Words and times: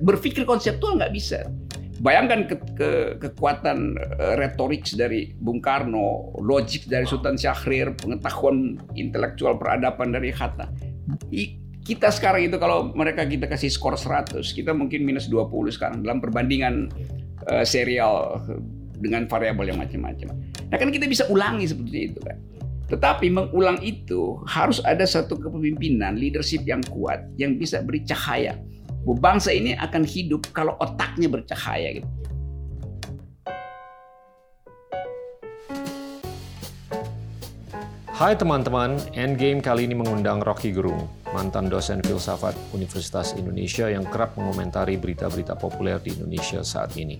berpikir 0.00 0.46
konseptual 0.48 0.98
nggak 0.98 1.12
bisa. 1.14 1.46
Bayangkan 1.98 2.46
ke, 2.46 2.56
ke, 2.78 2.90
kekuatan 3.18 3.98
uh, 3.98 4.34
retorik 4.38 4.86
dari 4.94 5.34
Bung 5.34 5.58
Karno, 5.58 6.30
logik 6.38 6.86
dari 6.86 7.02
Sultan 7.02 7.34
Syahrir, 7.34 7.90
pengetahuan 7.98 8.78
intelektual 8.94 9.58
peradaban 9.58 10.14
dari 10.14 10.30
Hatta. 10.30 10.70
I, 11.34 11.58
kita 11.82 12.14
sekarang 12.14 12.46
itu 12.46 12.56
kalau 12.62 12.94
mereka 12.94 13.26
kita 13.26 13.50
kasih 13.50 13.66
skor 13.66 13.98
100, 13.98 14.46
kita 14.54 14.70
mungkin 14.70 15.02
minus 15.02 15.26
20 15.26 15.50
sekarang 15.74 15.98
dalam 16.06 16.22
perbandingan 16.22 16.86
uh, 17.50 17.66
serial 17.66 18.46
dengan 19.02 19.26
variabel 19.26 19.74
yang 19.74 19.82
macam-macam. 19.82 20.38
Nah 20.70 20.76
kan 20.78 20.94
kita 20.94 21.10
bisa 21.10 21.26
ulangi 21.26 21.66
seperti 21.66 22.14
itu 22.14 22.20
kan. 22.22 22.38
Tetapi 22.88 23.26
mengulang 23.28 23.82
itu 23.82 24.38
harus 24.46 24.78
ada 24.86 25.02
satu 25.04 25.36
kepemimpinan, 25.36 26.14
leadership 26.14 26.62
yang 26.64 26.80
kuat, 26.88 27.26
yang 27.36 27.58
bisa 27.58 27.82
beri 27.82 28.06
cahaya 28.06 28.54
bangsa 29.06 29.54
ini 29.54 29.76
akan 29.78 30.02
hidup 30.02 30.50
kalau 30.50 30.74
otaknya 30.80 31.30
bercahaya 31.30 32.02
gitu. 32.02 32.08
Hai 38.18 38.34
teman-teman, 38.34 38.98
Endgame 39.14 39.62
kali 39.62 39.86
ini 39.86 39.94
mengundang 39.94 40.42
Rocky 40.42 40.74
Gerung, 40.74 41.06
mantan 41.30 41.70
dosen 41.70 42.02
filsafat 42.02 42.50
Universitas 42.74 43.30
Indonesia 43.38 43.86
yang 43.86 44.02
kerap 44.10 44.34
mengomentari 44.34 44.98
berita-berita 44.98 45.54
populer 45.54 46.02
di 46.02 46.18
Indonesia 46.18 46.66
saat 46.66 46.98
ini. 46.98 47.14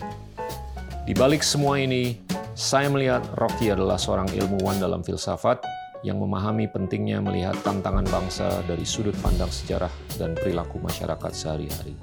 Di 1.07 1.15
balik 1.15 1.47
semua 1.47 1.79
ini, 1.79 2.19
saya 2.59 2.91
melihat 2.91 3.23
Rocky 3.39 3.71
adalah 3.71 3.95
seorang 3.95 4.27
ilmuwan 4.35 4.83
dalam 4.83 5.07
filsafat 5.07 5.63
yang 6.07 6.23
memahami 6.23 6.71
pentingnya 6.71 7.19
melihat 7.19 7.59
tantangan 7.67 8.07
bangsa 8.07 8.63
dari 8.67 8.87
sudut 8.87 9.15
pandang 9.19 9.51
sejarah 9.51 9.91
dan 10.19 10.39
perilaku 10.39 10.79
masyarakat 10.79 11.33
sehari-hari. 11.35 11.95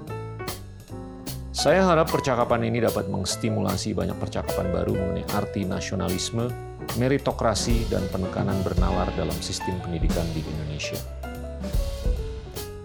Saya 1.55 1.87
harap 1.87 2.11
percakapan 2.11 2.67
ini 2.67 2.83
dapat 2.83 3.07
mengstimulasi 3.07 3.95
banyak 3.95 4.19
percakapan 4.19 4.75
baru 4.75 4.91
mengenai 4.91 5.23
arti 5.39 5.63
nasionalisme, 5.63 6.51
meritokrasi, 6.99 7.87
dan 7.87 8.03
penekanan 8.11 8.59
bernalar 8.59 9.07
dalam 9.15 9.39
sistem 9.39 9.79
pendidikan 9.79 10.27
di 10.35 10.43
Indonesia. 10.43 10.99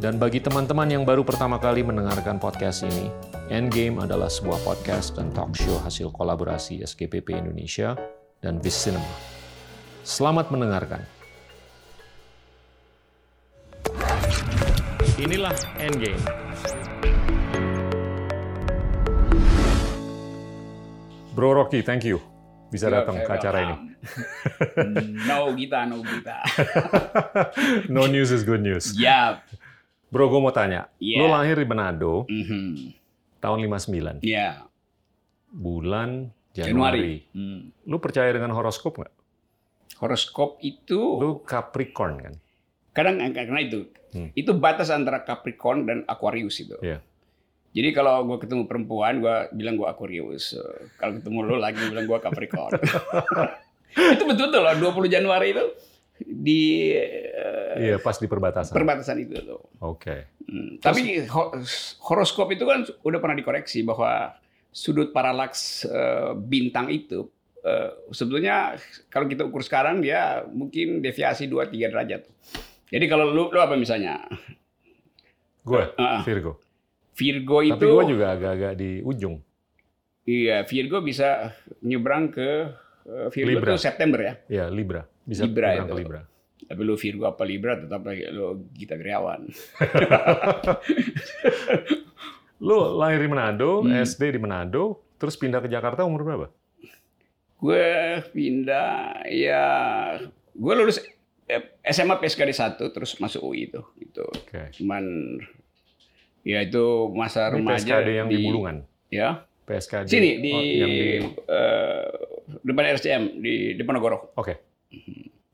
Dan 0.01 0.17
bagi 0.17 0.41
teman-teman 0.41 0.89
yang 0.89 1.05
baru 1.05 1.27
pertama 1.27 1.61
kali 1.61 1.85
mendengarkan 1.85 2.41
podcast 2.41 2.87
ini, 2.89 3.13
Endgame 3.53 4.01
adalah 4.01 4.31
sebuah 4.31 4.63
podcast 4.65 5.19
dan 5.19 5.29
talk 5.35 5.53
show 5.53 5.77
hasil 5.83 6.09
kolaborasi 6.15 6.81
SKPP 6.81 7.37
Indonesia 7.37 7.99
dan 8.41 8.63
Vis 8.65 8.81
Cinema. 8.81 9.40
Selamat 10.11 10.51
mendengarkan. 10.51 11.07
Inilah 15.23 15.55
Endgame. 15.79 16.19
Bro 21.31 21.55
Rocky, 21.55 21.87
thank 21.87 22.03
you 22.03 22.19
bisa 22.75 22.91
datang 22.91 23.23
ke 23.23 23.31
acara 23.31 23.59
ini. 23.63 23.77
no 25.31 25.55
kita, 25.55 25.87
no 25.87 26.03
kita. 26.03 26.43
no 27.95 28.11
news 28.11 28.35
is 28.35 28.43
good 28.43 28.67
news. 28.67 28.91
Ya. 28.99 29.39
Yep. 29.39 29.63
Bro, 30.11 30.27
gue 30.35 30.41
mau 30.43 30.51
tanya. 30.51 30.91
Yeah. 30.99 31.23
Lo 31.23 31.31
lahir 31.31 31.55
di 31.55 31.71
Manado 31.71 32.27
mm 32.27 32.45
-hmm. 32.51 32.71
tahun 33.39 33.63
59. 33.63 34.27
Iya. 34.27 34.27
Yeah. 34.27 34.55
Bulan 35.55 36.35
Januari. 36.51 36.67
Januari. 36.67 37.15
Hmm. 37.31 37.71
Lo 37.87 38.03
percaya 38.03 38.35
dengan 38.35 38.51
horoskop 38.59 38.99
nggak? 38.99 39.20
Horoskop 39.99 40.63
itu 40.63 41.19
lu 41.19 41.43
Capricorn 41.43 42.15
kan? 42.23 42.35
Kadang 42.95 43.19
karena 43.35 43.61
itu 43.63 43.91
hmm. 44.15 44.31
itu 44.39 44.51
batas 44.55 44.93
antara 44.95 45.27
Capricorn 45.27 45.89
dan 45.89 45.99
Aquarius 46.07 46.63
itu. 46.63 46.77
Yeah. 46.83 47.03
jadi 47.71 47.95
kalau 47.95 48.27
gue 48.27 48.43
ketemu 48.43 48.67
perempuan 48.67 49.23
gue 49.23 49.37
bilang 49.55 49.79
gue 49.79 49.87
Aquarius. 49.87 50.59
Kalau 50.99 51.19
ketemu 51.19 51.39
lo 51.47 51.57
lagi 51.63 51.79
bilang 51.87 52.07
gue 52.07 52.19
Capricorn. 52.19 52.79
Itu 53.91 54.23
betul 54.23 54.55
tuh 54.55 54.63
loh 54.63 54.71
20 54.79 55.11
Januari 55.11 55.51
itu 55.51 55.67
di 56.21 56.95
uh, 57.27 57.75
iya 57.81 57.97
pas 57.97 58.15
di 58.21 58.29
perbatasan. 58.29 58.77
perbatasan 58.77 59.17
itu 59.25 59.35
tuh. 59.41 59.61
Oke. 59.81 60.05
Okay. 60.05 60.21
hmm, 60.47 60.71
tapi 60.79 61.25
horoskop 62.05 62.53
itu 62.53 62.65
kan 62.69 62.85
udah 63.03 63.19
pernah 63.19 63.37
dikoreksi 63.37 63.83
bahwa 63.83 64.37
sudut 64.71 65.11
paralaks 65.11 65.89
uh, 65.89 66.37
bintang 66.37 66.93
itu 66.93 67.27
uh, 67.65 68.13
sebetulnya 68.13 68.77
kalau 69.13 69.29
kita 69.29 69.47
ukur 69.47 69.63
sekarang 69.65 70.01
dia 70.01 70.45
mungkin 70.49 71.05
deviasi 71.05 71.49
2-3 71.49 71.93
derajat. 71.93 72.23
Jadi 72.91 73.05
kalau 73.07 73.31
lu, 73.31 73.49
lu 73.49 73.61
apa 73.63 73.79
misalnya? 73.79 74.19
Gue, 75.63 75.85
uh, 75.95 76.21
Virgo. 76.27 76.59
Virgo 77.15 77.59
itu... 77.63 77.77
Tapi 77.77 77.87
gue 77.87 78.07
juga 78.17 78.27
agak-agak 78.35 78.73
di 78.81 78.91
ujung. 79.05 79.39
Iya, 80.27 80.67
Virgo 80.67 81.05
bisa 81.05 81.55
nyebrang 81.85 82.33
ke 82.33 82.49
uh, 83.07 83.29
Virgo 83.31 83.61
Libra. 83.61 83.75
itu 83.75 83.81
September 83.81 84.21
ya? 84.21 84.35
Iya, 84.49 84.65
Libra. 84.73 85.03
Bisa 85.25 85.47
Libra 85.47 85.77
nyebrang 85.77 85.87
itu. 85.87 85.93
ke 85.93 86.01
Libra. 86.03 86.21
Tapi 86.71 86.81
lu 86.87 86.95
Virgo 86.95 87.25
apa 87.27 87.43
Libra 87.43 87.75
tetap 87.79 88.01
lu 88.07 88.71
Gita 88.75 88.95
Geriawan. 88.95 89.43
lu 92.67 92.79
lahir 92.95 93.19
di 93.19 93.31
Manado, 93.31 93.83
hmm. 93.83 93.91
SD 94.07 94.37
di 94.37 94.41
Manado, 94.41 95.03
terus 95.19 95.35
pindah 95.35 95.59
ke 95.59 95.67
Jakarta 95.67 96.07
umur 96.07 96.23
berapa? 96.23 96.47
Gue 97.61 97.87
pindah 98.33 99.21
ya 99.29 99.65
gue 100.57 100.73
lulus 100.75 100.99
SMA 101.85 102.17
PSKD 102.17 102.51
1 102.57 102.95
terus 102.95 103.21
masuk 103.21 103.53
UI 103.53 103.69
itu 103.69 103.81
itu 104.01 104.25
okay. 104.25 104.73
cuman 104.81 105.05
ya 106.41 106.65
itu 106.65 107.13
masa 107.13 107.53
Ini 107.53 107.61
remaja 107.61 108.01
PSKD 108.01 108.09
yang 108.17 108.29
di, 108.33 108.37
di 108.41 108.45
Bulungan? 108.49 108.77
Ya? 109.13 109.45
PSKD 109.69 110.07
sini 110.09 110.31
di, 110.41 110.53
oh, 110.53 110.63
yang 110.63 110.91
di... 110.91 111.09
Uh, 111.47 112.09
depan 112.65 112.85
RCM 112.97 113.23
di 113.45 113.55
depan 113.77 114.01
Nogoro 114.01 114.33
oke. 114.35 114.41
Okay. 114.41 114.57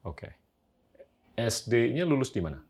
Oke. 0.07 0.31
Okay. 0.31 0.33
SD-nya 1.37 2.09
lulus 2.09 2.33
di 2.33 2.41
mana? 2.41 2.63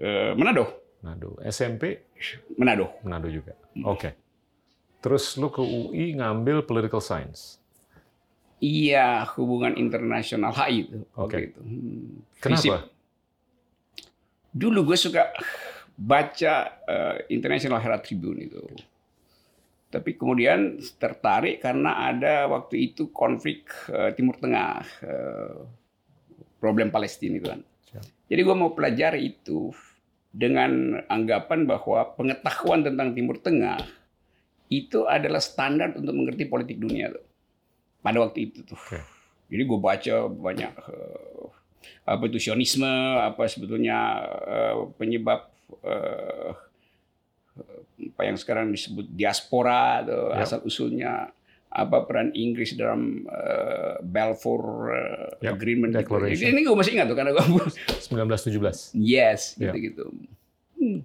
Uh, 0.00 0.32
Manado. 0.38 0.94
Manado. 1.02 1.36
SMP 1.44 2.08
Manado. 2.56 2.96
Manado 3.04 3.28
juga. 3.28 3.58
Oke. 3.82 3.98
Okay. 3.98 4.12
terus 5.04 5.36
lu 5.36 5.52
ke 5.52 5.60
UI 5.60 6.16
ngambil 6.16 6.64
political 6.64 7.02
science 7.02 7.63
Iya, 8.64 9.28
hubungan 9.36 9.76
internasional 9.76 10.56
HI 10.56 10.88
itu. 10.88 10.98
Oke. 11.20 11.28
Okay. 11.28 11.42
Itu. 11.52 11.60
Hmm, 11.60 12.24
Kenapa? 12.40 12.88
Dulu 14.56 14.78
gue 14.88 14.96
suka 14.96 15.28
baca 15.92 16.54
uh, 16.88 17.16
International 17.28 17.76
Herald 17.84 18.08
Tribune 18.08 18.48
itu. 18.48 18.64
Tapi 19.92 20.16
kemudian 20.16 20.80
tertarik 20.96 21.60
karena 21.60 22.08
ada 22.08 22.48
waktu 22.48 22.88
itu 22.88 23.12
konflik 23.12 23.68
uh, 23.92 24.16
Timur 24.16 24.40
Tengah, 24.40 24.80
uh, 25.04 25.60
problem 26.56 26.88
Palestina 26.88 27.36
itu 27.36 27.52
kan. 27.52 27.60
Jadi 28.24 28.40
gue 28.40 28.56
mau 28.56 28.72
pelajari 28.72 29.20
itu 29.36 29.68
dengan 30.32 30.98
anggapan 31.12 31.68
bahwa 31.68 32.16
pengetahuan 32.16 32.80
tentang 32.80 33.12
Timur 33.12 33.36
Tengah 33.38 33.78
itu 34.72 35.04
adalah 35.04 35.44
standar 35.44 35.92
untuk 35.92 36.16
mengerti 36.16 36.48
politik 36.48 36.80
dunia 36.80 37.12
tuh 37.12 37.33
pada 38.04 38.20
waktu 38.20 38.52
itu 38.52 38.60
tuh. 38.68 38.76
Okay. 38.76 39.00
Jadi 39.48 39.62
gue 39.64 39.78
baca 39.80 40.14
banyak 40.28 40.72
uh, 40.76 41.48
apa 42.04 42.22
itu 42.28 42.36
sionisme, 42.36 42.88
apa 43.16 43.48
sebetulnya 43.48 44.20
uh, 44.44 44.92
penyebab 45.00 45.48
uh, 45.80 46.52
apa 48.04 48.22
yang 48.28 48.36
sekarang 48.36 48.68
disebut 48.68 49.08
diaspora, 49.08 50.04
atau 50.04 50.20
yep. 50.36 50.44
asal 50.44 50.60
usulnya 50.68 51.32
apa 51.74 52.06
peran 52.06 52.30
Inggris 52.36 52.76
dalam 52.76 53.24
uh, 53.26 53.98
Balfour 54.04 54.92
uh, 54.92 55.30
yep. 55.40 55.56
Agreement. 55.56 55.96
Gitu. 55.96 56.04
Declaration. 56.04 56.52
Ini 56.52 56.60
gue 56.60 56.76
masih 56.76 56.92
ingat 57.00 57.06
tuh 57.08 57.16
karena 57.16 57.32
gue 57.32 57.44
1917. 58.12 58.92
Yes, 59.00 59.56
gitu-gitu. 59.56 60.12
Hmm. 60.76 61.00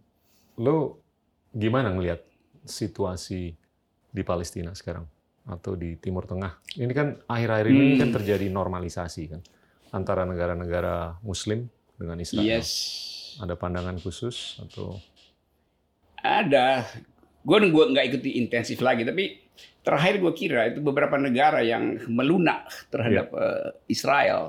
Lo 0.59 0.99
gimana 1.55 1.95
ngelihat 1.95 2.21
situasi 2.68 3.56
di 4.12 4.21
Palestina 4.25 4.75
sekarang? 4.75 5.07
Atau 5.50 5.74
di 5.74 5.98
Timur 5.98 6.30
Tengah. 6.30 6.62
Ini 6.78 6.94
kan 6.94 7.18
akhir-akhir 7.25 7.68
ini 7.74 7.98
kan 7.98 8.13
hmm. 8.13 8.18
terjadi 8.22 8.46
normalisasi 8.54 9.24
kan 9.34 9.42
antara 9.90 10.24
negara-negara 10.24 11.18
Muslim 11.25 11.66
dengan 11.98 12.22
Israel. 12.22 12.46
Yes. 12.46 12.69
Ada 13.42 13.57
pandangan 13.57 13.98
khusus 13.98 14.62
atau? 14.62 15.01
Ada. 16.22 16.86
Gue 17.42 17.57
gue 17.66 17.86
nggak 17.90 18.06
ikuti 18.13 18.38
intensif 18.38 18.84
lagi, 18.84 19.01
tapi 19.07 19.50
terakhir 19.81 20.22
gue 20.22 20.34
kira 20.36 20.69
itu 20.69 20.80
beberapa 20.84 21.18
negara 21.18 21.66
yang 21.66 21.98
melunak 22.12 22.69
terhadap 22.94 23.31
yeah. 23.34 23.42
Iya. 23.42 23.69
Israel 23.90 24.42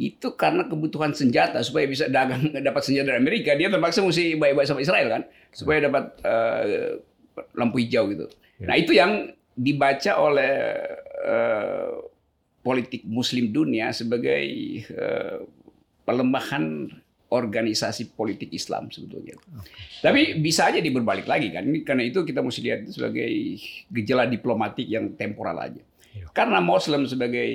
itu 0.00 0.32
karena 0.32 0.64
kebutuhan 0.64 1.12
senjata 1.12 1.60
supaya 1.60 1.84
bisa 1.84 2.08
dagang 2.08 2.50
dapat 2.68 2.82
senjata 2.82 3.12
dari 3.14 3.20
Amerika 3.20 3.52
dia 3.52 3.68
terpaksa 3.68 4.00
mesti 4.00 4.36
baik-baik 4.40 4.68
sama 4.68 4.80
Israel 4.80 5.06
kan 5.12 5.22
supaya 5.52 5.78
iya. 5.80 5.86
dapat 5.86 6.04
uh, 6.24 6.64
lampu 7.56 7.76
hijau 7.80 8.08
gitu. 8.10 8.26
Yeah. 8.58 8.68
Nah 8.68 8.76
itu 8.80 8.92
yang 8.96 9.32
dibaca 9.54 10.12
oleh 10.20 10.54
uh, 11.26 11.92
politik 12.60 13.02
Muslim 13.08 13.50
dunia 13.50 13.90
sebagai 13.92 14.44
uh, 14.92 15.44
pelemahan 16.04 16.88
organisasi 17.30 18.10
politik 18.18 18.50
Islam 18.50 18.90
sebetulnya. 18.90 19.38
Tapi 20.02 20.42
bisa 20.42 20.66
aja 20.66 20.82
diberbalik 20.82 21.30
lagi 21.30 21.54
kan. 21.54 21.62
Ini 21.62 21.86
karena 21.86 22.02
itu 22.02 22.26
kita 22.26 22.42
mesti 22.42 22.60
lihat 22.60 22.80
sebagai 22.90 23.30
gejala 23.86 24.26
diplomatik 24.26 24.90
yang 24.90 25.14
temporal 25.14 25.54
aja. 25.62 25.78
Iya. 26.10 26.26
Karena 26.34 26.58
Muslim 26.58 27.06
sebagai 27.06 27.46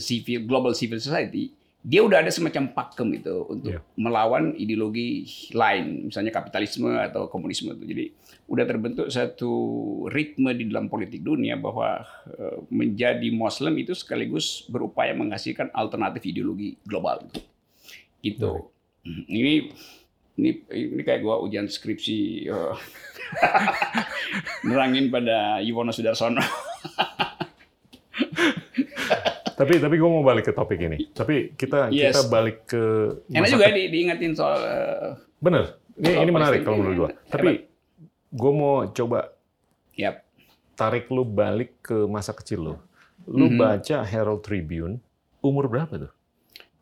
civil 0.00 0.48
global 0.48 0.72
civil 0.72 0.96
society 0.96 1.52
dia 1.78 2.02
udah 2.02 2.26
ada 2.26 2.28
semacam 2.34 2.74
pakem 2.74 3.22
itu 3.22 3.36
untuk 3.46 3.70
Iya. 3.70 3.80
melawan 3.94 4.50
ideologi 4.58 5.24
lain, 5.54 6.10
misalnya 6.10 6.34
kapitalisme 6.34 6.90
atau 6.90 7.30
komunisme 7.30 7.70
itu. 7.70 7.84
Jadi 7.86 8.04
udah 8.50 8.64
terbentuk 8.66 9.06
satu 9.08 9.52
ritme 10.10 10.50
di 10.58 10.66
dalam 10.66 10.90
politik 10.90 11.22
dunia 11.22 11.54
bahwa 11.54 12.02
eh, 12.34 12.58
menjadi 12.68 13.30
Muslim 13.30 13.78
itu 13.78 13.94
sekaligus 13.94 14.66
berupaya 14.66 15.14
menghasilkan 15.14 15.70
alternatif 15.70 16.26
ideologi 16.26 16.74
global 16.82 17.22
gitu. 17.30 17.40
Gitu. 18.26 18.52
Ini 19.06 19.70
ini 20.38 20.50
ini 20.66 21.02
kayak 21.06 21.22
gua 21.22 21.38
ujian 21.38 21.70
skripsi 21.70 22.50
eh, 22.50 22.74
nerangin 24.66 25.14
pada 25.14 25.62
Yuwono 25.62 25.94
Sudarsono. 25.94 26.42
Tapi 29.58 29.74
tapi 29.76 29.94
gue 29.94 30.06
mau 30.08 30.22
balik 30.22 30.46
ke 30.46 30.52
topik 30.52 30.78
ini. 30.78 31.10
Tapi 31.10 31.52
kita 31.52 31.90
Yes. 31.90 32.14
kita 32.14 32.22
balik 32.30 32.64
ke 32.64 32.82
Enak 33.26 33.50
juga 33.50 33.66
di, 33.68 33.90
diingatin 33.90 34.32
soal 34.32 34.58
eh, 34.60 35.08
Bener. 35.38 35.74
Ini 35.98 36.14
Soal 36.14 36.22
ini 36.22 36.30
menarik 36.30 36.60
kalau 36.62 36.78
menurut 36.78 36.96
gue. 36.96 37.10
Tapi 37.26 37.48
gue 38.30 38.52
mau 38.54 38.86
coba 38.88 39.34
yap. 39.92 40.22
tarik 40.72 41.10
lu 41.10 41.26
balik 41.26 41.82
ke 41.82 42.06
masa 42.06 42.30
kecil 42.30 42.60
lu. 42.62 42.74
Lu 43.26 43.50
Mhm. 43.50 43.58
baca 43.58 43.98
Herald 44.00 44.40
Tribune 44.40 45.02
umur 45.40 45.66
berapa 45.66 45.90
tuh? 45.98 46.12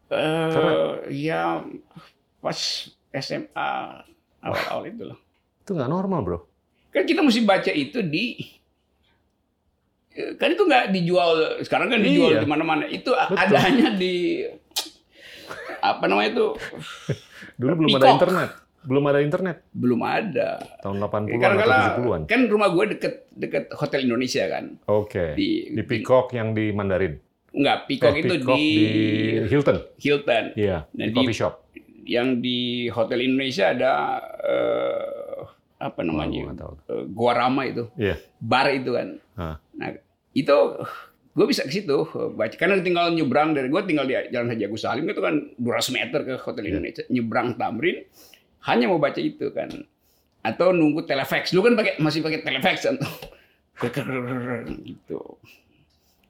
Eh, 0.06 0.50
Karena- 0.52 0.76
ya 1.08 1.42
pas 2.38 2.58
SMA 3.10 3.70
awal-awal 4.38 4.84
itu 4.86 5.02
loh. 5.06 5.18
Itu 5.58 5.72
nggak 5.72 5.88
normal 5.88 6.20
bro. 6.20 6.38
Kan 6.92 7.02
kita 7.02 7.20
mesti 7.20 7.40
baca 7.40 7.72
itu 7.72 8.04
di 8.04 8.36
kan 10.34 10.48
itu 10.48 10.62
nggak 10.62 10.84
dijual 10.90 11.30
sekarang 11.60 11.88
kan 11.88 12.00
dijual 12.00 12.30
Iya. 12.30 12.40
di 12.40 12.46
mana-mana. 12.46 12.84
Itu 12.84 13.10
Betul. 13.10 13.36
ada 13.36 13.56
hanya 13.62 13.88
di 13.92 14.44
apa 15.78 16.04
namanya 16.04 16.30
itu 16.32 16.46
Dulu 17.58 17.72
belum 17.74 17.90
ada 17.90 17.96
Peacock. 18.02 18.16
internet. 18.18 18.50
Belum 18.82 19.04
ada 19.04 19.18
internet 19.18 19.56
belum 19.68 20.00
ada. 20.00 20.48
tahun 20.78 20.96
80-an 21.00 21.26
Karena 21.36 21.56
atau 21.56 21.62
kala 21.64 21.76
70-an. 21.90 22.20
kan 22.24 22.40
rumah 22.46 22.68
gue 22.68 22.84
deket 22.88 23.14
deket 23.30 23.64
Hotel 23.72 24.00
Indonesia 24.04 24.44
kan. 24.46 24.64
Oke. 24.86 25.34
Di, 25.34 25.48
Di 25.70 25.82
Peacock 25.82 26.30
yang 26.32 26.52
di 26.52 26.70
Mandarin. 26.70 27.18
Enggak, 27.50 27.78
Peacock 27.86 28.12
Eh, 28.12 28.20
itu 28.20 28.34
Peacock 28.36 28.54
di, 28.54 28.68
Hilton. 29.44 29.76
Hilton. 29.96 30.44
Iya, 30.54 30.76
Dan 30.88 31.02
di 31.02 31.08
di- 31.08 31.16
coffee 31.16 31.34
shop. 31.34 31.54
Yang 32.04 32.28
di 32.38 32.58
Hotel 32.88 33.20
Indonesia 33.22 33.64
ada 33.68 33.92
eh, 34.38 35.38
apa 35.78 36.00
namanya? 36.00 36.54
tahu. 36.54 36.72
eh, 36.86 37.04
Gua 37.08 37.32
Rama 37.32 37.62
itu. 37.64 37.88
Iya. 37.96 38.20
Bar 38.38 38.70
itu 38.70 38.90
kan. 38.92 39.08
Hah. 39.34 39.56
Nah, 39.72 39.88
itu 40.36 40.56
gue 41.36 41.46
bisa 41.48 41.64
ke 41.64 41.72
situ 41.72 42.04
baca. 42.36 42.52
Karena 42.56 42.80
tinggal 42.84 43.12
nyebrang 43.12 43.56
dari 43.56 43.72
gue 43.72 43.82
tinggal 43.88 44.04
di 44.04 44.16
Jalan 44.32 44.52
Haji 44.52 44.64
Agus 44.68 44.84
Salim 44.84 45.08
itu 45.08 45.20
kan 45.20 45.34
200 45.56 45.96
meter 45.96 46.20
ke 46.24 46.32
Hotel 46.40 46.64
Iya. 46.64 46.70
Indonesia 46.76 47.02
nyebrang 47.08 47.48
Tamrin 47.56 48.04
hanya 48.68 48.84
mau 48.88 49.00
baca 49.00 49.20
itu 49.20 49.48
kan. 49.52 49.68
Atau 50.44 50.76
nunggu 50.76 51.08
telefax. 51.08 51.52
Dulu 51.52 51.72
kan 51.72 51.74
pakai 51.76 51.92
masih 52.00 52.20
pakai 52.20 52.40
telefax 52.44 52.76
kan? 52.84 52.96
Gitu. 54.88 55.20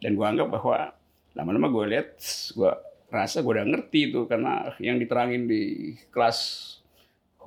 Dan 0.03 0.19
gue 0.19 0.27
anggap 0.27 0.51
bahwa 0.51 0.91
lama-lama 1.39 1.71
gue 1.71 1.85
lihat 1.95 2.09
gue 2.55 2.73
rasa 3.07 3.43
gue 3.43 3.53
udah 3.55 3.67
ngerti 3.67 4.11
itu. 4.11 4.27
Karena 4.27 4.75
yang 4.83 4.99
diterangin 4.99 5.47
di 5.47 5.95
kelas 6.11 6.39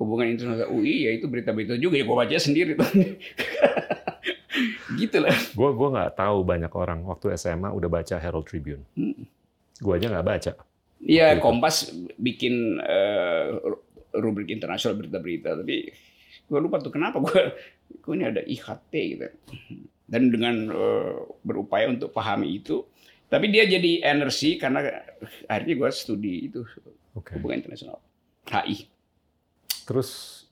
hubungan 0.00 0.32
internasional 0.32 0.72
UI 0.72 1.08
ya 1.08 1.10
itu 1.12 1.28
berita-berita 1.28 1.76
juga. 1.76 2.00
Ya 2.00 2.04
gue 2.08 2.16
baca 2.16 2.36
sendiri 2.40 2.72
tuh 2.76 2.88
gitu 5.00 5.24
lah 5.24 5.32
Gue 5.58 5.70
gua 5.72 5.88
nggak 5.96 6.12
tahu 6.20 6.44
banyak 6.44 6.72
orang 6.76 7.00
waktu 7.08 7.32
SMA 7.40 7.72
udah 7.72 7.88
baca 7.88 8.16
Herald 8.20 8.44
Tribune. 8.44 8.84
Hmm. 8.92 9.24
Gue 9.80 9.92
aja 9.96 10.12
nggak 10.12 10.26
baca. 10.26 10.52
Iya. 11.00 11.40
Kompas 11.40 11.88
bikin 12.20 12.76
eh, 12.84 13.56
rubrik 14.16 14.52
internasional 14.52 14.98
berita-berita, 15.00 15.56
tapi 15.56 15.88
gue 16.50 16.58
lupa 16.60 16.82
tuh 16.82 16.92
kenapa 16.92 17.22
gue, 17.22 17.42
gue 18.02 18.12
ini 18.12 18.24
ada 18.28 18.42
IHT 18.44 18.92
gitu. 18.92 19.26
Dan 20.04 20.28
dengan 20.28 20.68
eh, 20.68 21.16
berupaya 21.40 21.88
untuk 21.88 22.12
pahami 22.12 22.60
itu, 22.60 22.84
tapi 23.30 23.48
dia 23.48 23.64
jadi 23.64 24.04
energi 24.04 24.60
karena 24.60 24.84
akhirnya 25.46 25.74
gue 25.78 25.90
studi 25.94 26.50
itu 26.50 26.60
Oke. 27.16 27.38
hubungan 27.38 27.64
internasional, 27.64 28.02
HI. 28.50 28.90
Terus 29.86 30.42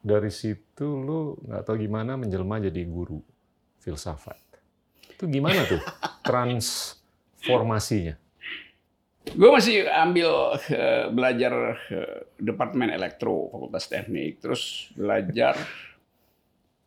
dari 0.00 0.32
situ 0.32 0.86
lu 0.88 1.36
nggak 1.44 1.62
tahu 1.68 1.76
gimana 1.76 2.16
menjelma 2.16 2.56
jadi 2.56 2.88
guru 2.88 3.20
filsafat. 3.80 4.36
Itu 5.08 5.26
gimana 5.26 5.64
tuh 5.66 5.80
transformasinya? 6.24 8.16
Gue 9.20 9.50
masih 9.52 9.84
ambil 9.84 10.56
eh, 10.72 11.06
belajar 11.12 11.52
eh, 11.92 12.24
departemen 12.40 12.88
elektro 12.88 13.52
Fakultas 13.52 13.84
Teknik, 13.88 14.40
terus 14.40 14.88
belajar 14.96 15.60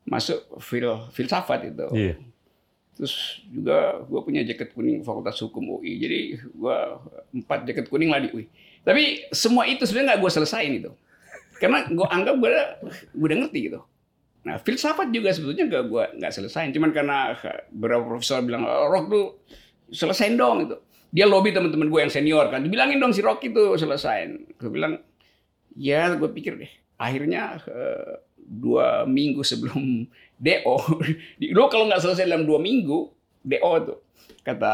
masuk 0.04 0.60
fil 0.60 0.90
filsafat 1.14 1.70
itu. 1.70 1.88
Iya. 1.94 2.16
Terus 2.94 3.42
juga 3.50 4.02
gue 4.06 4.22
punya 4.22 4.42
jaket 4.46 4.74
kuning 4.74 5.02
Fakultas 5.06 5.38
Hukum 5.42 5.82
UI. 5.82 5.94
Jadi 5.98 6.20
gue 6.42 6.78
empat 7.42 7.66
jaket 7.70 7.86
kuning 7.90 8.10
lah 8.10 8.22
di 8.22 8.30
UI. 8.34 8.46
Tapi 8.84 9.30
semua 9.32 9.70
itu 9.70 9.86
sebenarnya 9.86 10.18
nggak 10.18 10.22
gue 10.22 10.32
selesain 10.34 10.74
itu. 10.74 10.92
Karena 11.62 11.86
gue 11.88 12.08
anggap 12.10 12.36
gue 12.38 12.50
udah 13.18 13.36
ngerti 13.46 13.60
gitu. 13.72 13.80
Nah 14.44 14.60
filsafat 14.60 15.08
juga 15.10 15.32
sebetulnya 15.32 15.72
gak 15.72 15.84
gue 15.88 16.04
nggak 16.20 16.34
selesain. 16.36 16.70
Cuman 16.76 16.92
karena 16.92 17.32
beberapa 17.72 18.04
profesor 18.04 18.44
bilang, 18.44 18.68
oh, 18.68 18.92
Rock 18.92 19.06
tuh 19.08 19.26
selesain 19.90 20.36
dong 20.36 20.68
gitu. 20.68 20.76
Dia 21.14 21.30
lobby 21.30 21.54
teman-teman 21.54 21.88
gue 21.88 22.00
yang 22.04 22.12
senior 22.12 22.50
kan. 22.52 22.60
Dibilangin 22.66 23.00
dong 23.00 23.14
si 23.16 23.22
Rock 23.24 23.46
itu 23.46 23.78
selesain. 23.80 24.44
Gue 24.60 24.70
bilang, 24.74 25.00
ya 25.78 26.12
gue 26.14 26.30
pikir 26.30 26.60
deh. 26.60 26.72
Akhirnya 27.00 27.62
eh, 27.70 28.14
dua 28.38 29.08
minggu 29.08 29.42
sebelum 29.46 30.04
DO, 30.44 30.76
lo 31.56 31.64
kalau 31.72 31.88
nggak 31.88 32.04
selesai 32.04 32.28
dalam 32.28 32.44
dua 32.44 32.60
minggu, 32.60 33.08
DO 33.46 33.72
tuh 33.88 34.00
kata 34.44 34.74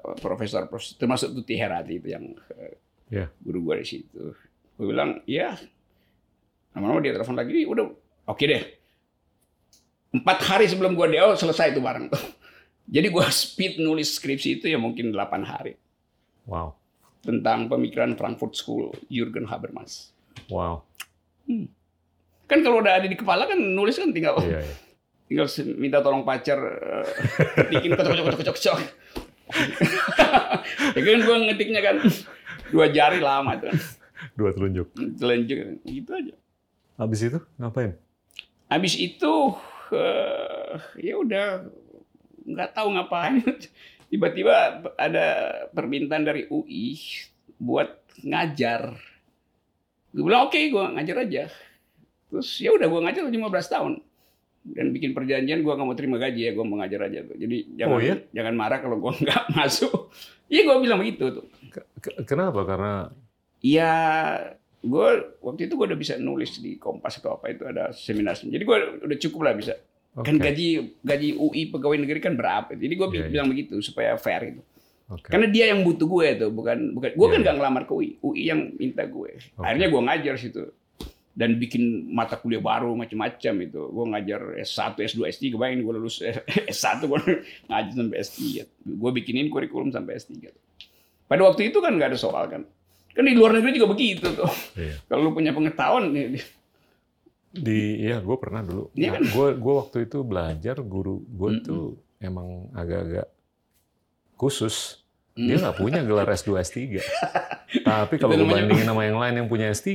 eh, 0.00 0.16
profesor, 0.24 0.64
profesor 0.72 0.96
termasuk 0.96 1.36
Tuti 1.36 1.52
Herati 1.52 2.00
itu 2.00 2.08
yang 2.16 2.32
eh, 2.56 2.80
Ya. 3.06 3.30
guru 3.38 3.70
gue 3.70 3.84
di 3.84 3.86
situ. 3.86 4.34
Gue 4.74 4.86
bilang, 4.90 5.22
ya, 5.30 5.54
lama-lama 6.74 6.98
dia 6.98 7.14
telepon 7.14 7.38
lagi, 7.38 7.62
udah 7.62 7.86
oke 8.26 8.42
deh. 8.42 8.62
Empat 10.10 10.38
hari 10.44 10.66
sebelum 10.66 10.94
gue 10.94 11.06
DO 11.12 11.34
selesai 11.34 11.74
itu 11.74 11.80
barang 11.80 12.10
tuh. 12.10 12.22
Jadi 12.94 13.10
gue 13.10 13.26
speed 13.26 13.82
nulis 13.82 14.14
skripsi 14.14 14.60
itu 14.60 14.66
ya 14.70 14.78
mungkin 14.78 15.10
8 15.10 15.42
hari 15.42 15.74
Wow. 16.46 16.78
tentang 17.26 17.66
pemikiran 17.66 18.14
Frankfurt 18.14 18.54
School 18.54 18.94
Jürgen 19.10 19.50
Habermas. 19.50 20.14
Wow. 20.46 20.86
Kan 22.46 22.62
kalau 22.62 22.78
udah 22.78 23.02
ada 23.02 23.10
di 23.10 23.18
kepala 23.18 23.50
kan 23.50 23.58
nulis 23.58 23.98
kan 23.98 24.14
tinggal 24.14 24.38
Iya, 24.38 24.62
iya. 24.62 24.74
tinggal 25.26 25.46
minta 25.74 25.98
tolong 25.98 26.22
pacar 26.22 26.54
eh, 26.62 27.06
ketikin 27.66 27.98
kocok 27.98 28.10
kocok 28.14 28.24
kocok 28.38 28.54
kocok. 28.54 28.78
ya 30.94 31.00
kan 31.02 31.18
gue 31.26 31.36
ngetiknya 31.50 31.80
kan 31.82 31.96
dua 32.70 32.86
jari 32.94 33.18
lama 33.18 33.58
tuh. 33.58 33.74
Dua 34.38 34.54
telunjuk. 34.54 34.86
Telanjut 35.18 35.82
gitu 35.82 36.10
aja. 36.14 36.34
Habis 36.94 37.26
itu 37.26 37.38
ngapain? 37.58 37.98
Habis 38.70 38.94
itu 38.94 39.32
eh, 39.90 40.74
ya 41.00 41.14
udah 41.16 41.46
nggak 42.42 42.70
tahu 42.72 42.88
ngapain. 42.92 43.42
Tiba-tiba 44.10 44.54
ada 44.94 45.26
permintaan 45.68 46.22
dari 46.22 46.46
UI 46.46 46.94
buat 47.56 47.90
ngajar. 48.22 48.94
Gue 50.10 50.24
bilang 50.24 50.46
oke, 50.46 50.56
gue 50.56 50.84
ngajar 50.94 51.16
aja. 51.22 51.44
Terus 52.26 52.48
ya 52.56 52.70
udah 52.70 52.86
gue 52.86 53.00
ngajar 53.02 53.22
15 53.26 53.34
tahun 53.68 53.92
dan 54.66 54.90
bikin 54.90 55.14
perjanjian 55.14 55.62
gue 55.62 55.70
nggak 55.70 55.86
mau 55.86 55.94
terima 55.94 56.18
gaji 56.18 56.42
ya 56.42 56.50
gue 56.50 56.64
mau 56.64 56.78
ngajar 56.78 57.06
aja 57.06 57.18
tuh. 57.22 57.34
Jadi 57.34 57.56
jangan 57.76 57.92
Oh, 57.92 58.00
iya? 58.00 58.14
jangan 58.30 58.54
marah 58.54 58.78
kalau 58.78 58.96
gue 58.96 59.12
nggak 59.22 59.42
masuk. 59.52 60.10
Iya 60.46 60.60
gue 60.64 60.76
bilang 60.80 60.98
begitu 60.98 61.24
tuh. 61.32 61.46
Ke- 61.70 61.86
ke- 62.00 62.16
Kenapa? 62.24 62.62
Karena 62.62 63.10
Iya, 63.58 63.92
gue 64.86 65.08
waktu 65.42 65.66
itu 65.66 65.74
gue 65.74 65.86
udah 65.90 65.98
bisa 65.98 66.14
nulis 66.16 66.58
di 66.58 66.78
Kompas 66.78 67.18
atau 67.18 67.34
apa 67.34 67.50
itu 67.50 67.66
ada 67.66 67.90
seminar. 67.90 68.38
Jadi 68.38 68.62
gue 68.62 68.76
udah 69.02 69.18
cukup 69.18 69.40
lah 69.42 69.54
bisa. 69.54 69.74
Kan 70.16 70.40
Oke. 70.40 70.48
gaji 70.48 70.68
gaji 71.04 71.28
UI 71.36 71.62
pegawai 71.68 71.98
negeri 72.00 72.20
kan 72.22 72.38
berapa? 72.38 72.72
Jadi 72.72 72.94
gue 72.94 73.06
Iya, 73.12 73.18
iya. 73.20 73.28
bilang 73.28 73.48
begitu 73.52 73.76
supaya 73.84 74.16
fair 74.16 74.56
itu. 74.56 74.62
Oke. 75.06 75.28
Karena 75.28 75.46
dia 75.46 75.70
yang 75.70 75.84
butuh 75.84 76.08
gue 76.08 76.28
tuh, 76.40 76.50
bukan 76.50 76.96
bukan 76.96 77.10
gue 77.12 77.20
Iya, 77.20 77.30
kan 77.30 77.38
iya. 77.38 77.44
nggak 77.44 77.56
ngelamar 77.60 77.82
ke 77.84 77.92
UI, 77.92 78.08
UI 78.24 78.42
yang 78.42 78.60
minta 78.74 79.04
gue. 79.04 79.30
Akhirnya 79.60 79.86
gue 79.86 80.00
ngajar 80.02 80.34
situ 80.40 80.62
dan 81.36 81.60
bikin 81.60 82.08
mata 82.10 82.40
kuliah 82.40 82.64
baru 82.64 82.96
macam-macam 82.96 83.54
itu. 83.60 83.82
Gue 83.92 84.04
ngajar 84.08 84.40
S1, 84.56 84.96
S2, 84.96 85.20
S3, 85.28 85.42
bayangin 85.52 85.84
gue 85.84 85.94
lulus 85.94 86.24
S1 86.74 87.04
gue 87.04 87.20
ngajar 87.68 87.92
sampai 87.92 88.18
S3. 88.18 88.40
Gue 88.88 89.10
bikinin 89.12 89.52
kurikulum 89.52 89.92
sampai 89.92 90.16
S3. 90.16 90.48
Pada 91.28 91.42
waktu 91.44 91.68
itu 91.68 91.78
kan 91.84 91.92
nggak 91.92 92.16
ada 92.16 92.18
soal 92.18 92.48
kan. 92.48 92.64
Kan 93.16 93.24
di 93.24 93.32
luar 93.32 93.56
negeri 93.56 93.72
juga 93.72 93.88
begitu 93.88 94.28
tuh. 94.30 94.52
Iya. 94.76 95.00
Kalau 95.08 95.20
lu 95.22 95.32
punya 95.32 95.50
pengetahuan, 95.50 96.12
nih, 96.12 96.36
Di 97.50 97.80
ya 98.04 98.20
gue 98.20 98.36
pernah 98.36 98.60
dulu. 98.60 98.92
Iya 98.92 99.16
kan? 99.16 99.22
Gue 99.24 99.48
gue 99.56 99.74
waktu 99.74 99.96
itu 100.04 100.20
belajar 100.20 100.76
guru 100.78 101.24
gue 101.24 101.50
Mm-mm. 101.50 101.64
tuh 101.64 101.84
emang 102.18 102.68
agak-agak 102.70 103.26
khusus. 104.36 105.00
Mm. 105.32 105.46
Dia 105.46 105.56
nggak 105.58 105.76
punya 105.76 106.00
gelar 106.02 106.28
S2 106.28 106.60
S3. 106.60 106.76
Tapi 107.88 108.14
kalau 108.16 108.32
gue 108.34 108.44
bandingin 108.44 108.84
sama 108.84 109.02
yang 109.02 109.16
lain 109.16 109.34
yang 109.36 109.48
punya 109.48 109.68
S3, 109.68 109.88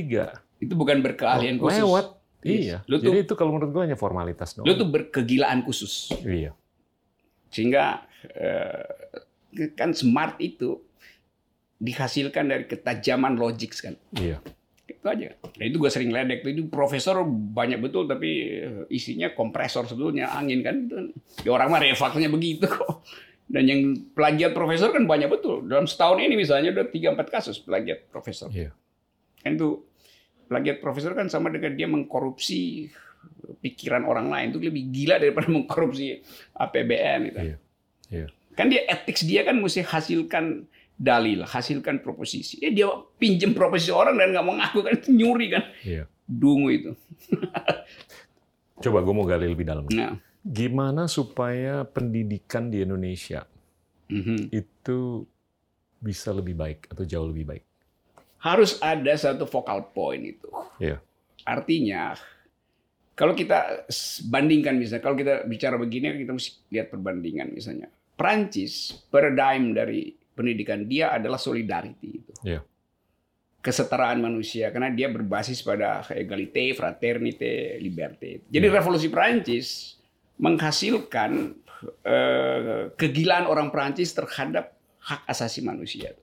itu 0.58 0.74
bukan 0.74 0.98
berkeahlian 1.00 1.58
khusus. 1.58 1.78
lewat. 1.78 2.06
Yes. 2.42 2.58
Iya. 2.58 2.78
Lu 2.86 2.98
tuh- 2.98 3.06
Jadi 3.06 3.18
itu 3.22 3.34
kalau 3.34 3.54
menurut 3.54 3.70
gue 3.70 3.82
hanya 3.84 3.94
formalitas 3.94 4.54
doang. 4.54 4.66
Lu 4.66 4.74
tuh 4.74 4.86
berkegilaan 4.88 5.62
khusus. 5.62 6.10
Iya. 6.20 6.54
Sehingga 7.46 8.02
eh, 8.34 8.82
kan 9.74 9.94
smart 9.94 10.38
itu 10.38 10.82
dihasilkan 11.82 12.46
dari 12.46 12.64
ketajaman 12.70 13.34
logik 13.34 13.74
kan. 13.74 13.98
Iya. 14.14 14.38
Itu 14.86 15.06
aja. 15.10 15.34
Nah, 15.34 15.64
itu 15.66 15.76
gue 15.82 15.90
sering 15.90 16.14
ledek 16.14 16.46
tuh 16.46 16.50
itu 16.54 16.62
profesor 16.70 17.26
banyak 17.26 17.82
betul 17.82 18.06
tapi 18.06 18.62
eh, 18.62 18.82
isinya 18.94 19.34
kompresor 19.34 19.90
sebetulnya 19.90 20.30
angin 20.30 20.62
kan 20.62 20.74
itu 20.86 20.94
kan. 20.94 21.06
Ya, 21.42 21.50
orang 21.50 21.74
mah 21.74 21.82
refleksnya 21.82 22.30
begitu 22.30 22.70
kok. 22.70 23.02
Dan 23.50 23.66
yang 23.66 23.80
plagiat 24.14 24.54
profesor 24.54 24.94
kan 24.94 25.04
banyak 25.04 25.26
betul. 25.26 25.66
Dalam 25.66 25.90
setahun 25.90 26.22
ini 26.22 26.38
misalnya 26.38 26.70
udah 26.70 26.86
3 26.86 27.18
4 27.18 27.34
kasus 27.34 27.58
plagiat 27.58 28.06
profesor. 28.08 28.48
Iya. 28.54 28.70
Kan 29.42 29.58
itu 29.58 29.82
plagiat 30.46 30.78
profesor 30.78 31.18
kan 31.18 31.26
sama 31.26 31.50
dengan 31.50 31.74
dia 31.74 31.90
mengkorupsi 31.90 32.86
pikiran 33.58 34.06
orang 34.06 34.30
lain 34.30 34.46
itu 34.54 34.60
lebih 34.62 34.84
gila 34.94 35.18
daripada 35.18 35.50
mengkorupsi 35.56 36.22
APBN 36.54 37.20
gitu. 37.26 37.40
Iya. 37.42 37.56
Iya. 38.12 38.26
Kan 38.54 38.70
dia 38.70 38.86
etik 38.86 39.18
dia 39.26 39.42
kan 39.42 39.58
mesti 39.58 39.82
hasilkan 39.82 40.68
dalil, 40.98 41.44
hasilkan 41.46 42.00
proposisi. 42.00 42.60
Ya 42.62 42.70
dia 42.70 42.88
pinjem 43.16 43.52
proposisi 43.56 43.92
orang 43.92 44.18
dan 44.18 44.32
nggak 44.32 44.44
mau 44.46 44.56
ngaku 44.56 44.78
kan 44.84 44.96
nyuri 45.18 45.46
kan. 45.52 45.64
Iya. 45.82 46.04
Dungu 46.26 46.68
itu. 46.70 46.90
Coba 48.82 48.98
gue 49.04 49.14
mau 49.14 49.26
gali 49.26 49.46
lebih 49.46 49.66
dalam. 49.66 49.86
Nah, 49.92 50.18
Gimana 50.42 51.06
supaya 51.06 51.86
pendidikan 51.86 52.66
di 52.66 52.82
Indonesia 52.82 53.46
mhm. 54.10 54.50
itu 54.50 55.22
bisa 56.02 56.34
lebih 56.34 56.58
baik 56.58 56.90
atau 56.90 57.06
jauh 57.06 57.30
lebih 57.30 57.46
baik? 57.46 57.64
harus 58.42 58.76
ada 58.82 59.14
satu 59.14 59.46
focal 59.46 59.94
point 59.94 60.34
itu. 60.34 60.50
Iya. 60.82 60.98
Artinya 61.46 62.18
kalau 63.14 63.38
kita 63.38 63.86
bandingkan 64.26 64.74
misalnya, 64.74 65.02
kalau 65.02 65.14
kita 65.14 65.46
bicara 65.46 65.78
begini 65.78 66.26
kita 66.26 66.34
mesti 66.34 66.50
lihat 66.74 66.90
perbandingan 66.90 67.54
misalnya. 67.54 67.88
Prancis 68.18 69.02
paradigm 69.08 69.72
dari 69.72 70.10
pendidikan 70.42 70.82
dia 70.90 71.14
adalah 71.14 71.38
solidarity 71.38 72.10
itu. 72.18 72.32
Iya. 72.42 72.60
Kesetaraan 73.62 74.18
manusia 74.18 74.74
karena 74.74 74.90
dia 74.90 75.06
berbasis 75.06 75.62
pada 75.62 76.02
egalite, 76.10 76.74
fraternite, 76.74 77.78
liberté. 77.78 78.42
Jadi 78.50 78.66
Iya. 78.66 78.74
revolusi 78.74 79.06
Prancis 79.06 79.96
menghasilkan 80.42 81.62
eh, 82.02 82.94
kegilaan 82.94 83.46
orang 83.46 83.70
Prancis 83.70 84.10
terhadap 84.14 84.74
hak 85.02 85.26
asasi 85.26 85.62
manusia. 85.62 86.14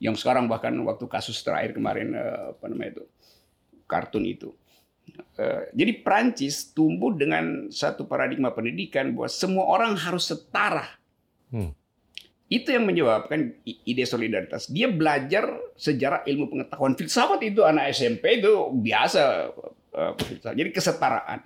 Yang 0.00 0.24
sekarang 0.24 0.48
bahkan 0.48 0.72
waktu 0.84 1.04
kasus 1.04 1.40
terakhir 1.40 1.76
kemarin 1.76 2.12
eh, 2.16 2.56
apa 2.56 2.64
namanya 2.68 3.00
itu 3.00 3.04
kartun 3.88 4.24
itu. 4.24 4.52
Eh, 5.36 5.62
Jadi 5.72 5.92
Prancis 6.00 6.72
tumbuh 6.72 7.12
dengan 7.12 7.68
satu 7.68 8.08
paradigma 8.08 8.52
pendidikan 8.56 9.12
bahwa 9.12 9.28
semua 9.28 9.64
orang 9.68 9.96
harus 9.96 10.28
setara. 10.32 10.96
Hmm. 11.52 11.76
Itu 12.52 12.68
yang 12.68 12.84
menyebabkan 12.84 13.56
ide 13.64 14.04
solidaritas. 14.04 14.68
Dia 14.68 14.92
belajar 14.92 15.56
sejarah 15.72 16.20
ilmu 16.28 16.52
pengetahuan 16.52 16.92
filsafat 16.92 17.40
itu 17.48 17.64
anak 17.64 17.96
SMP 17.96 18.44
itu 18.44 18.52
biasa. 18.76 19.48
eh, 19.96 20.12
filsafat. 20.20 20.56
Jadi 20.60 20.70
kesetaraan. 20.72 21.40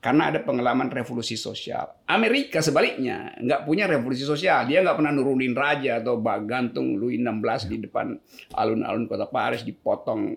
Karena 0.00 0.32
ada 0.32 0.40
pengalaman 0.40 0.88
revolusi 0.88 1.36
sosial. 1.36 1.84
Amerika 2.08 2.64
sebaliknya 2.64 3.36
nggak 3.38 3.68
punya 3.68 3.84
revolusi 3.86 4.24
sosial. 4.26 4.66
Dia 4.66 4.82
nggak 4.82 4.96
pernah 4.98 5.12
nurunin 5.12 5.52
raja 5.54 6.00
atau 6.02 6.18
gantung 6.42 6.96
Louis 6.96 7.20
XVI 7.20 7.68
di 7.68 7.78
depan 7.84 8.16
alun-alun 8.56 9.04
kota 9.06 9.28
Paris 9.28 9.62
dipotong 9.62 10.34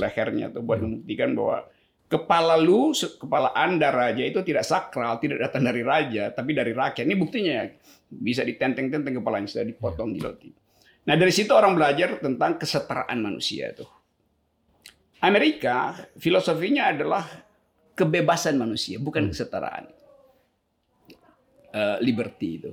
lehernya 0.00 0.50
tuh 0.50 0.64
buat 0.64 0.80
membuktikan 0.80 1.36
bahwa 1.36 1.68
kepala 2.12 2.60
lu, 2.60 2.92
kepala 2.92 3.56
anda 3.56 3.88
raja 3.88 4.20
itu 4.20 4.44
tidak 4.44 4.68
sakral, 4.68 5.16
tidak 5.16 5.48
datang 5.48 5.64
dari 5.64 5.80
raja, 5.80 6.28
tapi 6.28 6.52
dari 6.52 6.76
rakyat. 6.76 7.08
Ini 7.08 7.16
buktinya 7.16 7.52
ya. 7.56 7.64
Bisa 8.12 8.44
ditenteng-tenteng 8.44 9.24
kepalanya 9.24 9.48
sudah 9.48 9.64
dipotong 9.64 10.12
gilotin. 10.12 10.52
Nah 11.08 11.16
dari 11.16 11.32
situ 11.32 11.56
orang 11.56 11.72
belajar 11.72 12.20
tentang 12.20 12.60
kesetaraan 12.60 13.16
manusia 13.16 13.72
itu. 13.72 13.88
Amerika 15.24 15.96
filosofinya 16.20 16.92
adalah 16.92 17.24
kebebasan 17.96 18.60
manusia, 18.60 19.00
bukan 19.00 19.32
kesetaraan. 19.32 19.88
Eh, 21.72 21.98
liberty 22.04 22.60
itu. 22.60 22.72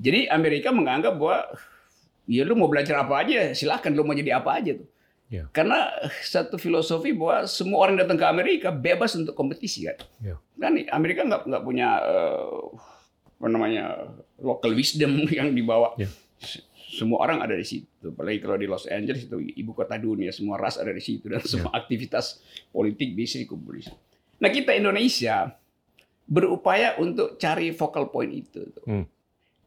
Jadi 0.00 0.24
Amerika 0.32 0.72
menganggap 0.72 1.12
bahwa 1.20 1.44
ya 2.24 2.48
lu 2.48 2.56
mau 2.56 2.72
belajar 2.72 3.04
apa 3.04 3.20
aja, 3.20 3.52
silahkan 3.52 3.92
lu 3.92 4.06
mau 4.08 4.16
jadi 4.16 4.40
apa 4.40 4.56
aja 4.56 4.80
tuh. 4.80 4.88
Ya. 5.32 5.48
Karena 5.48 5.88
satu 6.20 6.60
filosofi 6.60 7.16
bahwa 7.16 7.48
semua 7.48 7.88
orang 7.88 7.96
datang 7.96 8.20
ke 8.20 8.26
Amerika 8.28 8.68
bebas 8.68 9.16
untuk 9.16 9.32
kompetisi 9.32 9.88
kan. 9.88 9.96
Ya. 10.20 10.36
Kan 10.60 10.76
Amerika 10.92 11.24
nggak 11.24 11.48
nggak 11.48 11.62
punya 11.64 11.88
eh, 11.98 12.60
apa 13.40 13.48
namanya 13.48 14.12
local 14.36 14.76
wisdom 14.76 15.24
yang 15.32 15.56
dibawa. 15.56 15.96
Ya. 15.96 16.12
S- 16.36 16.68
Semua 16.92 17.24
orang 17.24 17.40
ada 17.40 17.56
di 17.56 17.64
situ. 17.64 18.12
Apalagi 18.12 18.44
kalau 18.44 18.60
di 18.60 18.68
Los 18.68 18.84
Angeles 18.84 19.24
itu 19.24 19.40
ibu 19.40 19.72
kota 19.72 19.96
dunia, 19.96 20.28
semua 20.28 20.60
ras 20.60 20.76
ada 20.76 20.92
di 20.92 21.00
situ 21.00 21.24
dan 21.24 21.40
semua 21.40 21.72
aktivitas 21.72 22.44
politik 22.68 23.16
bisa 23.16 23.40
dikumpul 23.40 23.80
di 23.80 23.88
situ. 23.88 23.96
Nah 24.36 24.52
kita 24.52 24.76
Indonesia 24.76 25.56
berupaya 26.22 27.00
untuk 27.00 27.40
cari 27.40 27.72
focal 27.72 28.12
point 28.12 28.28
itu. 28.28 28.68
Hmm. 28.84 29.08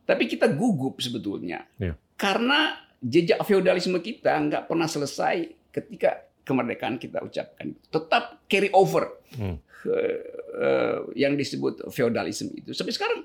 Tapi 0.05 0.29
kita 0.29 0.45
gugup 0.53 1.01
sebetulnya. 1.01 1.65
Ya. 1.81 1.97
Karena 2.13 2.84
jejak 3.05 3.39
feodalisme 3.45 4.01
kita 4.01 4.33
nggak 4.33 4.65
pernah 4.65 4.89
selesai 4.89 5.45
ketika 5.69 6.25
kemerdekaan 6.41 6.97
kita 6.97 7.21
ucapkan. 7.21 7.73
Tetap 7.89 8.45
carry 8.49 8.69
over 8.73 9.21
Hmm. 9.35 9.59
eh, 9.85 10.97
yang 11.13 11.37
disebut 11.37 11.91
feodalisme 11.93 12.49
itu. 12.55 12.73
Sampai 12.73 12.95
sekarang 12.95 13.21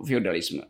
feodalisme. 0.00 0.64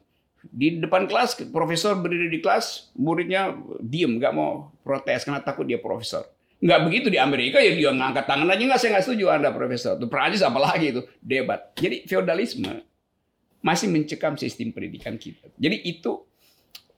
Di 0.44 0.76
depan 0.76 1.08
kelas, 1.08 1.40
profesor 1.48 1.96
berdiri 1.96 2.28
di 2.28 2.44
kelas, 2.44 2.92
muridnya 3.00 3.56
diem, 3.80 4.20
nggak 4.20 4.34
mau 4.36 4.74
protes 4.84 5.24
karena 5.24 5.40
takut 5.40 5.64
dia 5.64 5.80
profesor. 5.80 6.28
Nggak 6.60 6.80
begitu 6.84 7.06
di 7.08 7.16
Amerika 7.16 7.56
ya 7.60 7.72
dia 7.72 7.92
ngangkat 7.92 8.24
tangan 8.28 8.48
aja 8.52 8.62
nggak 8.68 8.80
saya 8.80 8.90
nggak 8.96 9.04
setuju 9.08 9.24
anda 9.32 9.48
profesor. 9.54 9.96
Tuh 9.96 10.08
Prancis 10.10 10.44
apalagi 10.44 10.92
itu 10.92 11.00
debat. 11.24 11.72
Jadi 11.76 12.04
feodalisme 12.04 12.84
masih 13.64 13.88
mencekam 13.88 14.36
sistem 14.36 14.76
pendidikan 14.76 15.16
kita. 15.16 15.48
Jadi 15.56 15.80
itu 15.88 16.24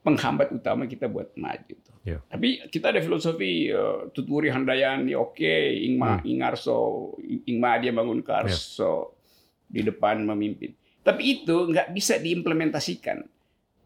penghambat 0.07 0.55
utama 0.55 0.87
kita 0.87 1.11
buat 1.11 1.35
maju. 1.35 1.75
tuh. 1.83 1.95
Ya. 2.07 2.23
Tapi 2.31 2.63
kita 2.71 2.95
ada 2.95 3.03
filosofi 3.03 3.67
uh, 3.67 4.07
Tuturi 4.15 4.47
Handayani, 4.47 5.11
oke, 5.11 5.55
Ingma, 5.83 6.23
Ingarso, 6.23 7.11
Ingma 7.19 7.75
dia 7.83 7.91
bangun 7.91 8.23
Karso 8.23 9.19
di 9.67 9.83
depan 9.83 10.23
memimpin. 10.23 10.71
Tapi 11.03 11.43
itu 11.43 11.67
nggak 11.67 11.91
bisa 11.91 12.15
diimplementasikan 12.15 13.27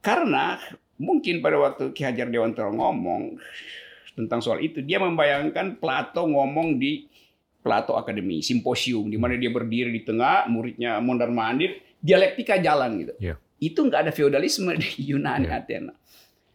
karena 0.02 0.58
mungkin 1.02 1.42
pada 1.42 1.58
waktu 1.58 1.94
Ki 1.94 2.06
Hajar 2.06 2.30
Dewantara 2.30 2.70
ngomong 2.70 3.38
tentang 4.14 4.42
soal 4.42 4.62
itu, 4.62 4.82
dia 4.86 5.02
membayangkan 5.02 5.82
Plato 5.82 6.26
ngomong 6.26 6.78
di 6.78 7.10
Plato 7.62 7.94
Academy, 7.94 8.42
simposium, 8.42 9.10
di 9.10 9.18
mana 9.22 9.38
dia 9.38 9.54
berdiri 9.54 9.94
di 9.94 10.02
tengah, 10.02 10.50
muridnya 10.50 10.98
mondar 10.98 11.30
mandir, 11.30 11.78
dialektika 12.02 12.58
jalan 12.58 13.06
gitu. 13.06 13.14
Ya. 13.22 13.38
Itu 13.62 13.86
nggak 13.86 14.10
ada 14.10 14.12
feodalisme 14.14 14.74
di 14.82 15.14
Yunani 15.14 15.46
Ya. 15.46 15.62
Athena. 15.62 15.94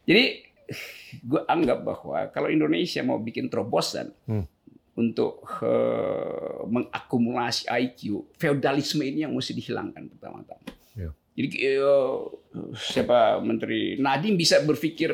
Jadi 0.07 0.25
gue 1.29 1.41
anggap 1.45 1.79
bahwa 1.81 2.19
kalau 2.31 2.49
Indonesia 2.49 3.03
mau 3.03 3.19
bikin 3.19 3.47
terobosan 3.47 4.11
Hmm. 4.25 4.47
untuk 4.97 5.45
eh, 5.61 6.59
mengakumulasi 6.65 7.69
IQ, 7.69 8.01
feodalisme 8.35 9.03
ini 9.03 9.23
yang 9.23 9.31
mesti 9.31 9.53
dihilangkan 9.53 10.09
pertama-tama. 10.09 10.65
Ya. 10.95 11.11
Jadi 11.35 11.49
eh, 11.61 12.17
siapa 12.75 13.39
Menteri 13.39 13.95
Nadiem 13.97 14.35
bisa 14.35 14.59
berpikir 14.61 15.13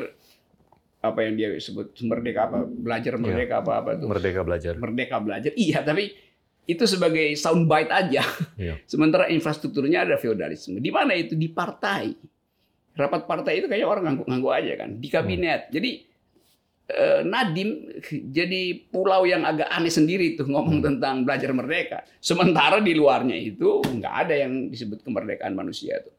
apa 0.99 1.19
yang 1.19 1.35
dia 1.35 1.51
sebut 1.59 1.91
merdeka 2.01 2.47
apa 2.47 2.63
belajar 2.63 3.19
merdeka 3.19 3.59
apa 3.59 3.71
apa 3.75 3.91
tuh 3.93 4.07
Merdeka 4.07 4.39
belajar. 4.41 4.73
merdeka 4.79 5.19
belajar 5.19 5.51
iya 5.53 5.83
tapi 5.83 6.15
itu 6.63 6.79
sebagai 6.87 7.35
soundbite 7.35 7.91
aja 7.91 8.23
Iya. 8.55 8.79
sementara 8.87 9.27
infrastrukturnya 9.27 10.07
ada 10.07 10.15
feodalisme 10.15 10.79
di 10.79 10.87
mana 10.87 11.11
itu 11.11 11.35
di 11.35 11.51
partai 11.51 12.15
rapat 12.93 13.25
partai 13.25 13.57
itu 13.57 13.65
kayaknya 13.65 13.87
orang 13.87 14.03
nganggu-nganggu 14.05 14.49
aja 14.49 14.73
kan 14.77 14.89
di 14.95 15.07
kabinet 15.07 15.69
jadi 15.69 15.91
eh, 16.85 17.21
Nadim 17.23 17.69
jadi 18.29 18.61
pulau 18.85 19.23
yang 19.23 19.41
agak 19.43 19.65
aneh 19.67 19.89
sendiri 19.89 20.35
tuh 20.35 20.45
ngomong 20.45 20.79
tentang 20.79 21.23
belajar 21.23 21.49
merdeka 21.51 22.05
sementara 22.19 22.77
di 22.77 22.93
luarnya 22.93 23.33
itu 23.33 23.81
nggak 23.81 24.13
ada 24.23 24.35
yang 24.37 24.69
disebut 24.69 25.01
kemerdekaan 25.01 25.53
manusia 25.53 25.97
tuh 25.99 26.13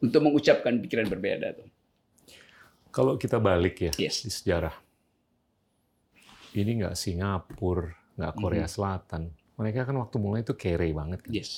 untuk 0.00 0.22
mengucapkan 0.22 0.78
pikiran 0.78 1.06
berbeda 1.06 1.54
tuh 1.54 1.68
Kalau 2.90 3.14
kita 3.14 3.38
balik 3.38 3.78
ya 3.80 3.92
Yes. 3.96 4.26
di 4.26 4.30
sejarah, 4.30 4.74
ini 6.58 6.82
nggak 6.82 6.98
Singapura, 6.98 7.86
nggak 8.18 8.34
Korea 8.34 8.66
Mhm. 8.66 8.72
Selatan. 8.72 9.22
Mereka 9.54 9.86
kan 9.86 9.94
waktu 9.94 10.16
mulai 10.18 10.42
itu 10.42 10.58
kere 10.58 10.90
banget. 10.90 11.22
kan. 11.22 11.30
Yes. 11.30 11.50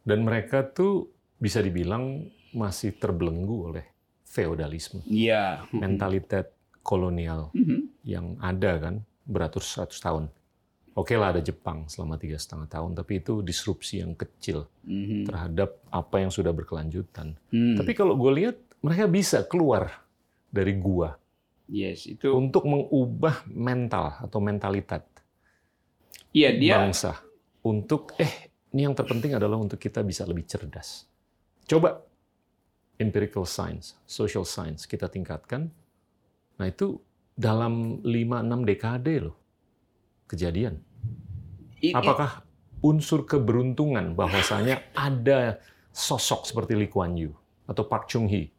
Dan 0.00 0.22
mereka 0.22 0.62
tuh 0.62 1.10
bisa 1.36 1.58
dibilang 1.58 2.22
masih 2.52 2.94
terbelenggu 2.94 3.56
oleh 3.66 3.82
feodalisme, 4.30 5.02
Iya. 5.04 5.66
mentalitas 5.74 6.46
kolonial 6.80 7.50
Mhm. 7.50 8.06
yang 8.06 8.38
ada 8.38 8.78
kan 8.78 8.94
beratus-ratus 9.26 9.98
tahun. 9.98 10.30
Oke 10.94 11.14
lah 11.14 11.34
ada 11.34 11.42
Jepang 11.42 11.86
selama 11.86 12.14
tiga 12.14 12.34
setengah 12.34 12.66
tahun, 12.66 12.94
tapi 12.94 13.18
itu 13.18 13.42
disrupsi 13.42 14.02
yang 14.02 14.14
kecil 14.14 14.70
Mhm. 14.86 15.26
terhadap 15.26 15.82
apa 15.90 16.16
yang 16.18 16.30
sudah 16.30 16.50
berkelanjutan. 16.50 17.34
Hmm. 17.50 17.74
Tapi 17.74 17.90
kalau 17.92 18.14
gue 18.14 18.32
lihat 18.38 18.56
mereka 18.80 19.06
bisa 19.06 19.42
keluar 19.42 20.06
dari 20.48 20.74
gua 20.74 21.14
yes 21.66 22.06
itu. 22.06 22.30
untuk 22.32 22.66
mengubah 22.66 23.46
mental 23.46 24.18
atau 24.18 24.38
mentalitas 24.40 25.04
Iya 26.30 26.50
dia. 26.54 26.74
bangsa 26.78 27.18
untuk 27.62 28.14
eh 28.16 28.50
ini 28.70 28.86
yang 28.86 28.94
terpenting 28.94 29.34
adalah 29.34 29.58
untuk 29.58 29.78
kita 29.78 30.02
bisa 30.02 30.22
lebih 30.24 30.46
cerdas. 30.46 31.06
Coba 31.66 32.02
empirical 33.00 33.48
science, 33.48 33.96
social 34.04 34.44
science 34.44 34.84
kita 34.84 35.08
tingkatkan. 35.08 35.72
Nah, 36.54 36.66
itu 36.68 37.00
dalam 37.32 38.04
5-6 38.04 38.68
dekade 38.68 39.14
loh 39.18 39.36
kejadian. 40.28 40.76
Apakah 41.90 42.44
unsur 42.80 43.24
keberuntungan 43.24 44.12
bahwasanya 44.12 44.84
ada 45.08 45.58
sosok 45.90 46.44
seperti 46.44 46.76
Lee 46.76 46.92
Kuan 46.92 47.16
Yew 47.16 47.32
atau 47.64 47.88
Park 47.88 48.06
Chung 48.06 48.28
Hee? 48.28 48.52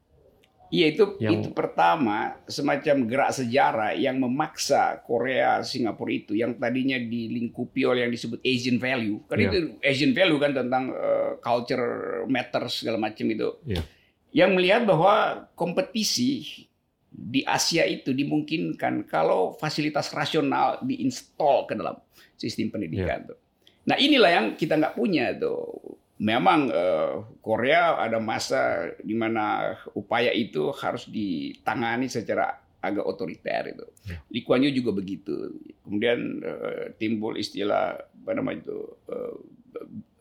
Iya 0.72 0.88
itu 0.88 1.04
yang- 1.20 1.44
itu 1.44 1.52
pertama 1.52 2.40
semacam 2.48 3.04
gerak 3.04 3.32
sejarah 3.36 3.92
yang 3.92 4.16
memaksa 4.18 5.04
Korea 5.04 5.60
Singapura 5.62 6.16
itu 6.16 6.32
yang 6.32 6.56
tadinya 6.56 6.96
dilingkupi 6.96 7.84
oleh 7.84 8.08
yang 8.08 8.14
disebut 8.16 8.40
Asian 8.40 8.80
value 8.80 9.20
kan 9.28 9.36
Iya. 9.36 9.52
itu 9.52 9.58
Asian 9.84 10.16
value 10.16 10.40
kan 10.40 10.56
tentang 10.56 10.96
eh, 10.96 11.32
culture 11.44 11.88
matters 12.26 12.82
segala 12.82 12.96
macam 12.98 13.28
itu 13.28 13.52
Iya. 13.68 13.84
Yang 14.32 14.56
melihat 14.56 14.88
bahwa 14.88 15.48
kompetisi 15.60 16.68
di 17.12 17.44
Asia 17.44 17.84
itu 17.84 18.16
dimungkinkan 18.16 19.04
kalau 19.04 19.54
fasilitas 19.60 20.16
rasional 20.16 20.80
diinstal 20.80 21.68
ke 21.68 21.76
dalam 21.76 22.00
sistem 22.40 22.72
pendidikan 22.72 23.28
tuh. 23.28 23.38
Nah 23.86 24.00
inilah 24.00 24.32
yang 24.32 24.48
kita 24.56 24.80
nggak 24.80 24.96
punya 24.96 25.36
tuh. 25.36 26.00
Memang 26.22 26.70
eh, 26.70 27.14
Korea 27.42 27.98
ada 27.98 28.22
masa 28.22 28.94
di 29.02 29.18
mana 29.18 29.74
upaya 29.98 30.30
itu 30.32 30.70
harus 30.72 31.10
ditangani 31.10 32.08
secara 32.08 32.62
agak 32.82 33.06
otoriter 33.06 33.74
itu. 33.74 33.86
Ya. 34.06 34.18
Lee 34.30 34.46
Kuan 34.46 34.62
Yew 34.62 34.74
juga 34.74 34.94
begitu. 34.96 35.60
Kemudian 35.84 36.40
eh, 36.46 36.94
timbul 36.96 37.36
istilah 37.36 37.98
apa 37.98 38.32
namanya 38.38 38.64
itu 38.64 38.78
eh, 39.10 39.36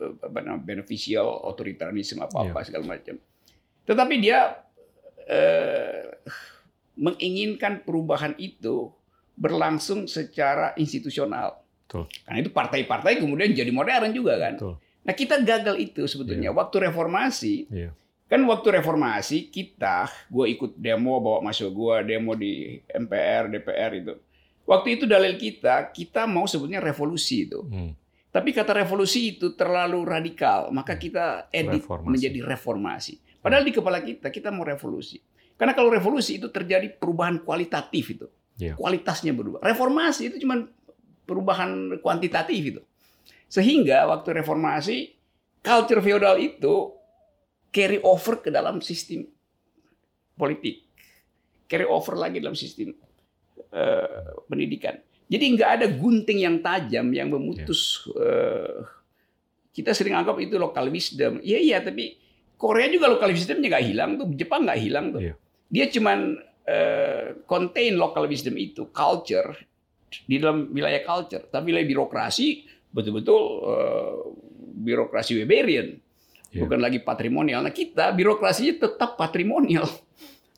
apa 0.00 0.38
namanya 0.40 0.64
beneficial 0.64 1.28
otoritarianisme 1.46 2.24
apa 2.24 2.48
apa 2.48 2.64
segala 2.64 2.96
macam. 2.96 3.20
Tetapi 3.90 4.14
dia 4.22 4.54
eh, 5.26 6.14
menginginkan 6.94 7.82
perubahan 7.82 8.38
itu 8.38 8.94
berlangsung 9.34 10.04
secara 10.04 10.76
institusional. 10.76 11.58
Betul. 11.88 12.06
Karena 12.22 12.38
itu 12.38 12.50
partai-partai 12.52 13.18
kemudian 13.18 13.50
jadi 13.50 13.72
modern 13.72 14.12
juga 14.14 14.38
kan. 14.38 14.54
Betul. 14.54 14.74
Nah 15.00 15.14
kita 15.16 15.40
gagal 15.42 15.80
itu 15.80 16.04
sebetulnya. 16.04 16.52
Waktu 16.52 16.86
reformasi, 16.86 17.66
Iya. 17.72 17.90
kan 18.28 18.44
waktu 18.46 18.78
reformasi 18.78 19.48
kita, 19.50 20.06
gue 20.28 20.46
ikut 20.54 20.76
demo 20.78 21.18
bawa 21.18 21.40
masuk 21.40 21.72
gue 21.72 21.94
demo 22.06 22.36
di 22.36 22.78
MPR, 22.86 23.50
DPR 23.50 23.90
itu. 23.96 24.14
Waktu 24.68 25.00
itu 25.00 25.04
dalil 25.08 25.34
kita, 25.34 25.90
kita 25.90 26.30
mau 26.30 26.46
sebetulnya 26.46 26.78
revolusi 26.78 27.48
itu. 27.48 27.64
Hmm. 27.66 27.90
Tapi 28.30 28.54
kata 28.54 28.70
revolusi 28.70 29.34
itu 29.34 29.58
terlalu 29.58 30.06
radikal, 30.06 30.70
maka 30.70 30.94
kita 30.94 31.50
edit 31.50 31.82
Reformasi. 31.82 32.06
menjadi 32.06 32.40
reformasi. 32.46 33.14
Padahal 33.40 33.64
di 33.64 33.72
kepala 33.72 34.04
kita 34.04 34.28
kita 34.28 34.48
mau 34.52 34.64
revolusi. 34.64 35.20
Karena 35.56 35.76
kalau 35.76 35.92
revolusi 35.92 36.40
itu 36.40 36.48
terjadi 36.48 36.88
perubahan 36.96 37.40
kualitatif 37.44 38.04
itu. 38.16 38.26
Iya. 38.60 38.76
Kualitasnya 38.76 39.32
berubah. 39.32 39.60
Reformasi 39.64 40.32
itu 40.32 40.36
cuma 40.44 40.68
perubahan 41.24 42.00
kuantitatif 42.00 42.60
itu. 42.60 42.80
Sehingga 43.48 44.08
waktu 44.08 44.40
reformasi 44.40 45.16
culture 45.60 46.00
feodal 46.00 46.36
itu 46.40 46.96
carry 47.72 48.00
over 48.04 48.40
ke 48.40 48.48
dalam 48.48 48.80
sistem 48.84 49.28
politik. 50.36 50.84
Carry 51.68 51.84
over 51.88 52.16
lagi 52.16 52.40
dalam 52.40 52.56
sistem 52.56 52.96
eh, 53.72 54.32
pendidikan. 54.48 54.96
Jadi 55.30 55.44
nggak 55.54 55.70
ada 55.80 55.86
gunting 55.86 56.42
yang 56.42 56.56
tajam 56.58 57.06
yang 57.14 57.30
memutus. 57.30 58.04
eh, 58.16 58.80
kita 59.70 59.94
sering 59.94 60.18
anggap 60.18 60.34
itu 60.42 60.58
local 60.58 60.90
wisdom. 60.90 61.38
Iya 61.40 61.58
iya, 61.62 61.78
tapi 61.78 62.18
Korea 62.60 62.86
juga 62.86 63.08
local 63.08 63.32
wisdomnya 63.32 63.72
nggak 63.72 63.86
hilang 63.88 64.10
tuh, 64.14 64.28
Jepang 64.36 64.68
nggak 64.68 64.78
hilang 64.78 65.06
tuh. 65.10 65.20
Iya. 65.24 65.34
Dia 65.66 65.86
cuman 65.88 66.18
eh, 66.62 67.26
contain 67.48 67.96
local 67.96 68.28
wisdom 68.28 68.54
itu, 68.54 68.92
culture 68.92 69.56
di 70.28 70.36
dalam 70.36 70.68
wilayah 70.68 71.00
culture, 71.00 71.48
tapi 71.48 71.72
wilayah 71.72 71.88
birokrasi 71.88 72.62
betul-betul 72.92 73.40
eh, 73.64 74.16
birokrasi 74.76 75.40
Weberian, 75.40 75.88
Iya. 76.50 76.60
bukan 76.60 76.78
lagi 76.78 76.98
patrimonial. 77.00 77.62
Nah 77.62 77.70
kita 77.70 78.10
birokrasinya 78.10 78.76
tetap 78.78 79.16
patrimonial. 79.16 79.86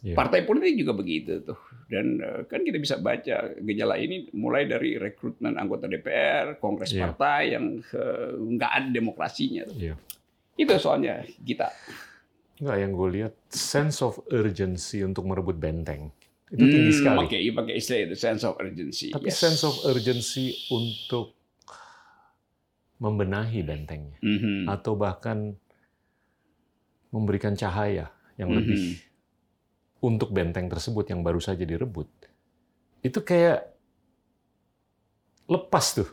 Iya. 0.03 0.19
Partai 0.19 0.43
politik 0.43 0.75
juga 0.75 0.93
begitu 0.93 1.47
tuh. 1.47 1.55
Dan 1.87 2.19
eh, 2.19 2.43
kan 2.45 2.61
kita 2.61 2.75
bisa 2.77 2.99
baca 2.99 3.55
gejala 3.55 3.95
ini 3.95 4.27
mulai 4.33 4.67
dari 4.67 4.99
rekrutmen 4.99 5.55
anggota 5.55 5.87
DPR, 5.87 6.59
kongres 6.59 6.91
Iya. 6.91 7.07
partai 7.07 7.43
yang 7.53 7.79
nggak 8.51 8.73
ada 8.73 8.89
demokrasinya. 8.91 9.63
tuh. 9.65 9.79
Iya. 9.79 9.95
Itu 10.57 10.75
soalnya 10.79 11.25
kita. 11.43 11.73
Enggak, 12.63 12.77
yang 12.79 12.93
gue 12.95 13.09
lihat 13.21 13.35
sense 13.51 14.05
of 14.05 14.23
urgency 14.31 15.03
untuk 15.03 15.27
merebut 15.27 15.59
benteng 15.59 16.13
itu 16.53 16.69
tinggi 16.69 16.93
Hmm, 16.93 17.01
sekali. 17.01 17.25
Oke, 17.27 17.39
you 17.41 17.57
pakai 17.57 17.75
istilah 17.81 18.13
itu 18.13 18.17
sense 18.21 18.45
of 18.45 18.61
urgency. 18.61 19.09
Tapi 19.09 19.33
Yes. 19.33 19.41
sense 19.41 19.65
of 19.65 19.75
urgency 19.89 20.53
untuk 20.69 21.33
membenahi 23.01 23.65
bentengnya 23.65 24.21
Mhm. 24.21 24.69
atau 24.69 24.93
bahkan 24.95 25.57
memberikan 27.09 27.57
cahaya 27.57 28.13
yang 28.37 28.53
Mhm. 28.53 28.57
lebih 28.63 28.81
untuk 30.05 30.31
benteng 30.31 30.69
tersebut 30.69 31.09
yang 31.09 31.25
baru 31.25 31.41
saja 31.41 31.65
direbut. 31.65 32.07
Itu 33.01 33.25
kayak 33.25 33.73
lepas 35.49 35.87
tuh, 35.99 36.09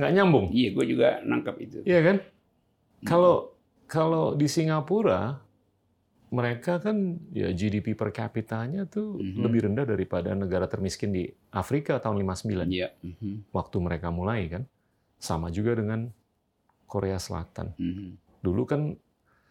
nggak 0.00 0.12
nyambung. 0.16 0.46
Iya, 0.50 0.72
gue 0.72 0.84
juga 0.88 1.08
nangkap 1.22 1.60
itu. 1.60 1.84
Iya 1.84 2.00
kan? 2.00 2.16
Kalau 3.04 3.51
kalau 3.84 4.32
di 4.32 4.46
Singapura 4.46 5.40
mereka 6.32 6.80
kan 6.80 6.96
ya 7.30 7.52
GDP 7.52 7.92
per 7.92 8.08
kapitanya 8.08 8.88
tuh 8.88 9.20
Mhm. 9.20 9.40
lebih 9.40 9.60
rendah 9.68 9.84
daripada 9.84 10.32
negara 10.32 10.64
termiskin 10.64 11.12
di 11.12 11.28
Afrika 11.52 12.00
tahun 12.00 12.24
59 12.24 12.72
Iya. 12.72 12.88
Mhm. 13.04 13.52
waktu 13.52 13.76
mereka 13.78 14.08
mulai 14.08 14.48
kan. 14.48 14.64
Sama 15.20 15.52
juga 15.52 15.76
dengan 15.76 16.08
Korea 16.84 17.20
Selatan. 17.20 17.76
Mhm. 17.76 18.40
Dulu 18.40 18.62
kan 18.64 18.96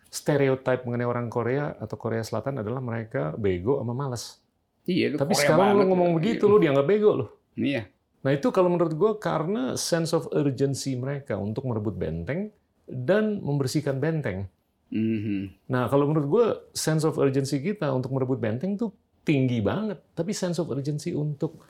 stereotip 0.10 0.84
mengenai 0.84 1.06
orang 1.06 1.30
Korea 1.30 1.72
atau 1.78 1.96
Korea 1.96 2.20
Selatan 2.20 2.60
adalah 2.60 2.82
mereka 2.82 3.32
bego 3.34 3.80
sama 3.80 3.94
malas. 3.94 4.42
Iya, 4.84 5.14
Tapi 5.16 5.32
Korea 5.32 5.42
sekarang 5.48 5.78
lu 5.78 5.86
ngomong 5.88 6.12
begitu 6.18 6.50
lu 6.50 6.58
dianggap 6.58 6.84
bego 6.84 7.12
loh. 7.16 7.30
Iya. 7.54 7.86
Nah 8.22 8.32
itu 8.32 8.50
kalau 8.50 8.68
menurut 8.68 8.92
gue 8.92 9.12
karena 9.18 9.74
sense 9.74 10.12
of 10.12 10.28
urgency 10.32 10.94
mereka 10.94 11.38
untuk 11.38 11.64
merebut 11.64 11.94
benteng 11.94 12.50
dan 12.92 13.40
membersihkan 13.40 13.98
benteng. 14.04 14.52
Mhm. 14.92 15.72
Nah 15.72 15.88
kalau 15.88 16.12
menurut 16.12 16.28
gue 16.28 16.46
sense 16.76 17.08
of 17.08 17.16
urgency 17.16 17.64
kita 17.64 17.88
untuk 17.96 18.12
merebut 18.12 18.38
benteng 18.38 18.76
tuh 18.76 18.92
tinggi 19.24 19.64
banget. 19.64 20.04
Tapi 20.12 20.36
sense 20.36 20.60
of 20.60 20.68
urgency 20.68 21.16
untuk 21.16 21.64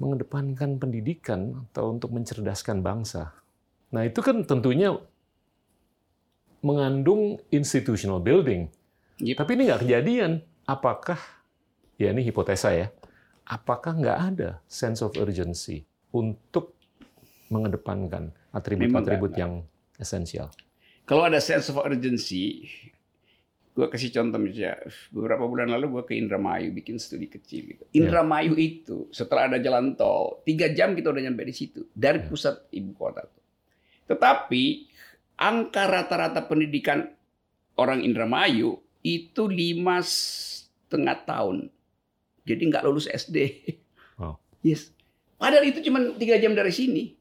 mengedepankan 0.00 0.80
pendidikan 0.80 1.68
atau 1.70 1.92
untuk 1.92 2.10
mencerdaskan 2.10 2.80
bangsa. 2.80 3.30
Nah 3.94 4.02
itu 4.02 4.18
kan 4.24 4.42
tentunya 4.42 4.96
mengandung 6.64 7.38
institutional 7.52 8.18
building. 8.18 8.72
Yep. 9.20 9.36
Tapi 9.38 9.50
ini 9.54 9.62
nggak 9.68 9.82
kejadian. 9.84 10.32
Apakah, 10.64 11.20
ya 12.00 12.08
ini 12.08 12.24
hipotesa 12.24 12.72
ya, 12.72 12.88
apakah 13.44 13.92
nggak 14.00 14.18
ada 14.32 14.50
sense 14.64 15.04
of 15.04 15.12
urgency 15.20 15.84
untuk 16.08 16.72
mengedepankan 17.52 18.32
atribut-atribut 18.56 19.36
yang 19.36 19.60
esensial? 19.98 20.50
Kalau 21.04 21.28
ada 21.28 21.36
sense 21.38 21.68
of 21.68 21.78
urgency, 21.84 22.64
gue 23.76 23.86
kasih 23.90 24.08
contoh 24.14 24.40
misalnya, 24.40 24.80
beberapa 25.12 25.44
bulan 25.44 25.68
lalu 25.68 26.00
gue 26.00 26.02
ke 26.08 26.14
Indramayu 26.16 26.72
bikin 26.72 26.96
studi 26.96 27.28
kecil 27.28 27.76
gitu. 27.76 27.84
Indramayu 27.92 28.56
itu 28.56 29.10
setelah 29.12 29.52
ada 29.52 29.58
jalan 29.60 29.92
tol, 29.98 30.40
tiga 30.48 30.72
jam 30.72 30.96
kita 30.96 31.12
udah 31.12 31.22
nyampe 31.28 31.44
di 31.44 31.54
situ 31.54 31.84
dari 31.92 32.24
Ya. 32.24 32.26
pusat 32.30 32.64
ibu 32.72 32.96
kota. 32.96 33.28
Tetapi 34.08 34.62
angka 35.36 35.84
rata-rata 35.90 36.46
pendidikan 36.46 37.10
orang 37.76 38.00
Indramayu 38.00 38.80
itu 39.04 39.44
lima 39.44 40.00
setengah 40.00 41.20
tahun, 41.28 41.68
jadi 42.48 42.62
nggak 42.70 42.84
lulus 42.88 43.10
SD. 43.10 43.66
Wow. 44.16 44.38
Yes, 44.64 44.94
Padahal 45.34 45.66
itu 45.66 45.82
cuma 45.84 46.00
tiga 46.16 46.38
jam 46.38 46.54
dari 46.54 46.70
sini. 46.72 47.13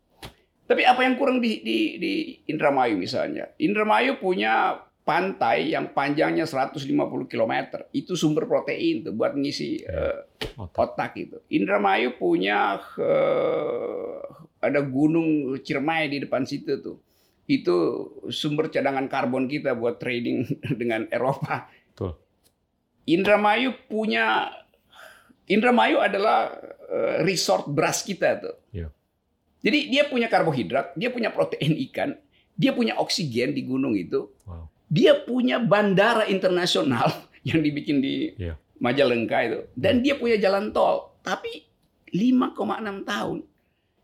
Tapi 0.73 0.89
apa 0.89 1.05
yang 1.05 1.21
kurang 1.21 1.37
di, 1.37 1.61
di, 1.61 2.01
di 2.01 2.13
Indramayu 2.49 2.97
misalnya? 2.97 3.45
Indramayu 3.61 4.17
punya 4.17 4.81
pantai 5.05 5.69
yang 5.69 5.93
panjangnya 5.93 6.49
150 6.49 6.89
km. 7.29 7.53
Itu 7.93 8.17
sumber 8.17 8.49
protein 8.49 9.05
tuh 9.05 9.13
buat 9.13 9.37
ngisi 9.37 9.85
uh, 9.85 10.25
otak 10.73 11.13
itu. 11.21 11.37
Indramayu 11.53 12.17
punya 12.17 12.81
uh, 12.81 14.17
ada 14.65 14.81
gunung 14.81 15.61
Ciremai 15.61 16.09
di 16.09 16.25
depan 16.25 16.41
situ 16.41 16.81
tuh. 16.81 16.97
Itu 17.45 18.09
sumber 18.33 18.73
cadangan 18.73 19.05
karbon 19.05 19.45
kita 19.45 19.77
buat 19.77 20.01
trading 20.01 20.57
dengan 20.81 21.05
Eropa. 21.13 21.69
Betul. 21.93 22.17
Indramayu 23.05 23.77
punya 23.85 24.49
Indramayu 25.45 26.01
adalah 26.01 26.49
uh, 26.89 27.21
resort 27.21 27.69
beras 27.69 28.01
kita 28.01 28.41
tuh. 28.41 28.57
Yeah. 28.73 28.89
Jadi 29.63 29.87
dia 29.89 30.03
punya 30.11 30.27
karbohidrat, 30.27 30.91
dia 30.99 31.07
punya 31.07 31.31
protein 31.31 31.73
ikan, 31.89 32.19
dia 32.59 32.75
punya 32.75 32.99
oksigen 32.99 33.55
di 33.55 33.63
gunung 33.63 33.95
itu. 33.95 34.27
Wow. 34.43 34.67
Dia 34.91 35.23
punya 35.23 35.57
bandara 35.57 36.27
internasional 36.27 37.09
yang 37.47 37.63
dibikin 37.63 38.03
di 38.03 38.35
yeah. 38.35 38.59
Majalengka 38.83 39.37
itu 39.47 39.59
dan 39.79 40.03
yeah. 40.03 40.03
dia 40.11 40.13
punya 40.19 40.37
jalan 40.37 40.75
tol. 40.75 41.15
Tapi 41.23 41.63
5,6 42.11 43.07
tahun. 43.07 43.37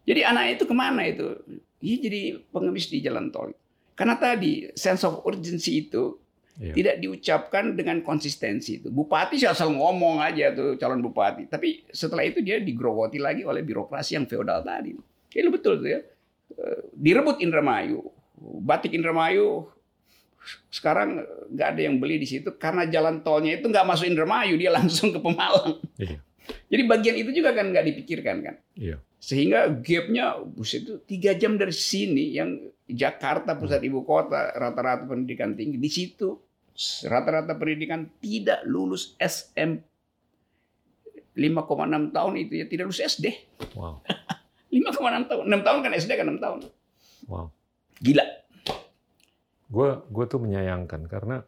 Jadi 0.07 0.21
anak 0.23 0.43
itu 0.57 0.63
ke 0.65 0.73
mana 0.73 1.03
itu? 1.03 1.35
Dia 1.83 1.95
jadi 1.99 2.21
pengemis 2.49 2.87
di 2.87 3.03
jalan 3.03 3.27
tol. 3.29 3.51
Karena 3.93 4.15
tadi 4.15 4.71
sense 4.79 5.03
of 5.03 5.21
urgency 5.27 5.83
itu 5.85 6.15
Iya. 6.59 6.75
Tidak 6.75 6.95
diucapkan 6.99 7.71
dengan 7.71 8.03
konsistensi 8.03 8.83
itu. 8.83 8.91
Bupati 8.91 9.39
sih 9.39 9.47
asal 9.47 9.71
ngomong 9.71 10.19
aja 10.19 10.51
tuh 10.51 10.75
calon 10.75 10.99
bupati. 10.99 11.47
Tapi 11.47 11.87
setelah 11.87 12.27
itu 12.27 12.43
dia 12.43 12.59
digerogoti 12.59 13.15
lagi 13.15 13.47
oleh 13.47 13.63
birokrasi 13.63 14.19
yang 14.19 14.27
feodal 14.27 14.59
tadi. 14.59 14.91
Itu 15.29 15.49
betul 15.53 15.81
tuh 15.81 15.89
ya. 15.89 15.99
Eh, 16.57 16.79
direbut 16.93 17.39
Indramayu. 17.39 18.05
Batik 18.39 18.95
Indramayu 18.95 19.69
sekarang 20.71 21.21
nggak 21.51 21.67
ada 21.75 21.81
yang 21.83 21.99
beli 21.99 22.17
di 22.17 22.27
situ 22.27 22.55
karena 22.55 22.87
jalan 22.87 23.21
tolnya 23.21 23.59
itu 23.59 23.67
nggak 23.67 23.85
masuk 23.85 24.07
Indramayu, 24.07 24.55
dia 24.55 24.71
langsung 24.77 25.13
ke 25.13 25.19
Pemalang. 25.21 25.77
Iya. 25.99 26.17
Jadi 26.69 26.83
bagian 26.89 27.15
itu 27.19 27.29
juga 27.29 27.53
kan 27.53 27.69
nggak 27.69 27.85
dipikirkan 27.93 28.37
kan. 28.41 28.55
Iya. 28.73 28.97
Sehingga 29.19 29.67
gapnya 29.83 30.39
buset 30.41 30.87
itu 30.87 30.95
tiga 31.03 31.35
jam 31.35 31.59
dari 31.59 31.75
sini 31.75 32.33
yang 32.33 32.55
Jakarta 32.89 33.53
pusat 33.53 33.83
ibu 33.85 34.01
kota 34.01 34.49
rata-rata 34.57 35.05
pendidikan 35.05 35.53
tinggi 35.53 35.77
di 35.77 35.91
situ 35.91 36.39
rata-rata 37.05 37.53
pendidikan 37.59 38.07
tidak 38.23 38.63
lulus 38.63 39.13
SM 39.19 39.83
5,6 41.35 42.15
tahun 42.15 42.33
itu 42.39 42.53
ya 42.63 42.65
tidak 42.65 42.83
lulus 42.89 43.03
SD. 43.03 43.25
Wow. 43.75 44.01
5,6 44.69 45.29
tahun. 45.29 45.43
6 45.49 45.65
tahun 45.65 45.79
kan 45.81 45.91
SD 45.97 46.11
kan 46.15 46.27
6 46.29 46.45
tahun. 46.45 46.59
Wow. 47.29 47.47
Gila. 47.99 48.25
Gue 49.69 49.89
gue 50.09 50.25
tuh 50.25 50.39
menyayangkan 50.41 51.01
karena 51.05 51.45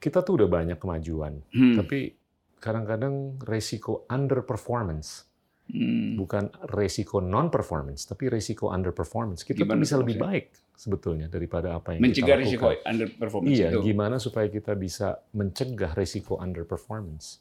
kita 0.00 0.24
tuh 0.24 0.42
udah 0.42 0.48
banyak 0.48 0.78
kemajuan, 0.80 1.44
hmm. 1.52 1.76
tapi 1.76 2.16
kadang-kadang 2.56 3.36
resiko 3.44 4.08
underperformance 4.08 5.30
Hmm. 5.70 6.18
Bukan 6.18 6.50
resiko 6.74 7.22
non 7.22 7.46
performance, 7.46 8.02
tapi 8.02 8.26
resiko 8.26 8.74
underperformance. 8.74 9.46
Kita 9.46 9.62
gimana 9.62 9.78
bisa 9.86 9.94
lebih 10.02 10.18
baik 10.18 10.74
sebetulnya 10.74 11.30
daripada 11.30 11.78
apa 11.78 11.94
yang 11.94 12.02
mencegah 12.02 12.40
kita 12.40 12.42
lakukan. 12.42 12.50
resiko 12.50 12.66
underperformance 12.90 13.54
iya, 13.54 13.68
itu. 13.70 13.80
gimana 13.86 14.16
supaya 14.18 14.46
kita 14.50 14.72
bisa 14.74 15.22
mencegah 15.30 15.92
resiko 15.94 16.42
underperformance. 16.42 17.38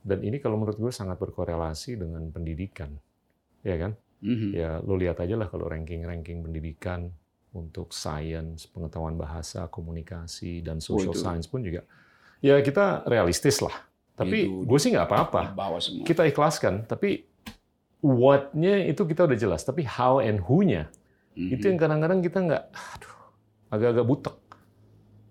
Dan 0.00 0.22
ini 0.24 0.40
kalau 0.40 0.56
menurut 0.56 0.78
gue 0.78 0.92
sangat 0.94 1.18
berkorelasi 1.20 2.00
dengan 2.00 2.22
pendidikan, 2.30 2.94
ya 3.66 3.76
kan? 3.76 3.92
Mm-hmm. 4.24 4.50
Ya 4.56 4.80
lo 4.80 4.96
lihat 4.96 5.20
aja 5.20 5.36
lah 5.36 5.48
kalau 5.50 5.68
ranking-ranking 5.68 6.44
pendidikan 6.44 7.12
untuk 7.56 7.92
science, 7.92 8.68
pengetahuan 8.68 9.16
bahasa, 9.16 9.68
komunikasi 9.68 10.60
dan 10.60 10.80
social 10.80 11.12
oh, 11.12 11.18
science 11.18 11.48
pun 11.48 11.64
juga. 11.64 11.84
Ya 12.44 12.60
kita 12.60 13.08
realistis 13.08 13.64
lah. 13.64 13.72
Tapi 14.16 14.48
gue 14.48 14.78
sih 14.80 14.92
nggak 14.92 15.08
apa-apa. 15.08 15.52
Kita 16.04 16.24
ikhlaskan. 16.24 16.88
Tapi 16.88 17.24
what-nya 18.00 18.84
itu 18.88 19.02
kita 19.04 19.24
udah 19.24 19.38
jelas, 19.38 19.64
tapi 19.64 19.82
how 19.82 20.20
and 20.20 20.40
who-nya 20.44 20.88
mm-hmm. 21.34 21.54
itu 21.56 21.64
yang 21.68 21.78
kadang-kadang 21.80 22.20
kita 22.22 22.38
nggak, 22.44 22.64
aduh, 22.70 23.16
agak-agak 23.72 24.06
butek. 24.06 24.36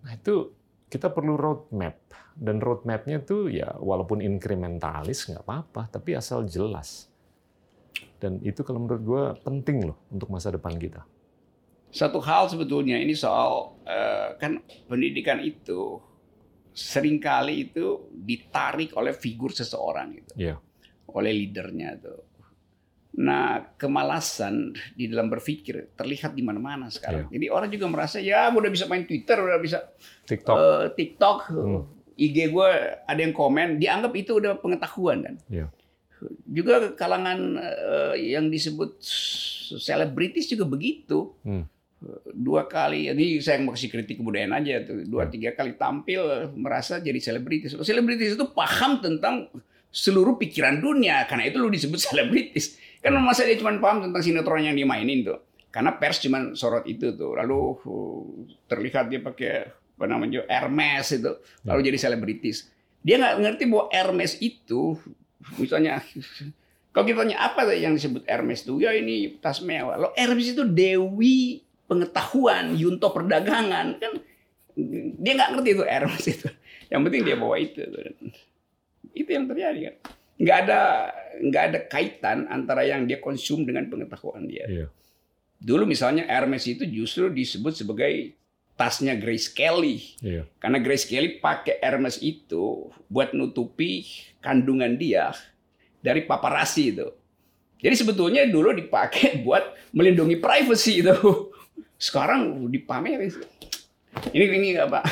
Nah 0.05 0.11
itu 0.13 0.53
kita 0.89 1.09
perlu 1.13 1.33
roadmap 1.37 1.97
dan 2.35 2.59
roadmap-nya 2.59 3.23
tuh 3.23 3.47
ya 3.47 3.73
walaupun 3.79 4.19
inkrementalis 4.19 5.29
nggak 5.31 5.43
apa-apa, 5.45 5.87
tapi 5.93 6.17
asal 6.17 6.43
jelas. 6.45 7.07
Dan 8.19 8.39
itu 8.41 8.63
kalau 8.63 8.83
menurut 8.83 9.03
gue 9.03 9.23
penting 9.43 9.91
loh 9.91 9.97
untuk 10.09 10.31
masa 10.31 10.53
depan 10.53 10.75
kita. 10.79 11.03
Satu 11.91 12.19
hal 12.19 12.51
sebetulnya 12.51 12.99
ini 12.99 13.15
soal 13.15 13.79
uh, 13.87 14.35
kan 14.35 14.59
pendidikan 14.87 15.39
itu 15.39 15.99
sering 16.75 17.23
kali 17.23 17.71
itu 17.71 18.11
ditarik 18.11 18.91
oleh 18.99 19.15
figur 19.15 19.55
seseorang 19.55 20.19
gitu, 20.19 20.31
yeah. 20.35 20.59
oleh 21.07 21.31
leadernya 21.31 21.95
tuh 22.03 22.35
Nah, 23.15 23.63
kemalasan 23.79 24.75
di 24.91 25.07
dalam 25.07 25.31
berpikir 25.31 25.95
terlihat 25.95 26.35
di 26.35 26.43
mana-mana 26.43 26.91
sekarang. 26.91 27.31
Yeah. 27.31 27.39
Jadi 27.39 27.45
orang 27.47 27.69
juga 27.71 27.85
merasa 27.87 28.17
ya 28.19 28.51
udah 28.51 28.67
bisa 28.67 28.91
main 28.91 29.07
Twitter, 29.07 29.39
udah 29.39 29.59
bisa 29.63 29.95
TikTok, 30.27 30.55
uh, 30.55 30.85
TikTok, 30.91 31.37
hmm. 31.47 31.81
IG 32.19 32.51
gue 32.51 32.69
ada 33.07 33.19
yang 33.19 33.31
komen, 33.31 33.79
dianggap 33.79 34.11
itu 34.19 34.35
udah 34.35 34.59
pengetahuan 34.59 35.23
kan. 35.23 35.35
Yeah. 35.47 35.71
Juga 36.47 36.95
kalangan 36.95 37.59
uh, 37.59 38.15
yang 38.15 38.47
disebut 38.47 38.97
selebritis 39.75 40.47
juga 40.49 40.65
begitu. 40.65 41.35
Hmm. 41.43 41.67
Dua 42.37 42.69
kali, 42.69 43.09
ini 43.09 43.41
saya 43.41 43.57
masih 43.65 43.89
kritik 43.89 44.21
kebudayaan 44.21 44.53
aja 44.53 44.85
tuh. 44.85 45.03
Dua 45.09 45.25
yeah. 45.25 45.31
tiga 45.31 45.49
kali 45.57 45.73
tampil 45.73 46.21
merasa 46.53 47.01
jadi 47.01 47.17
selebritis. 47.17 47.73
Selebritis 47.81 48.37
itu 48.37 48.45
paham 48.53 49.01
tentang 49.01 49.49
seluruh 49.89 50.35
pikiran 50.35 50.83
dunia 50.83 51.23
karena 51.25 51.47
itu 51.47 51.57
lu 51.57 51.71
disebut 51.71 51.97
selebritis 52.03 52.75
Kan 53.05 53.13
masa 53.21 53.45
dia 53.45 53.53
cuma 53.61 53.69
paham 53.77 54.09
tentang 54.09 54.17
sinetron 54.25 54.65
yang 54.65 54.73
dimainin 54.73 55.21
tuh. 55.21 55.37
Karena 55.69 55.93
pers 55.93 56.17
cuma 56.25 56.57
sorot 56.57 56.89
itu 56.89 57.13
tuh. 57.13 57.37
Lalu 57.37 57.77
uh, 57.85 58.21
terlihat 58.65 59.13
dia 59.13 59.21
pakai 59.21 59.69
apa 59.69 60.05
namanya 60.09 60.41
Hermes 60.49 61.13
itu. 61.13 61.37
Lalu 61.69 61.79
ya. 61.85 61.87
jadi 61.93 61.97
selebritis. 62.01 62.65
Dia 63.05 63.21
nggak 63.21 63.35
ngerti 63.45 63.63
bahwa 63.69 63.85
Hermes 63.93 64.41
itu 64.41 64.97
misalnya 65.57 66.01
kalau 66.95 67.05
kita 67.05 67.27
tanya 67.27 67.37
apa 67.43 67.67
yang 67.75 67.93
disebut 67.93 68.23
Hermes 68.23 68.63
itu 68.63 68.79
ya 68.81 68.95
ini 68.95 69.35
tas 69.43 69.59
mewah. 69.59 69.99
Lo 69.99 70.09
Hermes 70.15 70.55
itu 70.55 70.63
dewi 70.63 71.61
pengetahuan, 71.85 72.73
yunto 72.73 73.11
perdagangan 73.11 73.99
kan 73.99 74.13
dia 75.19 75.31
nggak 75.35 75.49
ngerti 75.55 75.69
itu 75.75 75.83
Hermes 75.83 76.25
itu. 76.25 76.47
Yang 76.87 77.01
penting 77.09 77.21
dia 77.27 77.35
bawa 77.35 77.55
itu. 77.59 77.79
Itu 79.11 79.29
yang 79.31 79.45
terjadi 79.47 79.79
kan 79.91 79.95
nggak 80.35 80.57
ada 80.67 80.79
nggak 81.39 81.63
ada 81.71 81.79
kaitan 81.87 82.43
antara 82.51 82.83
yang 82.83 83.07
dia 83.07 83.23
konsum 83.23 83.63
dengan 83.63 83.87
pengetahuan 83.87 84.43
dia. 84.47 84.67
Iya. 84.67 84.87
Dulu 85.59 85.87
misalnya 85.87 86.27
Hermes 86.27 86.67
itu 86.67 86.83
justru 86.83 87.31
disebut 87.31 87.71
sebagai 87.71 88.35
tasnya 88.75 89.15
Grace 89.15 89.51
Kelly. 89.51 90.15
Iya. 90.19 90.43
Karena 90.59 90.79
Grace 90.83 91.07
Kelly 91.07 91.39
pakai 91.39 91.79
Hermes 91.79 92.19
itu 92.19 92.91
buat 93.07 93.31
nutupi 93.31 94.05
kandungan 94.43 94.95
dia 94.99 95.31
dari 96.03 96.23
paparazzi 96.27 96.93
itu. 96.93 97.07
Jadi 97.81 97.95
sebetulnya 97.95 98.47
dulu 98.47 98.75
dipakai 98.75 99.37
buat 99.45 99.75
melindungi 99.95 100.37
privacy 100.39 101.01
itu. 101.01 101.15
Sekarang 101.95 102.67
dipamerin. 102.67 103.31
Ini 104.31 104.43
ini 104.47 104.69
apa? 104.79 105.03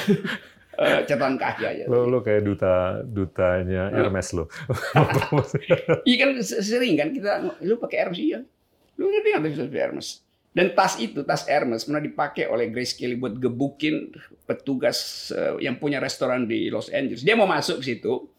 uh, 0.80 1.02
catatan 1.08 1.36
kaki 1.40 1.64
aja. 1.64 1.84
Lo, 1.88 2.08
lo 2.08 2.24
kayak 2.24 2.44
duta 2.44 3.04
dutanya 3.04 3.92
Hermes 3.92 4.32
lo. 4.36 4.48
iya 6.08 6.16
kan 6.24 6.30
sering 6.44 7.00
kan 7.00 7.10
kita 7.12 7.32
lu 7.64 7.80
pakai 7.80 7.98
Hermes 8.08 8.20
iya. 8.20 8.40
Lu 9.00 9.10
ngerti 9.10 9.28
nggak 9.34 9.44
bisa 9.50 9.64
Hermes? 9.72 10.08
Dan 10.54 10.78
tas 10.78 11.02
itu, 11.02 11.26
tas 11.26 11.50
Hermes 11.50 11.82
pernah 11.82 11.98
dipakai 11.98 12.46
oleh 12.46 12.70
Grace 12.70 12.94
Kelly 12.94 13.18
buat 13.18 13.34
gebukin 13.42 14.14
petugas 14.46 15.30
uh, 15.34 15.58
yang 15.58 15.82
punya 15.82 15.98
restoran 15.98 16.46
di 16.46 16.70
Los 16.70 16.94
Angeles. 16.94 17.26
Dia 17.26 17.34
mau 17.34 17.50
masuk 17.50 17.82
ke 17.82 17.98
situ 17.98 18.30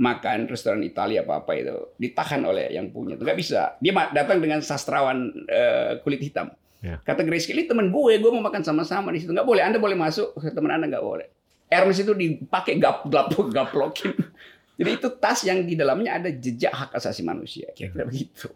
makan 0.00 0.48
restoran 0.48 0.80
Italia 0.80 1.20
apa 1.20 1.44
apa 1.44 1.52
itu 1.60 1.76
ditahan 2.00 2.40
oleh 2.40 2.72
yang 2.72 2.88
punya 2.88 3.20
nggak 3.20 3.36
bisa. 3.36 3.76
Dia 3.84 4.08
datang 4.16 4.40
dengan 4.40 4.64
sastrawan 4.64 5.28
uh, 5.44 6.00
kulit 6.00 6.24
hitam 6.24 6.56
Yeah. 6.80 6.96
Kata 7.04 7.28
Grace 7.28 7.44
Kelly, 7.44 7.68
teman 7.68 7.92
gue, 7.92 8.12
gue 8.16 8.30
mau 8.32 8.40
makan 8.40 8.64
sama-sama 8.64 9.12
di 9.12 9.20
situ. 9.20 9.36
Nggak 9.36 9.44
boleh, 9.44 9.62
Anda 9.64 9.76
boleh 9.76 9.96
masuk, 9.96 10.32
teman 10.56 10.80
Anda 10.80 10.88
nggak 10.88 11.04
boleh. 11.04 11.28
Hermes 11.68 12.00
itu 12.00 12.16
dipakai 12.16 12.80
gap 12.80 13.04
gap 13.06 13.30
gaplokin. 13.36 14.16
Jadi 14.80 14.90
itu 14.96 15.08
tas 15.20 15.44
yang 15.44 15.60
di 15.68 15.76
dalamnya 15.76 16.16
ada 16.16 16.32
jejak 16.32 16.72
hak 16.72 16.90
asasi 16.96 17.20
manusia, 17.20 17.68
kira-kira 17.76 18.08
begitu. 18.08 18.48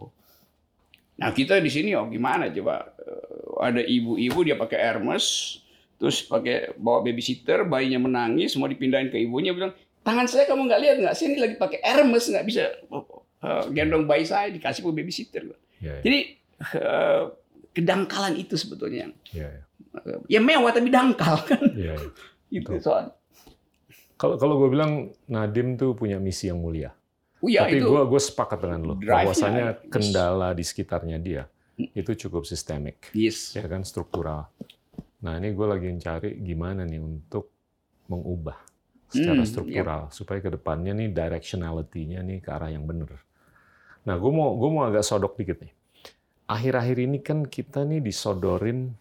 Nah 1.14 1.31
kita 1.31 1.62
di 1.62 1.70
sini 1.70 1.94
oh 1.94 2.11
gimana 2.11 2.50
coba? 2.50 2.90
Eh, 2.98 3.62
ada 3.62 3.81
ibu-ibu 3.81 4.38
dia 4.42 4.59
pakai 4.59 4.79
Hermes, 4.83 5.59
terus 5.96 6.27
pakai 6.27 6.74
bawa 6.74 7.07
babysitter, 7.07 7.62
bayinya 7.62 8.03
menangis, 8.03 8.59
mau 8.59 8.66
dipindahin 8.66 9.14
ke 9.14 9.18
ibunya, 9.22 9.55
bilang 9.55 9.72
tangan 10.03 10.27
saya 10.27 10.44
kamu 10.50 10.66
nggak 10.66 10.81
lihat 10.83 10.96
nggak? 11.00 11.14
Sini 11.16 11.38
lagi 11.38 11.55
pakai 11.55 11.81
Hermes 11.81 12.27
nggak 12.27 12.46
bisa 12.46 12.62
uh, 12.90 13.64
gendong 13.70 14.05
bayi 14.05 14.27
saya 14.27 14.50
dikasih 14.50 14.83
ke 14.83 14.88
babysitter. 14.90 15.42
Ya, 15.48 15.55
ya. 15.81 15.94
Jadi 16.03 16.18
eh, 16.74 17.22
kedangkalan 17.74 18.35
itu 18.38 18.55
sebetulnya. 18.59 19.11
Ya, 19.31 19.48
ya. 19.50 19.62
Ya 20.27 20.40
mewah 20.42 20.74
tapi 20.74 20.90
dangkal 20.90 21.38
kan. 21.46 21.62
Ya, 21.79 21.94
ya. 22.50 22.61
Betul. 22.62 22.83
soal. 22.83 23.05
Kalau 24.14 24.38
kalau 24.38 24.55
gue 24.62 24.70
bilang 24.70 25.11
Nadim 25.27 25.74
tuh 25.74 25.98
punya 25.98 26.22
misi 26.22 26.46
yang 26.46 26.62
mulia. 26.62 26.94
Oh 27.42 27.49
ya 27.51 27.66
Tapi 27.66 27.83
gue 27.83 28.03
gue 28.07 28.20
sepakat 28.20 28.59
dengan 28.62 28.81
lo. 28.83 28.94
Bahwasanya 28.97 29.81
kendala 29.90 30.55
di 30.55 30.64
sekitarnya 30.64 31.18
dia 31.18 31.44
itu 31.75 32.14
cukup 32.27 32.47
sistemik, 32.47 33.11
Yes. 33.11 33.51
ya 33.59 33.66
kan 33.66 33.83
struktural. 33.83 34.47
Nah 35.27 35.42
ini 35.42 35.51
gue 35.51 35.66
lagi 35.66 35.90
mencari 35.90 36.38
gimana 36.38 36.87
nih 36.87 37.03
untuk 37.03 37.51
mengubah 38.07 38.55
secara 39.11 39.42
Hmm, 39.42 39.51
struktural 39.51 40.03
supaya 40.14 40.38
ke 40.38 40.55
depannya 40.55 40.94
nih 40.94 41.11
directionality-nya 41.11 42.23
nih 42.23 42.38
ke 42.38 42.51
arah 42.55 42.70
yang 42.70 42.87
benar. 42.87 43.18
Nah 44.07 44.14
gue 44.14 44.31
mau 44.31 44.55
gue 44.55 44.70
mau 44.70 44.87
agak 44.87 45.03
sodok 45.03 45.35
dikit 45.35 45.66
nih. 45.66 45.73
Akhir-akhir 46.47 46.97
ini 47.01 47.18
kan 47.18 47.42
kita 47.42 47.83
nih 47.83 48.05
disodorin 48.05 48.94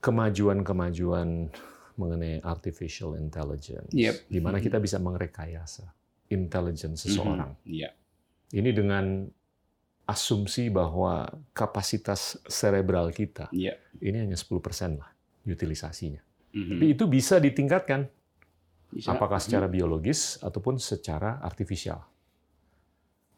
kemajuan-kemajuan 0.00 1.52
mengenai 2.00 2.40
artificial 2.40 3.20
intelligence, 3.20 3.92
Yep. 3.92 4.32
di 4.32 4.40
mana 4.40 4.56
kita 4.56 4.80
bisa 4.80 4.96
merekayasa 4.96 5.84
intelligence 6.32 7.04
seseorang. 7.04 7.52
Mhm. 7.60 7.68
Iya. 7.68 7.90
Ini 8.56 8.70
dengan 8.72 9.28
asumsi 10.08 10.72
bahwa 10.72 11.28
kapasitas 11.54 12.40
cerebral 12.48 13.12
kita 13.14 13.46
Iya. 13.52 13.76
ini 14.00 14.24
hanya 14.26 14.34
10% 14.34 14.96
lah 14.98 15.12
utilisasinya. 15.46 16.18
Mhm. 16.56 16.70
Tapi 16.80 16.86
itu 16.90 17.04
bisa 17.06 17.38
ditingkatkan 17.38 18.10
Bisa. 18.90 19.14
apakah 19.14 19.38
secara 19.38 19.70
biologis 19.70 20.40
ataupun 20.42 20.82
secara 20.82 21.38
artifisial. 21.44 22.02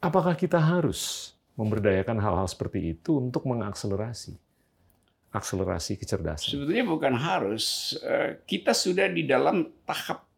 Apakah 0.01 0.35
kita 0.35 0.59
harus 0.59 1.33
memberdayakan 1.55 2.17
hal-hal 2.19 2.49
seperti 2.49 2.97
itu 2.97 3.21
untuk 3.21 3.45
mengakselerasi 3.45 4.41
akselerasi 5.33 5.97
kecerdasan? 5.97 6.53
Sebetulnya 6.53 6.85
bukan 6.85 7.17
harus. 7.17 7.97
Eh, 8.05 8.45
Kita 8.45 8.77
sudah 8.77 9.09
di 9.09 9.25
dalam 9.25 9.65
tahap 9.89 10.29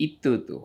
itu 0.00 0.40
tuh. 0.42 0.64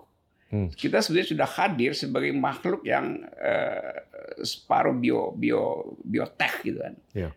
Hmm. 0.49 0.71
Kita 0.71 1.03
sebenarnya 1.03 1.29
sudah 1.35 1.47
hadir 1.59 1.91
sebagai 1.91 2.31
makhluk 2.31 2.87
yang 2.87 3.19
eh, 3.35 3.99
separuh 4.39 4.95
bio 4.95 5.35
bio 5.35 5.95
biotech 6.07 6.63
gitu 6.63 6.79
kan. 6.79 6.95
Iya. 7.11 7.29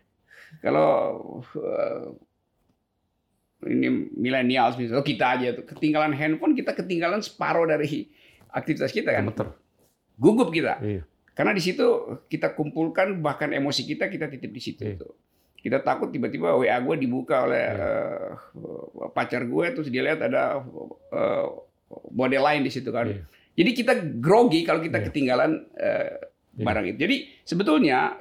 Kalau 0.63 0.89
eh, 1.59 2.07
ini 3.67 4.07
milenial 4.15 4.71
misalnya 4.79 5.03
oh, 5.03 5.05
kita 5.05 5.25
aja 5.35 5.47
tuh 5.51 5.67
ketinggalan 5.67 6.15
handphone 6.15 6.55
kita 6.55 6.71
ketinggalan 6.71 7.19
separuh 7.19 7.67
dari 7.67 8.07
aktivitas 8.55 8.95
kita 8.95 9.11
kan. 9.11 9.27
Gemeter. 9.27 9.47
Gugup 10.15 10.49
kita. 10.55 10.79
Iya. 10.79 11.03
Karena 11.35 11.51
di 11.51 11.63
situ 11.63 12.19
kita 12.31 12.55
kumpulkan 12.55 13.19
bahkan 13.19 13.51
emosi 13.51 13.83
kita 13.83 14.07
kita 14.07 14.31
titip 14.31 14.51
di 14.51 14.61
situ. 14.63 14.83
Iya. 14.87 15.03
tuh. 15.03 15.13
Kita 15.59 15.83
takut 15.83 16.07
tiba-tiba 16.07 16.55
WA 16.55 16.77
gue 16.79 16.95
dibuka 16.95 17.43
oleh 17.43 17.65
Iya. 17.67 17.87
eh, 19.03 19.09
pacar 19.11 19.43
gue 19.43 19.65
terus 19.75 19.91
dia 19.91 20.03
lihat 20.03 20.23
ada 20.23 20.63
eh, 21.11 21.45
model 22.11 22.41
lain 22.43 22.61
di 22.63 22.71
situ 22.71 22.89
kan. 22.89 23.07
Iya. 23.11 23.23
Jadi 23.59 23.71
kita 23.75 23.93
grogi 24.23 24.63
kalau 24.63 24.79
kita 24.79 25.03
Iya. 25.03 25.05
ketinggalan 25.11 25.51
eh, 25.75 26.15
Iya. 26.55 26.63
barang 26.63 26.85
itu. 26.87 26.97
Jadi 27.03 27.15
sebetulnya 27.43 28.15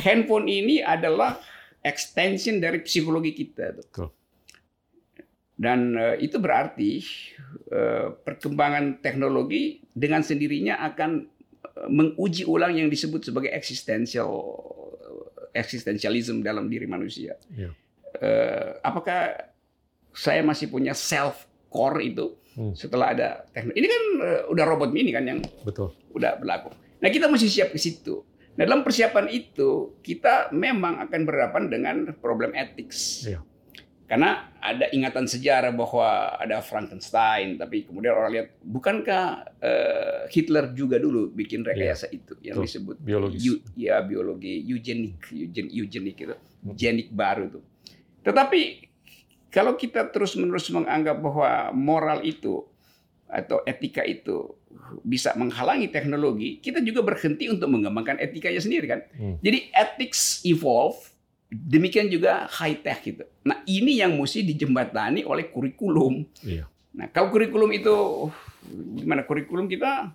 handphone 0.00 0.46
ini 0.46 0.84
adalah 0.84 1.40
extension 1.80 2.60
dari 2.60 2.84
psikologi 2.84 3.32
kita. 3.32 3.80
tuh. 3.88 4.12
Dan 5.54 5.96
eh, 5.96 6.16
itu 6.20 6.36
berarti 6.36 7.00
eh, 7.72 8.06
perkembangan 8.20 9.00
teknologi 9.00 9.80
dengan 9.96 10.20
sendirinya 10.20 10.82
akan 10.92 11.32
menguji 11.84 12.46
ulang 12.46 12.76
yang 12.76 12.86
disebut 12.86 13.24
sebagai 13.24 13.50
existential 13.50 14.30
eksistensialisme 15.54 16.42
dalam 16.42 16.66
diri 16.66 16.84
manusia. 16.84 17.38
Iya. 17.48 17.70
Eh, 18.14 18.70
apakah 18.82 19.34
saya 20.10 20.42
masih 20.42 20.68
punya 20.68 20.92
self 20.92 21.46
core 21.66 22.02
itu 22.04 22.26
Hmm. 22.54 22.70
setelah 22.70 23.10
ada 23.10 23.28
teknologi? 23.50 23.78
Ini 23.82 23.88
kan 23.90 24.02
eh, 24.22 24.42
udah 24.46 24.64
robot 24.64 24.90
mini 24.90 25.10
kan 25.10 25.26
yang 25.26 25.42
Betul. 25.66 25.90
udah 26.14 26.38
berlaku. 26.38 26.70
Nah 27.02 27.10
kita 27.10 27.26
mesti 27.26 27.50
siap 27.50 27.74
ke 27.74 27.78
situ. 27.78 28.22
Nah 28.54 28.62
dalam 28.62 28.86
persiapan 28.86 29.26
itu 29.26 29.98
kita 29.98 30.54
memang 30.54 31.02
akan 31.02 31.20
berhadapan 31.26 31.64
dengan 31.66 31.96
problem 32.14 32.54
etik. 32.54 32.94
Iya. 33.26 33.42
Karena 34.04 34.52
ada 34.60 34.92
ingatan 34.92 35.24
sejarah 35.24 35.72
bahwa 35.72 36.36
ada 36.36 36.60
Frankenstein, 36.60 37.56
tapi 37.56 37.88
kemudian 37.88 38.12
orang 38.12 38.32
lihat 38.36 38.48
bukankah 38.60 39.24
eh, 39.64 40.20
Hitler 40.28 40.76
juga 40.76 41.00
dulu 41.00 41.32
bikin 41.32 41.64
rekayasa 41.64 42.12
itu 42.12 42.36
yang 42.44 42.60
Betul. 42.60 42.68
disebut 42.68 42.96
Biologis. 43.00 43.40
ya 43.72 44.04
biologi 44.04 44.60
eugenik, 44.68 45.24
eugen, 45.32 45.72
eugenik 45.72 46.16
itu, 46.20 46.36
Hmm. 46.36 46.76
genik 46.76 47.08
baru 47.12 47.48
itu. 47.48 47.60
Tetapi 48.24 48.60
kalau 49.48 49.76
kita 49.76 50.12
terus-menerus 50.12 50.68
menganggap 50.68 51.16
bahwa 51.20 51.72
moral 51.72 52.20
itu 52.24 52.64
atau 53.24 53.64
etika 53.64 54.04
itu 54.04 54.52
bisa 55.00 55.32
menghalangi 55.32 55.88
teknologi, 55.88 56.58
kita 56.58 56.82
juga 56.82 57.00
berhenti 57.00 57.48
untuk 57.48 57.70
mengembangkan 57.70 58.20
etikanya 58.20 58.60
sendiri 58.60 58.84
kan. 58.84 59.00
Hmm. 59.16 59.36
Jadi 59.40 59.70
ethics 59.72 60.42
evolve, 60.44 61.13
demikian 61.54 62.10
juga 62.10 62.50
high 62.50 62.82
tech 62.82 63.06
gitu. 63.06 63.22
Nah 63.46 63.62
ini 63.70 64.02
yang 64.02 64.18
mesti 64.18 64.42
dijembatani 64.42 65.22
oleh 65.22 65.48
kurikulum. 65.54 66.26
Iya. 66.42 66.66
Nah 66.98 67.06
kalau 67.14 67.30
kurikulum 67.30 67.70
itu 67.70 67.94
gimana 68.98 69.22
kurikulum 69.22 69.70
kita 69.70 70.14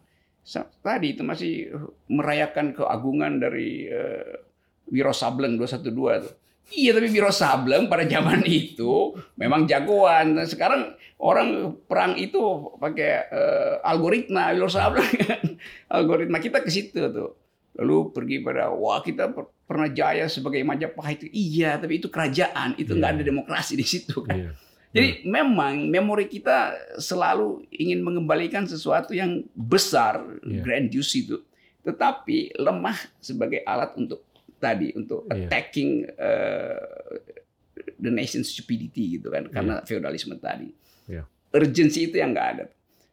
tadi 0.82 1.13
itu 1.13 1.21
masih 1.21 1.69
merayakan 2.10 2.73
keagungan 2.73 3.38
dari 3.38 3.86
eh, 3.86 4.41
Wiro 4.89 5.13
Sableng 5.13 5.56
212 5.62 6.25
tuh. 6.25 6.34
Iya 6.69 6.93
tapi 6.97 7.10
Wiro 7.10 7.34
Sableng 7.34 7.89
pada 7.89 8.06
zaman 8.06 8.41
itu 8.62 9.13
memang 9.38 9.69
jagoan. 9.69 10.38
Nah, 10.38 10.45
sekarang 10.49 10.97
orang 11.21 11.78
perang 11.86 12.17
itu 12.17 12.41
pakai 12.82 13.12
eh, 13.30 13.73
algoritma 13.86 14.54
Wiro 14.54 14.69
Sableng. 14.69 15.06
algoritma 15.95 16.41
kita 16.41 16.65
ke 16.65 16.69
situ 16.73 16.97
tuh. 17.13 17.38
Lalu 17.78 18.12
pergi 18.12 18.38
pada 18.41 18.73
wah 18.73 18.99
kita 19.06 19.30
per- 19.32 19.59
pernah 19.69 19.86
jaya 19.86 20.25
sebagai 20.25 20.65
Majapahit. 20.65 21.29
Iya 21.29 21.77
tapi 21.77 22.01
itu 22.01 22.10
kerajaan, 22.10 22.73
itu 22.82 22.97
nggak 22.97 23.12
Iya. 23.13 23.17
ada 23.21 23.23
demokrasi 23.23 23.77
di 23.77 23.86
situ 23.86 24.25
kan. 24.25 24.34
Iya. 24.34 24.51
Jadi 24.89 25.29
memang 25.29 25.86
memori 25.86 26.25
kita 26.25 26.73
selalu 26.97 27.69
ingin 27.69 28.01
mengembalikan 28.01 28.65
sesuatu 28.65 29.13
yang 29.13 29.45
besar, 29.53 30.25
Iya. 30.41 30.65
grandiose 30.65 31.13
itu, 31.21 31.38
tetapi 31.86 32.58
lemah 32.58 32.97
sebagai 33.21 33.62
alat 33.62 33.93
untuk 33.93 34.25
tadi 34.58 34.89
untuk 34.97 35.29
Iya. 35.29 35.45
attacking 35.45 36.10
uh, 36.17 37.21
the 38.01 38.10
nation's 38.10 38.49
stupidity 38.49 39.21
gitu 39.21 39.29
kan, 39.29 39.45
karena 39.53 39.86
feodalisme 39.86 40.34
tadi. 40.41 40.73
Iya. 41.05 41.29
Urgency 41.53 42.10
itu 42.10 42.17
yang 42.17 42.34
nggak 42.34 42.49
ada. 42.58 42.65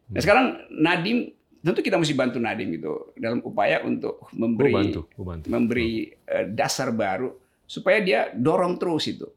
Nah 0.09 0.21
sekarang 0.23 0.57
Nadim 0.73 1.36
tentu 1.63 1.79
kita 1.81 1.97
mesti 1.97 2.13
bantu 2.13 2.37
Nadim 2.37 2.69
itu 2.77 3.13
dalam 3.17 3.39
upaya 3.43 3.81
untuk 3.83 4.29
memberi 4.33 4.73
bantu, 4.73 5.01
gue 5.09 5.25
bantu. 5.25 5.45
memberi 5.49 5.89
eh, 6.09 6.45
dasar 6.49 6.93
baru 6.93 7.33
supaya 7.67 7.99
dia 7.99 8.31
dorong 8.31 8.79
terus 8.79 9.09
itu 9.11 9.27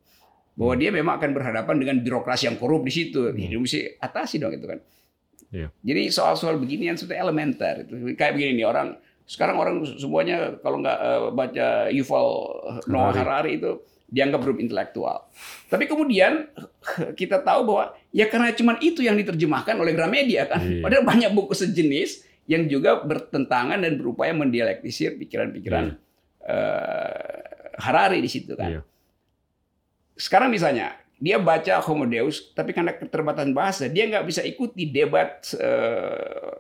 bahwa 0.54 0.74
dia 0.76 0.90
memang 0.92 1.16
akan 1.16 1.30
berhadapan 1.32 1.76
dengan 1.80 1.96
birokrasi 2.04 2.52
yang 2.52 2.60
korup 2.60 2.84
di 2.84 2.92
situ. 2.92 3.32
Dia 3.32 3.56
mesti 3.56 3.96
atasi 3.96 4.36
dong 4.36 4.52
itu 4.52 4.66
kan. 4.68 4.78
Iya. 5.50 5.68
Jadi 5.82 6.02
soal-soal 6.14 6.60
beginian 6.60 6.94
sudah 6.94 7.18
elementer 7.18 7.88
itu 7.88 8.14
kayak 8.14 8.38
begini 8.38 8.62
nih 8.62 8.66
orang 8.68 8.94
sekarang 9.26 9.58
orang 9.58 9.82
semuanya 9.98 10.58
kalau 10.62 10.82
nggak 10.82 10.98
eh, 10.98 11.22
baca 11.34 11.68
Yuval 11.90 12.28
Noah 12.86 13.14
Harari 13.14 13.58
itu 13.58 13.82
dianggap 14.10 14.42
belum 14.42 14.58
intelektual. 14.58 15.30
Tapi 15.70 15.86
kemudian 15.86 16.50
kita 17.20 17.42
tahu 17.46 17.60
bahwa 17.66 17.94
ya 18.10 18.26
karena 18.26 18.50
cuman 18.54 18.76
itu 18.82 19.00
yang 19.02 19.14
diterjemahkan 19.18 19.74
oleh 19.78 19.94
Gramedia 19.94 20.46
kan. 20.46 20.62
Iya. 20.62 20.82
Padahal 20.82 21.04
banyak 21.06 21.30
buku 21.34 21.54
sejenis 21.54 22.26
yang 22.50 22.66
juga 22.66 22.98
bertentangan 23.02 23.78
dan 23.78 23.94
berupaya 23.98 24.34
mendialektisir 24.34 25.14
pikiran-pikiran 25.18 25.94
eh, 26.46 27.40
Harari 27.78 28.18
di 28.20 28.30
situ 28.30 28.58
kan. 28.58 28.78
Iya. 28.78 28.82
Sekarang 30.18 30.50
misalnya 30.50 30.98
dia 31.20 31.36
baca 31.36 31.84
Homo 31.84 32.08
Deus, 32.08 32.50
tapi 32.56 32.72
karena 32.72 32.96
keterbatasan 32.96 33.52
bahasa 33.52 33.86
dia 33.86 34.08
nggak 34.08 34.26
bisa 34.26 34.42
ikuti 34.42 34.90
debat 34.90 35.40
eh, 35.56 36.58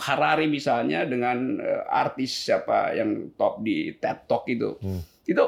Harari 0.00 0.48
misalnya 0.48 1.04
dengan 1.04 1.60
eh, 1.60 1.82
artis 1.86 2.48
siapa 2.48 2.96
yang 2.96 3.36
top 3.36 3.60
di 3.60 3.92
TED 4.00 4.18
Talk 4.24 4.48
itu. 4.48 4.80
Hmm. 4.80 5.04
Itu 5.28 5.44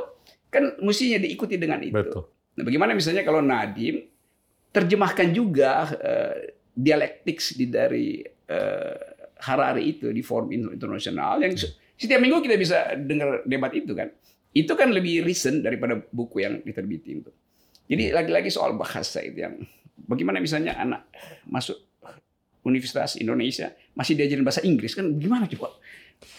kan 0.53 0.77
mestinya 0.85 1.17
diikuti 1.23 1.57
dengan 1.57 1.81
itu. 1.81 1.97
Betul. 1.97 2.29
Nah, 2.59 2.65
bagaimana 2.67 2.93
misalnya 2.93 3.23
kalau 3.23 3.41
Nadim 3.41 4.05
terjemahkan 4.73 5.33
juga 5.33 5.89
eh, 5.97 6.55
dialektik 6.75 7.39
di 7.57 7.67
dari 7.67 8.23
eh, 8.25 8.97
Harari 9.39 9.95
itu 9.95 10.11
di 10.11 10.23
forum 10.23 10.51
internasional 10.51 11.39
yang 11.39 11.55
se- 11.55 11.95
setiap 11.95 12.19
minggu 12.19 12.43
kita 12.43 12.59
bisa 12.59 12.95
dengar 12.99 13.47
debat 13.47 13.71
itu 13.75 13.95
kan. 13.95 14.11
Itu 14.51 14.75
kan 14.75 14.91
lebih 14.91 15.23
recent 15.23 15.63
daripada 15.63 15.99
buku 16.11 16.43
yang 16.43 16.59
diterbitin 16.63 17.23
itu. 17.23 17.31
Jadi 17.89 18.05
lagi-lagi 18.13 18.51
soal 18.51 18.75
bahasa 18.75 19.23
itu 19.23 19.39
yang 19.41 19.55
bagaimana 19.97 20.43
misalnya 20.43 20.77
anak 20.77 21.09
masuk 21.47 21.79
Universitas 22.67 23.17
Indonesia 23.17 23.73
masih 23.97 24.19
diajarin 24.19 24.45
bahasa 24.45 24.61
Inggris 24.67 24.93
kan 24.93 25.07
gimana 25.17 25.47
coba? 25.49 25.79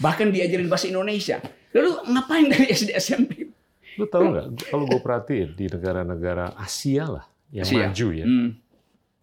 Bahkan 0.03 0.29
diajarin 0.29 0.67
bahasa 0.67 0.91
Indonesia. 0.91 1.39
Lalu 1.71 1.91
ngapain 2.11 2.45
dari 2.51 2.67
SD 2.75 2.91
SMP? 2.99 3.47
Lu 3.95 4.05
tahu 4.05 4.35
nggak? 4.35 4.45
Kalau 4.69 4.85
gue 4.85 5.01
perhatiin 5.01 5.49
di 5.55 5.65
negara-negara 5.71 6.53
Asia 6.59 7.07
lah 7.07 7.25
yang 7.49 7.65
Asia. 7.65 7.77
maju 7.87 8.07
ya, 8.13 8.25
Hmm. 8.25 8.49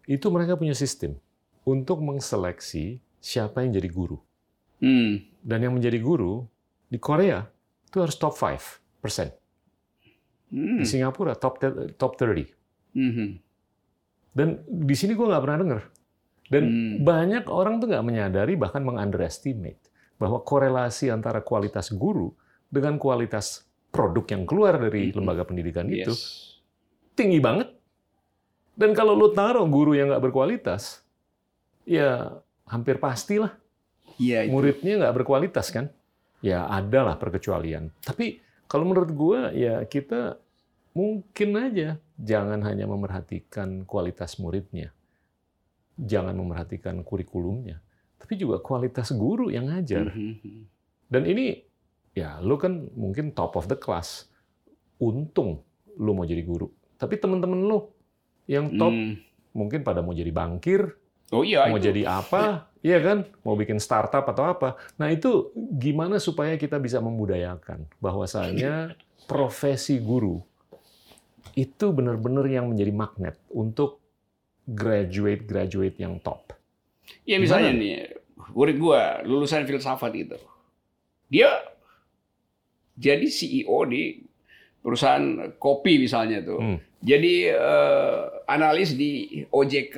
itu 0.05 0.25
mereka 0.27 0.53
punya 0.55 0.73
sistem 0.73 1.15
untuk 1.63 1.99
mengseleksi 1.99 2.97
siapa 3.17 3.63
yang 3.63 3.71
jadi 3.73 3.87
guru. 3.87 4.19
Hmm. 4.79 5.23
Dan 5.41 5.59
yang 5.63 5.73
menjadi 5.73 5.97
guru 5.97 6.43
di 6.87 6.97
Korea 6.97 7.47
itu 7.83 7.97
harus 7.97 8.15
top 8.15 8.35
5 8.35 8.79
persen. 8.99 9.31
Hmm. 10.47 10.79
Di 10.79 10.85
Singapura 10.85 11.35
top 11.35 11.59
top 11.95 12.15
30. 12.15 12.47
Hmm. 12.93 13.39
Dan 14.31 14.47
di 14.65 14.95
sini 14.95 15.11
gue 15.11 15.25
nggak 15.25 15.43
pernah 15.43 15.59
dengar. 15.59 15.81
Dan 16.47 16.63
Hmm. 16.63 16.93
banyak 17.03 17.43
orang 17.47 17.79
tuh 17.79 17.91
nggak 17.91 18.05
menyadari 18.05 18.55
bahkan 18.55 18.79
mengunderestimate 18.79 19.83
bahwa 20.15 20.39
korelasi 20.41 21.11
antara 21.11 21.43
kualitas 21.43 21.91
guru 21.91 22.31
dengan 22.67 22.95
kualitas 22.95 23.67
produk 23.87 24.23
yang 24.27 24.43
keluar 24.43 24.75
dari 24.77 25.11
Mhm. 25.11 25.15
lembaga 25.15 25.43
pendidikan 25.43 25.87
itu 25.87 26.11
Yes. 26.11 26.59
tinggi 27.13 27.39
banget. 27.39 27.75
Dan 28.77 28.93
kalau 28.93 29.17
lu 29.17 29.33
taruh 29.33 29.65
guru 29.65 29.97
yang 29.97 30.13
nggak 30.13 30.21
berkualitas, 30.29 31.01
ya 31.81 32.37
hampir 32.69 33.01
pastilah 33.01 33.57
Iya 34.21 34.45
itu. 34.45 34.53
muridnya 34.53 34.93
nggak 35.01 35.15
berkualitas 35.17 35.73
kan? 35.73 35.89
Ya 36.45 36.69
ada 36.69 37.01
lah 37.01 37.15
perkecualian. 37.17 37.89
Tapi 38.05 38.37
kalau 38.69 38.85
menurut 38.85 39.09
gua 39.17 39.49
ya 39.49 39.81
kita 39.89 40.37
mungkin 40.93 41.49
aja 41.57 41.97
jangan 42.21 42.61
hanya 42.61 42.85
memerhatikan 42.85 43.81
kualitas 43.89 44.37
muridnya, 44.37 44.93
jangan 45.97 46.37
memerhatikan 46.37 47.01
kurikulumnya, 47.01 47.81
tapi 48.21 48.37
juga 48.37 48.61
kualitas 48.61 49.09
guru 49.09 49.49
yang 49.49 49.73
ngajar. 49.73 50.13
Mhm. 50.13 50.69
Dan 51.09 51.25
ini 51.25 51.65
ya 52.13 52.37
lu 52.45 52.61
kan 52.61 52.93
mungkin 52.93 53.33
top 53.33 53.57
of 53.57 53.65
the 53.65 53.77
class, 53.77 54.29
untung 55.01 55.65
lu 55.97 56.13
mau 56.13 56.29
jadi 56.29 56.45
guru. 56.45 56.69
Tapi 56.97 57.17
temen-temen 57.17 57.65
lu 57.65 57.96
yang 58.47 58.71
top 58.73 58.89
Hmm. 58.89 59.19
mungkin 59.51 59.81
pada 59.81 59.99
mau 59.99 60.11
jadi 60.11 60.29
bankir, 60.29 60.95
Oh 61.29 61.43
iya 61.43 61.67
mau 61.67 61.75
itu. 61.75 61.87
jadi 61.87 62.07
apa, 62.07 62.43
iya 62.81 62.97
kan? 62.97 63.27
Mau 63.41 63.53
bikin 63.53 63.77
startup 63.77 64.23
atau 64.23 64.43
apa. 64.45 64.69
Nah 64.95 65.07
itu 65.07 65.49
gimana 65.73 66.17
supaya 66.17 66.55
kita 66.55 66.77
bisa 66.77 66.97
membudayakan 66.97 67.83
bahwasanya 67.97 68.95
profesi 69.27 69.99
guru 69.99 70.39
itu 71.53 71.89
benar-benar 71.89 72.45
yang 72.45 72.67
menjadi 72.67 72.91
magnet 72.91 73.35
untuk 73.49 73.99
graduate-graduate 74.63 75.97
yang 75.97 76.17
top. 76.17 76.53
Iya 77.23 77.37
misalnya 77.37 77.71
Gimana? 77.71 77.83
nih, 77.83 77.95
murid 78.51 78.77
gua 78.77 79.01
lulusan 79.21 79.63
filsafat 79.63 80.11
itu, 80.13 80.37
dia 81.25 81.49
jadi 82.93 83.25
CEO 83.25 83.79
di 83.85 84.21
perusahaan 84.79 85.23
kopi 85.53 85.97
misalnya 85.97 86.39
tuh, 86.41 86.59
Hmm. 86.59 86.77
jadi 86.99 87.35
eh, 87.53 88.21
analis 88.47 88.95
di 88.95 89.43
OJK. 89.51 89.97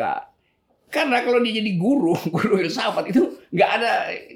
Karena 0.89 1.21
kalau 1.21 1.37
dia 1.45 1.61
jadi 1.61 1.71
guru, 1.77 2.17
guru 2.35 2.59
filsafat 2.59 3.13
itu 3.13 3.37
nggak 3.53 3.69
ada 3.81 3.91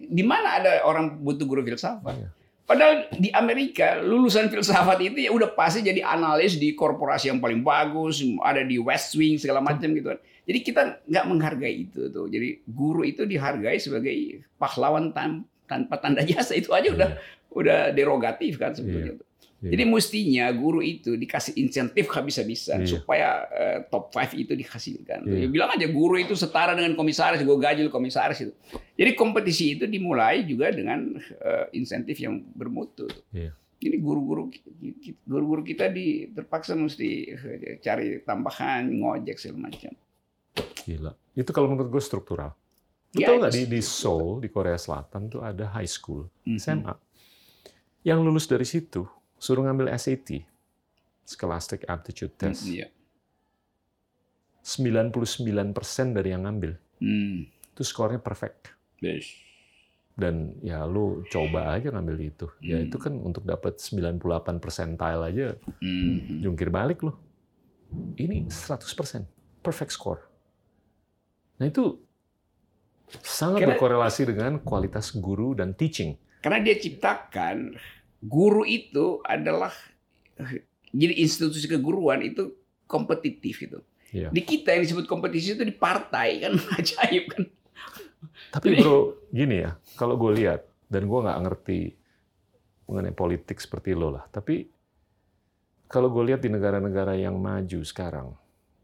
di 0.06 0.24
mana 0.24 0.62
ada 0.62 0.72
orang 0.86 1.18
butuh 1.18 1.50
guru 1.50 1.66
filsafat. 1.66 2.14
Iya. 2.14 2.30
Padahal 2.64 3.12
di 3.20 3.28
Amerika 3.36 4.00
lulusan 4.00 4.48
filsafat 4.48 4.96
itu 5.04 5.20
ya 5.28 5.36
udah 5.36 5.52
pasti 5.52 5.84
jadi 5.84 6.00
analis 6.00 6.56
di 6.56 6.72
korporasi 6.72 7.28
yang 7.28 7.44
paling 7.44 7.60
bagus, 7.60 8.24
ada 8.40 8.64
di 8.64 8.80
West 8.80 9.20
Wing 9.20 9.36
segala 9.36 9.60
macam 9.60 9.92
gitu 9.92 10.16
kan. 10.16 10.20
Jadi 10.48 10.60
kita 10.64 10.82
nggak 11.04 11.26
menghargai 11.28 11.76
itu 11.90 12.08
tuh. 12.08 12.32
Jadi 12.32 12.64
guru 12.64 13.04
itu 13.04 13.28
dihargai 13.28 13.82
sebagai 13.84 14.16
pahlawan 14.56 15.12
tan- 15.12 15.44
tanpa 15.68 16.00
tanda 16.00 16.24
jasa 16.24 16.56
itu 16.56 16.72
aja 16.72 16.88
udah 16.94 17.10
udah 17.52 17.80
derogatif 17.92 18.56
kan 18.56 18.72
sebetulnya. 18.72 19.20
tuh. 19.20 19.28
Iya. 19.64 19.80
Jadi 19.80 19.84
mestinya 19.88 20.46
guru 20.52 20.84
itu 20.84 21.16
dikasih 21.16 21.56
insentif 21.56 22.12
habis-habisan 22.12 22.84
Iya. 22.84 23.00
supaya 23.00 23.30
eh, 23.48 23.78
top 23.88 24.12
5 24.12 24.36
itu 24.36 24.52
dihasilkan. 24.60 25.24
Iya. 25.24 25.40
Ya, 25.40 25.48
bilang 25.48 25.72
aja 25.72 25.88
guru 25.88 26.20
itu 26.20 26.36
setara 26.36 26.76
dengan 26.76 27.00
komisaris, 27.00 27.40
gue 27.40 27.56
gaji 27.56 27.88
komisaris 27.88 28.44
itu. 28.44 28.52
Jadi 29.00 29.12
kompetisi 29.16 29.80
itu 29.80 29.88
dimulai 29.88 30.44
juga 30.44 30.68
dengan 30.68 31.16
eh, 31.16 31.66
insentif 31.80 32.20
yang 32.20 32.44
bermutu. 32.52 33.08
Iya. 33.32 33.56
Jadi 33.80 33.98
guru-guru 34.04 34.52
guru-guru 35.24 35.64
kita 35.64 35.88
di 35.88 36.28
terpaksa 36.28 36.76
mesti 36.76 37.10
eh, 37.32 37.80
cari 37.80 38.20
tambahan, 38.28 38.92
ngojek 38.92 39.40
segala 39.40 39.72
macam. 39.72 39.96
Gila. 40.84 41.16
Itu 41.40 41.56
kalau 41.56 41.72
menurut 41.72 41.88
gue 41.88 42.04
struktural. 42.04 42.52
Ya, 43.16 43.30
tau 43.32 43.40
nggak 43.40 43.54
di, 43.56 43.64
di 43.70 43.80
Seoul, 43.80 44.44
di 44.44 44.50
Korea 44.52 44.76
Selatan 44.76 45.32
tuh 45.32 45.40
ada 45.40 45.72
high 45.72 45.88
school. 45.88 46.28
SMA. 46.60 46.92
Yang 48.04 48.20
lulus 48.20 48.46
dari 48.50 48.68
situ, 48.68 49.08
suruh 49.44 49.68
ngambil 49.68 49.92
SAT, 49.92 50.48
Scholastic 51.28 51.84
Aptitude 51.84 52.32
Test. 52.32 52.64
Iya. 52.64 52.88
99% 54.64 56.16
dari 56.16 56.32
yang 56.32 56.48
ngambil, 56.48 56.80
Hmm. 57.04 57.44
itu 57.76 57.84
skornya 57.84 58.24
perfect. 58.24 58.72
Yes. 59.04 59.28
Dan 60.16 60.56
ya 60.64 60.88
lu 60.88 61.26
coba 61.28 61.76
aja 61.76 61.92
ngambil 61.92 62.16
itu. 62.24 62.48
Ya 62.64 62.80
Hmm. 62.80 62.88
itu 62.88 62.96
kan 62.96 63.14
untuk 63.20 63.44
dapat 63.44 63.84
98 63.84 64.64
percentile 64.64 65.22
aja 65.28 65.48
Hmm. 65.84 66.40
jungkir 66.40 66.72
balik 66.72 67.04
loh. 67.04 67.20
Ini 68.16 68.48
100%, 68.48 69.28
perfect 69.60 69.92
score. 69.92 70.22
Nah 71.60 71.68
itu 71.68 72.00
sangat 73.20 73.62
Karena- 73.62 73.76
berkorelasi 73.76 74.22
dengan 74.26 74.64
kualitas 74.64 75.12
guru 75.12 75.54
dan 75.54 75.76
teaching. 75.76 76.16
Karena 76.40 76.64
dia 76.64 76.80
ciptakan 76.80 77.76
guru 78.24 78.64
itu 78.64 79.20
adalah 79.28 79.72
jadi 80.94 81.14
institusi 81.20 81.68
keguruan 81.68 82.24
itu 82.24 82.56
kompetitif 82.88 83.68
itu. 83.68 83.80
Iya. 84.14 84.30
Di 84.30 84.42
kita 84.46 84.78
yang 84.78 84.86
disebut 84.86 85.10
kompetisi 85.10 85.58
itu 85.58 85.66
di 85.66 85.74
partai 85.74 86.46
kan 86.46 86.54
ajaib 86.80 87.26
kan. 87.34 87.44
Tapi 88.54 88.80
bro, 88.80 89.28
gini 89.34 89.66
ya, 89.66 89.74
kalau 89.98 90.16
gue 90.16 90.32
lihat, 90.38 90.64
dan 90.88 91.10
gue 91.10 91.20
nggak 91.26 91.42
ngerti 91.50 91.80
mengenai 92.86 93.16
politik 93.18 93.58
seperti 93.58 93.98
lo 93.98 94.14
lah, 94.14 94.30
tapi 94.30 94.70
kalau 95.90 96.14
gue 96.14 96.30
lihat 96.30 96.42
di 96.46 96.54
negara-negara 96.54 97.18
yang 97.18 97.38
maju 97.42 97.82
sekarang, 97.82 98.30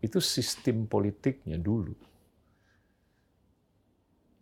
itu 0.02 0.18
sistem 0.18 0.90
politiknya 0.90 1.62
dulu. 1.62 1.94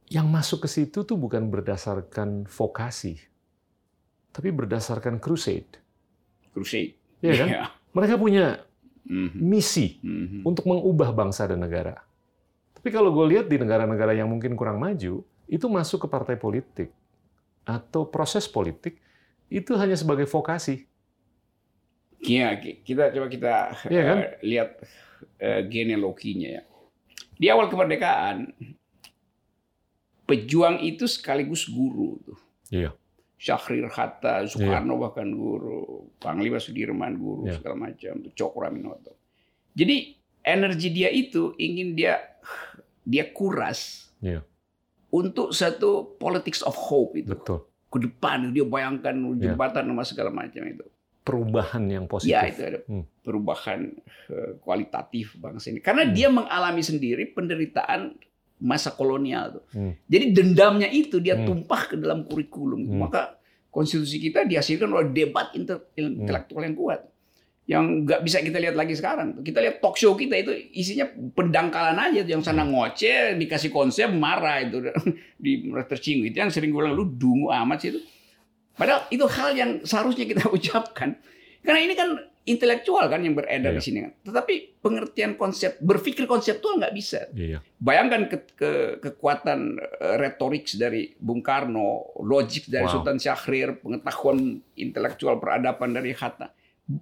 Yang 0.08 0.28
masuk 0.32 0.60
ke 0.64 0.70
situ 0.72 1.04
tuh 1.04 1.20
bukan 1.20 1.52
berdasarkan 1.52 2.48
vokasi, 2.48 3.20
tapi 4.32 4.50
berdasarkan 4.52 5.18
crusade. 5.18 5.80
Crusade. 6.54 6.96
Iya 7.22 7.34
kan? 7.36 7.48
Iya. 7.50 7.64
Mereka 7.94 8.16
punya 8.16 8.46
Mhm. 9.08 9.40
misi 9.40 9.98
Mhm. 10.04 10.42
untuk 10.44 10.68
mengubah 10.68 11.16
bangsa 11.16 11.48
dan 11.48 11.64
negara. 11.64 12.04
Tapi 12.76 12.92
kalau 12.92 13.10
gue 13.10 13.26
lihat 13.34 13.48
di 13.48 13.58
negara-negara 13.58 14.14
yang 14.14 14.30
mungkin 14.30 14.54
kurang 14.54 14.78
maju, 14.78 15.24
itu 15.48 15.66
masuk 15.66 16.06
ke 16.06 16.08
partai 16.08 16.36
politik 16.36 16.92
atau 17.64 18.06
proses 18.06 18.46
politik 18.46 19.00
itu 19.48 19.72
hanya 19.76 19.96
sebagai 19.96 20.28
vokasi. 20.28 20.86
Iya, 22.20 22.58
ki- 22.60 22.84
kita 22.84 23.14
coba 23.14 23.28
kita 23.28 23.54
Iya 23.88 24.04
kan? 24.04 24.18
eh, 24.20 24.32
lihat 24.44 24.70
eh, 25.40 25.62
genealoginya 25.66 26.50
ya. 26.50 26.64
Di 27.34 27.48
awal 27.48 27.70
kemerdekaan, 27.70 28.52
pejuang 30.28 30.84
itu 30.84 31.08
sekaligus 31.08 31.66
guru 31.66 32.20
tuh. 32.22 32.40
Iya. 32.68 32.92
Syahrir 33.38 33.86
Hatta, 33.88 34.44
Soekarno 34.44 34.98
bahkan 34.98 35.30
guru, 35.30 36.10
Panglima 36.18 36.58
Sudirman 36.58 37.16
guru 37.16 37.46
Iya. 37.46 37.62
segala 37.62 37.76
macam, 37.78 38.14
Cokro 38.34 38.66
Aminoto. 38.66 39.14
Jadi 39.72 40.18
energi 40.42 40.90
dia 40.90 41.10
itu 41.10 41.54
ingin 41.56 41.94
dia 41.94 42.18
dia 43.04 43.30
kuras 43.30 44.10
Iya. 44.20 44.42
untuk 45.08 45.54
satu 45.54 46.18
politics 46.18 46.66
of 46.66 46.74
hope 46.74 47.14
itu. 47.16 47.32
Betul. 47.32 47.62
Ke 47.88 47.98
depan 48.02 48.52
dia 48.52 48.66
bayangkan 48.66 49.14
Iya. 49.14 49.54
jembatan 49.54 49.86
sama 49.86 50.04
segala 50.04 50.34
macam 50.34 50.66
itu. 50.66 50.84
Perubahan 51.22 51.84
yang 51.86 52.08
positif. 52.08 52.34
Ya 52.34 52.42
itu 52.48 52.62
ada 52.64 52.80
Hmm. 52.84 53.06
perubahan 53.22 53.92
eh, 54.28 54.52
kualitatif 54.60 55.38
bangsa 55.38 55.70
ini. 55.70 55.80
Karena 55.80 56.04
Hmm. 56.04 56.12
dia 56.12 56.28
mengalami 56.28 56.82
sendiri 56.82 57.32
penderitaan 57.32 58.16
masa 58.58 58.90
kolonial 58.92 59.62
tuh. 59.62 59.64
Hmm. 59.72 59.94
Jadi 60.06 60.26
dendamnya 60.34 60.90
itu 60.90 61.18
dia 61.18 61.38
Hmm. 61.38 61.46
tumpah 61.46 61.82
ke 61.88 61.96
dalam 61.96 62.26
kurikulum. 62.26 62.90
Hmm. 62.90 63.06
Maka 63.06 63.38
konstitusi 63.70 64.18
kita 64.18 64.44
dihasilkan 64.44 64.90
oleh 64.90 65.14
debat 65.14 65.54
Hmm. 65.54 65.66
intelektual 65.94 66.66
yang 66.66 66.74
kuat. 66.74 67.02
Yang 67.68 67.84
nggak 68.08 68.22
bisa 68.24 68.38
kita 68.40 68.58
lihat 68.58 68.74
lagi 68.74 68.96
sekarang. 68.96 69.44
Kita 69.44 69.60
lihat 69.60 69.84
talk 69.84 69.94
show 69.94 70.16
kita 70.16 70.40
itu 70.40 70.50
isinya 70.72 71.04
pendangkalan 71.36 72.00
aja 72.00 72.24
yang 72.24 72.40
sana 72.40 72.64
Hmm. 72.64 72.74
ngoceh, 72.74 73.36
dikasih 73.36 73.70
konsep 73.70 74.08
marah 74.10 74.64
itu 74.64 74.82
di 75.44 75.52
tersinggung 75.86 76.32
itu 76.32 76.38
yang 76.40 76.50
sering 76.50 76.72
gue 76.72 76.80
bilang 76.80 76.96
lu 76.96 77.06
dungu 77.06 77.52
amat 77.52 77.78
sih 77.84 77.90
itu. 77.94 78.02
Padahal 78.74 79.06
itu 79.10 79.26
hal 79.28 79.50
yang 79.54 79.72
seharusnya 79.84 80.26
kita 80.26 80.48
ucapkan. 80.58 81.18
Karena 81.62 81.80
ini 81.82 81.94
kan 81.94 82.10
intelektual 82.48 83.06
kan 83.06 83.20
yang 83.20 83.36
beredar 83.36 83.72
Iya. 83.72 83.78
di 83.78 83.84
sini 83.84 84.00
kan. 84.02 84.14
Tetapi 84.24 84.54
pengertian 84.80 85.36
konsep, 85.36 85.76
berpikir 85.78 86.24
konseptual 86.24 86.80
nggak 86.80 86.92
bisa. 86.92 87.28
Iya. 87.32 87.60
Bayangkan 87.78 88.26
ke, 88.26 88.38
ke- 88.50 88.94
kekuatan 88.98 89.76
eh, 89.78 90.16
retorik 90.18 90.64
dari 90.74 91.12
Bung 91.14 91.40
Karno, 91.40 91.88
logik 92.18 92.66
dari 92.66 92.88
Wow. 92.88 92.94
Sultan 92.94 93.18
Syahrir, 93.18 93.78
pengetahuan 93.78 94.40
intelektual 94.74 95.38
peradaban 95.38 95.92
dari 95.92 96.12
Hatta. 96.12 96.50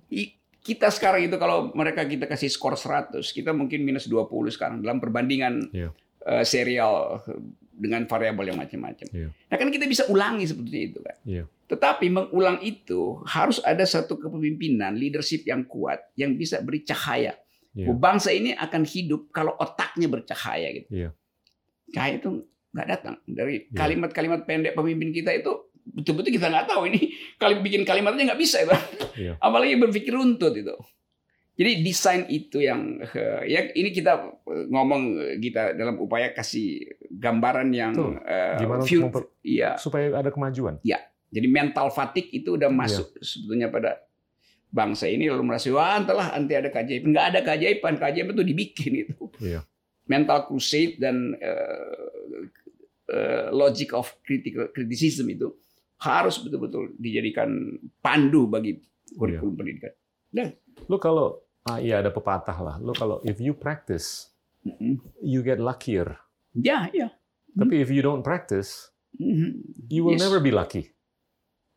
I- 0.09 0.33
Kita 0.57 0.89
sekarang 0.89 1.21
itu 1.21 1.37
kalau 1.37 1.69
mereka 1.71 2.01
kita 2.03 2.25
kasih 2.25 2.49
skor 2.49 2.73
100, 2.73 3.29
kita 3.29 3.53
mungkin 3.53 3.85
minus 3.85 4.09
20 4.09 4.25
sekarang 4.49 4.81
dalam 4.81 4.97
perbandingan 4.97 5.69
Iya. 5.69 5.93
eh, 6.25 6.41
serial 6.41 7.21
dengan 7.69 8.01
variabel 8.03 8.49
yang 8.49 8.57
macam-macam. 8.57 9.05
Iya. 9.07 9.29
Nah 9.29 9.55
kan 9.55 9.69
kita 9.69 9.85
bisa 9.85 10.09
ulangi 10.09 10.49
seperti 10.49 10.89
itu 10.89 10.97
kan. 10.97 11.15
Iya. 11.21 11.45
Tetapi 11.65 12.05
mengulang 12.07 12.61
itu 12.61 13.25
harus 13.25 13.57
ada 13.59 13.81
satu 13.83 14.15
kepemimpinan, 14.15 14.93
leadership 14.93 15.41
yang 15.43 15.65
kuat 15.65 15.97
yang 16.13 16.37
bisa 16.37 16.61
beri 16.61 16.81
cahaya. 16.81 17.33
Iya. 17.73 17.91
Bangsa 17.91 18.29
ini 18.29 18.53
akan 18.53 18.85
hidup 18.85 19.29
kalau 19.29 19.57
otaknya 19.57 20.05
bercahaya 20.05 20.69
gitu. 20.71 20.87
Iya. 20.93 21.09
Cahaya 21.89 22.13
itu 22.17 22.29
nggak 22.69 22.87
datang 22.87 23.15
dari 23.25 23.65
Iya. 23.65 23.75
kalimat-kalimat 23.75 24.41
pendek 24.43 24.73
pemimpin 24.73 25.09
kita 25.09 25.31
itu 25.31 25.51
betul-betul 25.85 26.33
kita 26.33 26.49
nggak 26.49 26.67
tahu 26.67 26.89
ini 26.89 27.13
kali 27.41 27.61
bikin 27.61 27.81
kalimatnya 27.81 28.29
nggak 28.29 28.41
bisa 28.41 28.61
itu. 28.61 28.75
Iya. 29.17 29.33
Apalagi 29.41 29.73
berpikir 29.75 30.13
runtut 30.13 30.53
itu. 30.53 30.75
Jadi 31.55 31.71
desain 31.81 32.27
itu 32.27 32.59
yang 32.59 32.99
eh, 32.99 33.41
ya 33.47 33.71
ini 33.71 33.89
kita 33.89 34.13
eh, 34.43 34.65
ngomong 34.67 35.01
kita 35.39 35.71
dalam 35.73 35.97
upaya 35.97 36.29
kasih 36.29 36.83
gambaran 37.09 37.71
yang 37.71 37.95
Betul. 37.95 38.13
eh, 38.21 38.55
Gimana 38.59 38.79
untuk 38.83 38.87
view- 38.91 39.31
iya. 39.41 39.69
supaya 39.79 40.11
ada 40.13 40.29
kemajuan. 40.29 40.77
Jadi 41.35 41.47
mental 41.51 41.91
fatigue 41.91 42.31
itu 42.31 42.55
udah 42.55 42.71
Iya. 42.71 42.79
masuk 42.79 43.07
sebetulnya 43.19 43.67
pada 43.67 43.99
bangsa 44.71 45.07
ini 45.07 45.27
lalu 45.27 45.43
merasa 45.51 45.67
wah 45.69 45.99
entahlah 45.99 46.31
nanti 46.31 46.55
ada 46.55 46.71
keajaiban. 46.71 47.11
Nggak 47.11 47.27
ada 47.27 47.39
keajaiban, 47.43 47.93
keajaiban 47.99 48.33
itu 48.33 48.45
dibikin 48.47 48.93
itu. 49.03 49.19
Iya. 49.43 49.67
Mental 50.07 50.47
crusade 50.47 50.95
dan 50.95 51.35
eh, 51.35 52.43
eh, 53.09 53.45
logic 53.51 53.91
of 53.91 54.15
critical 54.23 54.71
criticism 54.71 55.27
itu 55.27 55.51
harus 55.97 56.39
betul-betul 56.39 56.95
dijadikan 56.95 57.51
pandu 57.99 58.47
bagi 58.47 58.79
kurikulum 59.11 59.55
pendidikan. 59.55 59.91
Lu 60.87 60.97
kalau 60.97 61.39
ah, 61.63 61.79
iya 61.79 61.99
ada 61.99 62.11
pepatah 62.11 62.57
lah. 62.57 62.75
Lu 62.77 62.91
kalau 62.91 63.19
if 63.23 63.39
you 63.39 63.51
practice, 63.51 64.29
you 65.19 65.39
get 65.41 65.57
luckier. 65.57 66.19
Ya, 66.53 66.87
ya. 66.91 67.11
Tapi 67.51 67.79
if 67.79 67.89
you 67.89 67.99
don't 67.99 68.21
practice, 68.21 68.91
Mhm. 69.15 69.63
you 69.87 70.03
will 70.03 70.19
Yes. 70.19 70.27
never 70.27 70.43
be 70.43 70.51
lucky. 70.51 70.91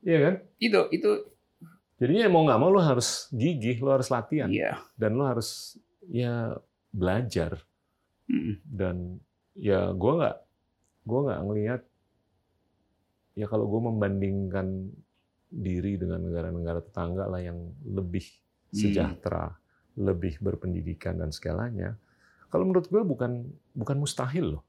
Iya 0.02 0.18
kan? 0.24 0.34
Itu 0.58 0.80
itu 0.90 1.10
Jadinya 1.98 2.30
mau 2.30 2.46
nggak 2.46 2.60
mau 2.62 2.70
lu 2.70 2.78
harus 2.78 3.26
gigih, 3.34 3.82
lu 3.82 3.90
harus 3.90 4.06
latihan, 4.06 4.46
ya. 4.46 4.78
dan 4.94 5.18
lu 5.18 5.26
harus 5.26 5.74
ya 6.06 6.54
belajar. 6.94 7.58
Mhm. 8.30 8.54
Dan 8.62 8.96
ya 9.58 9.90
gua 9.90 10.12
nggak, 10.22 10.36
gua 11.02 11.20
nggak 11.26 11.40
ngelihat 11.42 11.82
ya 13.34 13.46
kalau 13.46 13.66
gua 13.66 13.90
membandingkan 13.90 14.94
diri 15.48 15.96
dengan 15.96 16.22
negara-negara 16.22 16.84
tetangga 16.84 17.24
lah 17.26 17.40
yang 17.40 17.58
lebih 17.82 18.22
Hmm. 18.68 18.78
sejahtera, 18.78 19.56
lebih 19.96 20.38
berpendidikan 20.38 21.16
dan 21.16 21.32
segalanya. 21.32 21.96
Kalau 22.48 22.62
menurut 22.62 22.84
gue 22.86 23.00
bukan 23.00 23.48
bukan 23.72 23.96
mustahil 23.96 24.54
loh 24.54 24.64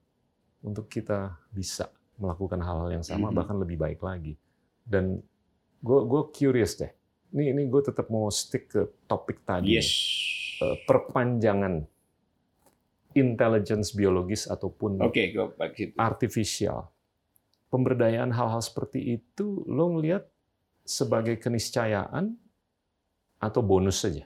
untuk 0.64 0.88
kita 0.88 1.36
bisa 1.52 1.92
melakukan 2.16 2.58
hal-hal 2.60 2.90
yang 2.90 3.04
sama 3.04 3.28
Mhm. 3.28 3.36
bahkan 3.36 3.60
lebih 3.60 3.76
baik 3.76 4.00
lagi. 4.00 4.40
Dan 4.90 5.22
gue 5.86 6.00
gue 6.10 6.22
curious 6.34 6.74
deh. 6.82 6.90
Ini 7.30 7.54
ini 7.54 7.70
gue 7.70 7.82
tetap 7.86 8.10
mau 8.10 8.26
stick 8.34 8.74
ke 8.74 8.82
topik 9.06 9.46
tadi. 9.46 9.78
Yes. 9.78 9.90
Eh, 10.60 10.82
perpanjangan 10.90 11.86
intelligence 13.14 13.94
biologis 13.94 14.50
ataupun 14.50 14.98
Oke, 15.06 15.30
go 15.30 15.54
back 15.54 15.78
situ. 15.78 15.94
artifisial. 15.94 16.90
Pemberdayaan 17.70 18.34
hal-hal 18.34 18.66
seperti 18.66 19.22
itu 19.22 19.62
lo 19.70 19.94
ngelihat 19.94 20.26
sebagai 20.82 21.38
keniscayaan 21.38 22.34
atau 23.38 23.62
bonus 23.62 24.02
saja? 24.02 24.26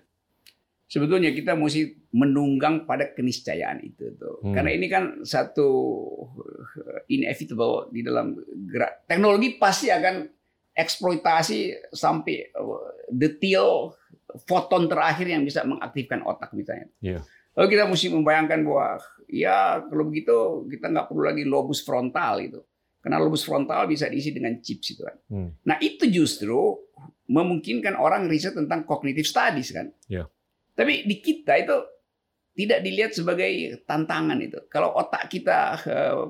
sebetulnya 0.94 1.34
kita 1.34 1.58
mesti 1.58 2.06
menunggang 2.14 2.86
pada 2.86 3.10
keniscayaan 3.18 3.82
itu 3.82 4.14
tuh. 4.14 4.46
Hmm. 4.46 4.54
Karena 4.54 4.72
ini 4.78 4.86
kan 4.86 5.26
satu 5.26 5.70
uh, 6.38 7.00
inevitable 7.10 7.90
di 7.90 8.06
dalam 8.06 8.38
gerak 8.70 9.10
teknologi 9.10 9.58
pasti 9.58 9.90
akan 9.90 10.30
eksploitasi 10.74 11.94
sampai 11.94 12.50
uh, 12.58 13.08
detail 13.10 13.94
foton 14.50 14.90
terakhir 14.90 15.30
yang 15.30 15.46
bisa 15.46 15.62
mengaktifkan 15.62 16.26
otak 16.26 16.52
misalnya. 16.58 16.90
Iya. 17.00 17.22
Lalu 17.54 17.68
kita 17.78 17.84
mesti 17.86 18.08
membayangkan 18.10 18.60
bahwa 18.66 18.98
ya 19.30 19.86
kalau 19.86 20.04
begitu 20.10 20.66
kita 20.74 20.90
nggak 20.90 21.08
perlu 21.10 21.24
lagi 21.30 21.44
lobus 21.46 21.86
frontal 21.86 22.42
itu. 22.42 22.62
Karena 23.04 23.20
lobus 23.20 23.44
frontal 23.44 23.86
bisa 23.86 24.08
diisi 24.08 24.32
dengan 24.32 24.58
chips 24.64 24.96
itu 24.96 25.02
kan. 25.04 25.18
Hmm. 25.28 25.50
Nah 25.68 25.78
itu 25.84 26.08
justru 26.08 26.80
memungkinkan 27.28 28.00
orang 28.00 28.32
riset 28.32 28.56
tentang 28.56 28.88
cognitive 28.88 29.28
studies 29.28 29.70
kan. 29.76 29.92
Iya. 30.10 30.26
Tapi 30.74 31.06
di 31.06 31.22
kita 31.22 31.54
itu 31.62 31.78
tidak 32.54 32.80
dilihat 32.86 33.12
sebagai 33.14 33.84
tantangan 33.86 34.40
itu. 34.42 34.60
Kalau 34.70 34.94
otak 34.98 35.30
kita 35.30 35.78
eh, 35.84 36.24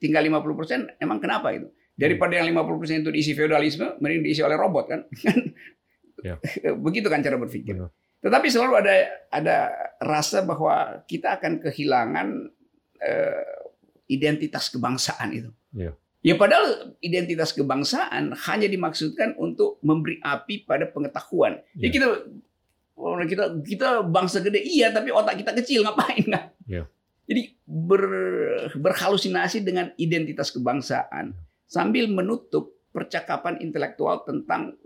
tinggal 0.00 0.22
50%, 0.24 1.00
emang 1.00 1.18
kenapa 1.20 1.52
itu? 1.52 1.68
Daripada 1.94 2.34
yang 2.34 2.50
50% 2.50 3.06
itu 3.06 3.10
diisi 3.14 3.32
feodalisme, 3.38 4.02
mending 4.02 4.26
diisi 4.26 4.42
oleh 4.42 4.58
robot 4.58 4.84
kan? 4.90 5.00
Ya. 6.24 6.40
Begitu 6.84 7.06
kan 7.06 7.22
cara 7.22 7.38
berpikir. 7.38 7.78
Benar. 7.78 7.92
Tetapi 8.24 8.46
selalu 8.48 8.72
ada 8.80 8.94
ada 9.28 9.56
rasa 10.00 10.40
bahwa 10.42 11.04
kita 11.04 11.36
akan 11.36 11.60
kehilangan 11.60 12.48
eh, 13.04 13.60
identitas 14.08 14.72
kebangsaan 14.72 15.28
itu. 15.36 15.50
Ya. 15.76 15.92
Ya 16.24 16.40
padahal 16.40 16.96
identitas 17.04 17.52
kebangsaan 17.52 18.32
hanya 18.48 18.64
dimaksudkan 18.64 19.36
untuk 19.36 19.76
memberi 19.84 20.24
api 20.24 20.64
pada 20.64 20.88
pengetahuan. 20.88 21.60
Ya. 21.76 21.86
Ya, 21.86 21.88
kita 21.92 22.06
orang 22.96 23.28
kita 23.28 23.44
kita 23.60 23.88
bangsa 24.08 24.40
gede 24.40 24.64
iya 24.64 24.88
tapi 24.88 25.12
otak 25.12 25.36
kita 25.36 25.52
kecil 25.60 25.84
ngapain 25.84 26.24
kan? 26.24 26.48
Ya. 26.64 26.88
Jadi 27.28 27.60
ber, 27.68 28.04
berhalusinasi 28.72 29.60
dengan 29.60 29.92
identitas 30.00 30.48
kebangsaan 30.48 31.36
sambil 31.74 32.06
menutup 32.06 32.78
percakapan 32.94 33.58
intelektual 33.58 34.22
tentang 34.22 34.78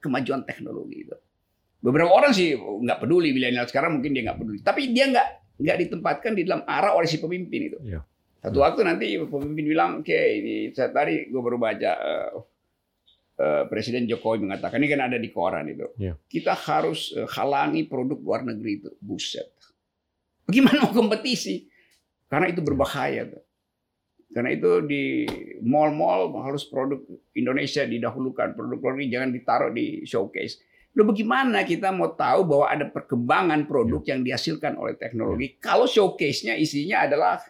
kemajuan 0.00 0.48
teknologi 0.48 1.04
itu. 1.04 1.16
Beberapa 1.84 2.08
orang 2.08 2.32
sih 2.32 2.56
nggak 2.56 3.04
peduli 3.04 3.36
milenial 3.36 3.68
sekarang 3.68 4.00
mungkin 4.00 4.16
dia 4.16 4.24
nggak 4.24 4.38
peduli, 4.40 4.58
tapi 4.64 4.88
dia 4.96 5.12
nggak 5.12 5.28
nggak 5.60 5.76
ditempatkan 5.84 6.32
di 6.32 6.48
dalam 6.48 6.64
arah 6.64 6.96
oleh 6.96 7.04
si 7.04 7.20
pemimpin 7.20 7.68
itu. 7.68 7.78
Iya. 7.84 8.00
Satu 8.40 8.64
waktu 8.64 8.80
nanti 8.88 9.04
pemimpin 9.20 9.64
bilang, 9.68 9.90
oke 10.00 10.16
ini 10.16 10.72
saya 10.72 10.88
tadi 10.88 11.28
gue 11.28 11.40
baru 11.44 11.60
baca 11.60 11.92
eh, 12.00 12.30
eh, 13.36 13.62
Presiden 13.68 14.08
Jokowi 14.08 14.48
mengatakan 14.48 14.80
ini 14.80 14.88
kan 14.88 15.12
ada 15.12 15.20
di 15.20 15.28
koran 15.28 15.68
itu, 15.68 15.84
Iya. 16.00 16.16
kita 16.24 16.56
harus 16.56 17.12
eh, 17.12 17.28
halangi 17.36 17.84
produk 17.84 18.16
luar 18.16 18.40
negeri 18.48 18.80
itu, 18.80 18.90
buset. 18.96 19.52
Bagaimana 20.48 20.88
mau 20.88 20.92
kompetisi? 20.96 21.68
Karena 22.32 22.48
itu 22.48 22.64
berbahaya 22.64 23.28
tuh. 23.28 23.42
Karena 24.30 24.54
itu 24.54 24.86
di 24.86 25.26
mall-mall 25.58 26.30
harus 26.46 26.62
produk 26.62 27.02
Indonesia 27.34 27.82
didahulukan, 27.82 28.54
produk 28.54 28.78
luar 28.78 28.94
negeri 28.94 29.10
jangan 29.10 29.30
ditaruh 29.34 29.70
di 29.74 30.06
showcase. 30.06 30.62
Lalu 30.94 31.14
bagaimana 31.14 31.62
kita 31.66 31.90
mau 31.90 32.14
tahu 32.14 32.46
bahwa 32.46 32.66
ada 32.66 32.86
perkembangan 32.86 33.66
produk 33.66 34.02
yang 34.06 34.22
dihasilkan 34.22 34.78
oleh 34.78 34.94
teknologi? 34.94 35.58
Kalau 35.58 35.86
showcase-nya 35.86 36.54
isinya 36.58 37.06
adalah 37.06 37.42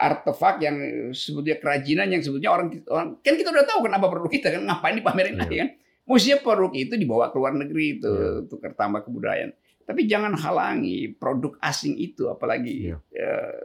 artefak 0.00 0.60
yang 0.60 0.76
sebetulnya 1.12 1.60
kerajinan 1.60 2.08
yang 2.08 2.20
sebetulnya 2.24 2.52
orang, 2.52 2.68
orang 2.88 3.08
kan 3.20 3.34
kita 3.36 3.48
udah 3.52 3.64
tahu 3.68 3.80
kenapa 3.88 4.06
produk 4.08 4.30
kita 4.32 4.48
kan 4.52 4.62
ngapain 4.68 4.96
dipamerin 4.96 5.36
Iya. 5.36 5.40
lagi 5.44 5.56
kan? 5.60 5.68
Mestinya 6.02 6.38
produk 6.42 6.72
itu 6.74 6.94
dibawa 6.98 7.30
ke 7.30 7.36
luar 7.38 7.52
negeri 7.56 8.00
itu 8.00 8.10
Iya. 8.10 8.48
tukar 8.48 8.72
tambah 8.76 9.04
kebudayaan. 9.06 9.52
Tapi 9.82 10.00
jangan 10.06 10.36
halangi 10.38 11.12
produk 11.16 11.56
asing 11.60 11.96
itu 11.96 12.28
apalagi 12.28 12.92
eh, 12.92 13.58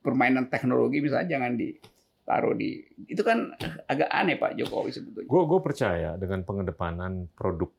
permainan 0.00 0.48
teknologi 0.48 1.00
misalnya 1.00 1.36
jangan 1.36 1.54
ditaruh 1.54 2.54
di 2.54 2.80
itu 3.06 3.20
kan 3.20 3.52
agak 3.86 4.08
aneh 4.08 4.36
Pak 4.36 4.56
Jokowi 4.56 4.90
sebetulnya 4.90 5.28
Gue 5.28 5.42
gue 5.44 5.60
percaya 5.60 6.10
dengan 6.16 6.40
pengedepanan 6.42 7.28
produk 7.32 7.70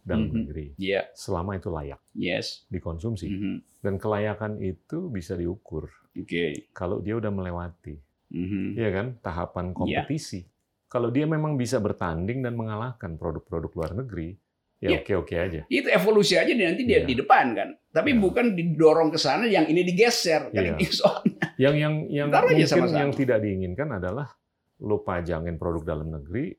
dalam 0.00 0.26
Mhm. 0.26 0.34
negeri 0.34 0.66
Iya 0.78 1.12
selama 1.12 1.54
itu 1.54 1.68
layak 1.68 2.00
yes 2.14 2.64
dikonsumsi 2.66 3.26
Mhm. 3.28 3.54
dan 3.84 3.94
kelayakan 3.96 4.58
itu 4.58 5.08
bisa 5.08 5.36
diukur 5.36 5.90
oke 6.10 6.44
kalau 6.72 6.98
dia 6.98 7.14
udah 7.14 7.28
melewati, 7.28 8.00
Mhm. 8.30 8.78
ya 8.78 8.90
kan, 8.90 9.06
tahapan 9.20 9.70
Iya. 9.70 9.74
kompetisi. 9.74 10.46
Kalau 10.86 11.06
dia 11.08 11.22
memang 11.22 11.54
bisa 11.54 11.78
bertanding 11.78 12.42
dan 12.42 12.54
mengalahkan 12.54 13.14
produk-produk 13.14 13.70
luar 13.74 13.92
negeri, 13.94 14.34
ya 14.80 14.88
Iya. 14.90 14.98
oke-oke 15.04 15.34
aja. 15.36 15.60
itu 15.68 15.88
evolusi 15.88 16.34
aja 16.34 16.48
nanti 16.50 16.82
dia 16.82 17.04
Iya. 17.04 17.06
di 17.06 17.14
depan 17.14 17.46
kan 17.52 17.68
tapi 17.90 18.16
Iya. 18.16 18.20
bukan 18.20 18.46
didorong 18.56 19.08
ke 19.12 19.18
sana 19.18 19.44
yang 19.44 19.68
ini 19.68 19.84
digeser 19.84 20.48
kan 20.48 20.64
Iya. 20.64 20.72
ini 20.74 20.84
soal 20.88 21.20
Yang 21.60 21.74
yang 21.76 21.94
yang 22.08 22.28
aja 22.32 22.40
mungkin 22.48 22.64
sama-sama. 22.66 22.98
yang 22.98 23.12
tidak 23.12 23.38
diinginkan 23.40 23.88
adalah 23.92 24.32
lo 24.80 25.04
pajangin 25.04 25.60
produk 25.60 25.84
dalam 25.84 26.08
negeri, 26.08 26.56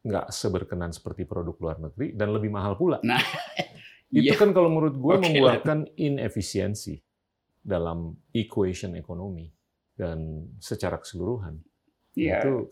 nggak 0.00 0.28
seberkenan 0.28 0.92
seperti 0.92 1.24
produk 1.24 1.56
luar 1.56 1.76
negeri 1.80 2.12
dan 2.12 2.28
lebih 2.28 2.52
mahal 2.52 2.76
pula. 2.76 3.00
Nah, 3.00 3.16
itu 4.12 4.28
iya. 4.28 4.36
kan 4.36 4.52
kalau 4.52 4.68
menurut 4.68 4.92
gue 4.92 5.14
Oke. 5.16 5.24
membuahkan 5.24 5.88
inefisiensi 5.96 7.00
dalam 7.56 8.12
equation 8.32 8.92
ekonomi 8.92 9.48
dan 9.96 10.44
secara 10.60 11.00
keseluruhan. 11.00 11.56
Iya. 12.12 12.44
Itu 12.44 12.68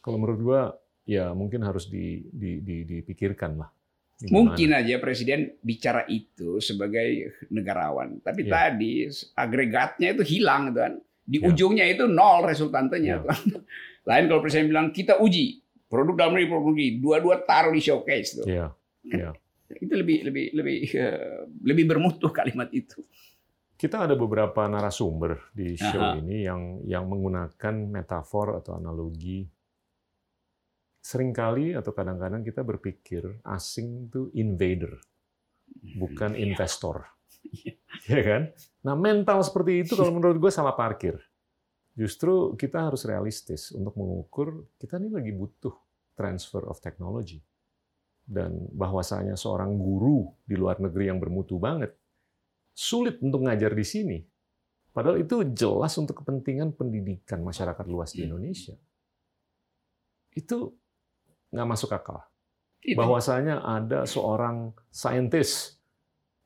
kalau 0.00 0.20
menurut 0.20 0.40
gue 0.40 0.60
ya 1.08 1.32
mungkin 1.32 1.64
harus 1.64 1.88
di, 1.88 2.28
di, 2.28 2.60
di- 2.60 2.84
dipikirkan 2.84 3.56
lah. 3.56 3.72
Gimana? 4.22 4.34
Mungkin 4.38 4.68
aja 4.70 4.94
presiden 5.02 5.58
bicara 5.58 6.06
itu 6.06 6.62
sebagai 6.62 7.34
negarawan, 7.50 8.22
tapi 8.22 8.46
Iya. 8.46 8.50
tadi 8.70 9.10
agregatnya 9.34 10.14
itu 10.14 10.22
hilang 10.22 10.70
kan. 10.70 10.94
Di 11.26 11.42
Iya. 11.42 11.50
ujungnya 11.50 11.86
itu 11.90 12.06
nol 12.06 12.46
resultantenya. 12.46 13.18
Tuh. 13.18 13.30
Lain 14.08 14.30
kalau 14.30 14.38
presiden 14.38 14.70
bilang 14.70 14.94
kita 14.94 15.18
uji 15.18 15.58
produk 15.90 16.14
dalam 16.14 16.38
negeri 16.38 16.48
produk 16.54 16.68
negeri, 16.70 16.88
dua-dua 17.02 17.36
taruh 17.42 17.74
di 17.74 17.82
showcase 17.82 18.42
tuh. 18.42 18.46
Iya, 18.46 18.70
iya. 19.02 19.30
Itu 19.74 19.94
lebih 19.98 20.22
lebih 20.30 20.44
lebih 20.54 20.78
eh, 20.94 21.42
lebih 21.66 21.84
bermutu 21.90 22.30
kalimat 22.30 22.70
itu. 22.70 23.02
Kita 23.74 24.06
ada 24.06 24.14
beberapa 24.14 24.70
narasumber 24.70 25.50
di 25.50 25.74
show 25.74 25.98
Aha. 25.98 26.14
ini 26.22 26.46
yang 26.46 26.86
yang 26.86 27.04
menggunakan 27.10 27.74
metafor 27.90 28.62
atau 28.62 28.78
analogi. 28.78 29.42
Seringkali 31.02 31.74
atau 31.74 31.90
kadang-kadang 31.90 32.46
kita 32.46 32.62
berpikir 32.62 33.42
asing 33.42 34.06
itu 34.06 34.30
invader, 34.38 35.02
bukan 35.98 36.38
Iya. 36.38 36.46
investor. 36.46 37.10
Iya. 37.42 37.74
Ya 38.06 38.20
kan? 38.22 38.42
Nah, 38.86 38.94
mental 38.94 39.42
seperti 39.42 39.82
itu 39.82 39.98
kalau 39.98 40.14
menurut 40.16 40.38
gue 40.38 40.52
salah 40.54 40.78
parkir. 40.78 41.18
Justru 41.92 42.54
kita 42.56 42.88
harus 42.88 43.02
realistis 43.04 43.74
untuk 43.74 43.98
mengukur 43.98 44.64
kita 44.80 44.96
ini 44.96 45.10
lagi 45.12 45.34
butuh 45.34 45.74
transfer 46.14 46.64
of 46.64 46.78
technology. 46.78 47.42
Dan 48.22 48.70
bahwasanya 48.70 49.34
seorang 49.34 49.74
guru 49.76 50.30
di 50.46 50.54
luar 50.54 50.78
negeri 50.78 51.10
yang 51.10 51.18
bermutu 51.18 51.58
banget 51.58 51.92
sulit 52.72 53.18
untuk 53.20 53.44
ngajar 53.44 53.74
di 53.74 53.84
sini. 53.84 54.18
Padahal 54.94 55.20
itu 55.20 55.42
jelas 55.52 55.92
untuk 55.98 56.22
kepentingan 56.22 56.78
pendidikan 56.78 57.42
masyarakat 57.42 57.84
luas 57.90 58.14
di 58.14 58.24
Indonesia. 58.24 58.76
Itu 60.32 60.72
nggak 61.52 61.68
masuk 61.68 61.92
akal. 61.92 62.24
Itu. 62.82 62.98
Bahwasanya 62.98 63.62
ada 63.62 64.02
seorang 64.08 64.74
saintis 64.90 65.78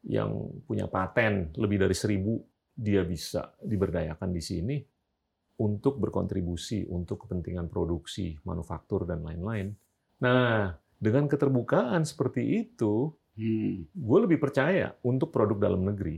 yang 0.04 0.52
punya 0.68 0.84
paten 0.84 1.54
lebih 1.56 1.80
dari 1.80 1.96
seribu, 1.96 2.44
dia 2.76 3.00
bisa 3.02 3.56
diberdayakan 3.64 4.30
di 4.30 4.42
sini 4.44 4.76
untuk 5.56 5.96
berkontribusi 5.96 6.84
untuk 6.92 7.24
kepentingan 7.24 7.72
produksi, 7.72 8.36
manufaktur, 8.44 9.08
dan 9.08 9.24
lain-lain. 9.24 9.72
Nah, 10.20 10.76
dengan 11.00 11.24
keterbukaan 11.24 12.04
seperti 12.04 12.60
itu, 12.60 13.08
Hmm. 13.36 13.84
gue 13.92 14.18
lebih 14.24 14.40
percaya 14.40 14.96
untuk 15.04 15.28
produk 15.28 15.68
dalam 15.68 15.84
negeri 15.84 16.16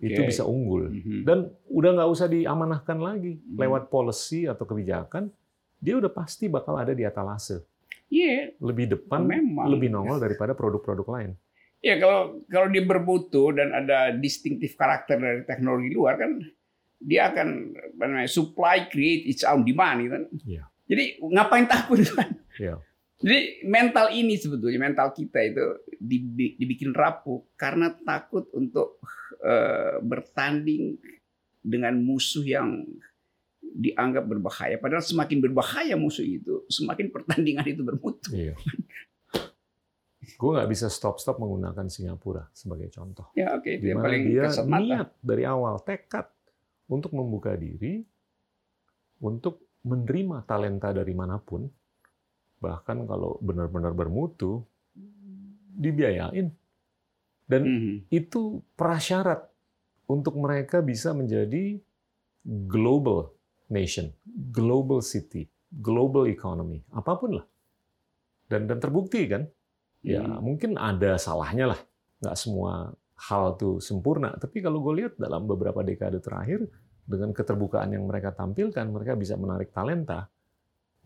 itu 0.00 0.24
bisa 0.24 0.48
unggul 0.48 0.88
Mhm. 0.88 1.28
dan 1.28 1.52
udah 1.68 1.90
nggak 2.00 2.08
usah 2.08 2.32
diamanahkan 2.32 2.96
lagi 2.96 3.36
Hmm. 3.36 3.60
lewat 3.60 3.92
policy 3.92 4.48
atau 4.48 4.64
kebijakan 4.64 5.28
dia 5.76 6.00
udah 6.00 6.08
pasti 6.08 6.48
bakal 6.48 6.80
ada 6.80 6.96
di 6.96 7.04
atalase 7.04 7.60
Iya, 8.10 8.58
lebih 8.58 8.90
depan 8.90 9.22
memang. 9.22 9.70
lebih 9.70 9.88
nongol 9.88 10.18
daripada 10.18 10.52
produk-produk 10.58 11.06
lain 11.06 11.30
Ya 11.80 11.96
kalau 11.96 12.44
kalau 12.52 12.68
dia 12.68 12.84
bermutu 12.84 13.56
dan 13.56 13.72
ada 13.72 14.12
distintif 14.12 14.76
karakter 14.76 15.16
dari 15.16 15.42
teknologi 15.48 15.88
luar 15.96 16.20
kan 16.20 16.44
dia 17.00 17.32
akan 17.32 17.72
namanya, 17.96 18.28
supply 18.28 18.92
create 18.92 19.24
its 19.24 19.40
own 19.48 19.64
demand 19.64 20.04
gitu 20.04 20.12
kan. 20.12 20.24
Iya. 20.44 20.62
Jadi 20.84 21.04
ngapain 21.24 21.64
takut 21.64 22.04
kan? 22.12 22.36
Iya. 22.60 22.76
Jadi 23.20 23.64
mental 23.64 24.12
ini 24.12 24.36
sebetulnya 24.36 24.76
mental 24.76 25.16
kita 25.16 25.40
itu 25.40 25.64
dibi- 25.96 26.60
dibikin 26.60 26.92
rapuh 26.92 27.48
karena 27.56 27.96
takut 28.04 28.44
untuk 28.52 29.00
eh, 29.40 29.96
bertanding 30.04 31.00
dengan 31.64 31.96
musuh 31.96 32.44
yang 32.44 32.84
dianggap 33.72 34.24
berbahaya. 34.24 34.76
Padahal 34.76 35.00
semakin 35.00 35.38
berbahaya 35.40 35.94
musuh 35.94 36.22
itu, 36.22 36.64
semakin 36.66 37.08
pertandingan 37.08 37.66
itu 37.66 37.82
bermutu. 37.82 38.30
iya 38.32 38.54
gue 40.20 40.50
nggak 40.50 40.68
bisa 40.68 40.86
stop-stop 40.86 41.36
menggunakan 41.36 41.84
Singapura 41.86 42.48
sebagai 42.50 42.88
contoh 42.88 43.28
Ya 43.32 43.52
oke 43.52 43.76
itu 43.76 43.88
yang 43.88 44.00
paling 44.00 44.24
dia 44.26 44.44
kasat 44.46 44.64
mata. 44.64 44.80
niat 44.80 45.08
dari 45.18 45.44
awal 45.44 45.80
tekad 45.80 46.28
untuk 46.86 47.12
membuka 47.12 47.52
diri 47.52 48.04
untuk 49.18 49.64
menerima 49.80 50.44
talenta 50.44 50.92
dari 50.92 51.12
mana 51.12 51.36
pun 51.36 51.64
bahkan 52.56 53.04
kalau 53.04 53.40
benar-benar 53.40 53.92
bermutu 53.92 54.60
dibiayain 55.70 56.52
dan 57.44 57.62
Mhm. 57.64 57.94
itu 58.08 58.60
prasyarat 58.76 59.44
untuk 60.04 60.36
mereka 60.36 60.80
bisa 60.80 61.10
menjadi 61.10 61.80
global 62.44 63.32
nation, 63.70 64.10
global 64.50 65.00
city, 65.00 65.46
global 65.70 66.26
economy, 66.26 66.82
apa 66.90 67.14
pun 67.14 67.38
lah. 67.38 67.46
Dan 68.50 68.66
dan 68.66 68.82
terbukti 68.82 69.30
kan, 69.30 69.46
ya 70.02 70.26
Hmm. 70.26 70.42
mungkin 70.42 70.74
ada 70.74 71.14
salahnya 71.16 71.70
lah, 71.74 71.80
nggak 72.18 72.36
semua 72.36 72.90
hal 73.30 73.54
tuh 73.54 73.78
sempurna. 73.78 74.34
Tapi 74.34 74.58
kalau 74.58 74.82
gue 74.82 75.04
lihat 75.04 75.14
dalam 75.16 75.46
beberapa 75.46 75.80
dekade 75.86 76.18
terakhir, 76.18 76.66
dengan 77.06 77.30
keterbukaan 77.30 77.94
yang 77.94 78.06
mereka 78.10 78.34
tampilkan, 78.34 78.86
mereka 78.90 79.14
bisa 79.14 79.38
menarik 79.38 79.70
talenta, 79.70 80.26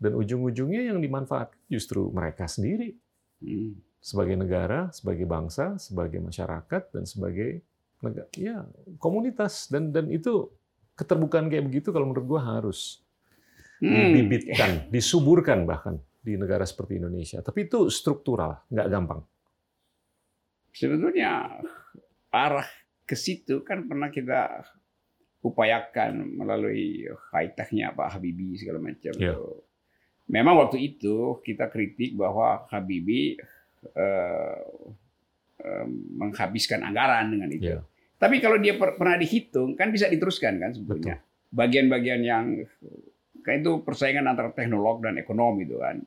dan 0.01 0.11
ujung-ujungnya 0.17 0.89
yang 0.89 0.99
dimanfaatkan 0.99 1.61
justru 1.69 2.09
mereka 2.09 2.49
sendiri 2.49 2.97
Hmm. 3.45 3.77
sebagai 4.01 4.37
negara, 4.41 4.89
sebagai 4.89 5.27
bangsa, 5.29 5.77
sebagai 5.77 6.17
masyarakat 6.23 6.83
dan 6.93 7.03
sebagai 7.05 7.61
negara, 8.01 8.25
ya 8.33 8.65
komunitas 8.97 9.69
dan 9.69 9.93
dan 9.93 10.09
itu 10.09 10.49
keterbukaan 10.95 11.51
kayak 11.51 11.67
begitu 11.67 11.91
kalau 11.91 12.07
menurut 12.09 12.25
gua 12.25 12.41
harus 12.57 13.05
Hmm. 13.83 14.15
dibibitkan, 14.15 14.87
disuburkan 14.87 15.67
bahkan 15.67 15.99
di 16.23 16.39
negara 16.39 16.63
seperti 16.63 16.95
Indonesia. 16.95 17.43
Tapi 17.43 17.67
itu 17.67 17.91
struktural, 17.91 18.63
nggak 18.71 18.87
gampang. 18.87 19.19
Sebetulnya 20.71 21.59
arah 22.31 22.67
ke 23.03 23.15
situ 23.19 23.67
kan 23.67 23.83
pernah 23.85 24.07
kita 24.07 24.63
upayakan 25.45 26.39
melalui 26.39 27.05
high 27.35 27.53
tech-nya 27.53 27.93
Pak 27.93 28.17
Habibie 28.17 28.57
segala 28.57 28.81
macam. 28.81 29.13
Iya. 29.13 29.37
Memang 30.25 30.57
waktu 30.65 30.81
itu 30.81 31.37
kita 31.45 31.69
kritik 31.69 32.17
bahwa 32.17 32.65
Habibie 32.71 33.37
eh, 33.93 34.65
eh, 35.61 35.87
menghabiskan 36.17 36.81
anggaran 36.81 37.29
dengan 37.29 37.49
itu. 37.53 37.75
Iya. 37.75 37.79
Tapi 38.25 38.41
kalau 38.41 38.57
dia 38.57 38.73
per- 38.73 38.97
pernah 38.97 39.21
dihitung 39.21 39.77
kan 39.77 39.93
bisa 39.93 40.09
diteruskan 40.09 40.57
kan 40.57 40.73
sebetulnya. 40.73 41.21
Bagian-bagian 41.53 42.25
yang 42.25 42.45
kan 43.45 43.61
itu 43.61 43.85
persaingan 43.85 44.25
antara 44.25 44.49
teknolog 44.49 45.05
dan 45.05 45.21
ekonomi 45.21 45.69
itu 45.69 45.77
kan. 45.77 46.01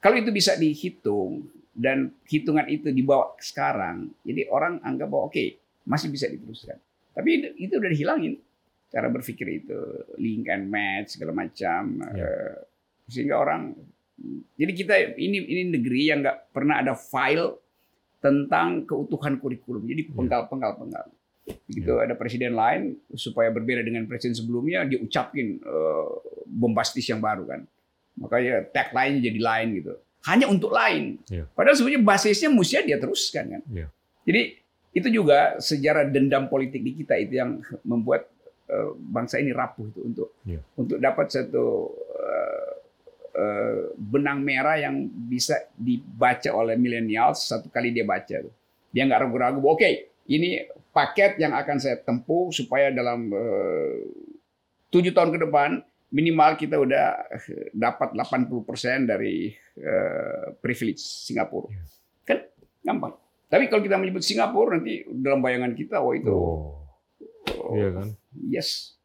Kalau 0.00 0.16
itu 0.16 0.32
bisa 0.32 0.56
dihitung 0.56 1.44
dan 1.76 2.08
hitungan 2.24 2.64
itu 2.72 2.88
dibawa 2.88 3.36
ke 3.36 3.44
sekarang, 3.44 4.16
jadi 4.24 4.48
orang 4.48 4.80
anggap 4.80 5.12
bahwa 5.12 5.28
oke 5.28 5.44
masih 5.84 6.08
bisa 6.08 6.32
diteruskan. 6.32 6.80
Tapi 7.12 7.52
itu, 7.60 7.76
udah 7.76 7.90
dihilangin 7.92 8.40
cara 8.88 9.12
berpikir 9.12 9.44
itu 9.52 9.78
link 10.16 10.48
and 10.48 10.72
match 10.72 11.20
segala 11.20 11.36
macam 11.36 12.00
Ya. 12.12 12.24
eh, 12.24 12.56
sehingga 13.08 13.40
orang 13.40 13.72
jadi 14.56 14.72
kita 14.72 14.94
ini 15.16 15.44
ini 15.44 15.62
negeri 15.72 16.12
yang 16.12 16.20
nggak 16.24 16.52
pernah 16.52 16.80
ada 16.80 16.92
file 16.96 17.56
tentang 18.20 18.84
keutuhan 18.88 19.36
kurikulum 19.36 19.84
jadi 19.88 20.08
penggal-penggal 20.12 20.72
penggal 20.76 21.04
begitu 21.42 21.98
ada 21.98 22.14
presiden 22.14 22.54
lain 22.54 22.94
supaya 23.12 23.50
berbeda 23.50 23.82
dengan 23.82 24.06
presiden 24.06 24.32
sebelumnya 24.32 24.86
dia 24.86 24.98
ucapin 24.98 25.58
eh, 25.58 26.08
bombastis 26.46 27.02
yang 27.04 27.18
baru 27.18 27.44
kan 27.44 27.60
makanya 28.14 28.62
tagline 28.70 29.18
jadi 29.18 29.40
lain 29.40 29.68
gitu 29.80 29.92
hanya 30.22 30.46
untuk 30.46 30.70
lain 30.70 31.18
Iya. 31.26 31.50
padahal 31.50 31.74
sebenarnya 31.74 32.02
basisnya 32.04 32.46
mestinya 32.46 32.82
dia 32.86 32.98
teruskan 33.00 33.44
kan 33.58 33.62
Iya. 33.66 33.86
jadi 34.22 34.42
itu 34.92 35.08
juga 35.10 35.56
sejarah 35.58 36.06
dendam 36.06 36.46
politik 36.46 36.78
di 36.78 36.94
kita 36.94 37.18
itu 37.18 37.34
yang 37.34 37.58
membuat 37.82 38.30
eh, 38.70 38.90
bangsa 39.02 39.42
ini 39.42 39.50
rapuh 39.50 39.90
itu 39.90 40.00
untuk 40.04 40.28
Iya. 40.46 40.62
untuk 40.78 41.02
dapat 41.02 41.26
satu 41.26 41.90
eh, 42.06 42.70
eh, 43.34 43.78
benang 43.98 44.38
merah 44.40 44.78
yang 44.78 44.94
bisa 45.26 45.58
dibaca 45.74 46.54
oleh 46.54 46.78
milenial 46.78 47.34
satu 47.34 47.66
kali 47.66 47.90
dia 47.90 48.06
baca 48.06 48.36
tuh. 48.38 48.54
dia 48.92 49.02
nggak 49.02 49.26
ragu-ragu 49.26 49.58
oke 49.58 49.90
ini 50.28 50.62
paket 50.92 51.36
yang 51.36 51.52
akan 51.52 51.76
saya 51.76 51.96
tempuh 51.98 52.48
supaya 52.48 52.88
dalam 52.88 53.26
eh, 53.28 53.96
tujuh 54.88 55.10
tahun 55.10 55.32
ke 55.32 55.40
depan 55.42 55.80
minimal 56.08 56.54
kita 56.54 56.76
udah 56.76 57.06
eh, 57.32 57.72
dapat 57.72 58.12
80% 58.12 58.60
dari 59.06 59.48
eh, 59.74 60.44
privilege 60.58 61.00
Singapura 61.00 61.68
Iya. 61.68 61.82
kan 62.22 62.38
gampang 62.82 63.14
tapi 63.46 63.66
kalau 63.66 63.80
kita 63.80 63.96
menyebut 63.96 64.20
Singapura 64.20 64.76
nanti 64.76 65.00
dalam 65.10 65.40
bayangan 65.40 65.72
kita 65.72 65.96
oh 65.98 66.12
itu 66.12 66.28
Oh, 66.28 66.84
oh, 67.58 67.74
iya 67.74 67.88
kan. 67.90 68.08
yes 68.44 68.96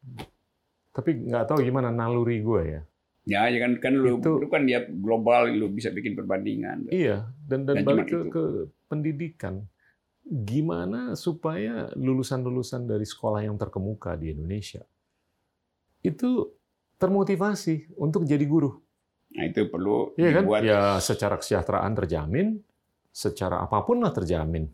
Tapi 0.92 1.14
nggak 1.24 1.46
tahu 1.46 1.62
gimana 1.62 1.90
naluri 1.90 2.42
gue 2.42 2.62
ya. 2.68 2.82
Ya, 3.28 3.42
ya 3.48 3.60
kan 3.60 3.78
kan 3.78 3.94
lu, 3.94 4.18
Itu- 4.18 4.40
lu 4.40 4.48
kan 4.48 4.64
dia 4.64 4.82
global, 4.82 5.46
lu 5.48 5.70
bisa 5.70 5.92
bikin 5.92 6.16
perbandingan. 6.16 6.90
Iya, 6.90 7.28
dan 7.44 7.68
dan 7.68 7.82
Dan 7.82 7.86
balik 7.86 8.08
ke, 8.08 8.18
itu. 8.18 8.32
ke 8.32 8.44
pendidikan. 8.88 9.68
Gimana 10.28 11.16
supaya 11.16 11.88
lulusan-lulusan 11.96 12.84
dari 12.84 13.08
sekolah 13.08 13.48
yang 13.48 13.56
terkemuka 13.56 14.20
di 14.20 14.36
Indonesia 14.36 14.84
itu 16.04 16.52
termotivasi 17.00 17.96
untuk 17.96 18.28
jadi 18.28 18.44
guru? 18.44 18.76
Nah, 19.38 19.44
itu 19.48 19.68
perlu 19.68 20.16
Iya 20.20 20.30
kan? 20.40 20.44
dibuat 20.44 20.62
Ya 20.64 20.82
secara 21.00 21.36
kesejahteraan 21.40 21.94
terjamin, 21.96 22.60
secara 23.12 23.64
apa 23.64 23.84
pun 23.84 24.04
lah 24.04 24.12
terjamin. 24.12 24.68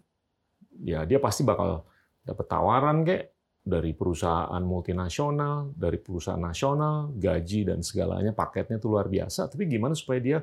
Ya 0.82 1.06
dia 1.06 1.22
pasti 1.22 1.46
bakal 1.46 1.86
dapat 2.26 2.46
tawaran 2.50 3.06
kayak 3.06 3.34
dari 3.64 3.96
perusahaan 3.96 4.60
multinasional, 4.60 5.72
dari 5.74 5.96
perusahaan 6.02 6.40
nasional, 6.40 7.16
gaji 7.16 7.64
dan 7.64 7.80
segalanya 7.80 8.36
paketnya 8.36 8.78
tuh 8.78 8.98
luar 8.98 9.08
biasa. 9.08 9.48
Tapi 9.48 9.70
gimana 9.70 9.96
supaya 9.96 10.20
dia 10.20 10.38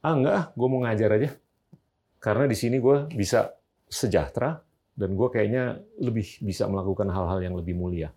ah 0.00 0.14
enggak, 0.14 0.54
gue 0.54 0.68
mau 0.68 0.80
ngajar 0.86 1.10
aja. 1.16 1.30
Karena 2.20 2.44
di 2.46 2.56
sini 2.56 2.76
gue 2.78 3.10
bisa 3.12 3.48
sejahtera 3.90 4.62
dan 4.94 5.12
gue 5.12 5.28
kayaknya 5.28 5.64
lebih 5.98 6.38
bisa 6.40 6.64
melakukan 6.64 7.08
hal-hal 7.08 7.42
yang 7.42 7.54
lebih 7.54 7.74
mulia. 7.74 8.14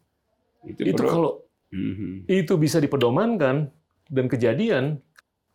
itu, 0.63 0.85
Itu 0.85 1.03
kalau 1.03 1.43
Mhm. 1.69 2.29
itu 2.29 2.53
bisa 2.55 2.77
dipedomankan 2.77 3.67
dan 4.05 4.25
kejadian, 4.27 5.01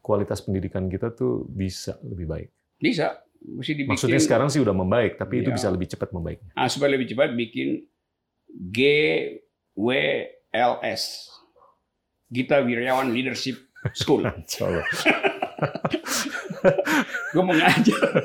kualitas 0.01 0.43
pendidikan 0.43 0.91
kita 0.91 1.09
tuh 1.09 1.47
bisa 1.47 1.97
lebih 2.03 2.27
baik. 2.27 2.49
bisa 2.77 3.23
mesti 3.39 3.73
dibikin 3.73 3.95
Maksudnya 3.95 4.19
sekarang 4.19 4.49
sih 4.49 4.59
udah 4.59 4.73
membaik, 4.73 5.15
tapi 5.15 5.41
itu 5.41 5.51
Iya. 5.51 5.57
bisa 5.57 5.69
lebih 5.71 5.87
cepat 5.87 6.11
membaik. 6.11 6.43
ah, 6.53 6.67
supaya 6.67 6.91
lebih 6.93 7.07
cepat 7.09 7.31
bikin 7.33 7.87
GWLS 9.79 11.03
Gita 12.29 12.61
Wirjawan 12.61 13.09
Leadership 13.09 13.57
School. 13.95 14.27
Gue 17.33 17.43
mau 17.45 17.55
ngajar. 17.55 18.25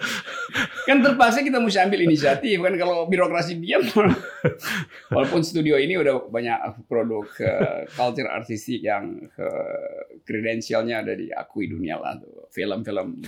kan 0.84 1.00
terpaksa 1.00 1.40
kita 1.42 1.60
mesti 1.60 1.80
ambil 1.80 2.04
inisiatif 2.04 2.60
kan 2.60 2.74
kalau 2.76 3.08
birokrasi 3.08 3.60
diam. 3.60 3.84
Walaupun 5.12 5.42
studio 5.44 5.80
ini 5.80 5.96
udah 5.96 6.28
banyak 6.28 6.88
produk 6.88 7.28
eh, 7.40 7.88
culture 7.94 8.28
artistik 8.28 8.84
yang 8.84 9.28
eh, 9.34 10.20
kredensialnya 10.24 11.04
ada 11.04 11.14
diakui 11.16 11.72
dunia 11.72 12.00
lah 12.00 12.20
tuh. 12.20 12.48
Film-film 12.52 13.22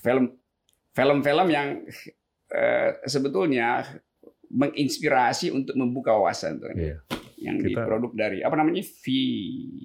film 0.00 0.24
film-film 0.92 1.46
yang 1.50 1.68
eh, 2.52 2.90
sebetulnya 3.04 3.84
menginspirasi 4.52 5.48
untuk 5.48 5.72
membuka 5.76 6.12
wawasan 6.12 6.60
tuh 6.60 6.68
kan. 6.72 6.76
Iya. 6.76 6.96
Yang 7.42 7.56
Kita- 7.58 7.68
diproduk 7.82 8.12
dari 8.14 8.38
apa 8.44 8.54
namanya? 8.54 8.84
V 8.84 9.04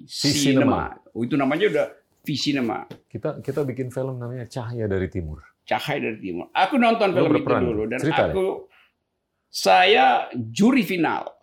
V-Cinema. 0.06 0.38
Cinema. 0.38 0.82
Oh, 1.10 1.26
itu 1.26 1.34
namanya 1.34 1.66
udah 1.66 1.86
V 2.28 2.36
Cinema. 2.36 2.84
Kita 3.08 3.40
kita 3.40 3.64
bikin 3.64 3.88
film 3.88 4.20
namanya 4.20 4.44
Cahaya 4.44 4.84
dari 4.84 5.08
Timur. 5.08 5.40
Cahaya 5.64 6.12
dari 6.12 6.20
Timur. 6.20 6.52
Aku 6.52 6.76
nonton 6.76 7.16
Lu 7.16 7.24
film 7.24 7.40
itu 7.40 7.56
dulu 7.56 7.82
dan 7.88 7.98
Cerita 8.04 8.28
deh. 8.28 8.36
aku 8.36 8.68
saya 9.48 10.28
juri 10.36 10.84
final 10.84 11.40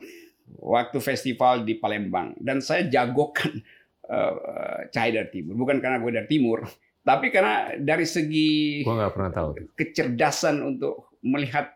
waktu 0.62 1.02
festival 1.02 1.66
di 1.66 1.82
Palembang 1.82 2.38
dan 2.38 2.62
saya 2.62 2.86
jagokan 2.86 3.50
eh, 4.14 4.80
Cahaya 4.94 5.26
dari 5.26 5.30
Timur. 5.42 5.58
Bukan 5.58 5.82
karena 5.82 5.98
gue 5.98 6.12
dari 6.14 6.30
Timur, 6.30 6.62
tapi 7.02 7.34
karena 7.34 7.74
dari 7.82 8.06
segi 8.06 8.86
Gua 8.86 9.10
pernah 9.10 9.34
tahu. 9.34 9.74
kecerdasan 9.74 10.62
untuk 10.62 11.18
melihat 11.26 11.74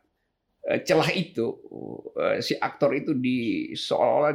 eh, 0.69 0.85
celah 0.85 1.09
itu 1.17 1.57
si 2.45 2.53
aktor 2.53 2.93
itu 2.93 3.17
di 3.17 3.71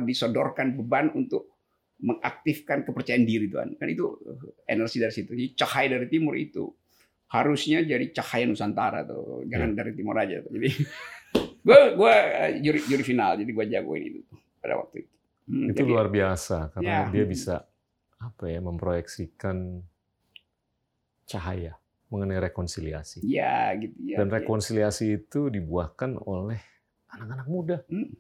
disodorkan 0.03 0.75
beban 0.75 1.15
untuk 1.15 1.54
mengaktifkan 2.01 2.83
kepercayaan 2.83 3.23
diri 3.23 3.47
Tuhan. 3.47 3.77
Kan 3.77 3.89
itu 3.89 4.05
eh, 4.25 4.73
energi 4.73 4.99
dari 4.99 5.13
situ. 5.13 5.31
Jadi 5.33 5.55
cahaya 5.55 5.89
dari 5.95 6.07
timur 6.09 6.35
itu 6.35 6.71
harusnya 7.31 7.83
jadi 7.83 8.11
cahaya 8.11 8.45
Nusantara 8.47 9.03
tuh. 9.03 9.43
Jangan 9.47 9.71
Iya. 9.73 9.79
dari 9.79 9.93
timur 9.93 10.17
aja 10.17 10.37
tuh. 10.41 10.51
Jadi 10.55 10.69
gue 11.67 11.81
gue 11.97 12.15
eh, 12.15 12.53
juri 12.61 12.81
juri 12.85 13.03
final 13.03 13.35
jadi 13.37 13.51
gue 13.51 13.65
jagoin 13.69 14.03
itu 14.05 14.21
tuh 14.27 14.39
pada 14.61 14.75
waktu 14.79 15.07
itu. 15.07 15.13
Hmm, 15.45 15.69
Itu 15.71 15.81
jadi- 15.83 15.91
luar 15.91 16.07
biasa 16.09 16.57
karena 16.73 16.89
Ya. 16.89 17.01
dia 17.11 17.25
bisa 17.25 17.55
apa 18.17 18.45
ya 18.49 18.61
memproyeksikan 18.61 19.85
cahaya 21.25 21.77
mengenai 22.09 22.39
rekonsiliasi. 22.41 23.25
Ya 23.25 23.73
gitu 23.75 23.97
ya. 24.05 24.21
Dan 24.23 24.29
ya. 24.31 24.41
rekonsiliasi 24.41 25.25
itu 25.25 25.49
dibuahkan 25.49 26.21
oleh 26.21 26.61
anak-anak 27.11 27.47
muda. 27.49 27.77
Hmm. 27.89 28.13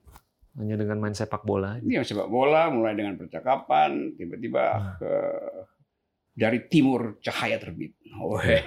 Hanya 0.54 0.78
dengan 0.78 1.02
main 1.02 1.14
sepak 1.14 1.42
bola. 1.42 1.82
Ini 1.82 2.06
sepak 2.06 2.30
bola 2.30 2.70
mulai 2.70 2.94
dengan 2.94 3.18
percakapan, 3.18 4.14
tiba-tiba 4.14 4.64
Hmm. 4.70 4.92
ke 5.02 5.12
dari 6.34 6.58
timur 6.66 7.18
cahaya 7.22 7.58
terbit. 7.58 7.94
Weh. 8.14 8.62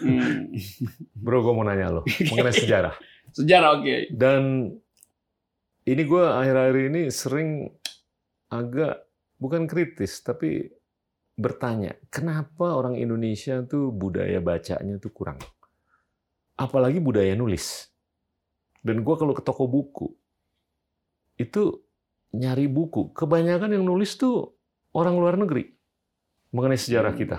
Hmm. 0.00 0.52
Bro, 1.24 1.42
gue 1.44 1.52
mau 1.56 1.64
nanya 1.64 1.88
lo 1.90 2.02
mengenai 2.04 2.54
sejarah. 2.54 2.94
Sejarah 3.36 3.80
oke. 3.80 4.08
Dan 4.12 4.72
ini 5.84 6.02
gue 6.04 6.24
akhir-akhir 6.24 6.76
ini 6.88 7.02
sering 7.12 7.68
agak 8.48 9.04
bukan 9.36 9.68
kritis, 9.68 10.24
tapi 10.24 10.64
bertanya, 11.36 11.92
kenapa 12.08 12.72
orang 12.72 12.96
Indonesia 12.96 13.60
tuh 13.62 13.92
budaya 13.92 14.40
bacanya 14.40 14.96
tuh 14.96 15.12
kurang? 15.12 15.36
Apalagi 16.58 16.98
budaya 16.98 17.32
nulis. 17.32 17.86
Dan 18.82 19.06
gue 19.06 19.14
kalau 19.14 19.30
ke 19.30 19.42
toko 19.42 19.70
buku, 19.70 20.10
itu 21.38 21.78
nyari 22.34 22.66
buku. 22.66 23.14
Kebanyakan 23.14 23.78
yang 23.78 23.86
nulis 23.86 24.18
tuh 24.18 24.54
orang 24.92 25.14
luar 25.14 25.38
negeri 25.38 25.70
mengenai 26.50 26.80
sejarah 26.80 27.14
Hmm. 27.14 27.20
kita. 27.20 27.38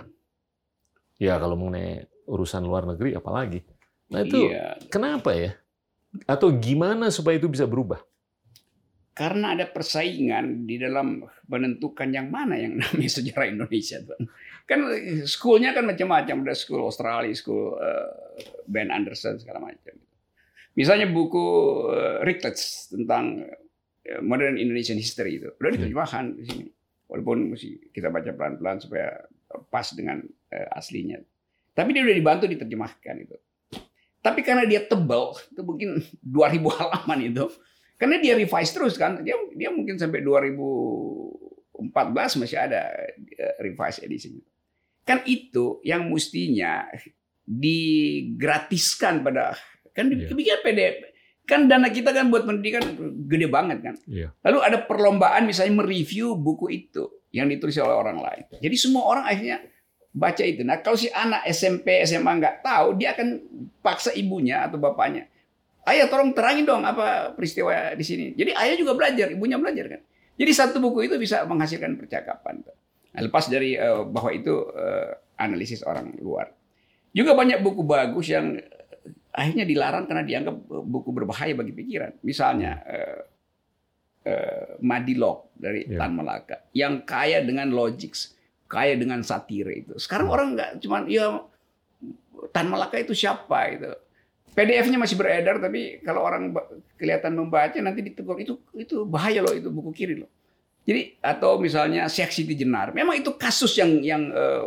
Ya 1.20 1.36
kalau 1.36 1.60
mengenai 1.60 2.08
urusan 2.26 2.64
luar 2.64 2.88
negeri 2.88 3.12
apalagi. 3.12 3.60
Nah 4.10 4.24
itu 4.24 4.50
Iya, 4.50 4.80
kenapa 4.88 5.36
ya? 5.36 5.52
Atau 6.26 6.56
gimana 6.58 7.12
supaya 7.12 7.38
itu 7.38 7.52
bisa 7.52 7.68
berubah? 7.68 8.00
karena 9.10 9.52
ada 9.52 9.68
persaingan 9.68 10.64
di 10.64 10.80
dalam 10.80 11.20
menentukan 11.44 12.08
yang 12.08 12.32
mana 12.32 12.56
yang 12.56 12.80
namanya 12.80 13.12
sejarah 13.20 13.52
Indonesia. 13.52 14.00
Tuan. 14.00 14.32
Kan 14.70 14.86
schoolnya 15.26 15.74
kan 15.74 15.90
macam-macam, 15.90 16.46
ada 16.46 16.54
school 16.54 16.86
Australia, 16.86 17.34
school 17.34 17.74
eh, 17.82 18.46
Ben 18.70 18.94
Anderson 18.94 19.42
segala 19.42 19.66
macam. 19.66 19.98
Misalnya 20.78 21.10
buku 21.10 21.42
uh, 21.90 22.22
Ricklets 22.22 22.94
tentang 22.94 23.50
eh, 24.06 24.22
modern 24.22 24.62
Indonesian 24.62 25.02
history 25.02 25.42
itu 25.42 25.50
udah 25.58 25.74
diterjemahkan 25.74 26.38
di 26.38 26.44
sini. 26.46 26.70
Walaupun 27.10 27.58
mesti 27.58 27.90
kita 27.90 28.14
baca 28.14 28.30
pelan-pelan 28.30 28.78
supaya 28.78 29.26
pas 29.74 29.90
dengan 29.98 30.22
aslinya. 30.78 31.18
Tapi 31.74 31.90
dia 31.90 32.06
udah 32.06 32.14
dibantu 32.14 32.46
diterjemahkan 32.46 33.16
itu. 33.18 33.34
Tapi 34.22 34.46
karena 34.46 34.70
dia 34.70 34.86
tebal, 34.86 35.34
itu 35.50 35.66
mungkin 35.66 35.98
2000 36.22 36.70
halaman 36.78 37.34
itu, 37.34 37.50
karena 37.98 38.22
dia 38.22 38.38
revise 38.38 38.78
terus 38.78 38.94
kan, 38.94 39.26
dia 39.26 39.34
dia 39.58 39.74
mungkin 39.74 39.98
sampai 39.98 40.22
2014 40.22 42.46
masih 42.46 42.58
ada 42.62 42.94
revise 43.58 44.06
edisinya. 44.06 44.46
Kan 45.10 45.26
itu 45.26 45.82
yang 45.82 46.06
mestinya 46.06 46.86
digratiskan 47.50 49.26
pada 49.26 49.58
kan 49.98 50.06
dibikin 50.06 50.38
PDF. 50.62 50.96
Kan 51.50 51.66
dana 51.66 51.90
kita 51.90 52.14
kan 52.14 52.30
buat 52.30 52.46
pendidikan 52.46 52.86
gede 53.26 53.50
banget 53.50 53.82
kan. 53.82 53.96
Iya. 54.06 54.30
Lalu 54.46 54.60
ada 54.62 54.78
perlombaan 54.86 55.50
misalnya 55.50 55.82
mereview 55.82 56.38
buku 56.38 56.70
itu 56.70 57.10
yang 57.34 57.50
ditulis 57.50 57.74
oleh 57.82 57.98
orang 57.98 58.22
lain. 58.22 58.46
Jadi 58.62 58.76
semua 58.78 59.10
orang 59.10 59.26
akhirnya 59.26 59.66
baca 60.14 60.46
itu. 60.46 60.62
Nah 60.62 60.78
kalau 60.86 60.94
si 60.94 61.10
anak 61.10 61.42
SMP, 61.50 62.06
SMA 62.06 62.38
nggak 62.38 62.62
tahu, 62.62 63.02
dia 63.02 63.18
akan 63.18 63.42
paksa 63.82 64.14
ibunya 64.14 64.70
atau 64.70 64.78
bapaknya. 64.78 65.26
Ayah 65.90 66.06
tolong 66.06 66.38
terangin 66.38 66.70
dong 66.70 66.86
apa 66.86 67.34
peristiwa 67.34 67.98
di 67.98 68.06
sini. 68.06 68.26
Jadi 68.38 68.54
ayah 68.54 68.78
juga 68.78 68.94
belajar, 68.94 69.34
ibunya 69.34 69.58
belajar 69.58 69.98
kan. 69.98 70.02
Jadi 70.38 70.52
satu 70.54 70.78
buku 70.78 71.10
itu 71.10 71.18
bisa 71.18 71.42
menghasilkan 71.50 71.98
percakapan. 71.98 72.62
Nah, 73.10 73.22
lepas 73.26 73.50
dari 73.50 73.74
eh, 73.74 74.02
bahwa 74.06 74.30
itu 74.30 74.54
eh, 74.70 75.12
analisis 75.38 75.82
orang 75.82 76.14
luar. 76.20 76.54
Juga 77.10 77.34
banyak 77.34 77.60
buku 77.60 77.82
bagus 77.82 78.30
yang 78.30 78.54
eh, 78.54 79.34
akhirnya 79.34 79.66
dilarang 79.66 80.06
karena 80.06 80.22
dianggap 80.22 80.56
buku 80.68 81.10
berbahaya 81.10 81.58
bagi 81.58 81.74
pikiran. 81.74 82.22
Misalnya 82.22 82.84
eh, 82.86 83.20
eh, 84.30 84.68
Madilog 84.84 85.50
dari 85.58 85.90
Ya. 85.90 86.06
Tan 86.06 86.14
Malaka 86.14 86.70
yang 86.72 87.02
kaya 87.02 87.42
dengan 87.42 87.74
logik, 87.74 88.14
kaya 88.70 88.94
dengan 88.94 89.26
satire 89.26 89.74
itu. 89.74 89.98
Sekarang 89.98 90.30
Hmm. 90.30 90.36
orang 90.38 90.48
nggak 90.54 90.70
cuman 90.86 91.02
ya 91.10 91.26
Tan 92.54 92.70
Malaka 92.70 93.02
itu 93.02 93.18
siapa 93.18 93.74
itu. 93.74 93.90
PDF-nya 94.50 94.98
masih 94.98 95.16
beredar 95.16 95.62
tapi 95.62 96.02
kalau 96.02 96.26
orang 96.26 96.52
kelihatan 96.98 97.38
membaca 97.38 97.78
nanti 97.80 98.02
ditegur 98.02 98.36
itu 98.42 98.58
itu 98.76 99.06
bahaya 99.06 99.46
loh 99.46 99.54
itu 99.54 99.70
buku 99.70 99.94
kiri 99.94 100.20
loh. 100.20 100.28
Jadi 100.88 101.22
atau 101.22 101.62
misalnya 101.62 102.10
Syekh 102.10 102.34
Siti 102.34 102.56
Jenar, 102.58 102.96
memang 102.96 103.20
itu 103.20 103.36
kasus 103.38 103.78
yang 103.78 104.02
yang 104.02 104.32
eh, 104.32 104.64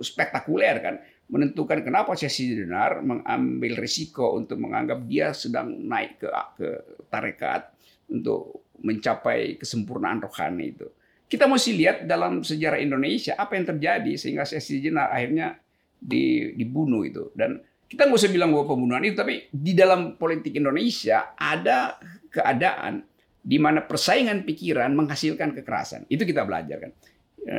spektakuler 0.00 0.76
kan. 0.80 0.96
Menentukan 1.26 1.82
kenapa 1.82 2.14
Syekh 2.14 2.32
Siti 2.32 2.54
Jenar 2.64 3.02
mengambil 3.02 3.76
risiko 3.76 4.38
untuk 4.38 4.62
menganggap 4.62 5.04
dia 5.04 5.34
sedang 5.34 5.74
naik 5.84 6.22
ke 6.22 6.28
ke 6.56 6.68
tarekat 7.10 7.76
untuk 8.08 8.66
mencapai 8.80 9.58
kesempurnaan 9.58 10.22
rohani 10.22 10.76
itu. 10.76 10.86
Kita 11.26 11.50
mesti 11.50 11.74
lihat 11.74 12.06
dalam 12.06 12.46
sejarah 12.46 12.78
Indonesia 12.78 13.34
apa 13.34 13.58
yang 13.58 13.66
terjadi 13.66 14.14
sehingga 14.14 14.46
sesi 14.46 14.78
jenar 14.78 15.10
akhirnya 15.10 15.58
dibunuh 15.98 17.02
itu. 17.02 17.34
Dan 17.34 17.58
kita 17.90 18.06
nggak 18.06 18.18
usah 18.18 18.30
bilang 18.30 18.54
bahwa 18.54 18.70
pembunuhan 18.70 19.02
itu 19.02 19.18
tapi 19.18 19.50
di 19.50 19.74
dalam 19.74 20.14
politik 20.14 20.54
Indonesia 20.54 21.34
ada 21.34 21.98
keadaan 22.30 23.02
di 23.46 23.62
mana 23.62 23.86
persaingan 23.86 24.42
pikiran 24.42 24.90
menghasilkan 24.90 25.54
kekerasan 25.54 26.02
itu 26.10 26.26
kita 26.26 26.42
belajar 26.42 26.82
kan 26.82 26.92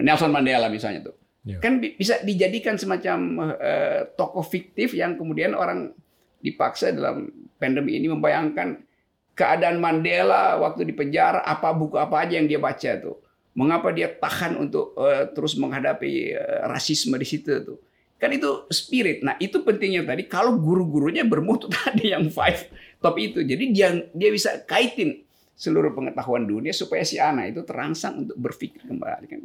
Nelson 0.04 0.36
Mandela 0.36 0.68
misalnya 0.68 1.08
tuh 1.08 1.16
ya. 1.48 1.64
kan 1.64 1.80
bisa 1.80 2.20
dijadikan 2.28 2.76
semacam 2.76 3.56
uh, 3.56 4.02
tokoh 4.20 4.44
fiktif 4.44 4.92
yang 4.92 5.16
kemudian 5.16 5.56
orang 5.56 5.96
dipaksa 6.44 6.92
dalam 6.92 7.32
pandemi 7.56 7.96
ini 7.96 8.12
membayangkan 8.12 8.84
keadaan 9.32 9.80
Mandela 9.80 10.60
waktu 10.60 10.84
di 10.84 10.92
penjara 10.92 11.40
apa 11.48 11.72
buku 11.72 11.96
apa 11.96 12.28
aja 12.28 12.36
yang 12.36 12.52
dia 12.52 12.60
baca 12.60 12.92
tuh 13.00 13.24
Mengapa 13.58 13.90
dia 13.90 14.06
tahan 14.06 14.54
untuk 14.54 14.94
uh, 14.94 15.34
terus 15.34 15.58
menghadapi 15.58 16.38
uh, 16.38 16.70
rasisme 16.70 17.18
di 17.18 17.26
situ 17.26 17.58
tuh? 17.66 17.82
Kan 18.22 18.30
itu 18.30 18.70
spirit. 18.70 19.26
Nah, 19.26 19.34
itu 19.42 19.66
pentingnya 19.66 20.06
tadi 20.06 20.30
kalau 20.30 20.62
guru-gurunya 20.62 21.26
bermutu 21.26 21.66
tadi 21.74 22.14
yang 22.14 22.30
five 22.30 22.70
top 23.02 23.18
itu. 23.18 23.42
Jadi 23.42 23.74
dia 23.74 23.98
dia 24.14 24.30
bisa 24.30 24.62
kaitin 24.62 25.26
seluruh 25.58 25.90
pengetahuan 25.98 26.46
dunia 26.46 26.70
supaya 26.70 27.02
si 27.02 27.18
anak 27.18 27.58
itu 27.58 27.62
terangsang 27.66 28.30
untuk 28.30 28.38
berpikir 28.38 28.86
kembali 28.86 29.26
kan. 29.26 29.42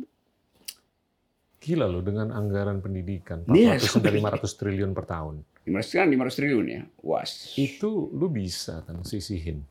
Gila 1.63 1.89
loh 1.89 2.05
dengan 2.05 2.29
anggaran 2.37 2.85
pendidikan 2.85 3.49
400 3.49 4.05
dari 4.05 4.21
500 4.21 4.61
triliun 4.61 4.91
per 4.93 5.05
tahun. 5.09 5.35
500 5.65 5.99
kan 6.05 6.07
500 6.13 6.39
triliun 6.39 6.67
ya. 6.69 6.83
Was. 7.01 7.57
Itu 7.57 8.13
lu 8.13 8.29
bisa 8.29 8.85
kan 8.85 9.01
sisihin. 9.09 9.65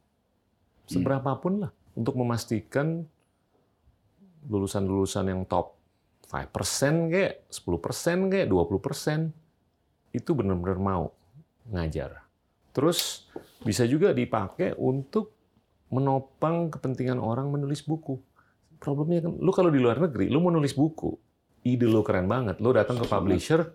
Seberapapun 0.90 1.68
lah 1.68 1.72
untuk 1.94 2.18
memastikan 2.18 3.06
lulusan-lulusan 4.50 5.30
yang 5.30 5.46
top 5.46 5.78
5% 6.32 7.12
kayak 7.12 7.46
10% 7.52 8.32
kayak 8.32 8.48
20% 8.48 10.16
itu 10.16 10.32
benar-benar 10.32 10.80
mau 10.80 11.12
ngajar. 11.70 12.24
Terus 12.72 13.28
bisa 13.62 13.84
juga 13.84 14.16
dipakai 14.16 14.74
untuk 14.80 15.36
menopang 15.92 16.72
kepentingan 16.72 17.20
orang 17.20 17.52
menulis 17.52 17.84
buku. 17.84 18.18
Problemnya 18.82 19.30
kan, 19.30 19.38
lu 19.38 19.52
kalau 19.54 19.70
di 19.70 19.78
luar 19.78 20.02
negeri, 20.02 20.32
lu 20.32 20.42
mau 20.42 20.50
nulis 20.50 20.74
buku, 20.74 21.14
ide 21.62 21.86
lu 21.86 22.02
keren 22.02 22.26
banget. 22.26 22.58
Lu 22.58 22.74
datang 22.74 22.98
ke 22.98 23.06
publisher, 23.06 23.70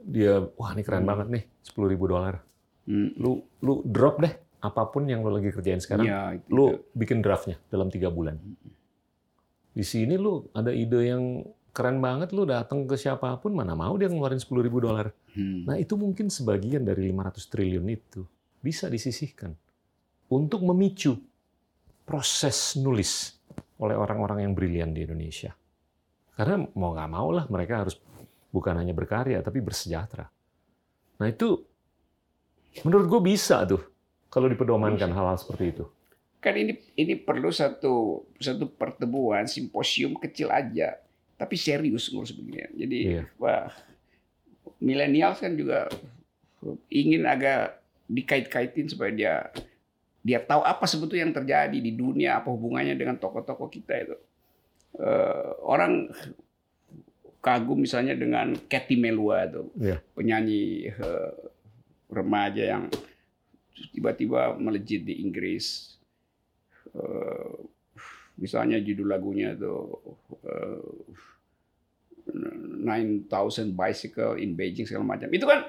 dia, 0.00 0.40
wah 0.56 0.72
ini 0.72 0.80
keren 0.80 1.04
banget 1.04 1.28
nih, 1.28 1.44
10 1.68 1.92
ribu 1.92 2.08
dolar. 2.08 2.40
Hmm. 2.88 3.12
Lu, 3.20 3.44
lu 3.60 3.84
drop 3.84 4.22
deh 4.24 4.32
apa 4.64 4.88
pun 4.88 5.04
yang 5.04 5.20
lu 5.20 5.28
lagi 5.36 5.52
kerjain 5.52 5.82
sekarang, 5.82 6.08
ya, 6.08 6.32
lu 6.48 6.80
bikin 6.96 7.20
draftnya 7.20 7.60
dalam 7.68 7.92
tiga 7.92 8.08
bulan. 8.08 8.40
Di 9.76 9.84
sini 9.84 10.16
lu 10.16 10.48
ada 10.56 10.72
ide 10.72 11.12
yang 11.12 11.44
keren 11.76 12.00
banget, 12.00 12.32
lu 12.32 12.48
datang 12.48 12.88
ke 12.88 12.96
siapa 12.96 13.36
pun, 13.36 13.52
mana 13.52 13.76
mau 13.76 13.92
dia 14.00 14.08
ngeluarin 14.08 14.40
10 14.40 14.48
ribu 14.64 14.80
dolar. 14.80 15.12
Hmm. 15.36 15.68
Nah 15.68 15.76
itu 15.76 15.92
mungkin 16.00 16.32
sebagian 16.32 16.88
dari 16.88 17.12
500 17.12 17.52
triliun 17.52 17.84
itu 17.92 18.24
bisa 18.64 18.88
disisihkan 18.88 19.52
untuk 20.32 20.62
memicu 20.66 21.14
proses 22.06 22.78
nulis 22.78 23.34
oleh 23.82 23.94
orang-orang 23.98 24.46
yang 24.46 24.52
brilian 24.56 24.90
di 24.94 25.04
Indonesia. 25.04 25.52
Karena 26.36 26.60
mau 26.76 26.92
nggak 26.92 27.10
mau 27.10 27.28
lah 27.32 27.44
mereka 27.48 27.86
harus 27.86 27.96
bukan 28.52 28.76
hanya 28.78 28.92
berkarya, 28.96 29.40
tapi 29.40 29.60
bersejahtera. 29.60 30.28
Nah 31.20 31.26
itu 31.28 31.56
menurut 32.84 33.06
gue 33.08 33.20
bisa 33.24 33.64
tuh 33.64 33.80
kalau 34.28 34.50
dipedomankan 34.52 35.08
hal-hal 35.08 35.38
seperti 35.40 35.72
itu 35.72 35.84
kan 36.46 36.54
ini 36.54 36.76
ini 36.94 37.16
perlu 37.16 37.48
satu 37.48 38.26
satu 38.36 38.68
pertemuan 38.70 39.48
simposium 39.48 40.14
kecil 40.20 40.52
aja 40.52 41.00
tapi 41.34 41.56
serius 41.56 42.12
ngurus 42.12 42.36
begini 42.36 42.68
jadi 42.76 42.98
iya. 43.02 43.22
wah 43.40 43.72
milenial 44.78 45.32
kan 45.34 45.56
juga 45.56 45.88
ingin 46.92 47.24
agak 47.24 47.80
dikait-kaitin 48.06 48.86
supaya 48.86 49.10
dia 49.10 49.34
dia 50.26 50.42
tahu 50.42 50.66
apa 50.66 50.82
sebetulnya 50.90 51.30
yang 51.30 51.36
terjadi 51.38 51.78
di 51.78 51.94
dunia 51.94 52.42
apa 52.42 52.50
hubungannya 52.50 52.98
dengan 52.98 53.14
tokoh-tokoh 53.22 53.70
kita 53.70 53.94
itu 54.02 54.16
uh, 54.98 55.54
orang 55.62 56.10
kagum 57.38 57.78
misalnya 57.78 58.18
dengan 58.18 58.58
Katy 58.58 58.98
Melua 58.98 59.46
itu 59.46 59.62
yeah. 59.78 60.02
penyanyi 60.18 60.90
uh, 60.98 61.30
remaja 62.10 62.74
yang 62.74 62.90
tiba-tiba 63.94 64.58
melejit 64.58 65.06
di 65.06 65.22
Inggris 65.22 65.94
uh, 66.98 67.54
misalnya 68.34 68.82
judul 68.82 69.14
lagunya 69.14 69.54
itu 69.54 69.74
uh, 70.42 70.90
Nine 72.86 73.30
Thousand 73.30 73.74
Bicycle 73.78 74.38
in 74.42 74.58
Beijing 74.58 74.86
segala 74.86 75.16
macam. 75.16 75.30
Itu 75.30 75.46
kan 75.46 75.66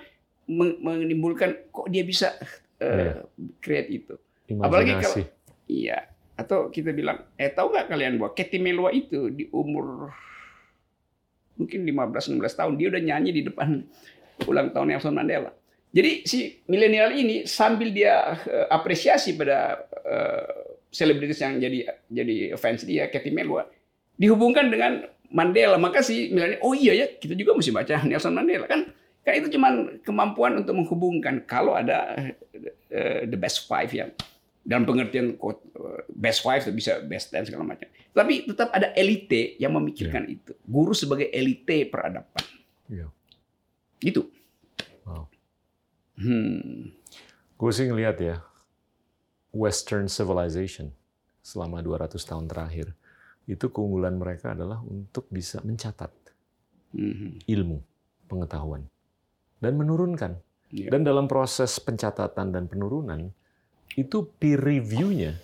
menimbulkan 0.50 1.70
kok 1.70 1.88
dia 1.92 2.02
bisa 2.02 2.34
uh, 2.82 2.82
yeah. 2.82 3.22
create 3.62 3.90
itu. 3.94 4.16
Imajinasi. 4.48 4.68
Apalagi 4.68 4.94
kalau 5.04 5.18
iya 5.68 5.98
atau 6.38 6.70
kita 6.70 6.94
bilang 6.94 7.26
eh 7.36 7.50
tahu 7.50 7.74
nggak 7.74 7.88
kalian 7.90 8.14
bahwa 8.22 8.32
Katy 8.38 8.58
Melua 8.62 8.94
itu 8.94 9.34
di 9.34 9.50
umur 9.50 10.14
mungkin 11.58 11.82
15 11.82 12.38
16 12.38 12.60
tahun 12.60 12.74
dia 12.78 12.88
udah 12.94 13.02
nyanyi 13.02 13.32
di 13.34 13.42
depan 13.50 13.82
ulang 14.46 14.70
tahun 14.70 14.94
Nelson 14.94 15.18
Mandela. 15.18 15.50
Jadi 15.90 16.30
si 16.30 16.62
milenial 16.70 17.16
ini 17.18 17.50
sambil 17.50 17.90
dia 17.90 18.38
uh, 18.38 18.68
apresiasi 18.70 19.34
pada 19.34 19.82
uh, 20.06 20.78
selebritis 20.94 21.42
yang 21.42 21.58
jadi 21.58 21.80
jadi 22.06 22.36
fans 22.60 22.86
dia, 22.86 23.10
Katy 23.10 23.34
Melua, 23.34 23.66
dihubungkan 24.14 24.70
dengan 24.70 25.10
Mandela. 25.34 25.82
Maka 25.82 26.06
si 26.06 26.30
misalnya, 26.30 26.62
oh 26.62 26.78
iya 26.78 26.94
ya, 26.94 27.08
kita 27.18 27.34
juga 27.34 27.58
mesti 27.58 27.74
baca 27.74 27.96
Nelson 28.06 28.36
Mandela 28.36 28.70
kan. 28.70 28.86
Kan 29.26 29.34
itu 29.42 29.58
cuma 29.58 29.74
kemampuan 30.06 30.62
untuk 30.62 30.78
menghubungkan 30.78 31.44
kalau 31.50 31.74
ada 31.74 32.16
uh, 32.94 33.22
the 33.26 33.40
best 33.40 33.66
five 33.66 33.90
yang 33.90 34.14
dalam 34.68 34.84
pengertian 34.84 35.40
uh, 35.40 35.56
best 36.12 36.44
five 36.44 36.60
bisa 36.76 37.00
best 37.08 37.32
ten 37.32 37.48
segala 37.48 37.64
macam. 37.64 37.88
Tapi 38.12 38.44
tetap 38.44 38.68
ada 38.76 38.92
elite 39.00 39.56
yang 39.64 39.72
memikirkan 39.80 40.28
yeah. 40.28 40.36
itu. 40.36 40.52
Guru 40.68 40.92
sebagai 40.92 41.32
elite 41.32 41.88
peradaban. 41.88 42.44
Yeah. 42.92 43.10
Gitu. 44.04 44.28
Wow. 45.08 45.32
Hmm. 46.20 46.92
Gue 47.56 47.72
sih 47.72 47.88
ngeliat 47.88 48.20
ya, 48.20 48.44
Western 49.56 50.12
civilization 50.12 50.92
selama 51.40 51.80
200 51.80 52.20
tahun 52.20 52.52
terakhir 52.52 52.92
itu 53.48 53.72
keunggulan 53.72 54.20
mereka 54.20 54.52
adalah 54.52 54.84
untuk 54.84 55.32
bisa 55.32 55.64
mencatat 55.64 56.12
mm-hmm. 56.92 57.48
ilmu, 57.48 57.80
pengetahuan 58.28 58.84
dan 59.64 59.80
menurunkan. 59.80 60.36
Yeah. 60.68 60.92
Dan 60.92 61.08
dalam 61.08 61.32
proses 61.32 61.80
pencatatan 61.80 62.52
dan 62.52 62.68
penurunan 62.68 63.32
itu 63.98 64.30
peer 64.38 64.62
review-nya 64.62 65.42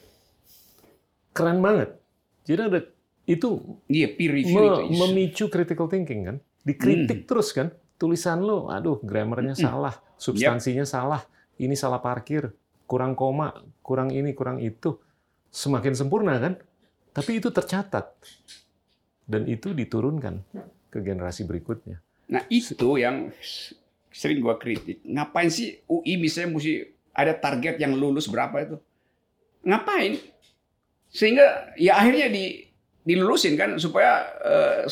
keren 1.34 1.60
banget. 1.60 1.97
Jadi 2.45 2.62
ada 2.62 2.80
itu 3.26 3.82
yeah, 3.89 4.14
peer 4.14 4.32
review 4.32 4.62
me, 4.62 4.68
itu 4.70 4.80
memicu 4.93 5.45
critical 5.49 5.89
thinking 5.89 6.22
kan. 6.30 6.38
Dikritik 6.62 7.26
mm. 7.26 7.28
terus 7.28 7.51
kan. 7.51 7.74
Tulisan 7.97 8.45
lo, 8.45 8.70
aduh 8.70 9.01
grammarnya 9.01 9.58
mm. 9.58 9.64
salah, 9.64 9.95
substansinya 10.20 10.86
yep. 10.86 10.91
salah, 10.91 11.22
ini 11.56 11.74
salah 11.74 12.04
parkir, 12.04 12.51
kurang 12.84 13.16
koma, 13.16 13.54
kurang 13.80 14.12
ini, 14.12 14.36
kurang 14.36 14.60
itu, 14.60 14.99
semakin 15.54 15.93
sempurna 15.95 16.36
kan? 16.41 16.60
Tapi 17.14 17.39
itu 17.39 17.54
tercatat 17.54 18.12
dan 19.30 19.47
itu 19.47 19.72
diturunkan 19.72 20.41
ke 20.91 20.99
generasi 20.99 21.47
berikutnya. 21.47 22.01
Nah 22.28 22.43
itu 22.51 22.97
yang 22.99 23.32
sering 24.12 24.43
gua 24.43 24.60
kritik. 24.60 24.99
Ngapain 25.06 25.47
sih 25.47 25.80
UI 25.88 26.20
misalnya 26.20 26.60
mesti 26.60 26.74
ada 27.14 27.34
target 27.38 27.78
yang 27.78 27.93
lulus 27.93 28.26
berapa 28.26 28.57
itu? 28.61 28.78
Ngapain? 29.64 30.20
Sehingga 31.14 31.78
ya 31.78 32.01
akhirnya 32.01 32.28
di 32.28 32.74
dilulusin 33.03 33.59
kan 33.59 33.76
supaya 33.76 34.32
uh, 34.39 34.88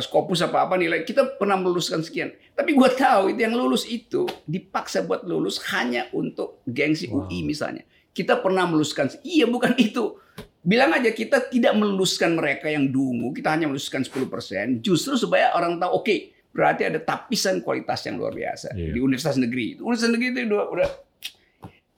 skopus 0.00 0.44
apa 0.44 0.68
apa 0.68 0.76
nilai 0.76 1.00
kita 1.08 1.40
pernah 1.40 1.56
meluluskan 1.56 2.04
sekian 2.04 2.28
tapi 2.52 2.76
gue 2.76 2.88
tahu 2.92 3.32
itu 3.32 3.40
yang 3.40 3.56
lulus 3.56 3.88
itu 3.88 4.28
dipaksa 4.44 5.00
buat 5.08 5.24
lulus 5.24 5.56
hanya 5.72 6.12
untuk 6.12 6.60
gengsi 6.68 7.08
wow. 7.08 7.24
UI 7.24 7.48
misalnya 7.48 7.88
kita 8.12 8.44
pernah 8.44 8.68
meluluskan 8.68 9.08
iya 9.24 9.48
bukan 9.48 9.72
itu 9.80 10.20
bilang 10.60 10.92
aja 10.92 11.08
kita 11.08 11.48
tidak 11.48 11.72
meluluskan 11.72 12.36
mereka 12.36 12.68
yang 12.68 12.92
dungu 12.92 13.32
kita 13.32 13.48
hanya 13.48 13.64
meluluskan 13.64 14.04
10% 14.04 14.84
justru 14.84 15.16
supaya 15.16 15.56
orang 15.56 15.80
tahu 15.80 15.90
oke 15.96 16.04
okay, 16.04 16.36
berarti 16.52 16.84
ada 16.84 17.00
tapisan 17.00 17.64
kualitas 17.64 18.04
yang 18.04 18.20
luar 18.20 18.36
biasa 18.36 18.76
yeah. 18.76 18.92
di 18.92 19.00
universitas 19.00 19.40
negeri 19.40 19.80
itu 19.80 19.88
universitas 19.88 20.12
negeri 20.12 20.28
itu 20.36 20.40
udah, 20.52 20.64
udah 20.68 20.88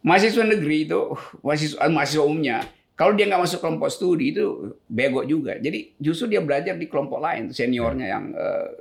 mahasiswa 0.00 0.44
negeri 0.44 0.88
itu 0.88 1.00
mahasiswa 1.44 1.80
mahasiswa 1.88 2.24
umumnya 2.24 2.64
kalau 3.00 3.16
dia 3.16 3.24
nggak 3.32 3.40
masuk 3.48 3.64
kelompok 3.64 3.88
studi 3.88 4.36
itu 4.36 4.76
bego 4.84 5.24
juga. 5.24 5.56
Jadi 5.56 5.96
justru 5.96 6.28
dia 6.28 6.44
belajar 6.44 6.76
di 6.76 6.84
kelompok 6.84 7.16
lain, 7.16 7.48
seniornya 7.48 8.06
yang 8.12 8.36
uh, 8.36 8.76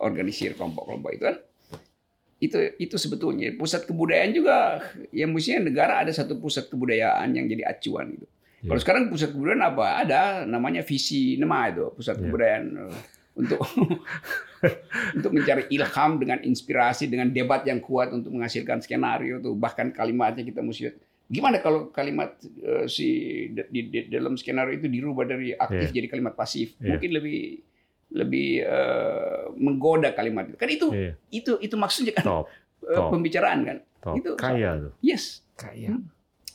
organisir 0.00 0.56
kelompok-kelompok 0.56 1.10
itu 1.12 1.24
kan. 1.28 1.36
Itu 2.40 2.56
itu 2.80 2.96
sebetulnya 2.96 3.52
pusat 3.60 3.84
kebudayaan 3.84 4.32
juga 4.32 4.80
yang 5.12 5.36
mestinya 5.36 5.68
negara 5.68 6.00
ada 6.00 6.16
satu 6.16 6.40
pusat 6.40 6.72
kebudayaan 6.72 7.28
yang 7.36 7.44
jadi 7.44 7.68
acuan 7.68 8.16
itu. 8.16 8.24
Iya. 8.64 8.72
Kalau 8.72 8.80
sekarang 8.80 9.02
pusat 9.12 9.36
kebudayaan 9.36 9.64
apa? 9.68 9.86
Ada 10.00 10.20
namanya 10.48 10.80
visi 10.80 11.36
nema 11.36 11.68
itu 11.68 11.92
pusat 11.92 12.16
Iya. 12.16 12.24
kebudayaan 12.24 12.64
eh, 12.88 12.96
untuk 13.38 13.62
untuk 15.16 15.30
mencari 15.30 15.70
ilham 15.70 16.18
dengan 16.18 16.38
inspirasi 16.40 17.06
dengan 17.06 17.30
debat 17.30 17.62
yang 17.62 17.78
kuat 17.78 18.10
untuk 18.10 18.30
menghasilkan 18.30 18.78
skenario 18.78 19.38
tuh 19.38 19.54
bahkan 19.54 19.88
kalimatnya 19.88 20.42
kita 20.42 20.58
mesti 20.58 20.90
gimana 21.24 21.60
kalau 21.60 21.88
kalimat 21.88 22.34
eh, 22.58 22.84
si 22.84 23.08
di, 23.48 23.62
di- 23.70 23.88
di 23.88 24.10
dalam 24.10 24.34
skenario 24.34 24.74
itu 24.74 24.88
dirubah 24.88 25.24
dari 25.24 25.52
aktif 25.52 25.88
Iya. 25.88 25.94
jadi 25.94 26.06
kalimat 26.08 26.34
pasif 26.34 26.74
Iya. 26.76 26.96
mungkin 26.96 27.10
lebih 27.12 27.40
lebih 28.10 28.48
eh, 28.60 29.42
menggoda 29.54 30.10
kalimat 30.10 30.48
itu 30.48 30.56
kan 30.56 30.68
itu 30.68 30.86
Iya. 30.90 31.12
itu 31.30 31.52
itu 31.58 31.74
maksudnya 31.76 32.12
kan 32.12 32.24
Top, 32.24 32.46
eh, 32.82 32.92
top. 32.92 33.12
pembicaraan 33.12 33.60
kan 33.62 33.78
top. 34.00 34.14
Itu- 34.16 34.34
Kaya 34.34 34.70
tuh. 34.80 34.92
yes 34.98 35.44
Kaya. 35.54 35.94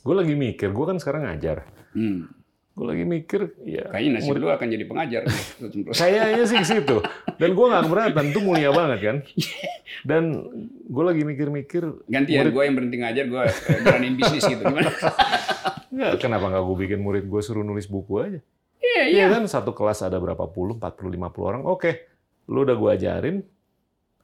Gue 0.00 0.12
lagi 0.14 0.32
mikir, 0.32 0.68
gue 0.68 0.84
kan 0.84 0.96
sekarang 0.96 1.24
ngajar. 1.24 1.64
hmm. 1.92 2.43
Gue 2.74 2.86
lagi 2.86 3.06
mikir, 3.06 3.54
ya 3.62 3.86
kayaknya 3.86 4.10
nasib 4.18 4.28
murid- 4.28 4.42
lu 4.42 4.50
akan 4.50 4.66
jadi 4.66 4.84
pengajar 4.84 5.22
Kayaknya 5.94 6.42
sih 6.42 6.58
ke 6.58 6.66
situ. 6.66 6.96
Dan 7.36 7.54
gue 7.54 7.66
gak 7.68 7.82
keberatan, 7.84 8.24
itu 8.28 8.40
mulia 8.40 8.70
banget 8.70 8.98
kan. 9.00 9.16
Dan 10.08 10.22
gue 10.84 11.04
lagi 11.04 11.22
mikir-mikir, 11.22 11.82
gantian 12.04 12.42
Murid- 12.42 12.50
gue 12.52 12.62
yang 12.64 12.74
berhenti 12.74 12.96
ngajar 12.98 13.24
gue 13.24 13.42
eh, 13.42 13.54
jalanin 13.80 14.14
bisnis 14.14 14.42
gitu 14.42 14.58
gimana 14.60 14.90
nggak 15.94 16.12
kenapa 16.18 16.50
nggak 16.50 16.64
gue 16.64 16.76
bikin 16.80 16.98
murid 16.98 17.24
gue 17.24 17.38
suruh 17.38 17.62
nulis 17.62 17.86
buku 17.86 18.14
aja? 18.18 18.40
iya 18.76 19.02
iya 19.06 19.16
Iya 19.22 19.26
kan, 19.30 19.46
satu 19.46 19.70
kelas 19.70 20.02
ada 20.02 20.18
berapa 20.18 20.42
puluh, 20.44 20.74
40, 20.74 21.14
50 21.14 21.14
orang. 21.40 21.62
Oke, 21.64 22.10
lu 22.44 22.66
udah 22.66 22.74
gue 22.74 22.90
ajarin, 22.92 23.36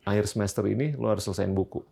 akhir 0.02 0.26
semester 0.26 0.66
ini 0.66 0.92
lu 0.92 1.06
harus 1.06 1.22
selesaiin 1.22 1.54
buku. 1.54 1.86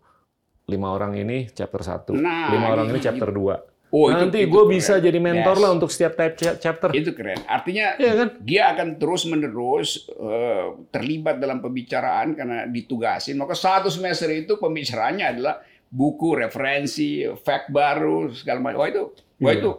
Lima 0.67 0.91
orang 0.91 1.15
ini 1.15 1.47
chapter 1.49 1.81
1, 1.81 2.13
Nah, 2.13 2.51
lima 2.51 2.67
orang 2.69 2.91
ini 2.91 2.99
ini- 2.99 3.05
chapter 3.07 3.31
2. 3.31 3.78
Oh, 3.91 4.07
Nanti 4.07 4.45
gue 4.45 4.65
bisa 4.69 4.97
jadi 4.97 5.17
mentor 5.17 5.57
Yes. 5.57 5.63
lah 5.65 5.71
untuk 5.73 5.89
setiap 5.89 6.13
type 6.13 6.37
cha- 6.37 6.57
chapter. 6.57 6.93
itu 6.93 7.09
keren 7.11 7.41
artinya 7.43 7.97
Iya 7.97 8.13
kan? 8.15 8.29
dia 8.39 8.63
akan 8.69 8.89
terus 8.95 9.25
menerus 9.25 9.89
eh, 10.11 10.65
terlibat 10.89 11.37
dalam 11.37 11.59
pembicaraan 11.59 12.33
karena 12.33 12.65
ditugasin 12.65 13.35
maka 13.35 13.57
satu 13.57 13.89
semester 13.89 14.29
itu 14.29 14.55
pembicaraannya 14.55 15.27
adalah 15.31 15.65
buku 15.89 16.37
referensi 16.37 17.25
fact 17.39 17.71
baru 17.71 18.29
segala 18.31 18.61
macam 18.61 18.79
wah 18.79 18.89
itu 18.91 19.03
wah 19.39 19.49
Iya. 19.49 19.59
itu 19.59 19.71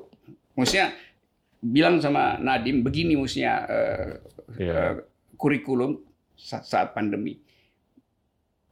maksudnya 0.52 0.88
bilang 1.62 1.96
sama 2.00 2.34
Nadim 2.36 2.82
begini 2.82 3.14
mestinya 3.14 3.62
eh, 3.64 4.10
Iya. 4.58 4.74
eh, 4.74 4.94
kurikulum 5.36 6.02
sa- 6.34 6.66
saat 6.66 6.92
pandemi 6.92 7.38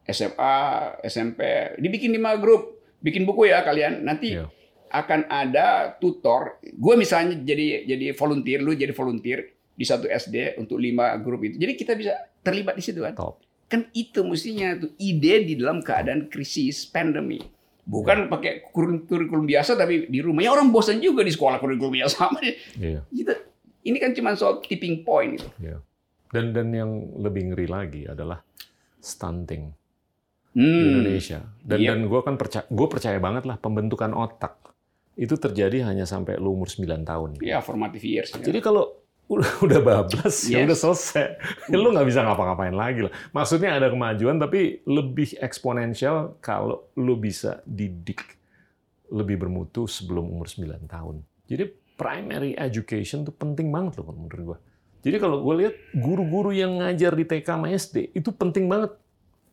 SMA 0.03 0.55
SMP 1.03 1.39
dibikin 1.77 2.09
lima 2.09 2.33
grup 2.35 2.73
bikin 2.97 3.21
buku 3.21 3.45
ya 3.45 3.61
kalian 3.61 4.01
nanti 4.01 4.33
Iya. 4.33 4.49
Akan 4.87 5.27
ada 5.27 5.91
tutor. 5.95 6.57
Gue 6.63 6.95
misalnya 6.95 7.37
jadi 7.37 7.83
jadi 7.83 8.11
volunteer, 8.13 8.59
lu 8.59 8.71
jadi 8.71 8.91
volunteer 8.91 9.39
di 9.71 9.85
satu 9.85 10.05
SD 10.05 10.57
untuk 10.57 10.77
lima 10.77 11.13
grup 11.17 11.43
itu. 11.43 11.55
Jadi 11.55 11.73
kita 11.73 11.93
bisa 11.93 12.13
terlibat 12.41 12.73
di 12.73 12.83
situ 12.83 13.01
kan. 13.01 13.13
Top. 13.13 13.39
Kan 13.67 13.91
itu 13.91 14.23
mestinya 14.23 14.73
tuh 14.73 14.95
ide 14.95 15.43
di 15.43 15.53
dalam 15.53 15.79
keadaan 15.79 16.27
krisis 16.27 16.87
pandemi. 16.87 17.37
Bukan 17.87 18.27
pakai 18.27 18.67
kurikulum, 18.67 19.47
biasa 19.47 19.75
tapi 19.75 20.07
di 20.07 20.19
rumah. 20.19 20.43
Ya 20.43 20.51
orang 20.51 20.71
bosan 20.71 20.99
juga 20.99 21.23
di 21.23 21.31
sekolah 21.31 21.55
kurikulum 21.57 21.95
yang 21.95 22.11
sama. 22.15 22.39
Iya. 22.75 23.03
Gitu. 23.07 23.31
Ini 23.87 23.97
kan 23.97 24.11
cuma 24.11 24.35
soal 24.35 24.59
tipping 24.59 25.03
point 25.03 25.39
itu. 25.39 25.47
Iya. 25.59 25.79
Dan 26.27 26.51
dan 26.51 26.67
yang 26.71 26.91
lebih 27.15 27.55
ngeri 27.55 27.67
lagi 27.67 28.03
adalah 28.03 28.43
stunting 28.99 29.71
di 30.51 30.59
Hmm. 30.59 30.99
Indonesia. 30.99 31.39
Dan 31.61 31.77
Iya. 31.79 31.89
dan 31.93 31.99
gue 32.09 32.19
kan 32.19 32.35
percaya, 32.35 32.65
gue 32.65 32.87
percaya 32.89 33.15
banget 33.21 33.45
lah 33.45 33.55
pembentukan 33.55 34.11
otak 34.11 34.57
itu 35.17 35.33
terjadi 35.33 35.81
hanya 35.83 36.05
sampai 36.05 36.37
lu 36.37 36.53
umur 36.53 36.69
9 36.69 36.85
tahun. 37.03 37.29
Ya 37.41 37.57
formative 37.59 38.05
years. 38.05 38.29
ya. 38.31 38.39
Jadi 38.39 38.61
kalau 38.61 38.93
udah, 39.27 39.81
bablas 39.83 40.47
ya 40.47 40.63
Yes. 40.63 40.71
udah 40.71 40.77
selesai, 40.79 41.25
lu 41.75 41.91
nggak 41.91 42.07
bisa 42.07 42.23
ngapa-ngapain 42.23 42.71
lagi 42.71 43.03
lah. 43.03 43.11
Maksudnya 43.33 43.75
ada 43.75 43.91
kemajuan 43.91 44.39
tapi 44.39 44.79
lebih 44.85 45.35
eksponensial 45.37 46.39
kalau 46.39 46.87
lu 46.95 47.17
bisa 47.17 47.59
didik 47.67 48.23
lebih 49.07 49.35
bermutu 49.35 49.83
sebelum 49.83 50.31
umur 50.31 50.47
9 50.47 50.63
tahun. 50.85 51.27
Jadi 51.43 51.63
primary 51.97 52.55
education 52.55 53.23
tuh 53.23 53.33
penting 53.33 53.67
banget 53.67 53.99
loh 53.99 54.13
menurut 54.13 54.41
gua. 54.45 54.57
Jadi 55.01 55.17
kalau 55.17 55.39
gue 55.39 55.55
lihat 55.63 55.75
guru-guru 55.93 56.51
yang 56.51 56.79
ngajar 56.79 57.15
di 57.15 57.23
TK 57.23 57.47
sama 57.47 57.67
SD 57.67 58.11
itu 58.11 58.29
penting 58.31 58.67
banget, 58.67 58.91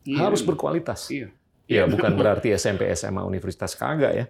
Iya. 0.04 0.26
harus 0.28 0.42
berkualitas. 0.42 1.06
Iya. 1.08 1.30
Ya 1.64 1.82
bukan 1.86 2.12
berarti 2.20 2.50
SMP, 2.52 2.90
SMA, 2.92 3.22
universitas 3.22 3.72
kagak 3.72 4.12
ya. 4.12 4.26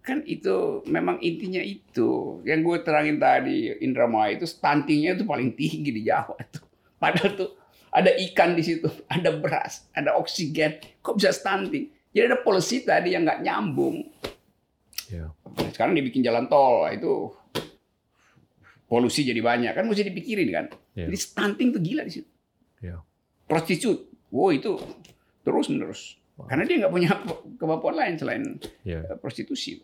Kan 0.00 0.24
itu 0.24 0.80
memang 0.88 1.20
intinya 1.20 1.60
itu. 1.60 2.40
Yang 2.44 2.60
gue 2.64 2.76
terangin 2.84 3.16
tadi 3.20 3.72
Indramayu 3.84 4.40
itu 4.40 4.46
stuntingnya 4.48 5.16
itu 5.16 5.24
paling 5.28 5.52
tinggi 5.52 5.90
di 5.92 6.02
Jawa 6.08 6.36
tuh. 6.48 6.64
Padahal 7.00 7.36
tuh 7.36 7.50
ada 7.90 8.12
ikan 8.30 8.54
di 8.54 8.62
situ 8.64 8.88
ada 9.14 9.30
beras 9.36 9.88
ada 9.92 10.16
oksigen. 10.16 10.80
Kok 11.04 11.20
bisa 11.20 11.32
stunting? 11.32 11.92
Jadi 12.10 12.24
ada 12.26 12.38
policy 12.40 12.82
tadi 12.82 13.14
yang 13.14 13.24
nggak 13.24 13.40
nyambung. 13.44 14.02
Ya. 15.10 15.26
sekarang 15.74 15.98
dibikin 15.98 16.22
jalan 16.22 16.46
tol 16.46 16.86
itu 16.86 17.34
polusi 18.86 19.26
jadi 19.26 19.42
banyak. 19.42 19.74
Kan 19.74 19.90
mesti 19.90 20.06
dipikirin 20.06 20.48
kan? 20.50 20.66
Iya. 20.96 21.06
jadi 21.10 21.18
stunting 21.18 21.68
tuh 21.76 21.82
gila 21.82 22.02
di 22.06 22.12
situ. 22.12 22.30
Ya. 22.80 23.04
prostitut 23.44 24.08
wow 24.32 24.48
itu 24.54 24.78
terus 25.44 25.68
menerus 25.68 26.19
karena 26.46 26.64
dia 26.64 26.76
nggak 26.80 26.92
punya 26.92 27.10
kemampuan 27.60 27.96
lain 27.96 28.14
selain 28.16 28.44
Ya. 28.80 29.02
eh, 29.02 29.16
prostitusi. 29.16 29.80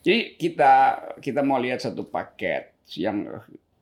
Jadi 0.00 0.38
kita 0.38 0.72
kita 1.18 1.42
mau 1.42 1.58
lihat 1.58 1.82
satu 1.82 2.06
paket 2.06 2.74
yang 2.94 3.26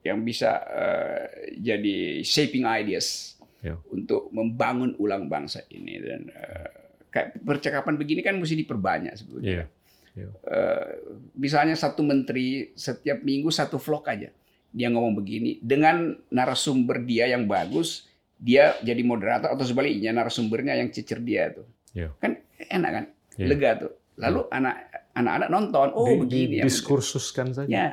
yang 0.01 0.21
bisa 0.21 0.61
eh, 0.65 1.25
jadi 1.57 1.97
shaping 2.21 2.65
ideas 2.65 3.37
Ya. 3.65 3.81
untuk 3.89 4.29
membangun 4.29 4.93
ulang 4.99 5.25
bangsa 5.25 5.65
ini 5.69 5.97
dan 5.97 6.29
eh, 6.29 6.69
kayak 7.09 7.41
percakapan 7.41 7.97
begini 7.97 8.21
kan 8.21 8.37
mesti 8.37 8.57
diperbanyak 8.57 9.17
sebetulnya. 9.17 9.65
Iya. 10.13 10.31
Eh, 10.47 10.89
misalnya 11.35 11.75
satu 11.75 12.01
menteri 12.01 12.71
setiap 12.73 13.21
minggu 13.21 13.49
satu 13.49 13.77
vlog 13.77 14.05
aja 14.07 14.29
dia 14.71 14.89
ngomong 14.91 15.15
begini 15.15 15.59
dengan 15.59 16.15
narasumber 16.29 17.03
dia 17.03 17.27
yang 17.27 17.47
bagus 17.47 18.07
dia 18.45 18.77
jadi 18.85 19.01
moderator 19.01 19.49
atau 19.49 19.65
sebaliknya 19.65 20.13
narasumbernya 20.13 20.77
yang 20.77 20.93
cecer 20.93 21.19
dia 21.19 21.49
tuh 21.51 21.65
Iya. 21.91 22.13
kan 22.21 22.37
enak 22.61 22.91
kan 22.93 23.05
Iya. 23.35 23.47
lega 23.49 23.71
tuh 23.81 23.93
lalu 24.15 24.41
anak 24.49 24.75
anak-anak 25.13 25.49
nonton 25.49 25.89
oh 25.93 26.05
Di- 26.07 26.21
begini 26.21 26.55
ya 26.61 26.65
diskursuskan 26.65 27.51
saja. 27.51 27.67
ya 27.67 27.87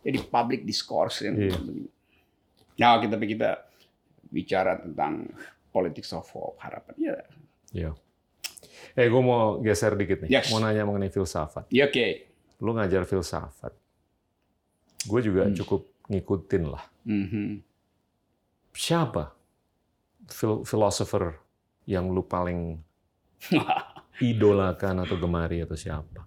jadi 0.00 0.22
public 0.22 0.62
discourse 0.62 1.26
yang 1.26 1.34
Iya. 1.34 1.50
begini 1.52 1.84
nah 2.76 2.96
kita 2.96 3.16
kita 3.18 3.50
bicara 4.26 4.78
tentang 4.78 5.26
politics 5.68 6.12
of 6.12 6.24
hope 6.30 6.56
harapan 6.58 6.94
ya 6.96 7.14
Iya. 7.74 7.90
Eh, 8.94 9.06
gue 9.06 9.20
mau 9.20 9.60
geser 9.60 9.92
dikit 9.92 10.24
nih. 10.24 10.32
Yes. 10.32 10.48
Mau 10.48 10.56
nanya 10.56 10.88
mengenai 10.88 11.12
filsafat. 11.12 11.68
ya 11.68 11.84
oke 11.84 12.06
Lu 12.64 12.72
ngajar 12.72 13.04
filsafat. 13.04 13.68
Gue 15.04 15.20
juga 15.20 15.44
Hmm. 15.44 15.52
cukup 15.52 15.84
ngikutin 16.08 16.64
lah. 16.64 16.80
Mhm. 17.04 17.60
Siapa 18.72 19.24
fil 19.28 19.35
philosopher 20.66 21.38
yang 21.86 22.10
lu 22.14 22.22
paling 22.26 22.82
idolakan 24.30 24.96
atau 25.04 25.16
gemari 25.22 25.58
atau 25.64 25.76
siapa? 25.82 26.20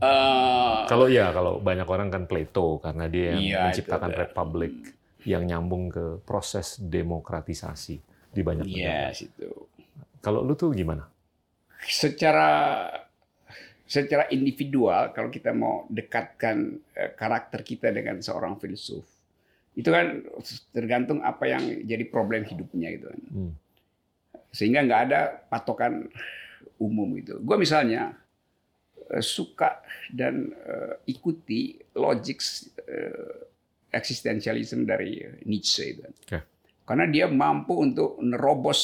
Eh, 0.00 0.88
Kalau 0.90 1.06
ya, 1.16 1.26
kalau 1.36 1.52
banyak 1.68 1.86
orang 1.94 2.08
kan 2.14 2.22
Plato 2.30 2.66
karena 2.84 3.04
dia 3.14 3.26
yang 3.38 3.44
Iya, 3.44 3.62
menciptakan 3.64 4.12
republik 4.20 4.74
yang 5.32 5.42
nyambung 5.50 5.84
ke 5.94 6.04
proses 6.28 6.66
demokratisasi 6.94 7.96
di 8.34 8.40
banyak 8.48 8.68
negara. 8.74 9.04
yes 9.04 9.22
itu 9.26 9.68
Kalau 10.22 10.42
lu 10.46 10.54
tuh 10.58 10.74
gimana? 10.74 11.10
secara 11.88 12.48
secara 13.88 14.28
individual 14.36 15.10
kalau 15.16 15.32
kita 15.32 15.50
mau 15.56 15.88
dekatkan 15.88 16.56
eh, 16.94 17.10
karakter 17.16 17.60
kita 17.64 17.88
dengan 17.90 18.20
seorang 18.20 18.54
filsuf 18.60 19.04
itu 19.78 19.94
kan 19.94 20.26
tergantung 20.74 21.22
apa 21.22 21.46
yang 21.46 21.62
jadi 21.86 22.02
problem 22.10 22.42
hidupnya 22.42 22.98
gitu 22.98 23.06
kan 23.06 23.20
Hmm. 23.30 23.52
sehingga 24.50 24.82
nggak 24.82 25.02
ada 25.06 25.20
patokan 25.46 26.10
umum 26.82 27.14
itu 27.14 27.38
gue 27.38 27.56
misalnya 27.56 28.18
eh, 29.08 29.22
suka 29.22 29.78
dan 30.10 30.50
eh, 30.50 30.94
ikuti 31.06 31.78
logik 31.94 32.42
eh, 32.84 33.46
eksistensialisme 33.94 34.82
dari 34.82 35.22
Nietzsche 35.46 35.94
itu 35.94 36.02
Oke. 36.04 36.42
karena 36.82 37.06
dia 37.06 37.24
mampu 37.24 37.78
untuk 37.78 38.18
nerobos 38.20 38.80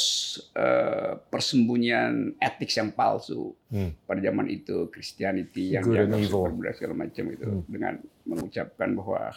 persembunyian 1.28 2.38
etik 2.38 2.70
yang 2.70 2.94
palsu 2.94 3.52
Hmm. 3.74 3.90
pada 4.06 4.22
zaman 4.22 4.46
itu 4.46 4.86
Christianity 4.88 5.74
yang 5.74 5.82
Good 5.82 6.06
and 6.06 6.14
dianggap 6.22 6.78
segala 6.78 6.94
macam 6.94 7.24
itu 7.26 7.48
Hmm. 7.50 7.66
dengan 7.66 7.94
mengucapkan 8.22 8.94
bahwa 8.94 9.34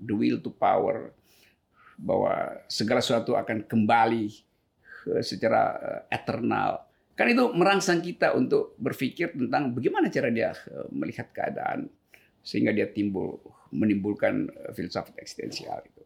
the 0.00 0.14
will 0.14 0.38
to 0.42 0.50
power 0.50 1.14
bahwa 1.98 2.58
segala 2.66 2.98
sesuatu 2.98 3.38
akan 3.38 3.66
kembali 3.66 4.26
eh, 5.14 5.24
secara 5.24 5.62
eh, 5.78 6.00
eternal 6.14 6.82
kan 7.14 7.30
itu 7.30 7.54
merangsang 7.54 8.02
kita 8.02 8.34
untuk 8.34 8.74
berpikir 8.74 9.30
tentang 9.38 9.70
bagaimana 9.70 10.10
cara 10.10 10.28
dia 10.34 10.50
eh, 10.50 10.88
melihat 10.90 11.30
keadaan 11.30 11.86
sehingga 12.44 12.74
dia 12.74 12.90
timbul 12.90 13.40
menimbulkan 13.74 14.52
filsafat 14.76 15.18
eksistensial 15.18 15.82
itu. 15.82 16.02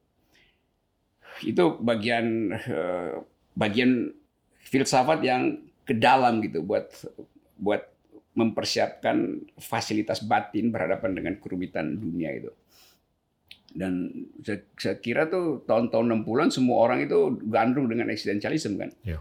Itu 1.53 1.76
bagian 1.82 2.57
bagian 3.53 4.14
filsafat 4.62 5.20
yang 5.20 5.66
ke 5.82 5.99
dalam 5.99 6.39
gitu 6.41 6.62
buat 6.62 6.89
buat 7.59 7.82
mempersiapkan 8.39 9.43
fasilitas 9.59 10.22
batin 10.22 10.70
berhadapan 10.70 11.11
dengan 11.18 11.34
kerumitan 11.43 11.99
dunia 11.99 12.30
itu. 12.30 12.55
Dan 13.69 14.25
saya, 14.41 14.64
saya 14.81 14.97
kira 14.97 15.29
tuh 15.29 15.62
tahun-tahun 15.69 16.25
60-an 16.25 16.51
semua 16.51 16.89
orang 16.89 17.05
itu 17.05 17.37
gandrung 17.47 17.87
dengan 17.87 18.09
eksistensialisme 18.09 18.81
kan. 18.81 18.91
Ya. 19.05 19.21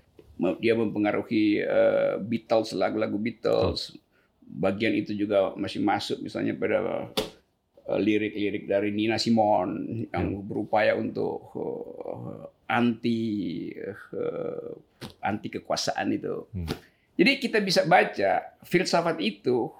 Dia 0.62 0.78
mempengaruhi 0.78 1.66
uh, 1.66 2.22
Beatles, 2.22 2.72
lagu-lagu 2.78 3.18
Beatles. 3.20 3.93
Oh. 3.93 4.00
Bagian 4.48 4.95
itu 4.95 5.12
juga 5.12 5.52
masih 5.60 5.84
masuk 5.84 6.24
misalnya 6.24 6.56
pada 6.56 7.12
uh, 7.88 8.00
lirik-lirik 8.00 8.64
dari 8.70 8.95
Nina 8.95 9.20
Simone 9.20 10.08
yang 10.14 10.39
hmm. 10.39 10.45
berupaya 10.48 10.95
untuk 10.95 11.52
uh, 11.58 12.48
anti 12.68 13.72
anti 15.24 15.48
kekuasaan 15.52 16.08
itu. 16.16 16.48
Hmm. 16.56 16.68
Jadi 17.18 17.32
kita 17.41 17.58
bisa 17.60 17.84
baca 17.84 18.56
filsafat 18.62 19.18
itu 19.20 19.74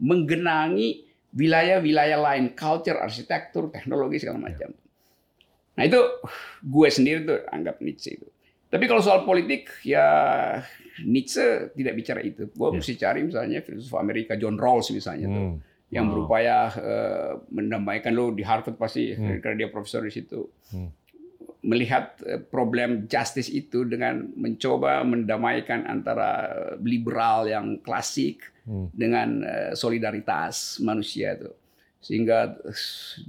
menggenangi 0.00 1.11
wilayah-wilayah 1.32 2.18
lain, 2.20 2.52
culture, 2.52 3.00
arsitektur, 3.00 3.72
teknologi 3.72 4.20
segala 4.20 4.38
ya. 4.40 4.44
macam. 4.52 4.70
Nah 5.72 5.84
itu 5.88 6.00
gue 6.60 6.88
sendiri 6.92 7.18
tuh 7.24 7.40
anggap 7.48 7.80
Nietzsche 7.80 8.20
itu. 8.20 8.28
Tapi 8.72 8.84
kalau 8.88 9.00
soal 9.04 9.24
politik 9.24 9.68
ya 9.84 10.04
Nietzsche 11.04 11.72
tidak 11.72 11.94
bicara 11.96 12.20
itu. 12.20 12.48
Gue 12.52 12.68
ya. 12.72 12.74
mesti 12.80 12.92
cari 13.00 13.20
misalnya 13.24 13.58
filsuf 13.64 13.96
Amerika 13.96 14.36
John 14.36 14.60
Rawls 14.60 14.92
misalnya 14.92 15.28
hmm. 15.28 15.36
tuh 15.36 15.46
yang 15.92 16.08
wow. 16.08 16.12
berupaya 16.16 16.56
uh, 16.72 17.32
mendamaikan 17.52 18.16
lo 18.16 18.32
di 18.32 18.40
Harvard 18.40 18.80
pasti 18.80 19.12
hmm. 19.12 19.44
karena 19.44 19.64
dia 19.64 19.68
profesor 19.68 20.04
di 20.04 20.12
situ. 20.12 20.48
Hmm 20.72 21.01
melihat 21.62 22.18
eh, 22.26 22.42
problem 22.42 23.06
justice 23.06 23.46
itu 23.46 23.86
dengan 23.86 24.26
mencoba 24.34 25.06
mendamaikan 25.06 25.86
antara 25.86 26.50
liberal 26.82 27.46
yang 27.46 27.78
klasik 27.80 28.42
hmm. 28.66 28.90
dengan 28.92 29.46
eh, 29.46 29.72
solidaritas 29.78 30.82
manusia 30.82 31.38
itu. 31.38 31.50
Sehingga 32.02 32.58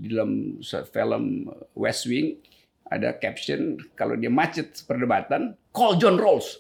di 0.02 0.10
dalam 0.10 0.58
film 0.90 1.46
West 1.78 2.10
Wing 2.10 2.42
ada 2.90 3.14
caption 3.22 3.78
kalau 3.94 4.18
dia 4.18 4.34
macet 4.34 4.82
perdebatan 4.90 5.54
call 5.70 6.02
John 6.02 6.18
Rawls. 6.18 6.58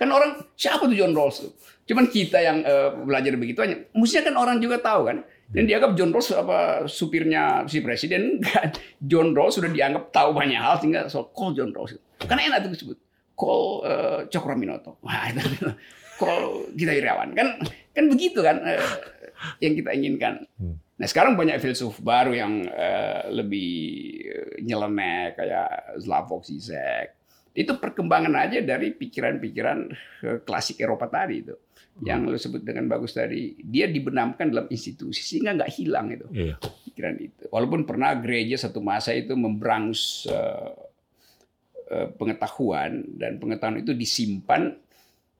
Kan 0.00 0.08
orang 0.08 0.40
siapa 0.56 0.88
tuh 0.88 0.96
John 0.96 1.12
Rawls? 1.12 1.44
Cuman 1.84 2.08
kita 2.08 2.40
yang 2.40 2.64
uh, 2.64 2.96
belajar 3.04 3.36
begitu 3.36 3.60
aja. 3.60 3.76
Mestinya 3.92 4.32
kan 4.32 4.36
orang 4.40 4.56
juga 4.60 4.80
tahu 4.80 5.08
kan 5.08 5.18
dan 5.48 5.64
dianggap 5.64 5.96
John 5.96 6.12
Rawls 6.12 6.28
apa 6.36 6.84
supirnya 6.84 7.64
si 7.64 7.80
presiden 7.80 8.44
John 9.10 9.32
Rawls 9.32 9.56
sudah 9.56 9.72
dianggap 9.72 10.12
tahu 10.12 10.36
banyak 10.36 10.60
hal 10.60 10.76
sehingga 10.76 11.08
so 11.08 11.32
call 11.32 11.56
John 11.56 11.72
Rawls. 11.72 11.96
Karena 12.20 12.52
enak 12.52 12.68
tuh 12.68 12.70
disebut 12.76 12.98
call 13.32 13.64
uh, 13.88 14.20
Cokro 14.28 14.54
Minoto. 14.60 15.00
Wah 15.04 15.32
itu 15.32 15.72
call 16.20 16.68
kita 16.76 16.92
Irawan 16.92 17.32
kan 17.32 17.56
kan 17.96 18.04
begitu 18.12 18.44
kan 18.44 18.60
uh, 18.60 18.92
yang 19.64 19.72
kita 19.72 19.90
inginkan. 19.96 20.44
Hmm. 20.60 20.76
nah 20.98 21.06
sekarang 21.06 21.38
banyak 21.38 21.62
filsuf 21.62 22.02
baru 22.02 22.34
yang 22.34 22.66
uh, 22.66 23.30
lebih 23.30 23.70
nyeleneh 24.66 25.30
kayak 25.38 26.02
Slavoj 26.02 26.42
Zizek 26.42 27.14
itu 27.54 27.70
perkembangan 27.78 28.34
aja 28.34 28.58
dari 28.62 28.94
pikiran-pikiran 28.94 29.78
klasik 30.42 30.82
Eropa 30.82 31.06
tadi 31.06 31.42
itu 31.42 31.54
yang 32.06 32.30
lo 32.30 32.38
sebut 32.38 32.62
dengan 32.62 32.86
bagus 32.86 33.18
tadi, 33.18 33.58
dia 33.58 33.90
dibenamkan 33.90 34.50
dalam 34.54 34.70
institusi 34.70 35.18
sehingga 35.18 35.58
nggak 35.58 35.72
hilang 35.74 36.14
itu 36.14 36.26
iya. 36.30 36.54
pikiran 36.60 37.16
itu. 37.18 37.44
Walaupun 37.50 37.82
pernah 37.82 38.14
gereja 38.18 38.54
satu 38.54 38.78
masa 38.78 39.10
itu 39.14 39.34
memberangus 39.34 40.26
uh, 40.30 40.70
uh, 41.90 42.08
pengetahuan 42.14 43.02
dan 43.18 43.42
pengetahuan 43.42 43.82
itu 43.82 43.94
disimpan 43.98 44.78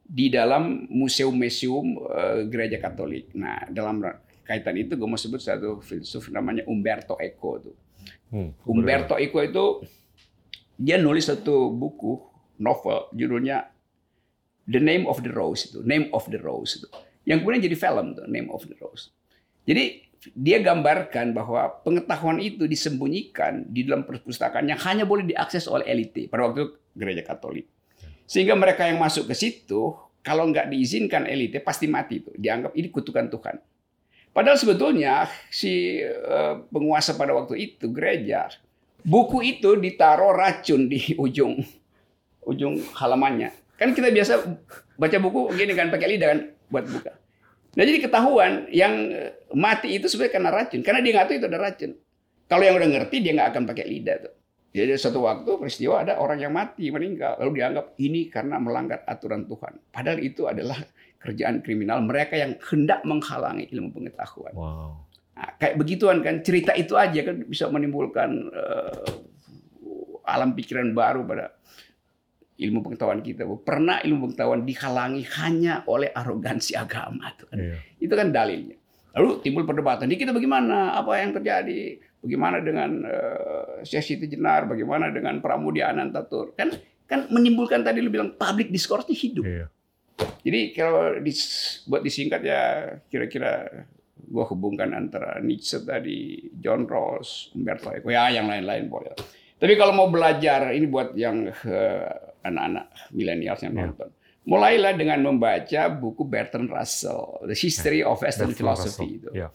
di 0.09 0.32
dalam 0.32 0.88
museum-museum 0.90 2.00
uh, 2.00 2.42
gereja 2.48 2.82
Katolik. 2.82 3.30
Nah, 3.38 3.68
dalam 3.70 4.02
kaitan 4.42 4.74
itu 4.80 4.96
gue 4.96 5.09
mau 5.09 5.20
sebut 5.20 5.38
satu 5.38 5.84
filsuf 5.84 6.32
namanya 6.32 6.64
Umberto 6.66 7.20
Eco 7.20 7.61
tuh. 7.61 7.76
Hmm, 8.32 8.50
Umberto 8.64 9.14
Eco 9.20 9.38
itu 9.44 9.64
dia 10.80 10.96
nulis 10.96 11.28
satu 11.28 11.68
buku 11.70 12.16
novel 12.59 13.12
judulnya 13.12 13.77
The 14.68 14.80
Name 14.80 15.08
of 15.08 15.24
the 15.24 15.32
Rose 15.32 15.72
itu, 15.72 15.80
Name 15.82 16.12
of 16.12 16.28
the 16.28 16.36
Rose 16.36 16.78
itu. 16.78 16.88
Yang 17.24 17.44
kemudian 17.44 17.62
jadi 17.64 17.76
film 17.76 18.06
tuh, 18.12 18.26
Name 18.28 18.48
of 18.52 18.62
the 18.68 18.76
Rose. 18.76 19.10
Jadi 19.64 20.04
dia 20.34 20.58
gambarkan 20.60 21.32
bahwa 21.32 21.80
pengetahuan 21.80 22.42
itu 22.42 22.68
disembunyikan 22.68 23.64
di 23.68 23.88
dalam 23.88 24.04
perpustakaan 24.04 24.66
yang 24.68 24.80
hanya 24.84 25.08
boleh 25.08 25.24
diakses 25.24 25.70
oleh 25.70 25.86
elite 25.88 26.28
pada 26.28 26.48
waktu 26.48 26.76
gereja 26.92 27.24
Katolik. 27.24 27.68
Sehingga 28.28 28.52
mereka 28.52 28.84
yang 28.84 29.00
masuk 29.00 29.30
ke 29.30 29.34
situ 29.34 29.96
kalau 30.20 30.44
nggak 30.52 30.68
diizinkan 30.68 31.24
elite 31.24 31.64
pasti 31.64 31.88
mati 31.88 32.20
itu, 32.20 32.30
dianggap 32.36 32.76
ini 32.76 32.88
kutukan 32.92 33.32
Tuhan. 33.32 33.56
Padahal 34.36 34.60
sebetulnya 34.60 35.26
si 35.48 36.04
eh, 36.04 36.54
penguasa 36.68 37.16
pada 37.16 37.32
waktu 37.32 37.56
itu 37.72 37.88
gereja 37.88 38.52
buku 39.02 39.42
itu 39.46 39.78
ditaruh 39.78 40.34
racun 40.34 40.90
di 40.90 41.14
ujung 41.16 41.62
ujung 42.44 42.80
halamannya 42.96 43.54
Kan 43.78 43.94
kita 43.94 44.10
biasa 44.10 44.32
baca 44.98 45.16
buku 45.22 45.54
gini 45.54 45.72
kan 45.78 45.88
pakai 45.88 46.08
lidah 46.18 46.28
kan 46.34 46.40
buat 46.68 46.84
buka. 46.90 47.12
Nah 47.78 47.84
jadi 47.86 47.98
ketahuan 48.02 48.66
yang 48.74 49.14
mati 49.54 49.94
itu 49.94 50.10
sebenarnya 50.10 50.34
karena 50.34 50.50
racun. 50.50 50.80
Karena 50.82 51.00
dia 51.00 51.10
nggak 51.14 51.26
tahu 51.30 51.36
itu 51.38 51.46
ada 51.46 51.58
racun. 51.62 51.90
Kalau 52.50 52.62
yang 52.66 52.74
udah 52.74 52.90
ngerti 52.90 53.16
dia 53.22 53.32
nggak 53.38 53.48
akan 53.54 53.62
pakai 53.70 53.86
lidah 53.86 54.16
tuh. 54.18 54.34
Jadi 54.68 55.00
suatu 55.00 55.24
waktu 55.24 55.50
peristiwa 55.56 56.04
ada 56.04 56.20
orang 56.20 56.44
yang 56.44 56.52
mati 56.52 56.92
meninggal 56.92 57.40
lalu 57.40 57.62
dianggap 57.62 57.96
ini 58.02 58.28
karena 58.28 58.60
melanggar 58.60 59.00
aturan 59.06 59.48
Tuhan. 59.48 59.80
Padahal 59.88 60.18
itu 60.20 60.44
adalah 60.44 60.76
kerjaan 61.18 61.64
kriminal 61.64 61.98
mereka 62.04 62.38
yang 62.38 62.54
hendak 62.62 63.02
menghalangi 63.02 63.66
ilmu 63.74 63.90
pengetahuan. 63.90 64.54
Wow. 64.54 65.02
Nah, 65.38 65.50
kayak 65.58 65.78
begituan 65.78 66.18
kan 66.22 66.42
cerita 66.42 66.74
itu 66.74 66.98
aja 66.98 67.20
kan 67.22 67.46
bisa 67.46 67.70
menimbulkan 67.70 68.50
uh, 68.50 69.06
alam 70.26 70.52
pikiran 70.54 70.94
baru 70.94 71.22
pada 71.26 71.57
ilmu 72.59 72.82
pengetahuan 72.82 73.22
kita. 73.22 73.46
Pernah 73.62 74.02
ilmu 74.02 74.28
pengetahuan 74.28 74.66
dihalangi 74.66 75.22
hanya 75.38 75.86
oleh 75.86 76.11
arogansi 76.11 76.74
agama. 76.82 77.30
Itu 77.32 77.44
kan, 77.46 77.59
iya. 77.59 77.76
itu 78.02 78.14
kan 78.14 78.28
dalilnya. 78.34 78.76
Lalu 79.14 79.30
timbul 79.42 79.64
perdebatan. 79.64 80.11
Di 80.11 80.18
kita 80.18 80.34
bagaimana? 80.34 80.98
Apa 80.98 81.22
yang 81.22 81.34
terjadi? 81.34 81.98
Bagaimana 82.18 82.59
dengan 82.59 82.90
uh, 83.06 83.80
Syekh 83.86 84.26
Jenar? 84.26 84.66
Bagaimana 84.66 85.11
dengan 85.14 85.38
Pramudia 85.38 85.90
Anantatur? 85.90 86.52
Kan 86.59 86.74
kan 87.09 87.24
menimbulkan 87.32 87.80
tadi 87.80 88.04
lu 88.04 88.12
bilang 88.12 88.36
public 88.36 88.68
discourse 88.68 89.09
hidup. 89.09 89.46
Iya. 89.46 89.66
Jadi 90.42 90.61
kalau 90.74 91.14
dis, 91.22 91.40
buat 91.86 92.02
disingkat 92.02 92.42
ya 92.42 92.62
kira-kira 93.06 93.86
gua 94.28 94.44
hubungkan 94.50 94.92
antara 94.92 95.38
Nietzsche 95.40 95.78
tadi, 95.86 96.50
John 96.59 96.84
Rawls, 96.84 97.54
Umberto 97.54 97.94
Eco, 97.94 98.11
ya 98.11 98.28
yang 98.28 98.50
lain-lain 98.50 98.90
boleh. 98.90 99.14
Tapi 99.59 99.74
kalau 99.74 99.94
mau 99.94 100.09
belajar 100.11 100.70
ini 100.74 100.86
buat 100.86 101.14
yang 101.18 101.50
uh, 101.50 102.27
anak-anak 102.49 102.86
milenial 103.12 103.57
yang 103.61 103.74
iya. 103.74 103.82
nonton. 103.88 104.11
Mulailah 104.49 104.92
dengan 104.96 105.20
membaca 105.20 105.80
buku 105.92 106.24
Bertrand 106.24 106.72
Russell, 106.72 107.44
The 107.44 107.53
History 107.53 108.01
of 108.01 108.16
Western 108.16 108.53
Bertrand 108.53 108.57
Philosophy 108.57 109.20
Russell. 109.20 109.20
itu. 109.20 109.30
Yeah. 109.36 109.51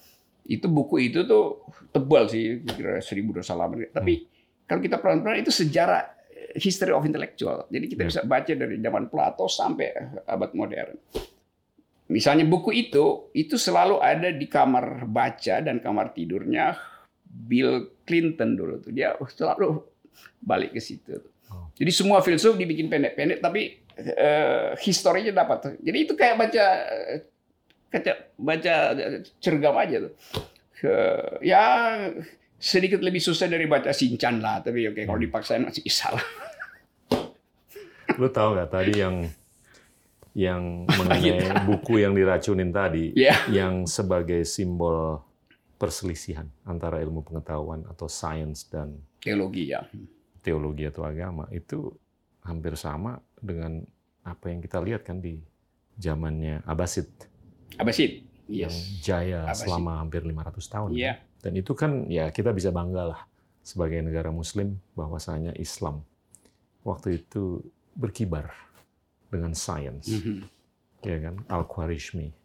Itu 0.45 0.69
buku 0.69 1.09
itu 1.09 1.25
tuh 1.25 1.65
tebal 1.89 2.29
sih, 2.29 2.61
kira 2.61 3.01
seribu 3.01 3.41
dosa 3.41 3.57
lama. 3.57 3.73
Tapi 3.89 4.13
hmm. 4.21 4.67
kalau 4.69 4.81
kita 4.85 5.01
pelan-pelan 5.01 5.41
itu 5.41 5.49
sejarah 5.49 6.13
eh, 6.29 6.61
history 6.61 6.93
of 6.93 7.01
intellectual. 7.09 7.65
Jadi 7.73 7.85
kita 7.89 8.05
yeah. 8.05 8.09
bisa 8.13 8.21
baca 8.21 8.51
dari 8.53 8.77
zaman 8.77 9.09
Plato 9.09 9.49
sampai 9.49 9.89
abad 10.29 10.51
modern. 10.53 10.93
Misalnya 12.13 12.45
buku 12.45 12.69
itu, 12.75 13.33
itu 13.33 13.57
selalu 13.57 13.97
ada 13.97 14.29
di 14.29 14.45
kamar 14.45 15.09
baca 15.09 15.63
dan 15.63 15.81
kamar 15.81 16.13
tidurnya 16.13 16.77
Bill 17.25 18.03
Clinton 18.05 18.53
dulu 18.53 18.77
tuh. 18.77 18.93
Dia 18.93 19.17
selalu 19.17 19.81
balik 20.37 20.77
ke 20.77 20.81
situ. 20.83 21.17
Jadi 21.73 21.91
semua 21.91 22.21
filsuf 22.21 22.53
dibikin 22.53 22.85
pendek-pendek, 22.85 23.41
tapi 23.41 23.81
uh, 23.97 24.77
historinya 24.77 25.33
dapat. 25.33 25.81
Jadi 25.81 25.97
itu 25.97 26.13
kayak 26.13 26.35
baca 26.37 26.65
kaca 27.89 28.13
baca 28.37 28.75
cergam 29.41 29.75
aja 29.77 30.09
tuh. 30.09 30.13
Uh, 30.83 31.39
ya 31.39 31.63
sedikit 32.59 32.99
lebih 32.99 33.23
susah 33.23 33.47
dari 33.47 33.65
baca 33.65 33.89
Sinchan 33.91 34.39
lah, 34.39 34.61
tapi 34.61 34.87
oke 34.87 35.01
okay, 35.01 35.03
kalau 35.09 35.19
dipaksain 35.19 35.63
masih 35.63 35.81
bisa 35.81 36.13
lah. 36.13 36.25
Lu 38.21 38.29
tahu 38.29 38.55
nggak 38.55 38.69
tadi 38.69 38.93
yang 39.01 39.25
yang 40.33 40.61
mengenai 40.97 41.65
buku 41.65 42.01
yang 42.05 42.13
diracunin 42.13 42.69
tadi, 42.73 43.13
yeah. 43.17 43.43
yang 43.49 43.89
sebagai 43.89 44.45
simbol 44.45 45.21
perselisihan 45.77 46.47
antara 46.63 47.03
ilmu 47.03 47.27
pengetahuan 47.27 47.83
atau 47.91 48.07
sains 48.07 48.63
dan 48.71 48.95
teologi 49.19 49.75
ya 49.75 49.83
teologi 50.43 50.83
atau 50.85 51.01
agama 51.01 51.47
itu 51.49 51.89
hampir 52.43 52.75
sama 52.75 53.17
dengan 53.39 53.79
apa 54.21 54.51
yang 54.51 54.59
kita 54.59 54.77
lihat 54.77 55.01
kan 55.01 55.17
di 55.17 55.39
zamannya 55.97 56.61
Abbasid. 56.63 57.07
Abbasid. 57.79 58.29
yang 58.43 58.67
Yes. 58.67 58.99
jaya 58.99 59.47
Abbasi. 59.47 59.63
selama 59.63 60.03
hampir 60.03 60.19
500 60.21 60.67
tahun. 60.67 60.89
Iya. 60.91 61.15
Dan 61.39 61.55
itu 61.55 61.71
kan 61.71 62.11
ya 62.11 62.27
kita 62.27 62.51
bisa 62.51 62.75
bangga 62.75 63.15
lah 63.15 63.21
sebagai 63.63 64.03
negara 64.03 64.35
muslim 64.35 64.75
bahwasanya 64.93 65.55
Islam 65.55 66.03
waktu 66.83 67.23
itu 67.23 67.63
berkibar 67.95 68.51
dengan 69.31 69.55
sains, 69.55 70.11
Mhm. 70.11 70.43
ya 71.01 71.17
kan? 71.23 71.35
Al-Khwarizmi. 71.47 72.35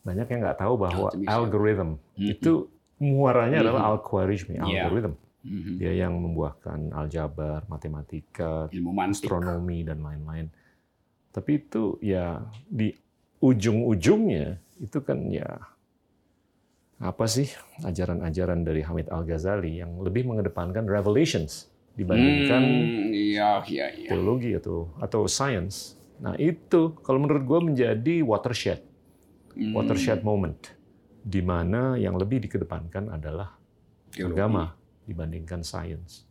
Banyak 0.00 0.26
yang 0.30 0.40
nggak 0.40 0.58
tahu 0.62 0.74
bahwa 0.78 1.10
algorithm 1.26 1.98
Mhm. 2.14 2.30
itu 2.30 2.70
muaranya 3.02 3.58
Mhm. 3.58 3.64
adalah 3.66 3.82
Al-Khwarizmi, 3.90 4.54
Iya. 4.54 4.86
algorithm. 4.86 5.14
Mhm. 5.40 5.80
Dia 5.80 5.92
yang 5.96 6.20
membuahkan 6.20 6.92
aljabar, 6.92 7.64
matematika, 7.64 8.68
Ilmu 8.68 8.92
mantik. 8.92 9.24
astronomi 9.24 9.80
dan 9.82 10.04
lain-lain. 10.04 10.52
Tapi 11.30 11.50
itu 11.56 11.96
ya 12.00 12.38
di 12.66 12.92
ujung-ujungnya 13.40 14.60
itu 14.78 14.98
kan 15.00 15.16
ya 15.26 15.48
apa 17.00 17.24
sih 17.24 17.48
ajaran-ajaran 17.80 18.60
dari 18.60 18.84
Hamid 18.84 19.08
Al 19.08 19.24
Ghazali 19.24 19.80
yang 19.80 19.96
lebih 19.98 20.28
mengedepankan 20.28 20.84
revelations 20.84 21.72
dibandingkan 21.96 22.60
Hmm, 22.60 23.08
iya, 23.10 23.64
iya, 23.64 23.86
iya. 23.90 24.08
teologi 24.08 24.52
atau 24.52 24.92
atau 25.00 25.24
science. 25.24 25.96
Nah 26.20 26.36
itu 26.36 26.92
kalau 27.00 27.16
menurut 27.18 27.42
gue 27.42 27.60
menjadi 27.64 28.20
watershed, 28.20 28.84
Hmm. 29.50 29.72
watershed 29.72 30.20
moment, 30.20 30.76
di 31.18 31.40
mana 31.40 31.96
yang 31.96 32.14
lebih 32.14 32.44
dikedepankan 32.44 33.08
adalah 33.08 33.56
Teologi. 34.12 34.36
agama 34.36 34.76
dibandingkan 35.10 35.60
sains. 35.60 36.22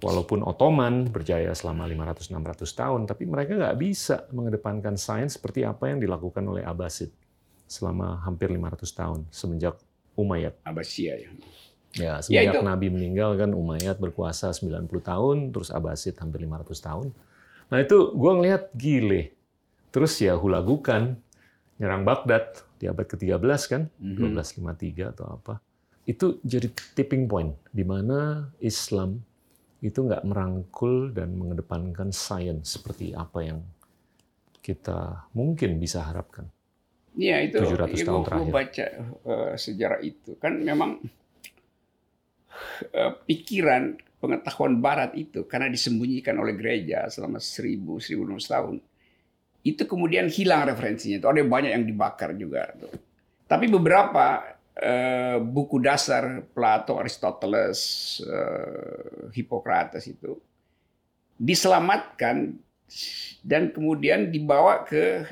Walaupun 0.00 0.44
Ottoman 0.44 1.08
berjaya 1.08 1.52
selama 1.52 1.88
500-600 1.88 2.32
tahun, 2.72 3.00
tapi 3.04 3.24
mereka 3.24 3.56
nggak 3.56 3.76
bisa 3.78 4.26
mengedepankan 4.32 4.96
sains 4.96 5.36
seperti 5.36 5.64
apa 5.64 5.88
yang 5.88 6.00
dilakukan 6.00 6.44
oleh 6.44 6.60
Abbasid 6.60 7.08
selama 7.64 8.20
hampir 8.20 8.48
500 8.48 8.84
tahun 8.92 9.20
semenjak 9.28 9.76
Umayyad. 10.12 10.60
Abasia 10.62 11.16
ya. 11.16 11.30
Ya, 11.94 12.12
semenjak 12.20 12.60
itu- 12.60 12.66
Nabi 12.66 12.86
meninggal 12.90 13.38
kan 13.38 13.54
Umayyad 13.54 13.96
berkuasa 13.96 14.50
90 14.50 15.00
tahun, 15.00 15.54
terus 15.54 15.70
Abbasid 15.70 16.18
hampir 16.18 16.42
500 16.42 16.78
tahun. 16.78 17.14
Nah 17.70 17.78
itu 17.80 18.12
gue 18.12 18.32
ngelihat 18.34 18.74
gile. 18.76 19.32
Terus 19.88 20.18
ya 20.18 20.34
hulagukan, 20.34 21.16
nyerang 21.78 22.02
Baghdad 22.02 22.50
di 22.76 22.90
abad 22.90 23.06
ke-13 23.08 23.60
kan, 23.70 23.82
Mhm. 23.96 24.36
1253 24.36 25.14
atau 25.14 25.32
apa. 25.32 25.62
Itu 26.04 26.40
jadi 26.44 26.68
tipping 26.92 27.24
point 27.24 27.56
di 27.72 27.80
mana 27.84 28.48
Islam 28.60 29.20
itu 29.80 30.00
nggak 30.00 30.24
merangkul 30.24 31.12
dan 31.12 31.36
mengedepankan 31.36 32.08
sains 32.12 32.76
seperti 32.76 33.12
apa 33.12 33.40
yang 33.44 33.60
kita 34.64 35.28
mungkin 35.36 35.76
bisa 35.76 36.00
harapkan. 36.04 36.48
Iya 37.14 37.36
itu 37.46 37.56
700 37.60 38.00
ya, 38.00 38.04
tahun 38.08 38.20
gua- 38.20 38.26
terakhir. 38.26 38.52
baca 38.52 38.86
eh, 39.28 39.52
sejarah 39.60 40.00
itu 40.02 40.34
kan 40.40 40.56
memang 40.56 40.98
eh, 42.92 43.12
pikiran 43.28 43.96
pengetahuan 44.18 44.80
Barat 44.80 45.12
itu 45.14 45.44
karena 45.44 45.68
disembunyikan 45.68 46.36
oleh 46.40 46.56
gereja 46.56 47.04
selama 47.12 47.36
1000 47.40 48.00
1600 48.00 48.52
tahun 48.56 48.76
itu 49.64 49.82
kemudian 49.88 50.28
hilang 50.28 50.68
referensinya. 50.68 51.16
Itu 51.24 51.28
ada 51.28 51.40
banyak 51.40 51.72
yang 51.72 51.84
dibakar 51.88 52.36
juga. 52.36 52.68
tuh. 52.76 52.92
Tapi 53.48 53.64
beberapa 53.68 54.44
eh, 54.74 55.38
buku 55.38 55.78
dasar 55.78 56.42
Plato, 56.50 56.98
Aristoteles, 56.98 57.80
eh, 58.20 59.30
Hippocrates 59.30 60.06
itu 60.06 60.34
diselamatkan 61.34 62.54
dan 63.42 63.70
kemudian 63.70 64.30
dibawa 64.30 64.86
ke 64.86 65.26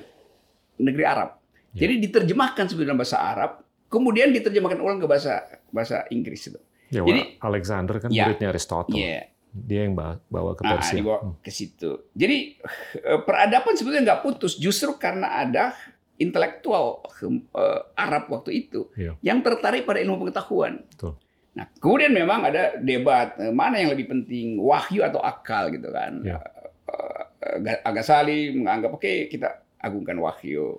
negeri 0.79 1.05
Arab. 1.07 1.39
Ya. 1.73 1.87
Jadi 1.87 1.95
diterjemahkan 2.09 2.69
sebenarnya 2.69 2.99
bahasa 2.99 3.19
Arab, 3.19 3.51
kemudian 3.87 4.29
diterjemahkan 4.31 4.81
ulang 4.83 4.99
ke 4.99 5.07
bahasa 5.07 5.47
bahasa 5.71 6.05
Inggris 6.11 6.47
itu. 6.47 6.59
Ya, 6.93 7.01
Jadi- 7.01 7.41
Alexander 7.41 7.97
kan 7.99 8.11
Ya. 8.13 8.29
muridnya 8.29 8.53
Aristotle. 8.53 8.99
Iya. 8.99 9.33
Dia 9.53 9.85
yang 9.85 9.93
bawa, 9.93 10.17
bawa 10.29 10.57
ke 10.57 10.65
Nah, 10.65 10.81
Persia. 10.81 10.97
dibawa 10.97 11.19
Hmm. 11.21 11.37
ke 11.41 11.51
situ. 11.51 12.09
Jadi 12.13 12.57
eh, 12.99 13.21
peradaban 13.25 13.73
sebetulnya 13.73 14.05
nggak 14.13 14.23
putus, 14.23 14.57
justru 14.57 14.97
karena 14.97 15.29
ada 15.41 15.77
intelektual 16.19 17.01
eh, 17.23 17.81
Arab 17.97 18.29
waktu 18.29 18.67
itu 18.67 18.91
Iya. 18.95 19.17
yang 19.25 19.41
tertarik 19.41 19.85
pada 19.85 19.99
ilmu 20.01 20.23
pengetahuan. 20.23 20.85
Betul. 20.93 21.17
Nah, 21.53 21.69
kemudian 21.77 22.13
memang 22.13 22.49
ada 22.49 22.77
debat 22.81 23.37
eh, 23.37 23.53
mana 23.53 23.81
yang 23.81 23.93
lebih 23.93 24.09
penting, 24.09 24.57
wahyu 24.57 25.05
atau 25.05 25.21
akal 25.21 25.73
gitu 25.73 25.89
kan. 25.89 26.23
Iya. 26.25 26.39
Eh, 26.39 27.81
Agasali 27.83 28.55
menganggap 28.55 28.95
oke 28.95 29.27
kita 29.27 29.67
agungkan 29.83 30.15
wahyu. 30.17 30.79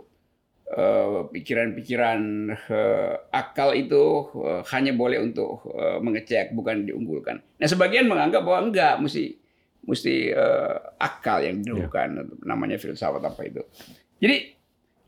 Pikiran-pikiran 1.29 2.49
akal 3.29 3.77
itu 3.77 4.25
hanya 4.73 4.95
boleh 4.95 5.21
untuk 5.21 5.69
mengecek 6.01 6.55
bukan 6.55 6.87
diunggulkan. 6.87 7.37
Nah, 7.59 7.67
sebagian 7.67 8.09
menganggap 8.09 8.41
bahwa 8.41 8.71
enggak 8.71 8.95
mesti 8.97 9.37
mesti 9.83 10.31
akal 10.97 11.43
yang 11.43 11.61
didahulukan 11.61 12.25
namanya 12.41 12.79
filsafat 12.79 13.21
apa 13.21 13.41
itu. 13.43 13.61
Jadi 14.17 14.55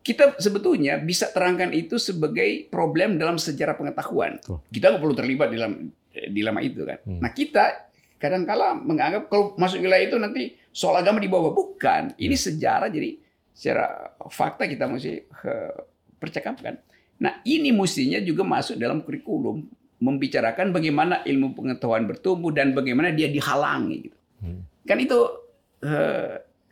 kita 0.06 0.38
sebetulnya 0.38 1.02
bisa 1.02 1.34
terangkan 1.34 1.74
itu 1.74 1.98
sebagai 1.98 2.70
problem 2.70 3.18
dalam 3.18 3.42
sejarah 3.42 3.74
pengetahuan. 3.74 4.38
Kita 4.70 4.94
nggak 4.94 5.02
perlu 5.02 5.18
terlibat 5.18 5.50
dalam 5.50 5.90
eh, 6.14 6.30
dilema 6.30 6.62
itu 6.62 6.86
kan. 6.86 7.02
Hmm. 7.02 7.26
Nah 7.26 7.34
kita 7.34 7.90
kadangkala 8.22 8.78
menganggap 8.78 9.34
kalau 9.34 9.58
masuk 9.58 9.82
wilayah 9.82 10.06
itu 10.06 10.18
nanti 10.22 10.54
soal 10.70 11.02
agama 11.02 11.18
dibawa 11.18 11.50
bukan. 11.50 12.14
Ini 12.22 12.38
sejarah 12.38 12.94
jadi 12.94 13.18
secara 13.50 14.14
fakta 14.30 14.70
kita 14.70 14.86
mesti 14.86 15.26
eh, 15.26 15.78
percakapkan. 16.22 16.78
Nah 17.26 17.42
ini 17.42 17.74
mestinya 17.74 18.22
juga 18.22 18.46
masuk 18.46 18.78
dalam 18.78 19.02
kurikulum 19.02 19.66
membicarakan 19.98 20.70
bagaimana 20.70 21.26
ilmu 21.26 21.58
pengetahuan 21.58 22.06
bertumbuh 22.06 22.54
dan 22.54 22.78
bagaimana 22.78 23.10
dia 23.10 23.26
dihalangi. 23.26 24.06
Gitu. 24.06 24.18
Hmm. 24.46 24.62
Kan 24.86 25.02
itu 25.02 25.18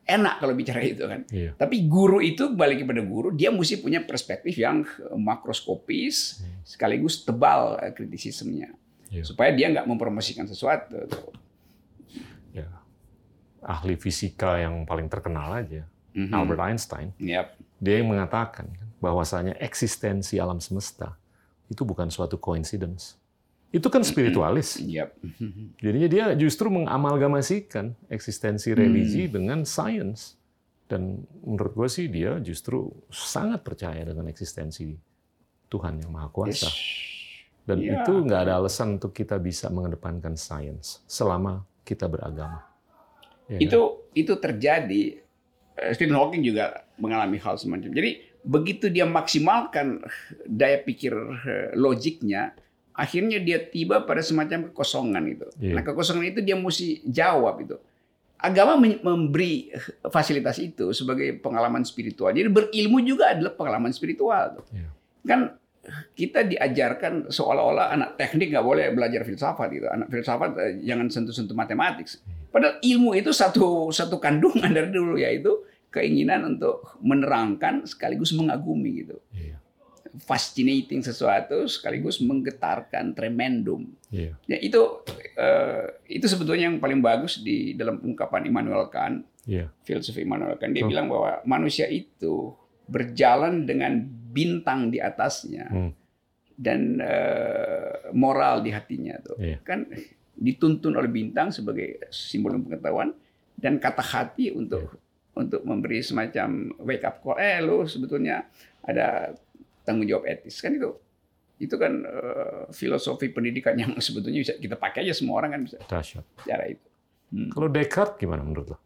enak 0.04 0.39
kalau 0.39 0.54
bicara 0.54 0.84
itu 0.93 1.04
kan. 1.04 1.24
Iya. 1.32 1.56
Tapi 1.56 1.88
guru 1.88 2.20
itu 2.20 2.51
balik 2.51 2.84
kepada 2.84 3.01
guru, 3.01 3.32
dia 3.32 3.49
mesti 3.49 3.80
punya 3.80 4.04
perspektif 4.04 4.56
yang 4.56 4.84
eh, 4.84 5.18
makroskopis 5.18 6.43
sekaligus 6.64 7.24
tebal 7.24 7.80
eh, 7.80 7.91
kritisismenya. 7.91 8.72
Iya. 9.10 9.24
Supaya 9.24 9.54
dia 9.54 9.70
nggak 9.72 9.88
mempromosikan 9.88 10.45
sesuatu. 10.45 11.08
Ya. 12.51 12.68
Ahli 13.64 13.95
fisika 13.95 14.60
yang 14.60 14.84
paling 14.84 15.08
terkenal 15.08 15.56
aja, 15.56 15.88
Mhm. 16.14 16.30
Albert 16.30 16.62
Einstein, 16.62 17.10
Yap. 17.18 17.58
dia 17.82 17.97
yang 17.97 18.14
mengatakan 18.14 18.70
kan, 18.70 18.88
bahwasanya 19.01 19.58
eksistensi 19.58 20.38
alam 20.38 20.62
semesta 20.62 21.18
itu 21.66 21.82
bukan 21.82 22.14
suatu 22.14 22.38
coincidence. 22.38 23.18
Itu 23.74 23.90
kan 23.90 24.06
spiritualis. 24.06 24.78
Jadinya 25.82 26.06
dia 26.08 26.26
justru 26.38 26.70
mengamalgamasikan 26.70 27.98
eksistensi 28.08 28.70
religi 28.72 29.26
dengan 29.28 29.66
sains. 29.66 30.38
Dan 30.86 31.26
menurut 31.42 31.74
gue 31.74 31.90
sih 31.90 32.06
dia 32.06 32.38
justru 32.38 32.94
sangat 33.10 33.66
percaya 33.66 34.06
dengan 34.06 34.30
eksistensi 34.30 34.94
Tuhan 35.68 35.98
yang 35.98 36.14
Maha 36.14 36.30
Kuasa. 36.30 36.70
Dan 37.64 37.82
Ya. 37.82 38.04
itu 38.04 38.14
nggak 38.14 38.41
ada 38.45 38.62
alasan 38.62 39.02
untuk 39.02 39.10
kita 39.10 39.40
bisa 39.40 39.72
mengedepankan 39.72 40.36
sains 40.36 41.02
selama 41.10 41.66
kita 41.82 42.06
beragama. 42.06 42.62
Ya 43.50 43.58
kan? 43.58 43.62
Itu 43.64 43.80
itu 44.14 44.34
terjadi. 44.38 45.04
eh, 45.74 45.90
Stephen 45.98 46.14
Hawking 46.14 46.45
juga 46.45 46.86
mengalami 47.02 47.41
hal 47.41 47.58
semacam. 47.58 47.90
Jadi 47.90 48.12
begitu 48.45 48.94
dia 48.94 49.10
maksimalkan 49.10 50.06
daya 50.45 50.78
pikir 50.78 51.10
eh, 51.41 51.74
logiknya, 51.74 52.54
akhirnya 52.94 53.41
dia 53.41 53.57
tiba 53.60 54.06
pada 54.06 54.22
semacam 54.22 54.70
kekosongan 54.70 55.24
itu. 55.26 55.48
Iya. 55.60 55.74
Nah 55.78 55.84
kekosongan 55.84 56.26
itu 56.30 56.40
dia 56.45 56.53
mesti 56.53 57.02
jawab 57.06 57.65
itu. 57.65 57.76
Agama 58.44 58.76
memberi 58.78 59.72
fasilitas 60.11 60.60
itu 60.60 60.91
sebagai 60.91 61.40
pengalaman 61.40 61.88
spiritual. 61.88 62.36
Jadi 62.36 62.52
berilmu 62.52 62.99
juga 63.02 63.32
adalah 63.32 63.56
pengalaman 63.56 63.91
spiritual. 63.95 64.60
tuh. 64.60 64.65
Iya. 64.76 64.90
Kan 65.24 65.41
kita 66.15 66.48
diajarkan 66.48 67.28
seolah-olah 67.28 67.91
anak 67.91 68.15
teknik 68.15 68.56
nggak 68.56 68.64
boleh 68.64 68.86
belajar 68.95 69.28
filsafat 69.28 69.68
gitu. 69.74 69.88
Anak 69.91 70.07
filsafat 70.07 70.52
eh, 70.60 70.74
jangan 70.84 71.07
sentuh-sentuh 71.11 71.56
matematik. 71.56 72.07
Padahal 72.53 72.80
ilmu 72.80 73.18
itu 73.18 73.36
satu 73.36 73.91
satu 73.91 74.20
kandungan 74.20 74.72
dari 74.78 74.91
dulu 74.91 75.20
yaitu 75.20 75.52
keinginan 75.94 76.57
untuk 76.57 76.98
menerangkan 77.03 77.86
sekaligus 77.86 78.34
mengagumi 78.34 79.06
gitu. 79.06 79.18
Fascinating 80.14 81.02
sesuatu 81.02 81.65
sekaligus 81.65 82.22
menggetarkan 82.22 83.18
tremendum. 83.18 83.90
Iya. 84.14 84.38
Ya 84.45 84.57
itu 84.61 85.02
eh, 85.34 85.90
itu 86.06 86.30
sebetulnya 86.30 86.69
yang 86.69 86.77
paling 86.77 87.02
bagus 87.02 87.41
di 87.41 87.73
dalam 87.73 87.98
ungkapan 87.98 88.45
Immanuel 88.45 88.94
Kant, 88.94 89.26
Iya. 89.49 89.73
filsuf 89.81 90.14
Immanuel 90.22 90.61
Kant. 90.61 90.69
Dia 90.72 90.85
Betul. 90.85 90.91
bilang 90.94 91.07
bahwa 91.10 91.41
manusia 91.49 91.90
itu 91.90 92.53
berjalan 92.85 93.65
dengan 93.65 94.06
bintang 94.06 94.94
di 94.94 95.02
atasnya 95.02 95.65
Hmm. 95.73 95.91
dan 96.53 97.02
eh, 97.02 98.14
moral 98.14 98.61
di 98.61 98.69
hatinya 98.69 99.18
tuh. 99.18 99.41
Iya. 99.41 99.65
Kan 99.65 99.90
dituntun 100.34 100.94
oleh 100.94 101.10
bintang 101.10 101.49
sebagai 101.49 102.06
simbol 102.10 102.53
pengetahuan 102.61 103.14
dan 103.57 103.81
kata 103.81 104.02
hati 104.02 104.53
untuk 104.53 104.94
Iya. 104.94 105.02
untuk 105.34 105.61
memberi 105.65 106.06
semacam 106.06 106.69
wake 106.85 107.02
up 107.02 107.18
call. 107.18 107.41
Eh 107.41 107.57
lu 107.57 107.90
sebetulnya 107.90 108.45
ada 108.85 109.34
tanggung 109.84 110.07
jawab 110.07 110.26
etis 110.27 110.60
kan 110.64 110.76
itu 110.76 110.95
itu 111.61 111.76
kan 111.80 111.93
uh, 112.03 112.64
filosofi 112.73 113.30
pendidikan 113.30 113.77
yang 113.77 113.95
sebetulnya 114.05 114.43
bisa 114.43 114.53
kita 114.57 114.76
pakai 114.76 115.07
aja 115.07 115.14
semua 115.15 115.39
orang 115.39 115.55
kan 115.55 115.61
bisa 115.64 115.77
Dahsyat. 115.85 116.26
cara 116.43 116.65
itu. 116.68 116.88
Hmm. 117.34 117.49
Kalau 117.49 117.68
Descartes 117.72 118.18
gimana 118.19 118.41
menurut 118.45 118.76
lo? 118.76 118.77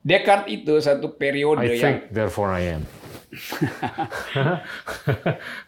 Descartes 0.00 0.48
itu 0.48 0.72
satu 0.80 1.12
periode 1.16 1.64
I 1.64 1.76
yang 1.76 1.82
think 1.82 1.98
therefore 2.12 2.50
I 2.52 2.80
am. 2.80 2.82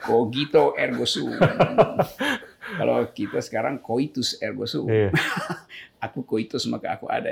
cogito 0.07 0.75
ergo 0.75 1.07
sum. 1.07 1.31
Kalau 2.79 3.05
kita 3.13 3.39
sekarang 3.43 3.79
coitus 3.83 4.39
ergo 4.43 4.67
sum. 4.67 4.91
Iya. 4.91 5.15
aku 6.03 6.27
coitus 6.27 6.67
maka 6.67 6.99
aku 6.99 7.07
ada. 7.07 7.31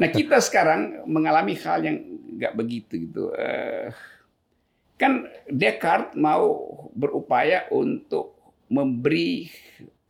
nah 0.00 0.08
kita 0.08 0.40
sekarang 0.40 1.04
mengalami 1.04 1.52
hal 1.60 1.84
yang 1.84 1.96
nggak 2.40 2.56
begitu 2.56 3.08
gitu. 3.08 3.32
Eh, 3.36 3.92
kan 4.96 5.28
Descartes 5.46 6.16
mau 6.16 6.66
berupaya 6.96 7.68
untuk 7.68 8.36
memberi 8.72 9.46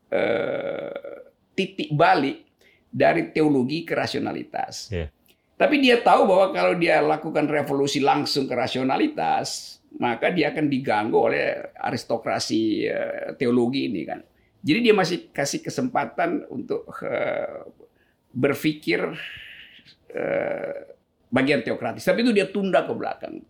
eh, 0.08 1.26
titik 1.52 1.92
balik 1.92 2.46
dari 2.88 3.28
teologi 3.34 3.84
ke 3.84 3.92
rasionalitas. 3.92 4.88
Iya. 4.94 5.12
Tapi 5.56 5.80
dia 5.80 6.00
tahu 6.00 6.28
bahwa 6.28 6.46
kalau 6.52 6.74
dia 6.76 7.00
lakukan 7.00 7.48
revolusi 7.48 8.00
langsung 8.00 8.44
ke 8.44 8.54
rasionalitas, 8.54 9.80
maka 9.96 10.28
dia 10.28 10.52
akan 10.52 10.68
diganggu 10.68 11.16
oleh 11.16 11.74
aristokrasi 11.76 12.86
eh, 12.86 13.28
teologi 13.36 13.90
ini 13.90 14.02
kan. 14.06 14.22
Jadi 14.66 14.78
dia 14.82 14.94
masih 14.96 15.30
kasih 15.34 15.60
kesempatan 15.62 16.46
untuk 16.48 16.86
eh, 17.02 17.66
berpikir 18.32 19.02
bagian 21.28 21.60
teokratis. 21.60 22.08
Tapi 22.08 22.24
itu 22.24 22.32
dia 22.32 22.48
tunda 22.48 22.80
ke 22.88 22.94
belakang. 22.96 23.44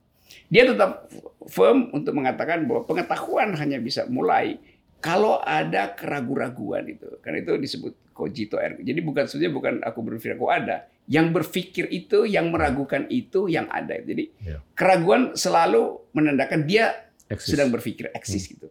Dia 0.46 0.62
tetap 0.64 1.10
firm 1.46 1.90
untuk 1.90 2.14
mengatakan 2.14 2.66
bahwa 2.66 2.84
pengetahuan 2.84 3.54
hanya 3.54 3.78
bisa 3.78 4.06
mulai 4.06 4.58
kalau 4.98 5.38
ada 5.38 5.92
keraguan-raguan 5.92 6.86
itu. 6.88 7.06
Karena 7.20 7.42
itu 7.42 7.52
disebut 7.56 7.92
cogito 8.10 8.56
ergo. 8.56 8.80
Jadi 8.80 9.00
bukan 9.00 9.24
sebenarnya 9.26 9.52
bukan 9.52 9.74
aku 9.84 9.98
berpikir 10.02 10.34
aku 10.34 10.48
ada. 10.48 10.76
Yang 11.06 11.26
berpikir 11.38 11.84
itu, 11.88 12.26
yang 12.26 12.50
meragukan 12.50 13.06
itu, 13.06 13.46
yang 13.46 13.70
ada. 13.70 13.94
Jadi 13.96 14.32
Ya. 14.42 14.58
keraguan 14.74 15.34
selalu 15.34 16.02
menandakan 16.10 16.66
dia 16.66 17.06
Eksis. 17.28 17.54
sedang 17.54 17.70
berpikir 17.70 18.10
eksis 18.10 18.50
gitu. 18.50 18.70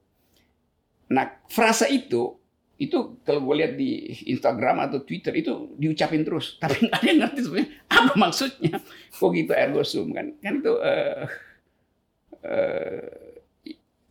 Nah, 1.07 1.39
frasa 1.47 1.85
itu 1.85 2.39
itu 2.75 3.23
kalau 3.23 3.39
gue 3.39 3.55
lihat 3.63 3.73
di 3.79 4.03
Instagram 4.27 4.83
atau 4.83 4.99
Twitter 4.99 5.31
itu 5.31 5.71
diucapin 5.79 6.27
terus, 6.27 6.59
tapi 6.59 6.75
nggak 6.83 6.97
ada 6.99 7.07
yang 7.07 7.19
ngerti 7.23 7.39
sebenarnya 7.39 7.69
apa 7.87 8.13
maksudnya. 8.19 8.73
Kok 9.15 9.29
gitu 9.31 9.51
ergo 9.55 9.81
sum 9.87 10.11
kan? 10.11 10.35
Kan 10.43 10.59
itu 10.59 10.73
eh, 10.83 11.23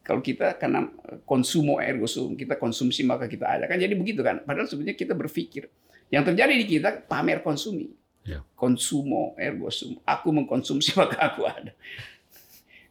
kalau 0.04 0.20
kita 0.20 0.60
karena 0.60 0.84
konsumo 1.24 1.80
ergo 1.80 2.04
sum, 2.04 2.36
kita 2.36 2.60
konsumsi 2.60 3.06
maka 3.08 3.24
kita 3.24 3.48
ada 3.48 3.64
kan 3.64 3.80
jadi 3.80 3.96
begitu 3.96 4.20
kan. 4.20 4.44
Padahal 4.44 4.68
sebenarnya 4.68 4.96
kita 4.96 5.16
berpikir. 5.16 5.72
Yang 6.12 6.32
terjadi 6.32 6.52
di 6.60 6.66
kita 6.68 6.90
pamer 7.08 7.40
konsumi. 7.40 7.88
Ya. 8.24 8.44
Konsumo 8.52 9.32
ergo 9.40 9.72
sum. 9.72 9.96
Aku 10.04 10.28
mengkonsumsi 10.30 10.92
maka 11.00 11.32
aku 11.32 11.48
ada. 11.48 11.72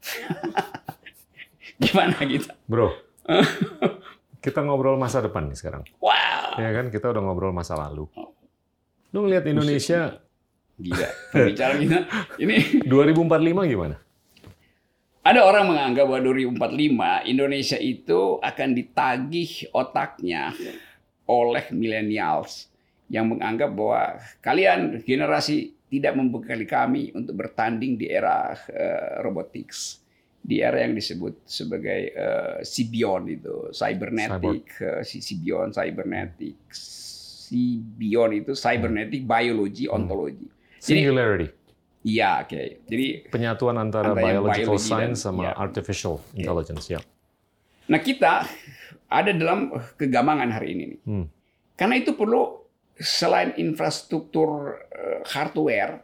Gimana 1.83 2.17
gitu? 2.25 2.49
Bro, 2.65 2.93
kita 4.43 4.59
ngobrol 4.65 4.97
masa 4.97 5.21
depan 5.21 5.47
nih 5.49 5.57
sekarang. 5.57 5.83
Wow. 6.01 6.59
Ya 6.59 6.69
kan, 6.69 6.93
kita 6.93 7.09
udah 7.09 7.21
ngobrol 7.23 7.55
masa 7.55 7.73
lalu. 7.73 8.05
Lu 9.13 9.25
ngeliat 9.25 9.45
Indonesia 9.45 10.23
Gila. 10.73 11.09
Pembicaraan 11.29 11.79
kita 11.85 11.99
ini 12.43 12.81
2045 12.89 13.71
gimana? 13.71 13.95
Ada 15.23 15.39
orang 15.47 15.71
menganggap 15.71 16.03
bahwa 16.03 16.21
2045 16.35 17.31
Indonesia 17.31 17.79
itu 17.79 18.43
akan 18.43 18.69
ditagih 18.75 19.71
otaknya 19.71 20.51
oleh 21.23 21.63
millennials 21.71 22.67
yang 23.07 23.31
menganggap 23.31 23.71
bahwa 23.71 24.19
kalian 24.43 24.99
generasi 25.07 25.71
tidak 25.87 26.19
membekali 26.19 26.67
kami 26.67 27.15
untuk 27.15 27.39
bertanding 27.39 27.95
di 27.95 28.11
era 28.11 28.51
eh, 28.67 29.23
robotics 29.23 30.03
di 30.43 30.59
era 30.59 30.83
yang 30.83 30.91
disebut 30.91 31.47
sebagai 31.47 32.11
eh, 32.11 32.59
Sibion 32.67 33.23
itu 33.31 33.71
cybernetic 33.71 34.75
eh, 34.83 35.01
si 35.07 35.23
Sibion 35.23 35.71
cybernetic 35.71 36.59
Sibion 37.53 38.31
itu 38.35 38.51
cybernetic 38.57 39.23
biology 39.23 39.85
ontology. 39.85 40.49
Jadi 40.83 41.05
Singularity, 41.05 41.47
iya 42.03 42.43
oke 42.43 42.85
jadi 42.85 43.07
penyatuan 43.27 43.75
antara 43.75 44.11
Antara 44.11 44.23
biological 44.23 44.75
biology 44.75 44.87
science 44.87 45.19
dan- 45.19 45.33
sama 45.33 45.41
ya. 45.47 45.51
artificial 45.55 46.15
intelligence 46.33 46.85
ya. 46.87 46.99
Nah 47.83 47.99
kita 47.99 48.47
ada 49.07 49.31
dalam 49.31 49.69
kegamangan 49.93 50.49
hari 50.49 50.73
ini. 50.73 50.83
nih. 50.89 50.99
Hmm. 51.03 51.25
Karena 51.75 51.99
itu 51.99 52.15
perlu 52.15 52.63
selain 52.95 53.53
infrastruktur 53.57 54.79
eh, 54.87 55.21
hardware, 55.27 56.01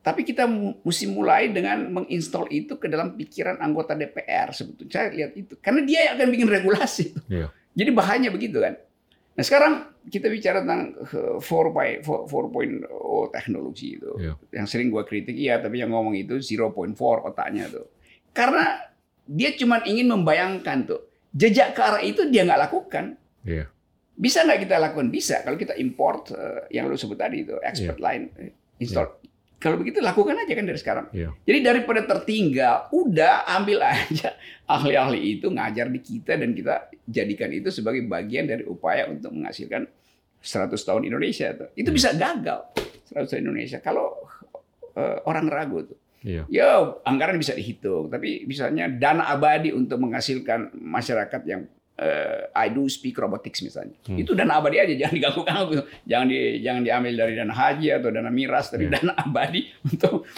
tapi 0.00 0.22
kita 0.22 0.46
mesti 0.80 1.06
mulai 1.06 1.50
dengan 1.50 1.86
menginstall 1.92 2.46
itu 2.48 2.78
ke 2.78 2.86
dalam 2.86 3.14
pikiran 3.14 3.58
anggota 3.58 3.92
DPR 3.92 4.50
sebetulnya. 4.50 4.90
Saya 4.90 5.08
lihat 5.12 5.32
itu. 5.34 5.54
Karena 5.58 5.84
dia 5.84 6.00
yang 6.06 6.12
akan 6.16 6.28
bikin 6.32 6.48
regulasi. 6.48 7.04
Iya. 7.28 7.50
Jadi 7.76 7.90
bahayanya 7.92 8.30
begitu 8.32 8.56
kan. 8.58 8.74
Nah 9.36 9.44
sekarang 9.44 9.72
kita 10.08 10.32
bicara 10.32 10.64
tentang 10.64 10.96
eh, 10.96 11.36
4.0 11.36 12.00
4.0 12.02 13.36
teknologi 13.36 14.00
itu. 14.00 14.10
Iya. 14.16 14.32
Yang 14.56 14.66
sering 14.72 14.88
gua 14.88 15.04
kritik, 15.04 15.36
iya 15.36 15.60
tapi 15.60 15.84
yang 15.84 15.92
ngomong 15.92 16.16
itu 16.16 16.40
0.4 16.40 16.72
otaknya 17.28 17.68
tuh. 17.68 17.86
Karena 18.32 18.80
dia 19.28 19.52
cuma 19.60 19.84
ingin 19.84 20.08
membayangkan 20.08 20.88
tuh. 20.88 21.02
Jejak 21.36 21.76
ke 21.76 21.80
arah 21.84 22.00
itu 22.00 22.24
dia 22.32 22.48
nggak 22.48 22.62
lakukan. 22.70 23.20
Iya. 23.44 23.68
Bisa 24.16 24.48
nggak 24.48 24.64
kita 24.64 24.80
lakukan? 24.80 25.12
Bisa. 25.12 25.44
Kalau 25.44 25.60
kita 25.60 25.76
import 25.76 26.32
eh, 26.32 26.72
yang 26.72 26.88
lu 26.88 26.96
sebut 26.96 27.20
tadi 27.20 27.44
itu, 27.44 27.60
expert 27.60 28.00
line, 28.00 28.32
eh, 28.40 28.56
install. 28.80 29.20
Kalau 29.56 29.80
begitu 29.80 30.04
lakukan 30.04 30.36
aja 30.36 30.52
kan 30.52 30.66
dari 30.68 30.76
sekarang. 30.76 31.06
Iya. 31.16 31.32
Jadi 31.48 31.58
daripada 31.64 32.04
tertinggal, 32.04 32.92
udah 32.92 33.48
ambil 33.56 33.80
aja 33.80 34.36
ahli-ahli 34.76 35.40
itu 35.40 35.48
ngajar 35.48 35.88
di 35.88 36.00
kita 36.04 36.36
dan 36.36 36.52
kita 36.52 36.92
jadikan 37.08 37.48
itu 37.48 37.72
sebagai 37.72 38.04
bagian 38.04 38.44
dari 38.44 38.68
upaya 38.68 39.08
untuk 39.08 39.32
menghasilkan 39.32 39.88
100 40.44 40.76
tahun 40.76 41.08
Indonesia. 41.08 41.56
Tuh. 41.56 41.72
Itu 41.72 41.88
bisa 41.88 42.12
gagal 42.12 42.68
100 43.16 43.32
tahun 43.32 43.42
Indonesia 43.48 43.80
kalau 43.80 44.12
eh, 44.92 45.18
orang 45.24 45.48
ragu 45.48 45.88
tuh. 45.88 45.98
Iya. 46.26 46.42
Ya 46.50 46.68
anggaran 47.06 47.38
bisa 47.40 47.54
dihitung, 47.54 48.10
tapi 48.10 48.44
misalnya 48.44 48.90
dana 48.90 49.30
abadi 49.30 49.70
untuk 49.70 50.02
menghasilkan 50.02 50.74
masyarakat 50.74 51.42
yang 51.46 51.64
eh, 51.96 52.52
I 52.52 52.68
do 52.68 52.84
speak 52.86 53.16
robotics 53.16 53.60
misalnya, 53.60 53.96
Hmm. 54.04 54.20
itu 54.20 54.36
dana 54.36 54.60
abadi 54.60 54.76
aja, 54.78 54.94
jangan 55.00 55.14
diganggu-ganggu, 55.16 55.74
jangan 56.04 56.26
di, 56.28 56.38
jangan 56.60 56.82
diambil 56.84 57.12
dari 57.16 57.32
dana 57.34 57.54
haji 57.54 57.86
atau 57.90 58.08
dana 58.12 58.30
miras, 58.30 58.68
tapi 58.68 58.84
Iya. 58.86 59.00
dana 59.00 59.12
abadi 59.24 59.60
untuk 59.82 60.28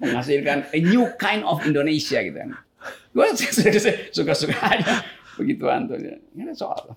menghasilkan 0.00 0.58
a 0.72 0.78
new 0.80 1.04
kind 1.16 1.44
of 1.44 1.60
Indonesia 1.64 2.20
gitu 2.20 2.36
kan. 2.36 2.50
Gue 3.12 3.26
suka-suka 4.16 4.56
aja 4.60 5.02
begituan 5.36 5.88
tuh, 5.88 5.96
ini 6.32 6.52
soal. 6.52 6.96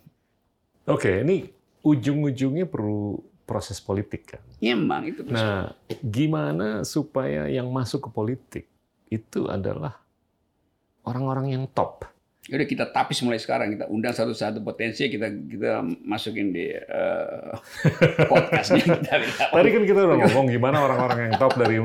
Oke, 0.87 1.23
ini 1.23 1.47
ujung-ujungnya 1.83 2.67
perlu 2.67 3.19
proses 3.43 3.81
politik 3.81 4.35
kan. 4.35 4.41
Emang 4.61 5.09
itu 5.09 5.25
Nah, 5.25 5.73
gimana 5.99 6.85
supaya 6.85 7.49
yang 7.49 7.71
masuk 7.71 8.05
ke 8.05 8.09
politik 8.11 8.65
itu 9.09 9.49
adalah 9.49 9.97
orang-orang 11.01 11.57
yang 11.57 11.63
top? 11.65 12.05
Udah 12.47 12.65
kita 12.65 12.87
tapis 12.89 13.19
mulai 13.21 13.37
sekarang 13.37 13.75
kita 13.75 13.85
undang 13.91 14.15
satu-satu 14.15 14.63
potensi 14.63 15.05
kita 15.11 15.27
kita 15.27 15.83
masukin 16.07 16.55
di 16.55 16.71
eh, 16.71 17.51
podcastnya 18.31 18.95
kita. 18.95 19.15
Tadi 19.51 19.69
kan 19.69 19.83
kita 19.83 19.99
udah 20.07 20.17
ngomong 20.23 20.45
gimana 20.47 20.81
orang-orang 20.81 21.29
yang 21.29 21.33
top 21.35 21.59
dari 21.59 21.77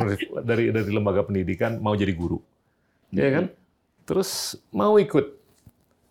dari 0.47 0.65
dari 0.71 0.91
lembaga 0.95 1.27
pendidikan 1.27 1.83
mau 1.83 1.93
jadi 1.99 2.15
guru, 2.15 2.39
ya 3.11 3.29
kan? 3.35 3.45
Terus 4.07 4.57
mau 4.73 4.97
ikut 4.97 5.45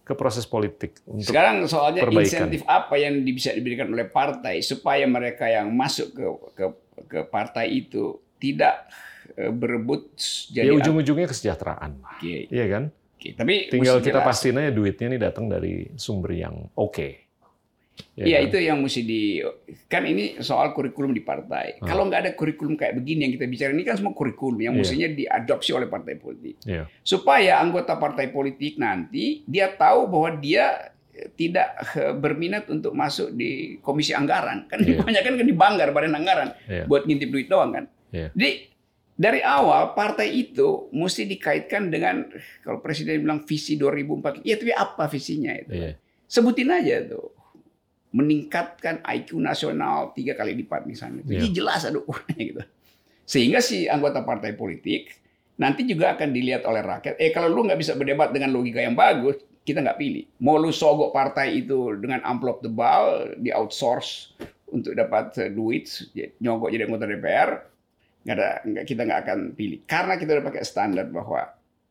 ke 0.03 0.13
proses 0.19 0.43
politik 0.43 0.99
untuk 1.07 1.31
Sekarang 1.31 1.63
soalnya 1.63 2.03
perbaikan. 2.03 2.27
insentif 2.27 2.61
apa 2.67 2.99
yang 2.99 3.23
bisa 3.23 3.55
diberikan 3.55 3.87
oleh 3.87 4.03
partai 4.03 4.59
supaya 4.59 5.07
mereka 5.07 5.47
yang 5.47 5.71
masuk 5.71 6.11
ke 6.11 6.25
ke, 6.59 6.65
ke 7.07 7.19
partai 7.31 7.71
itu 7.71 8.19
tidak 8.35 8.91
eh, 9.39 9.47
berebut 9.47 10.11
ya 10.51 10.67
jadi 10.67 10.75
ujung-ujungnya 10.75 11.31
kesejahteraan, 11.31 12.03
Oke, 12.03 12.51
iya 12.51 12.67
kan? 12.67 12.91
Oke. 13.23 13.29
Tapi 13.33 13.53
Tinggal 13.71 14.03
kita 14.03 14.19
jelas. 14.19 14.27
pastiin 14.27 14.59
aja 14.59 14.71
duitnya 14.71 15.05
ini 15.07 15.17
datang 15.17 15.45
dari 15.47 15.87
sumber 15.95 16.35
yang 16.35 16.67
oke. 16.75 17.23
Ya 18.17 18.25
Iya 18.25 18.37
kan? 18.39 18.47
itu 18.49 18.57
yang 18.59 18.77
mesti 18.81 19.01
di 19.01 19.21
kan 19.85 20.01
ini 20.01 20.41
soal 20.41 20.73
kurikulum 20.73 21.13
di 21.13 21.21
partai. 21.21 21.77
Ah. 21.77 21.85
Kalau 21.87 22.09
nggak 22.09 22.19
ada 22.19 22.31
kurikulum 22.33 22.73
kayak 22.73 22.97
begini 22.97 23.23
yang 23.23 23.33
kita 23.33 23.45
bicara 23.45 23.69
ini 23.69 23.85
kan 23.85 23.93
semua 23.95 24.11
kurikulum 24.11 24.57
yang 24.59 24.73
Iya. 24.73 24.81
mestinya 24.81 25.09
diadopsi 25.09 25.71
oleh 25.71 25.87
partai 25.87 26.17
politik. 26.17 26.57
Iya. 26.65 26.89
supaya 26.99 27.61
anggota 27.61 27.93
partai 27.95 28.27
politik 28.27 28.75
nanti 28.75 29.45
dia 29.45 29.69
tahu 29.69 30.09
bahwa 30.09 30.29
dia 30.33 30.89
tidak 31.37 31.69
eh, 31.93 32.09
berminat 32.11 32.65
untuk 32.67 32.91
masuk 32.91 33.29
di 33.31 33.77
komisi 33.79 34.09
anggaran 34.11 34.65
kan 34.65 34.81
Iya. 34.81 34.97
kebanyakan 34.99 35.33
kan 35.37 35.45
di 35.45 35.53
banggar 35.55 35.89
badan 35.93 36.17
anggaran 36.17 36.49
Iya. 36.65 36.89
buat 36.89 37.05
ngintip 37.05 37.29
duit 37.29 37.45
doang 37.45 37.69
kan 37.71 37.85
Iya. 38.09 38.33
jadi 38.33 38.72
dari 39.13 39.45
awal 39.45 39.93
partai 39.93 40.33
itu 40.33 40.89
mesti 40.89 41.29
dikaitkan 41.29 41.93
dengan 41.93 42.25
kalau 42.65 42.81
presiden 42.81 43.21
bilang 43.21 43.45
visi 43.45 43.77
2004, 43.77 44.41
ya 44.41 44.57
tapi 44.57 44.73
apa 44.73 45.05
visinya 45.05 45.53
itu? 45.53 45.71
Iya. 45.73 45.91
Sebutin 46.25 46.73
aja 46.73 47.05
tuh. 47.05 47.29
Meningkatkan 48.13 49.01
IQ 49.05 49.41
nasional 49.41 50.13
tiga 50.13 50.37
kali 50.37 50.53
lipat 50.53 50.85
misalnya. 50.85 51.25
Jadi 51.25 51.49
Iya. 51.49 51.55
jelas 51.57 51.81
ada 51.85 51.97
ukurannya 51.97 52.43
gitu. 52.45 52.61
Sehingga 53.25 53.57
si 53.61 53.89
anggota 53.89 54.21
partai 54.21 54.53
politik 54.53 55.13
nanti 55.57 55.85
juga 55.85 56.13
akan 56.17 56.29
dilihat 56.33 56.65
oleh 56.65 56.81
rakyat. 56.81 57.17
Eh 57.17 57.29
kalau 57.33 57.49
lu 57.49 57.65
nggak 57.65 57.77
bisa 57.77 57.93
berdebat 57.97 58.33
dengan 58.33 58.53
logika 58.53 58.81
yang 58.81 58.93
bagus, 58.97 59.41
kita 59.65 59.81
nggak 59.81 59.97
pilih. 59.97 60.25
Mau 60.41 60.57
lu 60.57 60.69
sogok 60.73 61.13
partai 61.13 61.61
itu 61.65 61.97
dengan 61.97 62.21
amplop 62.25 62.61
tebal, 62.61 63.33
di 63.37 63.49
outsource 63.49 64.33
untuk 64.73 64.93
dapat 64.97 65.33
eh, 65.41 65.49
duit, 65.53 65.85
nyogok 66.41 66.69
jadi 66.73 66.85
anggota 66.89 67.05
DPR, 67.05 67.49
nggak 68.23 68.35
ada 68.35 68.49
nggak 68.63 68.85
kita 68.87 69.01
nggak 69.03 69.19
akan 69.27 69.39
pilih. 69.53 69.79
Karena 69.83 70.13
kita 70.15 70.39
udah 70.39 70.45
pakai 70.47 70.63
standar 70.63 71.05
bahwa 71.07 71.43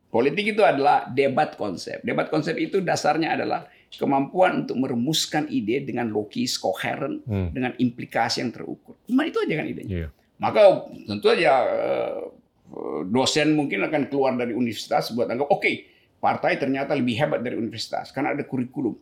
politik 0.09 0.53
itu 0.53 0.61
adalah 0.61 1.09
debat 1.09 1.55
konsep. 1.55 2.01
Debat 2.01 2.29
konsep 2.29 2.57
itu 2.57 2.81
dasarnya 2.81 3.33
adalah 3.33 3.65
kemampuan 3.93 4.65
untuk 4.65 4.81
merumuskan 4.81 5.45
ide 5.47 5.85
dengan 5.85 6.09
logis 6.09 6.57
koheren 6.57 7.21
Hmm. 7.29 7.53
dengan 7.53 7.77
implikasi 7.77 8.41
yang 8.41 8.49
terukur. 8.49 8.97
Cuma 9.05 9.25
itu 9.25 9.37
aja 9.39 9.55
kan 9.61 9.67
idenya. 9.69 9.93
Iya. 9.93 10.09
maka 10.37 10.59
tentu 11.07 11.31
aja 11.31 11.53
eh, 11.71 12.19
dosen 13.07 13.55
mungkin 13.55 13.85
akan 13.87 14.11
keluar 14.11 14.35
dari 14.35 14.57
universitas 14.57 15.13
buat 15.13 15.29
anggap 15.29 15.47
oke 15.47 15.71
partai 16.19 16.57
ternyata 16.57 16.97
lebih 16.97 17.15
hebat 17.15 17.43
dari 17.43 17.55
universitas 17.55 18.11
karena 18.11 18.35
ada 18.35 18.43
kurikulum 18.43 18.97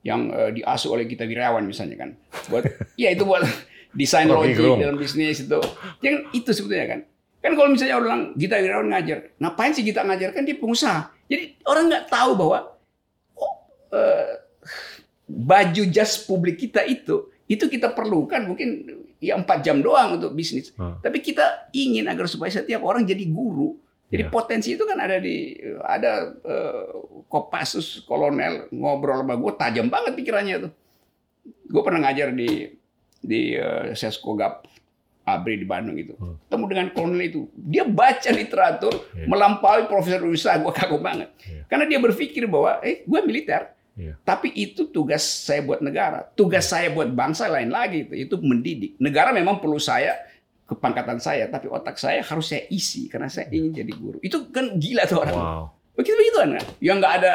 yang 0.00 0.32
eh, 0.32 0.50
diasuh 0.56 0.96
oleh 0.96 1.04
kita 1.04 1.28
wirawan 1.28 1.62
misalnya 1.62 1.94
kan. 2.00 2.10
Buat 2.48 2.64
ya 3.02 3.12
itu 3.12 3.22
buat 3.22 3.44
desain 3.94 4.26
logic 4.30 4.56
dalam 4.58 4.96
bisnis 4.96 5.42
itu. 5.42 5.60
Yang 6.04 6.16
itu 6.34 6.50
sebetulnya 6.54 6.86
kan. 6.86 7.00
Kan 7.40 7.52
kalau 7.56 7.68
misalnya 7.72 7.96
orang 7.96 8.20
Gita 8.36 8.60
Wirawan 8.60 8.88
ngajar. 8.92 9.32
Ngapain 9.40 9.72
sih 9.72 9.82
Gita 9.82 10.04
ngajar? 10.04 10.36
Kan 10.36 10.44
dia 10.44 10.56
pengusaha. 10.60 11.08
Jadi 11.30 11.56
orang 11.64 11.88
nggak 11.88 12.06
tahu 12.12 12.30
bahwa 12.36 12.58
oh, 13.38 13.54
eh, 13.96 14.30
baju 15.30 15.82
jas 15.88 16.20
publik 16.26 16.58
kita 16.58 16.84
itu 16.84 17.30
itu 17.50 17.66
kita 17.66 17.90
perlukan 17.90 18.46
mungkin 18.46 18.86
ya 19.18 19.34
empat 19.34 19.66
jam 19.66 19.82
doang 19.82 20.18
untuk 20.18 20.34
bisnis. 20.34 20.70
Hmm. 20.78 21.02
tapi 21.02 21.18
kita 21.18 21.70
ingin 21.74 22.06
agar 22.06 22.30
supaya 22.30 22.50
setiap 22.50 22.82
orang 22.86 23.02
jadi 23.02 23.26
guru. 23.26 23.78
Jadi 24.10 24.26
Iya. 24.26 24.34
potensi 24.34 24.74
itu 24.74 24.82
kan 24.90 24.98
ada 24.98 25.22
di 25.22 25.54
ada 25.86 26.34
eh, 26.42 26.86
Kopassus 27.30 28.02
kolonel 28.10 28.66
ngobrol 28.74 29.22
sama 29.22 29.38
gue 29.38 29.52
tajam 29.54 29.86
banget 29.86 30.18
pikirannya 30.18 30.66
tuh 30.66 30.72
gue 31.70 31.82
pernah 31.86 32.10
ngajar 32.10 32.34
di 32.34 32.66
di 33.20 33.54
uh, 33.54 33.92
Seskogap 33.92 34.64
Abri 35.22 35.56
di 35.56 35.64
Bandung 35.64 35.94
itu 35.94 36.16
Hmm. 36.16 36.34
ketemu 36.42 36.64
dengan 36.66 36.86
kolonel 36.90 37.22
itu 37.22 37.40
dia 37.54 37.84
baca 37.84 38.30
literatur 38.30 38.94
Iya. 39.12 39.26
melampaui 39.26 39.84
profesor 39.86 40.24
usaha 40.24 40.56
gue 40.56 40.72
kagum 40.72 40.98
banget 40.98 41.28
Iya. 41.44 41.62
karena 41.66 41.84
dia 41.84 41.98
berpikir 41.98 42.44
bahwa 42.44 42.80
eh 42.80 43.04
gue 43.04 43.20
militer 43.22 43.70
Iya. 43.94 44.16
tapi 44.22 44.48
itu 44.50 44.88
tugas 44.88 45.20
saya 45.20 45.60
buat 45.60 45.78
negara 45.78 46.24
tugas 46.32 46.66
saya 46.66 46.88
buat 46.88 47.06
bangsa 47.06 47.46
lain 47.46 47.68
lagi 47.68 48.04
itu 48.04 48.14
itu 48.18 48.34
mendidik 48.40 48.96
negara 48.96 49.30
memang 49.30 49.60
perlu 49.60 49.76
saya 49.76 50.16
kepangkatan 50.64 51.18
saya 51.18 51.46
tapi 51.46 51.66
otak 51.66 51.94
saya 51.94 52.22
harus 52.22 52.48
saya 52.48 52.64
isi 52.68 53.06
karena 53.06 53.26
saya 53.26 53.50
ingin 53.50 53.76
jadi 53.76 53.92
guru 53.92 54.18
itu 54.20 54.48
kan 54.48 54.72
gila 54.74 55.04
tuh 55.04 55.18
orang 55.20 55.36
Wow. 55.36 55.64
begitu 55.92 56.16
begitu 56.16 56.36
kan 56.38 56.50
yang 56.80 56.96
nggak 56.96 57.14
ada 57.18 57.32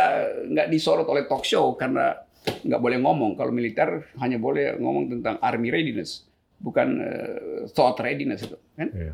nggak 0.48 0.68
disorot 0.68 1.06
oleh 1.06 1.24
talk 1.26 1.44
show 1.44 1.76
karena 1.76 2.18
nggak 2.46 2.82
boleh 2.82 2.98
ngomong. 3.02 3.32
Kalau 3.36 3.52
militer 3.52 4.10
hanya 4.20 4.38
boleh 4.38 4.78
ngomong 4.78 5.10
tentang 5.10 5.36
army 5.40 5.70
readiness 5.70 6.26
bukan 6.56 6.88
eh, 7.04 7.68
thought 7.72 8.00
readiness 8.00 8.46
itu 8.46 8.58
kan? 8.76 8.90
Iya. 8.92 9.14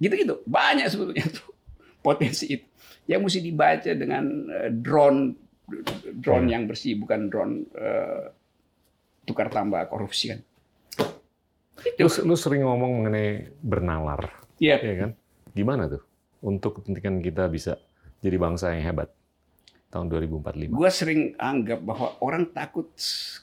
gitu-gitu. 0.00 0.40
Banyak 0.48 0.86
sebetulnya 0.88 1.26
tuh 1.28 1.52
potensi 2.06 2.48
itu. 2.48 2.66
Yang 3.04 3.20
mesti 3.26 3.40
dibaca 3.42 3.90
dengan 3.92 4.24
eh, 4.48 4.70
drone 4.72 5.20
drone 6.18 6.46
Iya. 6.48 6.52
yang 6.56 6.62
bersih 6.66 6.98
bukan 6.98 7.20
drone 7.28 7.54
eh, 7.74 8.24
tukar 9.24 9.50
tambah 9.50 9.82
korupsi 9.86 10.34
kan? 10.34 10.40
Lu, 11.96 12.08
lu 12.28 12.34
sering 12.36 12.60
ngomong 12.64 13.00
mengenai 13.00 13.56
bernalar, 13.64 14.28
Iya. 14.60 14.76
ya 14.84 14.94
kan? 15.00 15.10
Gimana 15.56 15.88
tuh? 15.88 16.02
Untuk 16.44 16.80
kepentingan 16.80 17.24
kita 17.24 17.48
bisa 17.48 17.80
jadi 18.20 18.36
bangsa 18.36 18.72
yang 18.76 18.84
hebat 18.84 19.08
tahun 19.90 20.06
2045? 20.06 20.70
Gue 20.70 20.90
sering 20.90 21.20
anggap 21.36 21.82
bahwa 21.82 22.14
orang 22.22 22.48
takut 22.50 22.94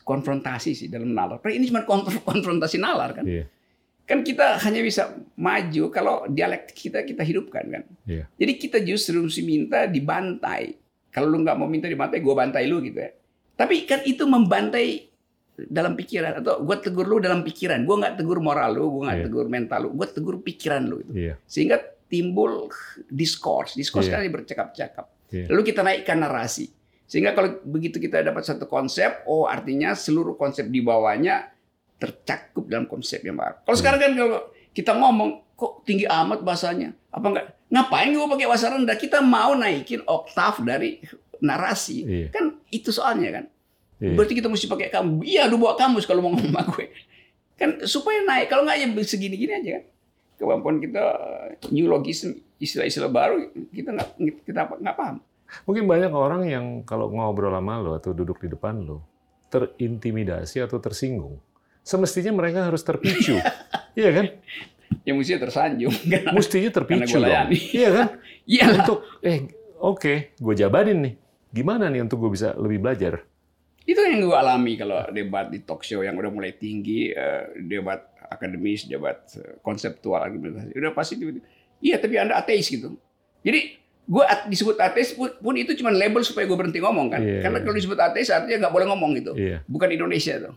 konfrontasi 0.02 0.72
sih 0.74 0.88
dalam 0.88 1.12
nalar. 1.12 1.38
Padahal 1.38 1.60
ini 1.60 1.68
cuma 1.68 1.84
konf- 1.84 2.24
konfrontasi 2.24 2.80
nalar 2.80 3.12
kan. 3.14 3.28
Iya. 3.28 3.46
Kan 4.08 4.24
kita 4.24 4.56
hanya 4.64 4.80
bisa 4.80 5.12
maju 5.36 5.84
kalau 5.92 6.24
dialektik 6.26 6.88
kita 6.88 7.04
kita 7.04 7.22
hidupkan 7.22 7.68
kan. 7.68 7.84
Iya. 8.08 8.24
Jadi 8.34 8.54
kita 8.56 8.78
justru 8.80 9.20
mesti 9.20 9.44
minta 9.44 9.84
dibantai. 9.86 10.72
Kalau 11.12 11.28
lu 11.28 11.44
nggak 11.44 11.58
mau 11.58 11.68
minta 11.68 11.86
dibantai, 11.86 12.24
gue 12.24 12.32
bantai 12.32 12.64
lu 12.66 12.80
gitu 12.80 12.96
ya. 12.98 13.12
Tapi 13.58 13.84
kan 13.84 14.06
itu 14.06 14.24
membantai 14.24 15.10
dalam 15.58 15.98
pikiran 15.98 16.40
atau 16.40 16.62
gue 16.62 16.78
tegur 16.80 17.04
lu 17.04 17.20
dalam 17.20 17.44
pikiran. 17.44 17.84
Gue 17.84 18.00
nggak 18.00 18.16
tegur 18.16 18.40
moral 18.40 18.78
lu, 18.78 18.88
gue 18.96 19.04
nggak 19.04 19.20
Iya. 19.20 19.26
tegur 19.28 19.46
mental 19.50 19.80
lu, 19.84 19.90
gue 19.92 20.08
tegur 20.08 20.36
pikiran 20.40 20.88
lu 20.88 21.04
itu. 21.04 21.12
Iya. 21.12 21.34
Sehingga 21.44 21.76
timbul 22.08 22.72
diskurs. 23.12 23.76
Diskurs 23.76 24.08
Iya. 24.08 24.22
kan 24.22 24.32
bercakap-cakap. 24.32 25.06
Iya. 25.30 25.46
Lalu 25.52 25.62
kita 25.64 25.82
naikkan 25.84 26.18
narasi. 26.18 26.72
Sehingga 27.08 27.32
kalau 27.32 27.60
begitu 27.64 28.00
kita 28.00 28.20
dapat 28.20 28.44
satu 28.44 28.68
konsep, 28.68 29.24
oh 29.26 29.48
artinya 29.48 29.96
seluruh 29.96 30.36
konsep 30.36 30.68
di 30.68 30.84
bawahnya 30.84 31.52
tercakup 31.98 32.68
dalam 32.68 32.86
konsep 32.86 33.24
yang 33.24 33.40
baru. 33.40 33.64
Kalau 33.64 33.74
Hmm. 33.74 33.80
sekarang 33.80 34.00
kan 34.00 34.12
kalau 34.14 34.40
kita 34.72 34.92
ngomong 34.94 35.30
kok 35.58 35.82
tinggi 35.84 36.06
amat 36.06 36.44
bahasanya, 36.44 36.94
apa 37.10 37.26
enggak? 37.26 37.46
Ngapain 37.68 38.12
gue 38.12 38.28
pakai 38.28 38.48
bahasa 38.48 38.68
rendah? 38.70 38.96
Kita 38.96 39.20
mau 39.20 39.52
naikin 39.52 40.06
oktav 40.06 40.62
dari 40.64 41.02
narasi. 41.42 41.98
Iya. 42.06 42.28
Kan 42.30 42.62
itu 42.70 42.94
soalnya 42.94 43.42
kan. 43.42 43.46
Iya. 43.98 44.14
Berarti 44.14 44.34
kita 44.38 44.48
mesti 44.48 44.70
pakai 44.70 44.94
kamu. 44.94 45.26
Iya, 45.26 45.50
lu 45.50 45.58
bawa 45.58 45.74
kamus 45.74 46.06
kalau 46.06 46.22
mau 46.22 46.32
ngomong 46.32 46.54
sama 46.54 46.64
gue. 46.70 46.86
Kan 47.58 47.82
supaya 47.90 48.22
naik. 48.22 48.48
Kalau 48.48 48.62
nggak 48.62 48.78
ya 48.78 48.88
segini-gini 49.02 49.52
aja 49.52 49.70
kan. 49.82 49.84
Kemampuan 50.38 50.78
kita 50.78 51.02
new 51.74 51.90
logism, 51.90 52.38
istilah-istilah 52.58 53.12
baru 53.12 53.54
kita 53.74 53.90
nggak 53.94 54.10
kita 54.46 54.62
nggak 54.82 54.98
paham. 54.98 55.18
Mungkin 55.64 55.88
banyak 55.88 56.12
orang 56.12 56.44
yang 56.48 56.66
kalau 56.84 57.08
ngobrol 57.08 57.56
sama 57.56 57.80
lo 57.80 57.96
atau 57.96 58.12
duduk 58.12 58.44
di 58.44 58.52
depan 58.52 58.84
lo 58.84 59.18
terintimidasi 59.48 60.60
atau 60.60 60.78
tersinggung. 60.84 61.40
Semestinya 61.88 62.36
mereka 62.36 62.68
harus 62.68 62.84
terpicu. 62.84 63.40
iya 64.00 64.12
kan? 64.12 64.26
Yang 65.08 65.16
mestinya 65.24 65.40
tersanjung. 65.48 65.96
Kan? 65.96 66.24
Mestinya 66.38 66.70
terpicu 66.72 67.16
dong. 67.16 67.50
Iya 67.52 67.90
kan? 67.92 68.08
Iya. 68.48 68.80
Untuk 68.80 69.04
eh 69.28 69.44
oke, 69.76 70.40
gue 70.40 70.54
jabanin 70.56 71.00
nih. 71.04 71.14
Gimana 71.52 71.92
nih 71.92 72.00
untuk 72.00 72.24
gue 72.24 72.32
bisa 72.32 72.56
lebih 72.56 72.80
belajar? 72.80 73.28
Itu 73.84 74.00
yang 74.04 74.24
gue 74.24 74.36
alami 74.36 74.80
kalau 74.80 75.04
debat 75.12 75.52
di 75.52 75.64
talk 75.64 75.84
show 75.84 76.00
yang 76.00 76.16
udah 76.16 76.32
mulai 76.32 76.56
tinggi, 76.56 77.12
eh, 77.12 77.56
debat 77.60 78.08
akademis, 78.32 78.88
debat 78.88 79.20
eh, 79.36 79.60
konseptual, 79.60 80.24
argumentasi. 80.24 80.76
Udah 80.76 80.92
pasti 80.96 81.20
tiba-tiba, 81.20 81.44
iya 81.80 81.98
tapi 81.98 82.18
Anda 82.18 82.36
ateis 82.36 82.68
gitu. 82.68 82.98
Jadi 83.42 83.78
gue 84.08 84.24
disebut 84.48 84.80
ateis 84.80 85.12
pun, 85.12 85.28
pun 85.38 85.54
itu 85.54 85.76
cuma 85.76 85.92
label 85.92 86.24
supaya 86.24 86.48
gue 86.48 86.56
berhenti 86.56 86.80
ngomong 86.80 87.08
kan. 87.12 87.20
Iya, 87.20 87.44
Karena 87.44 87.60
kalau 87.60 87.76
disebut 87.76 88.00
ateis 88.00 88.32
artinya 88.32 88.68
nggak 88.68 88.74
boleh 88.74 88.86
ngomong 88.88 89.12
gitu. 89.20 89.32
Iya, 89.36 89.62
Bukan 89.68 89.90
Indonesia 89.92 90.40
tuh. 90.40 90.56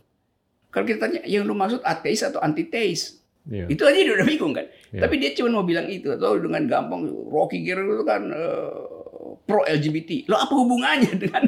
Kalau 0.70 0.86
kita 0.86 0.98
tanya, 1.02 1.20
yang 1.26 1.42
lu 1.42 1.52
maksud 1.52 1.82
ateis 1.82 2.22
atau 2.22 2.38
antiteis? 2.38 3.18
iya. 3.50 3.66
Itu 3.66 3.82
aja 3.82 3.98
dia 3.98 4.14
udah 4.14 4.26
bingung 4.26 4.54
kan. 4.54 4.70
Iya. 4.94 5.02
Tapi 5.02 5.14
dia 5.18 5.34
cuma 5.34 5.60
mau 5.60 5.66
bilang 5.66 5.90
itu. 5.90 6.14
Atau 6.14 6.38
dengan 6.38 6.62
gampang, 6.70 7.10
Rocky 7.26 7.66
Gerung 7.66 7.90
itu 7.90 8.06
kan 8.06 8.22
pro 9.44 9.66
LGBT. 9.66 10.30
Lo 10.30 10.38
apa 10.38 10.54
hubungannya 10.54 11.12
dengan 11.26 11.44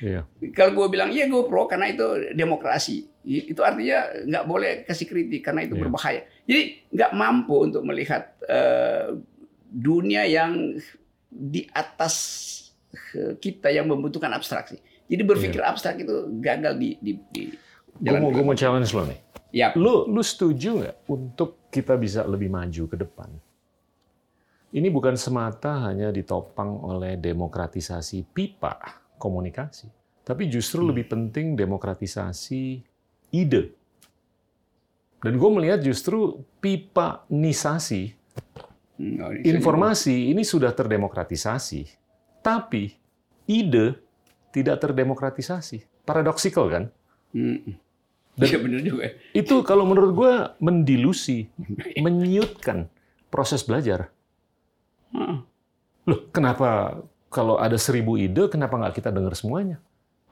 Iya. 0.00 0.24
kalau 0.56 0.72
gue 0.72 0.96
bilang 0.96 1.12
iya 1.12 1.28
gue 1.28 1.44
pro 1.44 1.68
karena 1.68 1.92
itu 1.92 2.32
demokrasi 2.32 3.04
itu 3.24 3.60
artinya 3.60 4.24
nggak 4.24 4.44
boleh 4.48 4.72
kasih 4.88 5.04
kritik 5.04 5.44
karena 5.44 5.68
itu 5.68 5.76
Iya. 5.76 5.82
berbahaya 5.84 6.22
jadi 6.48 6.62
nggak 6.88 7.12
mampu 7.12 7.54
untuk 7.68 7.82
melihat 7.84 8.32
eh, 8.48 9.12
dunia 9.68 10.24
yang 10.24 10.80
di 11.28 11.68
atas 11.70 12.14
eh, 13.12 13.36
kita 13.36 13.68
yang 13.68 13.86
membutuhkan 13.86 14.32
abstraksi 14.32 14.80
jadi 15.10 15.22
berpikir 15.26 15.60
abstrak 15.60 16.00
itu 16.00 16.40
gagal 16.40 16.78
di 16.80 16.96
di, 17.02 17.12
di 17.28 17.42
jalan 18.00 18.20
mau, 18.24 18.30
gue 18.32 18.44
mau 18.46 18.56
challenge 18.56 18.94
lo 18.94 19.04
nih. 19.04 19.18
ya 19.50 19.68
Lu, 19.76 20.08
lu 20.08 20.22
setuju 20.22 20.80
nggak 20.80 20.96
untuk 21.10 21.66
kita 21.68 21.98
bisa 22.00 22.22
lebih 22.24 22.48
maju 22.48 22.82
ke 22.88 22.96
depan? 22.96 23.30
Ini 24.70 24.86
bukan 24.86 25.18
semata 25.18 25.90
hanya 25.90 26.14
ditopang 26.14 26.78
oleh 26.86 27.18
demokratisasi 27.18 28.22
pipa 28.30 28.78
komunikasi, 29.18 29.90
tapi 30.22 30.46
justru 30.46 30.86
lebih 30.86 31.10
penting 31.10 31.58
demokratisasi 31.58 32.86
ide. 33.30 33.72
Dan 35.20 35.36
gue 35.36 35.50
melihat 35.50 35.80
justru 35.80 36.40
pipanisasi 36.58 38.16
Hmm, 39.00 39.16
oh, 39.16 39.32
informasi 39.32 40.28
ini 40.28 40.44
sudah 40.44 40.76
terdemokratisasi, 40.76 41.88
tapi 42.44 42.92
ide 43.48 43.96
tidak 44.52 44.76
terdemokratisasi. 44.76 46.04
Paradoksikal 46.04 46.68
kan? 46.68 46.84
Hmm. 47.32 47.80
Dan- 48.36 48.44
Iya 48.44 48.58
benar 48.60 48.80
juga 48.84 49.08
Itu 49.32 49.64
kalau 49.64 49.88
menurut 49.88 50.12
gue 50.12 50.32
mendilusi, 50.60 51.48
menyutkan 52.04 52.92
proses 53.32 53.64
belajar. 53.64 54.12
Loh, 56.04 56.20
kenapa 56.28 57.00
kalau 57.32 57.56
ada 57.56 57.80
seribu 57.80 58.20
ide, 58.20 58.52
kenapa 58.52 58.76
nggak 58.76 59.00
kita 59.00 59.08
dengar 59.08 59.32
semuanya? 59.32 59.80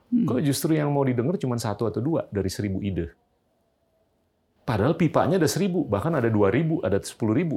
Hmm. 0.09 0.25
Kok 0.25 0.41
justru 0.41 0.73
yang 0.77 0.89
mau 0.89 1.05
didengar 1.05 1.37
cuma 1.37 1.61
satu 1.61 1.85
atau 1.85 2.01
dua 2.01 2.25
dari 2.33 2.49
seribu 2.49 2.81
ide? 2.81 3.13
Padahal 4.65 4.97
pipanya 4.97 5.41
ada 5.41 5.49
seribu, 5.49 5.85
bahkan 5.85 6.13
ada 6.13 6.29
dua 6.29 6.53
ribu, 6.53 6.81
ada 6.85 7.01
sepuluh 7.01 7.33
ribu. 7.33 7.57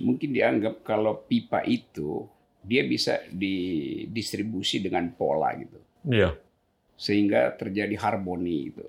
Mungkin 0.00 0.32
dianggap 0.32 0.80
kalau 0.80 1.28
pipa 1.28 1.60
itu 1.64 2.24
dia 2.64 2.84
bisa 2.88 3.20
didistribusi 3.28 4.80
dengan 4.80 5.12
pola 5.12 5.52
gitu. 5.60 5.78
Iya. 6.08 6.36
Sehingga 6.96 7.52
terjadi 7.56 7.96
harmoni 8.00 8.72
gitu. 8.72 8.84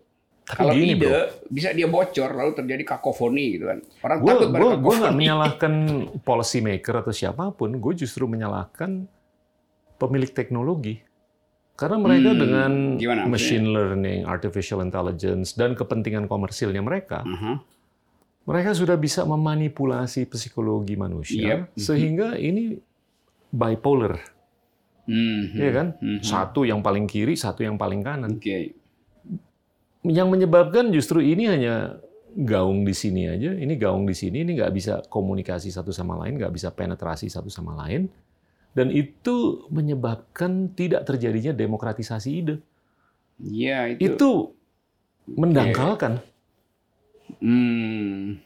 Tapi 0.49 0.55
Kalau 0.65 0.73
gini, 0.73 0.97
ide 0.97 1.05
bro. 1.05 1.21
bisa 1.51 1.69
dia 1.77 1.85
bocor 1.85 2.29
lalu 2.33 2.51
terjadi 2.57 2.83
kakofoni 2.95 3.45
gitu 3.59 3.65
kan. 3.69 3.79
Orang 4.01 4.17
Gue 4.23 4.33
takut 4.33 4.47
pada 4.49 4.59
gue 4.59 4.71
gue 4.81 4.95
nggak 5.03 5.15
menyalahkan 5.19 5.73
policy 6.25 6.59
maker 6.63 6.95
atau 7.05 7.13
siapa 7.13 7.53
pun, 7.53 7.69
gue 7.77 7.93
justru 7.93 8.25
menyalahkan 8.25 9.05
pemilik 10.01 10.31
teknologi. 10.31 11.05
Karena 11.80 11.95
mereka 11.95 12.35
Hmm, 12.35 12.39
dengan 12.43 12.72
gimana 12.99 13.23
machine 13.23 13.72
learning, 13.72 14.27
artificial 14.27 14.84
intelligence, 14.84 15.56
dan 15.56 15.80
kepentingan 15.80 16.27
komersilnya 16.27 16.84
mereka, 16.84 17.23
Aha. 17.23 17.64
mereka 18.43 18.76
sudah 18.76 18.99
bisa 18.99 19.23
memanipulasi 19.23 20.27
psikologi 20.27 20.99
manusia 20.99 21.72
Yep. 21.72 21.80
sehingga 21.80 22.35
ini 22.35 22.76
bipolar, 23.47 24.19
Mhm. 25.07 25.56
ya 25.56 25.72
kan? 25.72 25.88
Mhm. 26.03 26.19
Satu 26.19 26.68
yang 26.68 26.84
paling 26.84 27.07
kiri, 27.07 27.39
satu 27.39 27.64
yang 27.64 27.80
paling 27.80 28.03
kanan. 28.03 28.35
Oke. 28.35 28.76
Yang 30.03 30.27
menyebabkan 30.27 30.91
justru 30.91 31.23
ini 31.23 31.47
hanya 31.47 31.95
gaung 32.35 32.84
di 32.84 32.91
sini 32.91 33.23
aja, 33.26 33.56
ini 33.56 33.80
gaung 33.80 34.03
di 34.03 34.14
sini, 34.14 34.43
ini 34.43 34.60
nggak 34.60 34.73
bisa 34.76 34.93
komunikasi 35.07 35.72
satu 35.72 35.95
sama 35.95 36.19
lain, 36.19 36.35
nggak 36.35 36.51
bisa 36.51 36.69
penetrasi 36.69 37.31
satu 37.31 37.47
sama 37.47 37.73
lain, 37.88 38.11
dan 38.73 38.93
itu 38.93 39.65
menyebabkan 39.73 40.71
tidak 40.77 41.05
terjadinya 41.09 41.53
demokratisasi 41.53 42.29
ide. 42.29 42.55
Iya 43.41 43.95
itu. 43.95 44.03
Itu 44.13 44.29
mendangkalkan. 45.29 46.21
Hmm. 47.39 48.41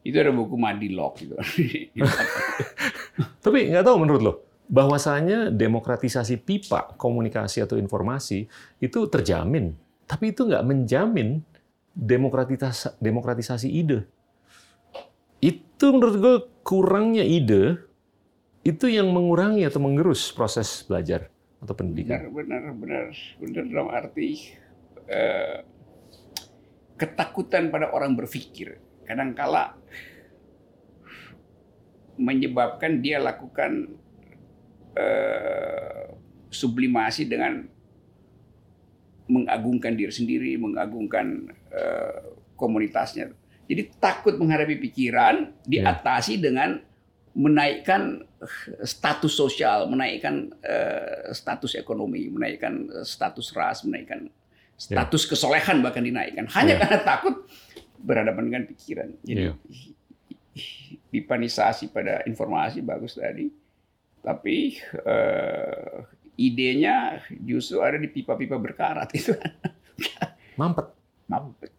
Itu 0.00 0.16
ada 0.16 0.32
buku 0.32 0.56
Madilog 0.56 1.12
gitu. 1.20 1.34
Tapi 3.44 3.58
nggak 3.68 3.84
tahu 3.84 3.96
menurut 4.00 4.22
lo, 4.22 4.32
bahwasanya 4.70 5.52
demokratisasi 5.52 6.40
pipa 6.40 6.94
komunikasi 6.96 7.60
atau 7.60 7.76
informasi 7.76 8.48
itu 8.80 8.98
terjamin, 9.10 9.76
tapi 10.08 10.32
itu 10.32 10.46
nggak 10.46 10.64
menjamin 10.64 11.44
demokratisasi, 11.92 12.96
demokratisasi 13.02 13.68
ide. 13.68 14.06
Itu 15.42 15.92
menurut 15.92 16.16
gue 16.16 16.36
kurangnya 16.64 17.26
ide 17.26 17.89
itu 18.60 18.92
yang 18.92 19.08
mengurangi 19.08 19.64
atau 19.64 19.80
menggerus 19.80 20.28
proses 20.36 20.84
belajar 20.84 21.32
atau 21.60 21.72
pendidikan. 21.76 22.28
benar, 22.28 22.72
benar, 22.72 22.74
benar, 22.76 23.04
benar 23.40 23.64
dalam 23.68 23.88
arti 23.88 24.52
eh, 25.08 25.64
ketakutan 27.00 27.72
pada 27.72 27.92
orang 27.92 28.12
berpikir. 28.12 28.76
Kadangkala 29.08 29.74
menyebabkan 32.20 33.00
dia 33.00 33.16
lakukan 33.16 33.96
eh, 34.92 36.12
sublimasi 36.52 37.24
dengan 37.24 37.64
mengagungkan 39.30 39.96
diri 39.96 40.12
sendiri, 40.12 40.52
mengagungkan 40.60 41.48
eh, 41.72 42.36
komunitasnya. 42.60 43.32
Jadi 43.70 43.82
takut 44.02 44.36
menghadapi 44.36 44.76
pikiran 44.82 45.54
diatasi 45.64 46.42
dengan 46.42 46.82
menaikkan 47.32 48.26
status 48.82 49.32
sosial, 49.32 49.84
menaikkan 49.86 50.48
eh, 50.60 51.30
status 51.30 51.76
ekonomi, 51.76 52.28
menaikkan 52.28 52.88
eh, 52.90 53.06
status 53.06 53.52
ras, 53.52 53.84
menaikkan 53.84 54.28
status 54.80 55.28
kesolehan 55.28 55.84
bahkan 55.84 56.00
dinaikkan 56.00 56.48
hanya 56.56 56.74
Ya. 56.74 56.80
karena 56.80 56.98
takut 57.04 57.34
berhadapan 58.00 58.44
dengan 58.48 58.62
pikiran. 58.64 59.08
Jadi 59.22 59.42
Ya. 59.44 59.54
pipanisasi 61.10 61.90
pada 61.90 62.22
informasi 62.24 62.80
bagus 62.80 63.18
tadi, 63.18 63.50
tapi 64.20 64.78
eh, 65.04 65.96
idenya 66.36 67.20
justru 67.44 67.84
ada 67.84 67.98
di 67.98 68.08
pipa-pipa 68.08 68.56
berkarat 68.56 69.10
itu. 69.12 69.36
Mampet. 70.56 70.86
Mampet. 71.28 71.70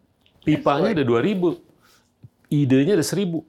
Pipanya 0.42 0.94
ada 0.94 1.04
2000. 1.04 1.58
Idenya 2.50 2.94
ada 2.94 3.06
1000. 3.06 3.42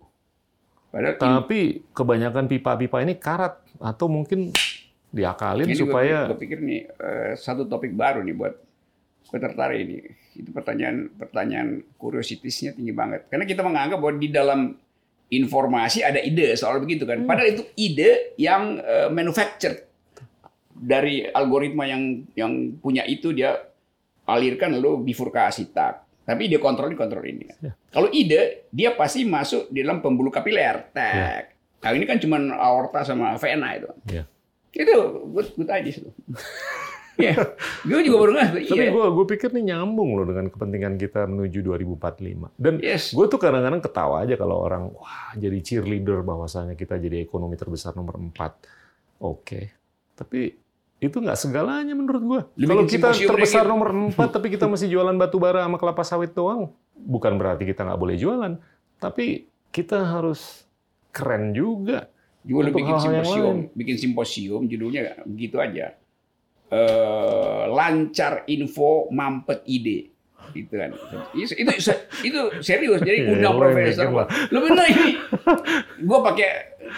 Padahal 0.94 1.18
Tapi 1.18 1.90
kebanyakan 1.90 2.46
pipa-pipa 2.46 3.02
ini 3.02 3.18
karat 3.18 3.58
atau 3.82 4.06
mungkin 4.06 4.54
diakalin 5.10 5.66
Ini 5.66 5.74
supaya 5.74 6.30
gue 6.30 6.38
pikir 6.38 6.62
nih 6.62 6.82
eh, 6.86 7.32
satu 7.34 7.66
topik 7.66 7.98
baru 7.98 8.22
nih 8.22 8.36
buat 8.38 8.54
gue 9.26 9.40
tertarik 9.42 9.90
ini. 9.90 9.98
Itu 10.38 10.54
pertanyaan 10.54 11.10
pertanyaan 11.18 11.82
curiosity-nya 11.98 12.78
tinggi 12.78 12.94
banget. 12.94 13.26
Karena 13.26 13.50
kita 13.50 13.66
menganggap 13.66 13.98
bahwa 13.98 14.22
di 14.22 14.30
dalam 14.30 14.78
informasi 15.34 16.06
ada 16.06 16.22
ide 16.22 16.54
soal 16.54 16.78
begitu 16.78 17.10
kan. 17.10 17.26
Padahal 17.26 17.58
itu 17.58 17.64
ide 17.74 18.38
yang 18.38 18.78
eh, 18.78 19.10
manufactured 19.10 19.90
dari 20.78 21.26
algoritma 21.26 21.90
yang 21.90 22.22
yang 22.38 22.78
punya 22.78 23.02
itu 23.10 23.34
dia 23.34 23.58
alirkan 24.30 24.78
lalu 24.78 25.10
bifurkasi 25.10 25.74
tak. 25.74 26.03
Tapi 26.24 26.48
dia 26.48 26.58
kontrol 26.58 26.88
ini 26.88 26.96
kontrol 26.96 27.24
ini. 27.24 27.44
Ya. 27.54 27.76
Kalau 27.90 28.08
ide 28.10 28.68
dia 28.70 28.94
pasti 28.94 29.24
masuk 29.24 29.68
di 29.68 29.84
dalam 29.84 30.00
pembuluh 30.00 30.30
kapiler. 30.30 30.88
Tak. 30.90 31.42
Nah, 31.80 31.92
ini 31.92 32.04
kan 32.04 32.16
cuma 32.16 32.40
aorta 32.56 33.04
sama 33.04 33.36
vena 33.36 33.76
itu. 33.76 33.92
Ya. 34.08 34.24
Itu 34.72 34.96
good, 35.28 35.52
good 35.54 35.70
ideas 35.70 36.00
itu. 36.02 36.10
ya, 37.14 37.38
gue 37.84 38.00
juga 38.02 38.18
baru 38.20 38.32
ngerti. 38.34 38.62
Tapi 38.66 38.80
Iya. 38.80 38.90
gue 38.90 39.06
gue 39.12 39.26
pikir 39.30 39.50
nih 39.52 39.64
nyambung 39.70 40.16
loh 40.16 40.26
dengan 40.26 40.48
kepentingan 40.48 40.96
kita 40.96 41.28
menuju 41.28 41.60
2045. 41.62 42.50
Dan 42.56 42.80
Yes. 42.80 43.12
gue 43.12 43.26
tuh 43.28 43.38
kadang-kadang 43.38 43.80
ketawa 43.80 44.24
aja 44.24 44.34
kalau 44.34 44.58
orang 44.60 44.90
wah 44.90 45.36
jadi 45.36 45.60
cheerleader 45.60 46.24
bahwasanya 46.24 46.74
kita 46.74 46.98
jadi 46.98 47.22
ekonomi 47.22 47.54
terbesar 47.54 47.94
nomor 47.94 48.18
4. 48.18 48.58
Oke. 49.20 49.76
Tapi 50.16 50.56
itu 51.04 51.20
nggak 51.20 51.36
segalanya 51.36 51.92
menurut. 51.92 52.24
Lu 52.24 52.64
Kalau 52.64 52.88
kita 52.88 53.12
terbesar 53.12 53.68
gitu. 53.68 53.72
nomor 53.76 53.92
4 54.16 54.16
tapi 54.32 54.48
kita 54.48 54.72
masih 54.72 54.88
jualan 54.88 55.16
batu 55.20 55.36
bara 55.36 55.68
sama 55.68 55.76
kelapa 55.76 56.04
sawit 56.08 56.32
doang, 56.32 56.72
bukan 56.96 57.36
berarti 57.36 57.68
kita 57.68 57.84
nggak 57.84 58.00
boleh 58.00 58.16
jualan. 58.16 58.54
Tapi 59.04 59.52
kita 59.76 60.00
harus 60.00 60.64
keren 61.12 61.52
juga. 61.52 62.08
Juga 62.44 62.72
Untuk 62.72 62.80
bikin 62.80 62.94
hal-hal 62.96 63.12
yang 63.12 63.28
simposium, 63.28 63.58
bikin 63.76 63.96
simposium 64.00 64.62
judulnya 64.68 65.02
begitu 65.28 65.60
aja. 65.60 65.96
Eh, 66.74 67.64
lancar 67.70 68.48
info 68.50 69.12
mampet 69.12 69.62
ide 69.70 70.13
gitu 70.56 70.74
kan 70.74 70.90
itu 71.34 71.52
itu, 71.52 71.92
itu 72.24 72.40
serius 72.60 73.02
jadi 73.02 73.20
Iya, 73.20 73.34
undang 73.34 73.54
lo 73.54 73.62
profesor 73.66 74.06
gua 74.08 74.26
lu 74.48 74.58
bener 74.62 74.86
ini 74.88 75.10
gua 76.02 76.20
pakai 76.24 76.50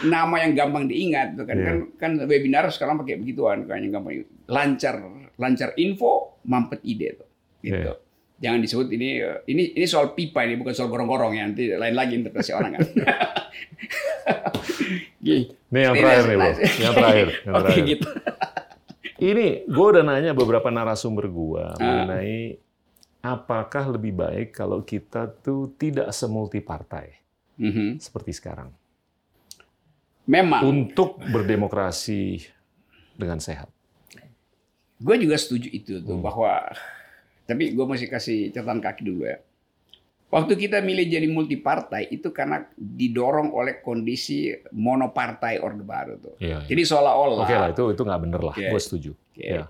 nama 0.04 0.36
yang 0.38 0.52
gampang 0.54 0.86
diingat 0.86 1.34
tuh 1.34 1.44
kan 1.44 1.56
Iya. 1.56 1.66
kan 1.66 1.78
kan 1.96 2.28
webinar 2.28 2.68
sekarang 2.68 2.96
pakai 2.98 3.16
begituan 3.18 3.64
kan 3.64 3.80
yang 3.80 3.94
gampang 3.94 4.22
lancar 4.46 5.00
lancar 5.36 5.72
info 5.76 6.40
mampet 6.44 6.84
ide 6.84 7.16
tuh 7.16 7.28
gitu 7.62 7.76
Iya. 7.82 7.94
jangan 8.38 8.60
disebut 8.60 8.88
ini 8.90 9.08
eh, 9.18 9.40
ini 9.48 9.74
ini 9.74 9.86
soal 9.86 10.12
pipa 10.12 10.44
ini 10.44 10.56
bukan 10.56 10.72
soal 10.72 10.88
gorong-gorong 10.88 11.34
ya 11.34 11.44
nanti 11.44 11.72
lain 11.72 11.96
lagi 11.96 12.14
interpretasi 12.16 12.52
orang 12.52 12.72
kan 12.74 12.82
Gini. 15.18 15.50
Nih 15.68 15.82
yang 15.82 15.96
Ini 15.96 16.02
terakhir 16.02 16.26
nih, 16.26 16.38
nice. 16.38 16.60
Yang 16.78 16.94
terakhir. 16.94 17.28
Yang 17.42 17.54
terakhir. 17.64 17.84
gitu. 17.88 18.08
Ini 19.18 19.46
gue 19.66 19.86
udah 19.88 20.04
nanya 20.04 20.32
beberapa 20.34 20.68
narasumber 20.70 21.26
gue 21.26 21.64
Ah. 21.64 22.06
mengenai 22.06 22.60
apakah 23.26 23.90
lebih 23.90 24.14
baik 24.14 24.54
kalau 24.54 24.86
kita 24.86 25.26
tuh 25.42 25.74
tidak 25.74 26.14
semultipartai 26.14 27.18
Mhm. 27.58 27.98
seperti 27.98 28.38
sekarang 28.38 28.70
Memang, 30.26 30.62
untuk 30.62 31.18
berdemokrasi 31.24 32.46
dengan 33.14 33.38
sehat. 33.40 33.70
gue 34.96 35.16
juga 35.20 35.36
setuju 35.36 35.70
itu 35.70 36.00
tuh 36.00 36.18
Hmm. 36.18 36.24
bahwa 36.24 36.66
tapi 37.46 37.74
gue 37.74 37.86
masih 37.86 38.08
kasih 38.08 38.50
catatan 38.50 38.80
kaki 38.80 39.02
dulu 39.04 39.26
ya. 39.26 39.38
Waktu 40.34 40.58
kita 40.58 40.82
milih 40.82 41.06
jadi 41.06 41.28
multipartai 41.30 42.10
itu 42.10 42.34
karena 42.34 42.66
didorong 42.76 43.54
oleh 43.54 43.80
kondisi 43.80 44.50
monopartai 44.74 45.62
orde 45.62 45.86
baru 45.86 46.18
tuh. 46.18 46.36
Iya. 46.42 46.66
Jadi 46.66 46.82
seolah-olah 46.82 47.46
Oke 47.46 47.56
lah 47.56 47.70
itu 47.70 47.84
itu 47.94 48.02
nggak 48.02 48.22
bener 48.26 48.42
lah, 48.42 48.56
Oke. 48.58 48.66
gue 48.68 48.82
setuju. 48.82 49.12
Oke. 49.14 49.46
Ya. 49.46 49.66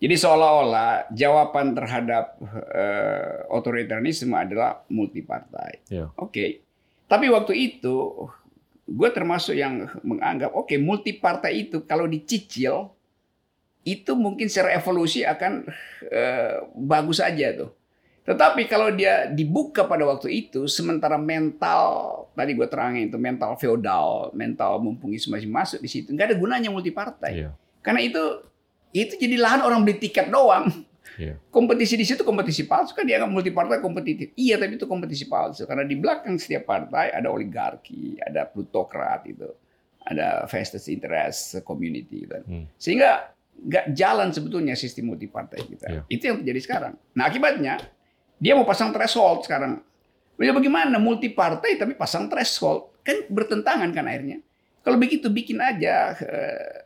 Jadi 0.00 0.14
seolah-olah 0.16 1.12
jawaban 1.12 1.76
terhadap 1.76 2.40
eh, 2.72 3.44
otoritarianisme 3.52 4.32
adalah 4.32 4.80
multipartai. 4.88 5.92
Ya. 5.92 6.08
Oke. 6.16 6.64
Tapi 7.04 7.28
waktu 7.28 7.52
itu 7.52 8.28
gue 8.90 9.10
termasuk 9.12 9.54
yang 9.54 9.86
menganggap 10.02 10.50
oke 10.50 10.74
multipartai 10.80 11.68
itu 11.68 11.86
kalau 11.86 12.10
dicicil 12.10 12.90
itu 13.86 14.12
mungkin 14.16 14.48
secara 14.48 14.72
evolusi 14.76 15.20
akan 15.24 15.68
eh, 16.08 16.64
bagus 16.74 17.20
saja 17.20 17.52
tuh. 17.52 17.70
Tetapi 18.20 18.68
kalau 18.68 18.92
dia 18.92 19.26
dibuka 19.26 19.88
pada 19.88 20.04
waktu 20.06 20.28
itu, 20.46 20.68
sementara 20.68 21.16
mental 21.16 22.14
tadi 22.36 22.52
gue 22.54 22.68
terangin 22.68 23.08
itu 23.08 23.18
mental 23.18 23.56
feodal, 23.56 24.30
mental 24.36 24.78
mumpungis 24.78 25.26
masih 25.26 25.48
masuk 25.48 25.80
di 25.80 25.88
situ, 25.88 26.12
nggak 26.12 26.30
ada 26.30 26.36
gunanya 26.36 26.68
multi 26.68 26.92
partai. 26.92 27.42
Iya. 27.42 27.50
Karena 27.80 28.00
itu 28.04 28.22
itu 28.90 29.14
jadi 29.14 29.36
lahan 29.38 29.60
orang 29.62 29.86
beli 29.86 30.02
tiket 30.02 30.30
doang. 30.30 30.66
Iya. 31.20 31.36
Kompetisi 31.52 32.00
di 32.00 32.06
situ 32.08 32.24
kompetisi 32.24 32.64
palsu 32.64 32.96
kan 32.96 33.04
dianggap 33.04 33.28
multi 33.28 33.52
partai 33.52 33.82
kompetitif. 33.84 34.32
Iya, 34.40 34.56
tapi 34.56 34.80
itu 34.80 34.88
kompetisi 34.88 35.28
palsu 35.28 35.68
karena 35.68 35.84
di 35.84 35.96
belakang 36.00 36.40
setiap 36.40 36.64
partai 36.64 37.12
ada 37.12 37.28
oligarki, 37.28 38.16
ada 38.24 38.48
plutokrat 38.48 39.28
itu, 39.28 39.48
ada 40.00 40.48
vested 40.48 40.80
interest 40.88 41.60
community 41.60 42.24
gitu. 42.24 42.40
Hmm. 42.40 42.64
Sehingga 42.80 43.36
nggak 43.60 43.86
jalan 43.92 44.32
sebetulnya 44.32 44.72
sistem 44.72 45.12
multi 45.12 45.28
partai 45.28 45.60
kita. 45.60 45.86
Iya. 45.92 46.00
Itu 46.08 46.22
yang 46.32 46.36
terjadi 46.40 46.60
sekarang. 46.64 46.94
Nah 47.12 47.24
akibatnya 47.28 47.76
dia 48.40 48.56
mau 48.56 48.64
pasang 48.64 48.88
threshold 48.88 49.44
sekarang. 49.44 49.84
Ya 50.40 50.56
bagaimana 50.56 50.96
multi 50.96 51.28
partai 51.28 51.76
tapi 51.76 51.92
pasang 51.92 52.32
threshold 52.32 53.04
kan 53.04 53.28
bertentangan 53.28 53.92
kan 53.92 54.08
akhirnya. 54.08 54.40
Kalau 54.80 54.96
begitu 54.96 55.28
bikin 55.28 55.60
aja 55.60 56.16
eh, 56.16 56.80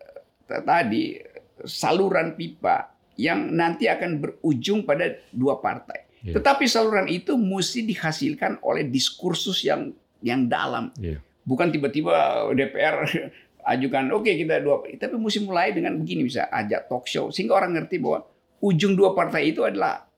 tadi 0.50 1.33
saluran 1.64 2.36
pipa 2.36 2.92
yang 3.14 3.52
nanti 3.54 3.86
akan 3.86 4.18
berujung 4.20 4.82
pada 4.82 5.18
dua 5.30 5.58
partai. 5.58 6.04
Iya. 6.24 6.40
Tetapi 6.40 6.64
saluran 6.64 7.06
itu 7.06 7.36
mesti 7.36 7.84
dihasilkan 7.84 8.64
oleh 8.64 8.88
diskursus 8.88 9.60
yang 9.62 9.92
yang 10.24 10.48
dalam 10.48 10.88
Iya. 10.96 11.20
bukan 11.44 11.68
tiba-tiba 11.68 12.48
DPR 12.56 13.04
ajukan 13.76 14.08
oke 14.12 14.32
kita 14.32 14.60
dua 14.64 14.80
tapi 14.96 15.20
mesti 15.20 15.44
mulai 15.44 15.76
dengan 15.76 16.00
begini 16.00 16.24
bisa 16.24 16.48
ajak 16.48 16.88
talk 16.88 17.04
show 17.04 17.28
sehingga 17.28 17.60
orang 17.60 17.76
ngerti 17.76 18.00
bahwa 18.00 18.24
ujung 18.64 18.96
dua 18.96 19.12
partai 19.12 19.52
itu 19.52 19.60
adalah 19.68 20.08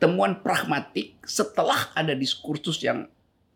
temuan 0.00 0.40
pragmatik 0.40 1.20
setelah 1.28 1.92
ada 1.92 2.16
diskursus 2.16 2.80
yang 2.80 3.04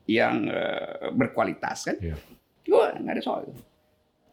yang 0.05 0.45
eh, 0.49 1.09
berkualitas 1.17 1.89
kan 1.89 1.97
Iya. 2.01 2.17
Wah, 2.69 2.93
nggak 3.01 3.15
ada 3.17 3.23
soal 3.25 3.41
itu. 3.49 3.63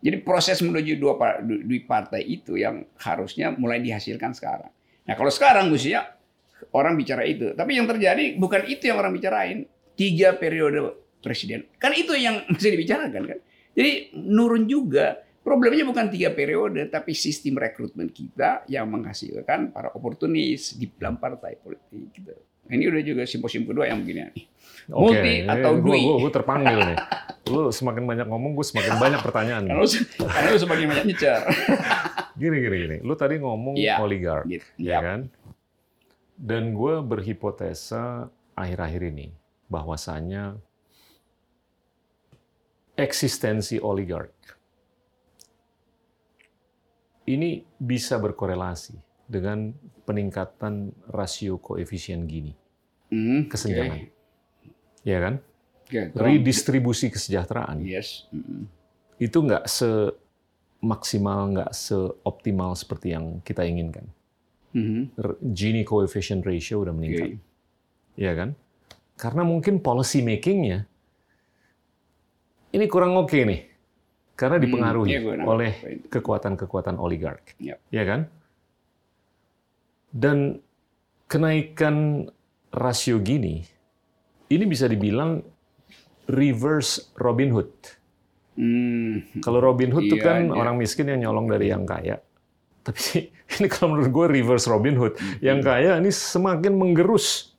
Jadi 0.06 0.22
proses 0.22 0.62
menuju 0.62 1.02
dua, 1.02 1.18
par- 1.18 1.42
du- 1.42 1.66
dua 1.66 1.82
partai 1.90 2.22
itu 2.22 2.54
yang 2.54 2.86
harusnya 3.02 3.50
mulai 3.58 3.82
dihasilkan 3.82 4.38
sekarang. 4.38 4.70
Nah 5.10 5.14
kalau 5.18 5.34
sekarang 5.34 5.74
mestinya 5.74 6.06
orang 6.78 6.94
bicara 6.94 7.26
itu, 7.26 7.58
tapi 7.58 7.74
yang 7.74 7.90
terjadi 7.90 8.38
bukan 8.38 8.70
itu 8.70 8.86
yang 8.86 9.02
orang 9.02 9.18
bicarain. 9.18 9.66
Tiga 9.96 10.36
periode 10.36 10.92
presiden, 11.24 11.72
kan 11.80 11.96
itu 11.96 12.12
yang 12.20 12.44
mesti 12.52 12.68
dibicarakan 12.68 13.24
kan. 13.26 13.40
Jadi 13.74 14.14
nurun 14.14 14.70
juga. 14.70 15.24
Problemnya 15.46 15.86
bukan 15.86 16.10
tiga 16.10 16.34
periode, 16.34 16.90
tapi 16.90 17.14
sistem 17.14 17.62
rekrutmen 17.62 18.10
kita 18.10 18.66
yang 18.66 18.90
menghasilkan 18.90 19.70
para 19.70 19.94
oportunis 19.94 20.74
di 20.74 20.90
dalam 20.98 21.22
partai 21.22 21.54
politik. 21.62 22.10
Gitu. 22.18 22.34
Ini 22.66 22.84
udah 22.90 23.02
juga 23.02 23.22
simposium 23.24 23.66
kedua 23.66 23.86
yang 23.86 24.02
begini. 24.02 24.34
Multi 24.86 25.46
atau 25.46 25.82
gue, 25.82 25.98
dui. 25.98 26.02
gue, 26.22 26.32
terpanggil 26.32 26.78
nih. 26.94 26.98
Lu 27.50 27.70
semakin 27.70 28.06
banyak 28.06 28.28
ngomong, 28.30 28.54
gue 28.54 28.66
semakin 28.66 28.98
banyak 28.98 29.22
pertanyaan. 29.22 29.64
Karena 29.66 29.82
lu, 29.82 29.90
karena 30.22 30.48
lu 30.50 30.60
sebagai 30.62 30.86
banyak 30.86 31.06
nyecer. 31.06 31.42
Gini, 32.36 32.56
gini, 32.60 32.76
gini. 32.84 32.98
Lu 33.02 33.14
tadi 33.14 33.38
ngomong 33.38 33.78
Iya. 33.78 33.98
oligark, 34.02 34.46
Gitu. 34.46 34.66
ya 34.78 35.02
kan? 35.02 35.20
Dan 36.36 36.74
gue 36.74 37.02
berhipotesa 37.02 38.28
akhir-akhir 38.54 39.02
ini 39.10 39.28
bahwasanya 39.66 40.58
eksistensi 42.94 43.76
oligark 43.78 44.32
ini 47.26 47.66
bisa 47.76 48.16
berkorelasi 48.16 48.94
dengan 49.26 49.74
peningkatan 50.06 50.74
rasio 51.08 51.58
koefisien 51.58 52.24
Gini, 52.24 52.54
Hmm, 53.10 53.46
kesenjangan. 53.46 53.98
oke. 54.00 54.10
Ya 55.04 55.18
kan? 55.20 55.34
Oke, 55.84 56.10
tolong. 56.10 56.26
Redistribusi 56.32 57.10
kesejahteraan 57.10 57.82
Yes. 57.82 58.26
Mm-mm. 58.30 58.66
itu 59.18 59.38
nggak 59.38 59.66
semaksimal, 59.66 61.40
nggak 61.52 61.72
seoptimal 61.72 62.74
seperti 62.74 63.12
yang 63.12 63.42
kita 63.42 63.62
inginkan. 63.62 64.06
Mhm. 64.72 65.16
R- 65.16 65.40
Gini 65.42 65.82
coefficient 65.82 66.42
ratio 66.42 66.82
udah 66.82 66.92
meningkat, 66.92 67.34
Oke. 67.34 67.40
ya 68.16 68.34
kan? 68.34 68.58
Karena 69.16 69.42
mungkin 69.42 69.80
policy 69.80 70.20
makingnya 70.20 70.84
ini 72.70 72.86
kurang 72.86 73.16
oke 73.16 73.40
nih, 73.40 73.62
karena 74.36 74.60
dipengaruhi 74.60 75.08
iya, 75.08 75.20
gue 75.22 75.34
nangkep 75.34 75.48
oleh 75.48 75.72
kekuatan-kekuatan 76.12 77.00
oligark, 77.00 77.56
Yap. 77.56 77.80
ya 77.88 78.04
kan? 78.04 78.28
Dan 80.16 80.64
kenaikan 81.28 82.24
rasio 82.72 83.20
Gini 83.20 83.60
ini 84.48 84.64
bisa 84.64 84.88
dibilang 84.88 85.44
reverse 86.26 87.12
Robin 87.20 87.52
Hood. 87.52 87.72
Hmm. 88.56 89.28
Kalau 89.44 89.60
Robin 89.60 89.92
Hood 89.92 90.08
itu 90.08 90.16
Iya, 90.16 90.24
kan 90.24 90.42
iya. 90.48 90.56
orang 90.56 90.80
miskin 90.80 91.12
yang 91.12 91.28
nyolong 91.28 91.52
dari 91.52 91.68
yang 91.68 91.84
kaya. 91.84 92.22
Tapi 92.86 93.28
ini 93.60 93.68
kalau 93.68 93.98
menurut 93.98 94.10
gue 94.10 94.26
reverse 94.40 94.72
Robin 94.72 94.96
Hood. 94.96 95.20
Hmm. 95.20 95.36
Yang 95.44 95.60
kaya 95.66 95.92
ini 96.00 96.10
semakin 96.10 96.74
menggerus 96.74 97.52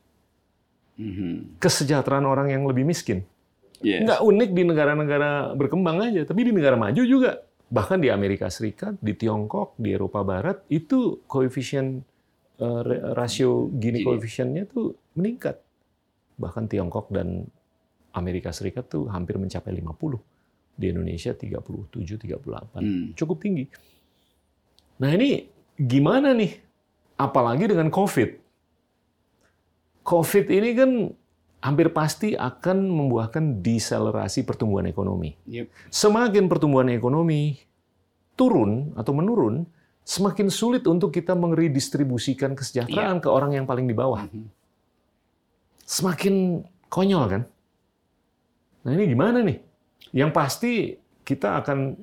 Mhm. 0.97 1.61
kesejahteraan 1.61 2.25
orang 2.25 2.49
yang 2.49 2.65
lebih 2.65 2.89
miskin. 2.89 3.21
Yes. 3.85 4.01
Nggak 4.01 4.21
unik 4.25 4.51
di 4.57 4.63
negara-negara 4.65 5.53
berkembang 5.53 6.01
aja, 6.01 6.25
tapi 6.25 6.49
di 6.49 6.53
negara 6.57 6.81
maju 6.81 7.05
juga. 7.05 7.45
Bahkan 7.69 8.01
di 8.01 8.09
Amerika 8.09 8.49
Serikat, 8.49 8.97
di 9.05 9.13
Tiongkok, 9.13 9.77
di 9.77 9.93
Eropa 9.93 10.25
Barat, 10.25 10.65
itu 10.73 11.21
koefisien 11.29 12.01
rasio 13.13 13.69
Gini 13.77 14.01
koefisiennya 14.01 14.65
tuh 14.69 14.97
meningkat. 15.17 15.61
Bahkan 16.41 16.69
Tiongkok 16.69 17.13
dan 17.13 17.49
Amerika 18.17 18.53
Serikat 18.53 18.89
tuh 18.89 19.09
hampir 19.13 19.37
mencapai 19.37 19.77
50. 19.77 20.21
Di 20.77 20.93
Indonesia 20.93 21.33
37, 21.33 22.21
38 22.21 22.85
Hmm. 22.85 23.07
cukup 23.17 23.41
tinggi. 23.41 23.65
Nah 25.01 25.09
ini 25.13 25.49
gimana 25.77 26.37
nih? 26.37 26.53
Apalagi 27.17 27.65
dengan 27.73 27.89
COVID. 27.89 28.31
COVID 30.05 30.47
ini 30.53 30.71
kan 30.77 30.91
hampir 31.65 31.89
pasti 31.91 32.37
akan 32.37 32.93
membuahkan 32.93 33.65
deselerasi 33.65 34.45
pertumbuhan 34.45 34.85
ekonomi. 34.87 35.33
Yep. 35.49 35.67
Semakin 35.89 36.45
pertumbuhan 36.47 36.93
ekonomi 36.93 37.57
turun 38.37 38.93
atau 38.95 39.17
menurun, 39.17 39.65
semakin 40.07 40.47
sulit 40.47 40.87
untuk 40.87 41.11
kita 41.11 41.35
meredistribusikan 41.35 42.55
kesejahteraan 42.55 43.19
ke 43.19 43.27
orang 43.27 43.59
yang 43.59 43.67
paling 43.67 43.91
di 43.91 43.97
bawah. 43.97 44.23
Mhm. 44.31 44.47
Semakin 45.83 46.63
konyol 46.87 47.25
kan? 47.27 47.43
Nah 48.87 48.91
ini 48.95 49.11
gimana 49.11 49.43
nih? 49.43 49.59
Yang 50.15 50.31
pasti 50.31 50.73
kita 51.27 51.59
akan 51.59 51.99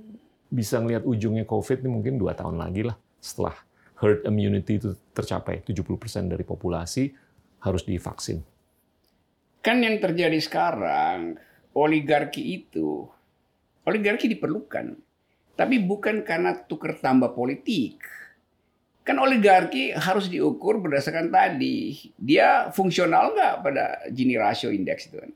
bisa 0.52 0.84
ngelihat 0.84 1.08
ujungnya 1.08 1.48
COVID 1.48 1.80
ini 1.80 1.90
mungkin 1.90 2.20
dua 2.20 2.36
tahun 2.36 2.60
lagi 2.60 2.84
lah 2.84 3.00
setelah 3.24 3.56
herd 4.04 4.28
immunity 4.28 4.84
itu 4.84 4.92
tercapai 5.16 5.64
70% 5.64 6.28
dari 6.28 6.44
populasi 6.44 7.16
harus 7.64 7.88
divaksin. 7.88 8.44
Kan 9.64 9.80
yang 9.80 10.04
terjadi 10.04 10.36
sekarang, 10.44 11.40
oligarki 11.72 12.44
itu, 12.60 13.08
oligarki 13.88 14.28
diperlukan. 14.28 15.00
Tapi 15.54 15.82
bukan 15.86 16.26
karena 16.26 16.58
tukar 16.66 16.98
tambah 16.98 17.38
politik. 17.38 18.02
Kan 19.04 19.20
oligarki 19.20 19.92
harus 19.94 20.32
diukur 20.32 20.80
berdasarkan 20.80 21.30
tadi. 21.30 22.10
Dia 22.18 22.72
fungsional 22.72 23.36
nggak 23.36 23.54
pada 23.62 23.86
Gini 24.10 24.40
ratio 24.40 24.72
index 24.72 25.12
itu 25.12 25.20
kan. 25.20 25.32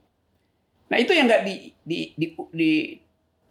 Nah 0.87 0.97
itu 0.97 1.11
yang 1.11 1.27
nggak 1.27 1.43
di, 1.43 1.55
di, 1.83 1.99
di, 2.15 2.27
di- 2.55 2.91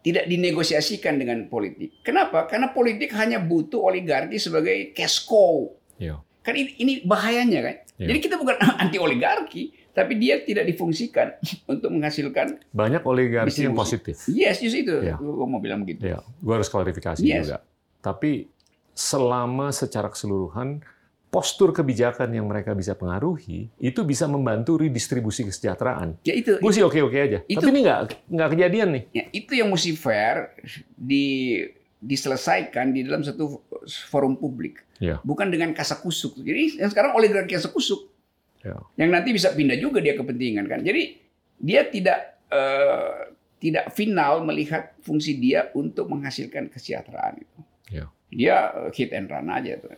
tidak 0.07 0.25
dinegosiasikan 0.31 1.19
dengan 1.19 1.51
politik. 1.51 2.01
Kenapa? 2.07 2.47
Karena 2.47 2.71
politik 2.71 3.11
hanya 3.19 3.43
butuh 3.43 3.91
oligarki 3.91 4.39
sebagai 4.39 4.95
cash 4.95 5.27
cow. 5.27 5.75
Ya. 5.99 6.23
Kan 6.47 6.55
ini, 6.55 6.79
ini 6.79 6.93
bahayanya 7.03 7.61
kan. 7.61 7.77
Ya. 7.99 8.15
Jadi 8.15 8.19
kita 8.23 8.39
bukan 8.39 8.55
anti 8.83 9.03
oligarki, 9.03 9.75
tapi 9.97 10.13
dia 10.15 10.37
tidak 10.39 10.69
difungsikan 10.69 11.41
untuk 11.65 11.89
menghasilkan. 11.89 12.61
Banyak 12.69 13.01
oligarki 13.01 13.65
yang 13.65 13.73
positif. 13.73 14.29
Yes, 14.29 14.61
just 14.61 14.77
itu. 14.77 14.93
Ya. 15.01 15.17
Gue 15.17 15.47
mau 15.49 15.57
bilang 15.57 15.81
begitu. 15.81 16.05
Ya, 16.05 16.21
gue 16.21 16.53
harus 16.53 16.69
klarifikasi 16.69 17.19
Yes. 17.19 17.49
juga. 17.49 17.65
Tapi 17.99 18.53
selama 18.93 19.73
secara 19.73 20.07
keseluruhan 20.07 20.85
postur 21.27 21.69
kebijakan 21.69 22.33
yang 22.33 22.47
mereka 22.47 22.73
bisa 22.73 22.93
pengaruhi 22.93 23.69
itu 23.77 24.01
bisa 24.05 24.25
membantu 24.25 24.79
redistribusi 24.79 25.45
kesejahteraan. 25.45 26.17
Ya 26.23 26.33
itu, 26.33 26.57
Gue 26.57 26.73
sih 26.73 26.81
oke-oke 26.81 27.17
aja. 27.17 27.39
Itu- 27.45 27.59
Tapi 27.59 27.73
ini 27.73 27.81
nggak 27.83 28.01
nggak 28.31 28.49
kejadian 28.53 28.89
nih. 28.93 29.03
ya, 29.11 29.25
itu 29.33 29.53
yang 29.53 29.69
mesti 29.69 29.93
fair 29.93 30.53
di 30.93 31.61
diselesaikan 31.97 32.93
di 32.93 33.03
dalam 33.03 33.21
satu 33.21 33.65
forum 34.07 34.37
publik. 34.37 34.85
Ya. 34.97 35.21
Bukan 35.21 35.49
dengan 35.49 35.73
kasak 35.73 36.01
kusuk. 36.01 36.37
Jadi 36.39 36.81
yang 36.81 36.89
sekarang 36.89 37.13
oligarki 37.13 37.57
kasak 37.57 37.73
kusuk. 37.73 38.13
Ya. 38.63 38.77
Yang 39.01 39.11
nanti 39.11 39.29
bisa 39.35 39.49
pindah 39.53 39.79
juga 39.81 39.99
dia 40.01 40.15
kepentingan 40.15 40.67
kan. 40.71 40.81
Jadi 40.85 41.17
dia 41.61 41.89
tidak 41.89 42.19
eh, 42.53 43.35
tidak 43.61 43.91
final 43.97 44.45
melihat 44.45 44.95
fungsi 45.01 45.41
dia 45.41 45.73
untuk 45.73 46.07
menghasilkan 46.13 46.69
kesejahteraan 46.69 47.41
itu. 47.41 47.59
Ya. 47.91 48.05
Dia 48.31 48.57
eh, 48.87 48.91
hit 48.95 49.11
and 49.17 49.29
run 49.33 49.49
aja 49.49 49.81
tuh. 49.81 49.97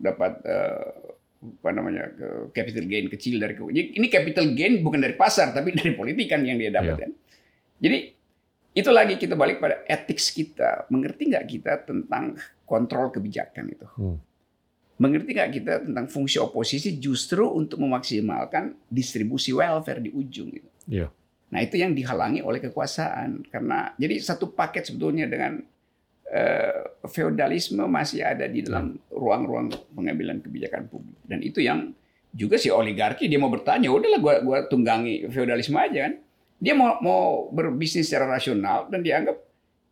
Dapat 0.00 0.32
eh, 0.46 0.90
apa 1.40 1.70
namanya 1.72 2.12
ke 2.12 2.52
capital 2.52 2.84
gain 2.84 3.08
kecil 3.08 3.40
dari 3.40 3.56
ini 3.72 4.06
capital 4.12 4.52
gain 4.52 4.84
bukan 4.84 5.00
dari 5.00 5.16
pasar 5.16 5.56
tapi 5.56 5.72
dari 5.72 5.96
politik 5.96 6.28
kan 6.28 6.44
yang 6.44 6.60
dia 6.60 6.68
dapatkan. 6.68 7.10
Yeah. 7.10 7.28
Jadi 7.80 7.98
itu 8.70 8.90
lagi 8.92 9.14
kita 9.18 9.34
balik 9.34 9.58
pada 9.58 9.82
etik 9.88 10.20
kita. 10.20 10.86
Mengerti 10.92 11.32
nggak 11.32 11.46
kita 11.48 11.72
tentang 11.88 12.38
kontrol 12.68 13.10
kebijakan 13.10 13.64
itu? 13.72 13.86
Hmm. 13.98 14.18
Mengerti 15.00 15.32
nggak 15.32 15.50
kita 15.56 15.72
tentang 15.88 16.06
fungsi 16.12 16.36
oposisi 16.36 17.00
justru 17.00 17.48
untuk 17.48 17.80
memaksimalkan 17.80 18.76
distribusi 18.92 19.56
welfare 19.56 20.04
di 20.04 20.12
ujung 20.12 20.52
itu? 20.52 20.68
Yeah. 20.84 21.08
Nah 21.50 21.64
itu 21.64 21.80
yang 21.80 21.96
dihalangi 21.96 22.44
oleh 22.44 22.60
kekuasaan 22.60 23.48
karena 23.48 23.96
jadi 23.96 24.20
satu 24.20 24.52
paket 24.52 24.92
sebetulnya 24.92 25.26
dengan 25.26 25.64
uh, 26.30 26.82
feodalisme 27.10 27.82
masih 27.90 28.22
ada 28.22 28.46
di 28.46 28.62
dalam 28.62 28.94
hmm. 28.94 29.10
ruang-ruang 29.10 29.68
pengambilan 29.96 30.38
kebijakan 30.44 30.86
publik 30.86 31.18
dan 31.26 31.40
itu 31.42 31.64
yang 31.64 31.90
juga 32.30 32.54
si 32.60 32.70
oligarki 32.70 33.26
dia 33.26 33.42
mau 33.42 33.50
bertanya 33.50 33.90
udahlah 33.90 34.20
gua 34.22 34.34
gua 34.44 34.58
tunggangi 34.70 35.26
feodalisme 35.26 35.74
aja 35.74 36.06
kan 36.06 36.14
dia 36.62 36.76
mau 36.78 37.02
mau 37.02 37.50
berbisnis 37.50 38.06
secara 38.06 38.38
rasional 38.38 38.86
dan 38.86 39.02
dianggap 39.02 39.49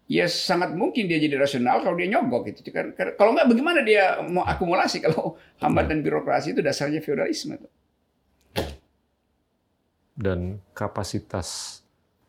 ya 0.08 0.24
sangat 0.24 0.72
mungkin 0.72 1.04
dia 1.04 1.20
jadi 1.20 1.36
rasional 1.36 1.84
kalau 1.84 1.94
dia 1.94 2.08
nyogok 2.08 2.48
gitu 2.50 2.72
kan 2.72 2.96
kalau 3.14 3.36
nggak 3.36 3.44
bagaimana 3.44 3.84
dia 3.84 4.24
mau 4.24 4.42
akumulasi 4.42 5.04
kalau 5.04 5.36
hambatan 5.62 6.00
birokrasi 6.00 6.56
itu 6.56 6.64
dasarnya 6.64 7.04
feodalisme 7.04 7.60
dan 10.18 10.58
kapasitas 10.74 11.80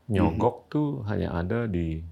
nyogok 0.05 0.55
hmm. 0.65 0.69
tuh 0.69 0.87
hanya 1.09 1.33
ada 1.33 1.65
di 1.65 2.05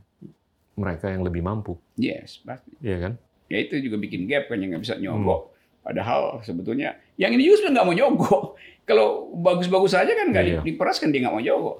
mereka 0.77 1.09
yang 1.09 1.25
lebih 1.25 1.41
mampu. 1.41 1.77
Yes, 1.97 2.41
pasti. 2.45 2.69
Iya 2.81 2.97
kan? 3.09 3.13
Ya 3.49 3.57
itu 3.65 3.81
juga 3.81 3.97
bikin 3.97 4.29
gap 4.29 4.49
kan 4.49 4.61
yang 4.61 4.77
nggak 4.77 4.83
bisa 4.85 4.95
nyogok. 5.01 5.49
Hmm. 5.49 5.55
Padahal 5.85 6.21
sebetulnya 6.45 6.97
yang 7.17 7.33
ini 7.33 7.49
juga 7.49 7.73
nggak 7.73 7.85
mau 7.85 7.95
nyogok. 7.97 8.43
Kalau 8.89 9.33
bagus-bagus 9.35 9.91
saja 9.93 10.13
kan 10.13 10.31
nggak 10.31 10.45
iya. 10.45 10.61
diperas 10.63 11.01
kan 11.01 11.13
dia 11.13 11.25
nggak 11.25 11.33
mau 11.33 11.43
nyogok. 11.43 11.77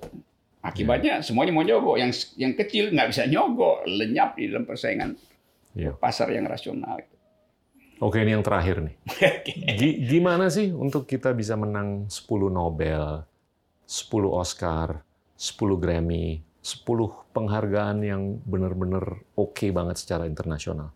Akibatnya 0.68 1.14
iya. 1.20 1.24
semuanya 1.24 1.56
mau 1.56 1.64
nyogok. 1.64 1.96
Yang 1.96 2.36
yang 2.36 2.52
kecil 2.60 2.92
nggak 2.92 3.08
bisa 3.16 3.24
nyogok, 3.24 3.88
lenyap 3.88 4.36
di 4.36 4.52
dalam 4.52 4.68
persaingan 4.68 5.16
iya. 5.72 5.96
pasar 5.96 6.28
yang 6.36 6.44
rasional. 6.44 7.00
Oke, 7.98 8.22
ini 8.22 8.36
yang 8.36 8.46
terakhir 8.46 8.84
nih. 8.84 8.96
Gimana 10.12 10.52
sih 10.54 10.70
untuk 10.70 11.10
kita 11.10 11.34
bisa 11.34 11.58
menang 11.58 12.06
10 12.12 12.30
Nobel, 12.54 13.26
10 13.90 14.28
Oscar, 14.30 15.02
10 15.34 15.82
Grammy, 15.82 16.44
10 16.62 16.84
penghargaan 17.34 17.98
yang 18.06 18.38
benar-benar 18.44 19.24
oke 19.34 19.56
okay 19.56 19.70
banget 19.74 19.98
secara 19.98 20.30
internasional. 20.30 20.94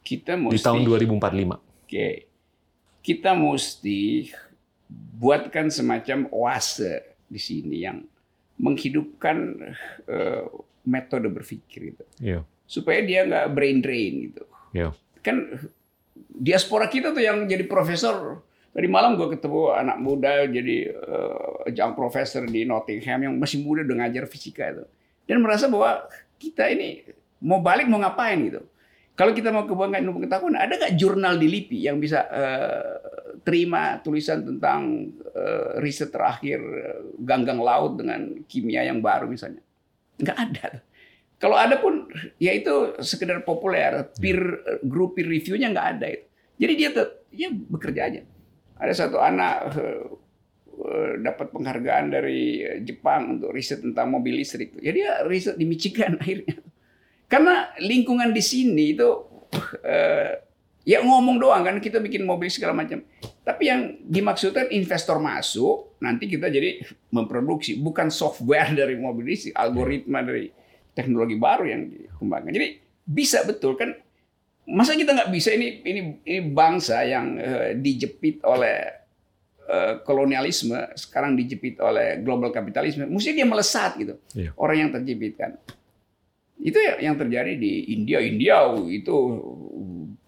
Kita 0.00 0.40
mesti, 0.40 0.56
di 0.56 0.60
tahun 0.64 0.80
2045. 0.86 1.84
Oke. 1.84 2.08
Kita 3.04 3.36
mesti 3.36 4.32
buatkan 4.88 5.68
semacam 5.68 6.32
oase 6.32 7.20
di 7.28 7.36
sini 7.36 7.84
yang 7.84 8.00
menghidupkan 8.58 9.36
uh, 10.10 10.44
metode 10.84 11.30
berpikir 11.30 11.94
itu. 11.94 12.04
Yeah. 12.18 12.42
Supaya 12.68 13.00
dia 13.06 13.24
nggak 13.24 13.54
brain 13.54 13.78
drain 13.80 14.14
gitu. 14.30 14.44
Yeah. 14.74 14.92
Kan 15.22 15.62
diaspora 16.18 16.90
kita 16.90 17.14
tuh 17.14 17.22
yang 17.22 17.46
jadi 17.46 17.64
profesor 17.64 18.42
Tadi 18.78 18.86
malam 18.86 19.18
gue 19.18 19.34
ketemu 19.34 19.74
anak 19.74 19.98
muda 19.98 20.46
jadi 20.46 20.92
uh, 20.94 21.66
jam 21.74 21.98
profesor 21.98 22.46
di 22.46 22.62
Nottingham 22.62 23.26
yang 23.26 23.34
masih 23.34 23.64
muda 23.64 23.82
udah 23.82 24.06
ngajar 24.06 24.30
fisika 24.30 24.70
itu. 24.70 24.84
Dan 25.26 25.42
merasa 25.42 25.66
bahwa 25.66 26.06
kita 26.38 26.70
ini 26.70 27.02
mau 27.42 27.58
balik 27.58 27.90
mau 27.90 27.98
ngapain 27.98 28.38
gitu. 28.38 28.62
Kalau 29.18 29.34
kita 29.34 29.50
mau 29.50 29.66
kebanggaan 29.66 30.06
ilmu 30.06 30.22
pengetahuan, 30.22 30.54
ada 30.54 30.78
nggak 30.78 30.94
jurnal 30.94 31.34
di 31.42 31.50
LIPI 31.50 31.90
yang 31.90 31.98
bisa 31.98 32.22
uh, 32.30 32.94
terima 33.42 33.98
tulisan 33.98 34.46
tentang 34.46 35.10
uh, 35.34 35.82
riset 35.82 36.14
terakhir 36.14 36.62
ganggang 37.18 37.58
laut 37.58 37.98
dengan 37.98 38.46
kimia 38.46 38.86
yang 38.86 39.02
baru 39.02 39.26
misalnya? 39.26 39.58
Nggak 40.22 40.38
ada. 40.38 40.66
Kalau 41.42 41.58
ada 41.58 41.82
pun, 41.82 42.06
ya 42.38 42.54
itu 42.54 42.94
sekedar 43.02 43.42
populer, 43.42 44.06
peer 44.22 44.38
group 44.86 45.18
peer 45.18 45.26
reviewnya 45.26 45.74
nggak 45.74 45.88
ada 45.98 46.06
itu. 46.14 46.26
Jadi 46.58 46.72
dia 46.78 46.90
ya 47.34 47.48
bekerja 47.50 48.02
aja 48.06 48.22
ada 48.78 48.94
satu 48.94 49.18
anak 49.18 49.74
uh, 49.74 51.12
dapat 51.18 51.50
penghargaan 51.50 52.14
dari 52.14 52.62
Jepang 52.86 53.38
untuk 53.38 53.50
riset 53.50 53.82
tentang 53.82 54.14
mobil 54.14 54.38
listrik. 54.38 54.78
Ya 54.78 54.94
dia 54.94 55.10
riset 55.26 55.58
di 55.58 55.66
Michigan 55.66 56.16
akhirnya. 56.22 56.62
Karena 57.28 57.68
lingkungan 57.76 58.32
di 58.32 58.40
sini 58.40 58.96
itu 58.96 59.08
uh, 59.84 60.32
ya 60.88 61.04
ngomong 61.04 61.36
doang 61.36 61.60
kan 61.60 61.76
kita 61.76 62.00
bikin 62.00 62.24
mobil 62.24 62.48
segala 62.48 62.72
macam. 62.72 63.04
Tapi 63.44 63.62
yang 63.68 64.00
dimaksudkan 64.04 64.72
investor 64.72 65.20
masuk, 65.20 66.00
nanti 66.00 66.28
kita 66.28 66.48
jadi 66.48 66.80
memproduksi 67.12 67.76
bukan 67.76 68.08
software 68.08 68.72
dari 68.80 68.96
mobil 68.96 69.28
listrik, 69.28 69.52
algoritma 69.52 70.24
dari 70.24 70.48
teknologi 70.96 71.36
baru 71.36 71.64
yang 71.68 71.80
dikembangkan. 71.92 72.52
Jadi 72.56 72.68
bisa 73.08 73.44
betul 73.44 73.76
kan 73.76 73.92
masa 74.68 74.92
kita 74.92 75.16
nggak 75.16 75.32
bisa 75.32 75.56
ini 75.56 75.80
ini 75.80 76.00
ini 76.28 76.40
bangsa 76.52 77.00
yang 77.08 77.40
uh, 77.40 77.72
dijepit 77.72 78.44
oleh 78.44 78.84
uh, 79.64 80.04
kolonialisme 80.04 80.76
sekarang 80.92 81.32
dijepit 81.32 81.80
oleh 81.80 82.20
global 82.20 82.52
kapitalisme 82.52 83.08
mesti 83.08 83.32
dia 83.32 83.48
melesat 83.48 83.96
gitu 83.96 84.20
iya. 84.36 84.52
orang 84.60 84.76
yang 84.84 84.90
terjepit 84.92 85.40
kan 85.40 85.56
itu 86.58 86.78
ya 86.78 86.98
yang 86.98 87.14
terjadi 87.14 87.54
di 87.54 87.94
India 87.94 88.18
India 88.18 88.66
itu 88.90 89.16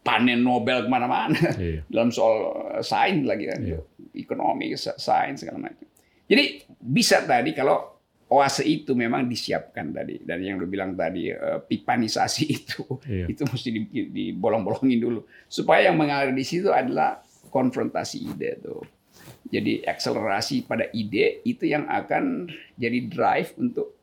panen 0.00 0.40
Nobel 0.40 0.86
ke 0.86 0.90
mana-mana 0.90 1.36
iya. 1.58 1.82
dalam 1.92 2.14
soal 2.14 2.54
eh, 2.78 2.82
sains 2.82 3.26
lagi 3.26 3.50
kan 3.50 3.60
iya. 3.60 3.78
ekonomi 4.14 4.72
sains 4.78 5.42
segala 5.42 5.70
macam 5.70 5.86
jadi 6.30 6.64
bisa 6.78 7.26
tadi 7.26 7.50
kalau 7.52 8.00
oase 8.30 8.62
itu 8.62 8.94
memang 8.94 9.26
disiapkan 9.26 9.90
tadi 9.90 10.22
dan 10.22 10.38
yang 10.38 10.62
lu 10.62 10.70
bilang 10.70 10.94
tadi 10.94 11.34
uh, 11.34 11.66
pipanisasi 11.66 12.44
itu 12.62 12.86
iya. 13.10 13.26
itu 13.26 13.42
mesti 13.42 13.68
dibolong-bolongin 13.90 14.98
dulu 15.02 15.26
supaya 15.50 15.90
yang 15.90 15.98
mengalir 15.98 16.30
di 16.30 16.46
situ 16.46 16.70
adalah 16.70 17.18
konfrontasi 17.50 18.30
ide 18.30 18.62
tuh 18.62 18.86
jadi 19.50 19.82
akselerasi 19.82 20.62
pada 20.70 20.86
ide 20.94 21.42
itu 21.42 21.66
yang 21.66 21.90
akan 21.90 22.46
jadi 22.78 23.10
drive 23.10 23.50
untuk 23.58 23.98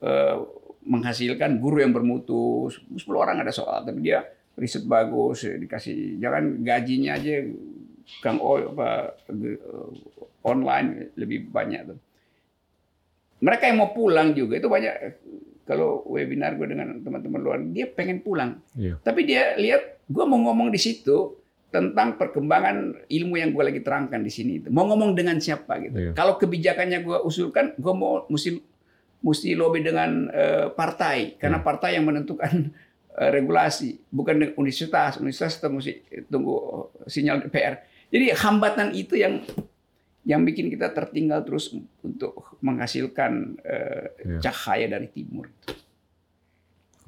uh, 0.00 0.59
menghasilkan 0.84 1.60
guru 1.60 1.84
yang 1.84 1.92
bermutu. 1.92 2.68
10 2.72 3.00
orang 3.12 3.40
ada 3.40 3.52
soal 3.52 3.84
tapi 3.84 4.00
dia 4.00 4.24
riset 4.60 4.84
bagus 4.84 5.46
dikasih 5.46 6.20
jangan 6.20 6.60
gajinya 6.60 7.16
aja 7.16 7.48
kang 8.20 8.36
oh 8.42 8.58
apa 8.74 9.16
online 10.44 11.14
lebih 11.16 11.48
banyak 11.48 11.80
tuh. 11.94 11.98
Mereka 13.40 13.72
yang 13.72 13.78
mau 13.80 13.90
pulang 13.96 14.36
juga 14.36 14.60
itu 14.60 14.68
banyak 14.68 14.94
kalau 15.64 16.02
webinar 16.10 16.58
gue 16.58 16.66
dengan 16.66 16.98
teman-teman 17.00 17.40
luar 17.40 17.58
dia 17.70 17.86
pengen 17.88 18.20
pulang. 18.20 18.58
Yeah. 18.74 18.98
tapi 19.00 19.22
dia 19.24 19.54
lihat 19.54 20.02
gue 20.10 20.24
mau 20.26 20.42
ngomong 20.50 20.74
di 20.74 20.80
situ 20.82 21.38
tentang 21.70 22.18
perkembangan 22.18 23.06
ilmu 23.06 23.38
yang 23.38 23.54
gue 23.54 23.62
lagi 23.62 23.80
terangkan 23.80 24.20
di 24.20 24.32
sini. 24.32 24.58
Itu 24.60 24.68
mau 24.74 24.90
ngomong 24.90 25.14
dengan 25.14 25.38
siapa 25.38 25.78
gitu. 25.86 26.10
Yeah. 26.10 26.14
kalau 26.18 26.36
kebijakannya 26.36 27.06
gue 27.06 27.18
usulkan 27.22 27.78
gue 27.78 27.94
mau 27.94 28.26
mesti 28.26 28.58
mesti 29.20 29.52
lobby 29.52 29.84
dengan 29.84 30.28
uh, 30.32 30.72
partai 30.72 31.36
karena 31.36 31.60
yeah. 31.60 31.66
partai 31.66 31.90
yang 32.00 32.08
menentukan 32.08 32.72
uh, 33.16 33.30
regulasi 33.30 34.00
bukan 34.08 34.56
universitas 34.56 35.20
universitas 35.20 35.60
itu 35.60 35.68
mesti 35.68 35.92
tunggu 36.32 36.88
sinyal 37.04 37.44
DPR 37.44 37.84
jadi 38.10 38.34
hambatan 38.34 38.96
itu 38.96 39.14
yang 39.14 39.44
yang 40.28 40.44
bikin 40.44 40.68
kita 40.68 40.92
tertinggal 40.92 41.40
terus 41.46 41.72
untuk 42.04 42.58
menghasilkan 42.60 43.56
uh, 43.64 44.04
ya. 44.20 44.50
cahaya 44.50 44.86
dari 44.98 45.08
timur. 45.08 45.48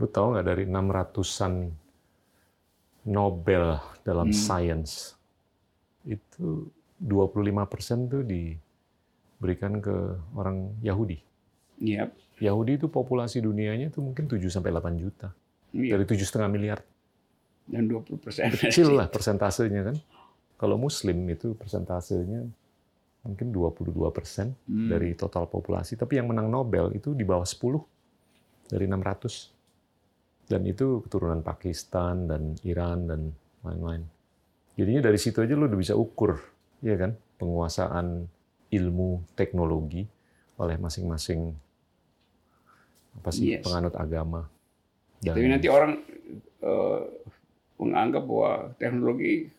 Lu 0.01 0.09
tahu 0.09 0.33
nggak 0.33 0.47
dari 0.49 0.65
600-an 0.65 1.55
Nobel 3.03 3.83
dalam 4.07 4.31
hmm. 4.31 4.39
science 4.39 5.19
itu 6.07 6.71
25 7.03 7.67
persen 7.67 8.07
tuh 8.07 8.23
diberikan 8.23 9.83
ke 9.83 9.97
orang 10.39 10.79
Yahudi. 10.81 11.19
Yep. 11.83 12.09
Yahudi 12.39 12.79
itu 12.79 12.87
populasi 12.87 13.43
dunianya 13.43 13.91
itu 13.91 13.99
mungkin 13.99 14.31
7 14.31 14.39
sampai 14.47 14.71
8 14.71 15.03
juta. 15.03 15.35
Yep. 15.75 15.91
Dari 15.99 16.05
tujuh 16.07 16.27
setengah 16.27 16.49
miliar. 16.49 16.79
Dan 17.67 17.91
20 17.91 18.23
persen. 18.23 18.51
Kecil 18.55 18.95
lah 18.95 19.11
persentasenya 19.11 19.91
kan. 19.91 19.97
Kalau 20.55 20.79
Muslim 20.79 21.27
itu 21.27 21.59
persentasenya 21.59 22.47
mungkin 23.23 23.55
22 23.55 23.91
persen 24.15 24.55
hmm. 24.67 24.89
dari 24.91 25.15
total 25.19 25.51
populasi. 25.51 25.99
Tapi 25.99 26.23
yang 26.23 26.31
menang 26.31 26.51
Nobel 26.51 26.95
itu 26.95 27.15
di 27.19 27.27
bawah 27.27 27.47
10 27.47 28.71
dari 28.71 28.87
600. 28.87 30.51
Dan 30.51 30.63
itu 30.67 31.03
keturunan 31.07 31.43
Pakistan 31.43 32.31
dan 32.31 32.55
Iran 32.67 33.07
dan 33.11 33.21
lain-lain. 33.63 34.03
Jadinya 34.75 35.03
dari 35.11 35.19
situ 35.21 35.39
aja 35.39 35.55
lo 35.55 35.71
udah 35.71 35.79
bisa 35.79 35.95
ukur, 35.95 36.35
ya 36.83 36.97
kan, 36.99 37.15
penguasaan 37.39 38.27
ilmu 38.73 39.23
teknologi 39.37 40.03
oleh 40.57 40.77
masing-masing 40.81 41.53
apa 43.19 43.29
sih 43.35 43.57
yes. 43.59 43.65
penganut 43.65 43.95
agama. 43.97 44.49
Dan, 45.23 45.39
Tapi 45.39 45.49
nanti 45.49 45.69
orang 45.71 46.03
uh, 46.63 47.01
menganggap 47.79 48.23
bahwa 48.27 48.53
teknologi 48.79 49.51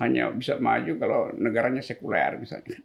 hanya 0.00 0.32
bisa 0.32 0.56
maju 0.56 0.92
kalau 0.96 1.20
negaranya 1.36 1.84
sekuler 1.84 2.40
misalnya. 2.40 2.80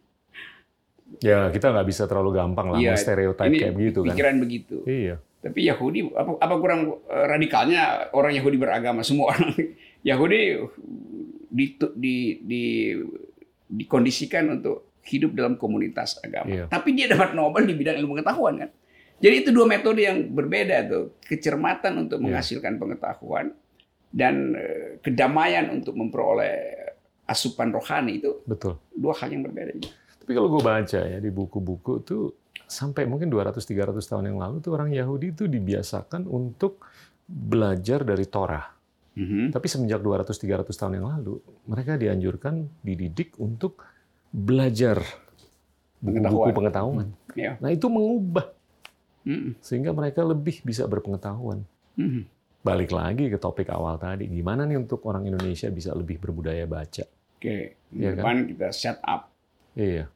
Ya 1.22 1.48
kita 1.48 1.70
nggak 1.70 1.86
bisa 1.88 2.04
terlalu 2.10 2.36
gampang 2.36 2.74
lah 2.74 2.78
Iya, 2.82 2.98
stereotip 2.98 3.46
kayak 3.46 3.74
begitu 3.76 3.98
kan. 4.04 4.12
Pikiran 4.12 4.36
begitu. 4.42 4.76
Iya. 4.84 5.16
Tapi 5.40 5.60
Yahudi 5.70 6.10
apa, 6.12 6.42
apa 6.42 6.54
kurang 6.58 6.80
eh, 7.06 7.26
radikalnya 7.30 8.10
orang 8.10 8.34
Yahudi 8.34 8.56
beragama 8.58 9.06
semua 9.06 9.32
orang 9.32 9.54
Yahudi 10.08 10.40
di, 11.46 11.66
di, 11.94 12.16
di, 12.42 12.64
dikondisikan 13.70 14.58
untuk 14.60 14.98
hidup 15.06 15.32
dalam 15.38 15.54
komunitas 15.54 16.18
agama. 16.20 16.50
Iya. 16.50 16.64
Tapi 16.66 16.88
dia 16.98 17.06
dapat 17.06 17.32
Nobel 17.38 17.64
di 17.70 17.74
bidang 17.78 17.96
ilmu 18.02 18.18
pengetahuan 18.18 18.66
kan. 18.66 18.70
Jadi 19.16 19.34
itu 19.42 19.50
dua 19.50 19.64
metode 19.64 20.04
yang 20.04 20.28
berbeda 20.28 20.76
tuh, 20.86 21.04
kecermatan 21.24 22.04
untuk 22.04 22.20
Iya. 22.20 22.24
menghasilkan 22.28 22.76
pengetahuan 22.76 23.46
dan 24.12 24.52
eh, 24.52 25.00
kedamaian 25.00 25.72
untuk 25.72 25.96
memperoleh 25.96 26.56
asupan 27.26 27.72
rohani 27.72 28.22
itu 28.22 28.44
Betul. 28.44 28.76
dua 28.92 29.16
hal 29.18 29.32
yang 29.32 29.42
berbeda. 29.42 29.72
Tapi 30.20 30.30
kalau 30.34 30.48
gue 30.52 30.62
baca 30.62 31.00
ya 31.00 31.18
di 31.18 31.30
buku-buku 31.30 32.02
tuh 32.02 32.34
sampai 32.66 33.06
mungkin 33.06 33.30
200-300 33.30 33.94
tahun 34.04 34.34
yang 34.34 34.38
lalu 34.42 34.58
tuh 34.58 34.74
orang 34.74 34.90
Yahudi 34.90 35.32
itu 35.32 35.44
dibiasakan 35.46 36.26
untuk 36.26 36.82
belajar 37.26 38.02
dari 38.02 38.26
Torah. 38.26 38.66
Mhm. 39.16 39.54
Tapi 39.54 39.66
semenjak 39.66 40.02
200-300 40.02 40.76
tahun 40.76 40.98
yang 41.00 41.08
lalu, 41.08 41.40
mereka 41.66 41.96
dianjurkan, 41.96 42.68
dididik 42.82 43.38
untuk 43.40 43.80
belajar 44.28 45.00
buku-buku 46.02 46.50
pengetahuan. 46.52 47.08
Ya. 47.32 47.56
Nah 47.62 47.70
itu 47.72 47.88
mengubah 47.88 48.55
Sehingga 49.58 49.90
mereka 49.90 50.22
lebih 50.22 50.62
bisa 50.62 50.86
berpengetahuan. 50.86 51.66
Balik 52.62 52.90
lagi 52.94 53.26
ke 53.26 53.38
topik 53.38 53.70
awal 53.70 53.98
tadi, 53.98 54.30
gimana 54.30 54.66
nih 54.66 54.78
untuk 54.78 55.02
orang 55.06 55.26
Indonesia 55.26 55.70
bisa 55.70 55.94
lebih 55.94 56.18
berbudaya 56.18 56.66
baca? 56.66 57.06
Oke, 57.36 57.76
kan? 57.92 58.16
depan 58.16 58.36
kita 58.48 58.68
set 58.72 58.98
up 59.04 59.28
Iya. 59.76 60.08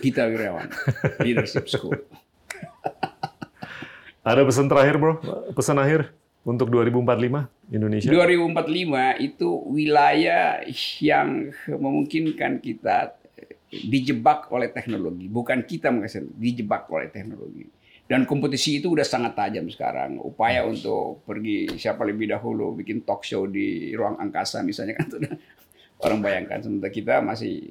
Gita 0.00 0.24
Wirawan 0.24 0.72
Leadership 1.20 1.68
School. 1.68 2.00
Ada 4.24 4.44
pesan 4.48 4.72
terakhir 4.72 4.96
bro, 4.96 5.20
pesan 5.52 5.76
akhir 5.76 6.16
untuk 6.40 6.72
2045 6.72 7.52
Indonesia? 7.68 8.08
2045 8.08 9.28
itu 9.28 9.48
wilayah 9.68 10.64
yang 11.04 11.52
memungkinkan 11.68 12.64
kita 12.64 13.20
dijebak 13.70 14.48
oleh 14.50 14.72
teknologi, 14.72 15.30
bukan 15.30 15.62
kita 15.62 15.92
menghasilkan, 15.92 16.32
dijebak 16.36 16.88
oleh 16.90 17.12
teknologi. 17.12 17.68
Dan 18.10 18.26
kompetisi 18.26 18.82
itu 18.82 18.90
udah 18.90 19.06
sangat 19.06 19.38
tajam 19.38 19.70
sekarang. 19.70 20.18
Upaya 20.18 20.66
untuk 20.66 21.22
pergi 21.22 21.70
siapa 21.78 22.02
lebih 22.02 22.26
dahulu 22.26 22.74
bikin 22.74 23.06
talk 23.06 23.22
show 23.22 23.46
di 23.46 23.94
ruang 23.94 24.18
angkasa 24.18 24.66
misalnya 24.66 24.98
kan 24.98 25.06
sudah 25.14 25.30
orang 26.02 26.18
bayangkan 26.18 26.58
sementara 26.58 26.90
kita 26.90 27.14
masih 27.22 27.70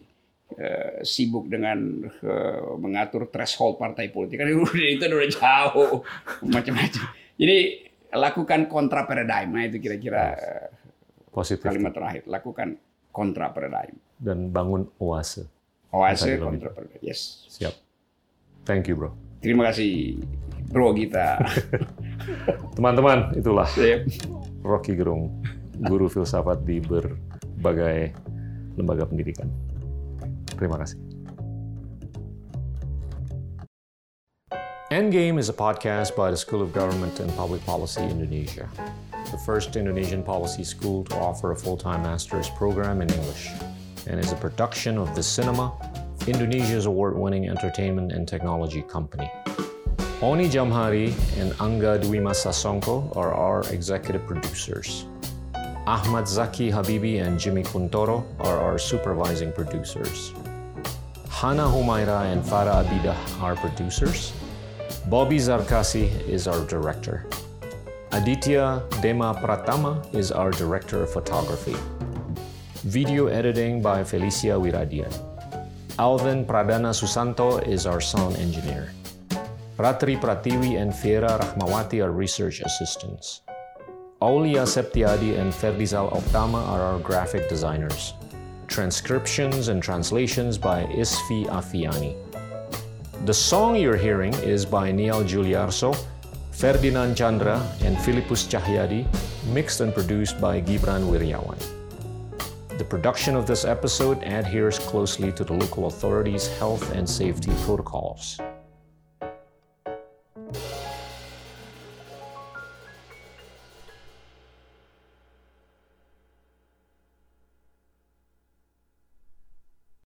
eh, 0.56 1.03
sibuk 1.03 1.52
dengan 1.52 2.07
eh, 2.07 2.72
mengatur 2.80 3.28
threshold 3.28 3.76
partai 3.76 4.16
politik 4.16 4.40
kan 4.40 4.48
itu 4.95 5.03
udah 5.03 5.28
jauh 5.28 6.07
macam-macam. 6.56 7.03
Jadi 7.36 7.57
lakukan 8.16 8.66
kontra 8.66 9.06
paradigm 9.06 9.53
nah 9.53 9.64
itu 9.68 9.78
kira-kira 9.78 10.24
eh, 10.34 10.68
Positif. 11.30 11.68
kalimat 11.68 11.94
terakhir 11.94 12.26
lakukan 12.26 12.74
kontra 13.14 13.53
paradigm 13.53 13.94
Dan 14.18 14.49
bangun 14.49 14.90
oase. 14.98 15.45
oase 15.94 16.41
kontra 16.41 16.74
paradigm 16.74 17.02
yes 17.03 17.45
Siap. 17.53 17.76
Thank 18.66 18.90
you 18.90 18.98
bro. 18.98 19.28
Terima 19.40 19.72
kasih 19.72 20.20
bro 20.70 20.94
kita 20.94 21.40
Teman-teman, 22.76 23.36
itulah 23.36 23.68
Sip. 23.68 24.07
Rocky 24.64 24.95
Gerung, 24.95 25.32
guru 25.88 26.07
filsafat 26.11 26.64
di 26.64 26.80
berbagai 26.84 28.14
lembaga 28.76 29.07
pendidikan. 29.07 29.48
Terima 30.56 30.80
kasih. 30.80 30.99
Endgame 34.90 35.38
is 35.38 35.52
a 35.52 35.56
podcast 35.56 36.18
by 36.18 36.34
the 36.34 36.40
School 36.40 36.66
of 36.66 36.74
Government 36.74 37.20
and 37.22 37.30
Public 37.38 37.61
Policy 37.61 38.02
Indonesia, 38.02 38.66
the 39.30 39.40
first 39.45 39.78
Indonesian 39.78 40.26
policy 40.26 40.66
school 40.66 41.06
to 41.11 41.16
offer 41.22 41.53
a 41.53 41.57
full-time 41.57 42.02
master's 42.02 42.49
program 42.57 43.03
in 43.06 43.11
English, 43.14 43.53
and 44.10 44.18
is 44.18 44.34
a 44.34 44.40
production 44.41 44.98
of 44.98 45.14
The 45.14 45.22
Cinema, 45.22 45.70
Indonesia's 46.30 46.85
award-winning 46.85 47.49
entertainment 47.49 48.11
and 48.11 48.27
technology 48.27 48.81
company. 48.81 49.30
Oni 50.22 50.49
Jamhari 50.49 51.07
and 51.39 51.53
Angga 51.53 52.01
Dwima 52.03 52.31
Sasongko 52.31 53.15
are 53.15 53.34
our 53.34 53.61
executive 53.72 54.26
producers. 54.26 55.06
Ahmad 55.88 56.27
Zaki 56.27 56.69
Habibi 56.69 57.26
and 57.26 57.39
Jimmy 57.39 57.64
Kuntoro 57.64 58.26
are 58.41 58.60
our 58.60 58.77
supervising 58.77 59.51
producers. 59.51 60.34
Hana 61.30 61.64
Humaira 61.64 62.31
and 62.31 62.43
Farah 62.43 62.84
Abida 62.84 63.15
are 63.41 63.56
producers. 63.56 64.34
Bobby 65.07 65.38
Zarkasi 65.38 66.10
is 66.27 66.47
our 66.47 66.65
director. 66.65 67.26
Aditya 68.11 68.84
Dema 69.01 69.39
Pratama 69.41 70.14
is 70.14 70.31
our 70.31 70.51
director 70.51 71.03
of 71.03 71.14
photography. 71.14 71.77
Video 72.84 73.27
editing 73.27 73.81
by 73.81 74.03
Felicia 74.03 74.60
Wiradian. 74.60 75.28
Alvin 75.99 76.45
Pradana 76.45 76.95
Susanto 76.95 77.59
is 77.67 77.85
our 77.85 77.99
sound 77.99 78.38
engineer. 78.38 78.93
Ratri 79.76 80.15
Pratiwi 80.15 80.80
and 80.80 80.95
Fiera 80.95 81.38
Rahmawati 81.38 82.01
are 82.01 82.13
research 82.13 82.61
assistants. 82.61 83.41
Aulia 84.21 84.63
Septiadi 84.63 85.38
and 85.38 85.51
Ferdizal 85.51 86.07
Optama 86.15 86.65
are 86.69 86.80
our 86.80 86.99
graphic 86.99 87.49
designers. 87.49 88.13
Transcriptions 88.67 89.67
and 89.67 89.84
translations 89.84 90.57
by 90.57 90.85
Isfi 90.85 91.47
Afiani. 91.47 92.15
The 93.26 93.34
song 93.34 93.76
you're 93.76 93.97
hearing 93.97 94.34
is 94.35 94.65
by 94.65 94.93
Niall 94.93 95.26
Giuliarso, 95.26 95.93
Ferdinand 96.51 97.15
Chandra, 97.15 97.59
and 97.84 97.99
Philippus 97.99 98.47
Cahyadi, 98.47 99.03
mixed 99.51 99.81
and 99.81 99.93
produced 99.93 100.39
by 100.39 100.61
Gibran 100.61 101.11
Wiryawan. 101.11 101.78
The 102.80 102.85
production 102.85 103.35
of 103.35 103.45
this 103.45 103.65
episode 103.65 104.23
adheres 104.23 104.80
closely 104.80 105.34
to 105.34 105.43
the 105.43 105.51
local 105.51 105.88
authorities' 105.88 106.47
health 106.60 106.95
and 106.95 107.10
safety 107.10 107.51
protocols. 107.65 108.39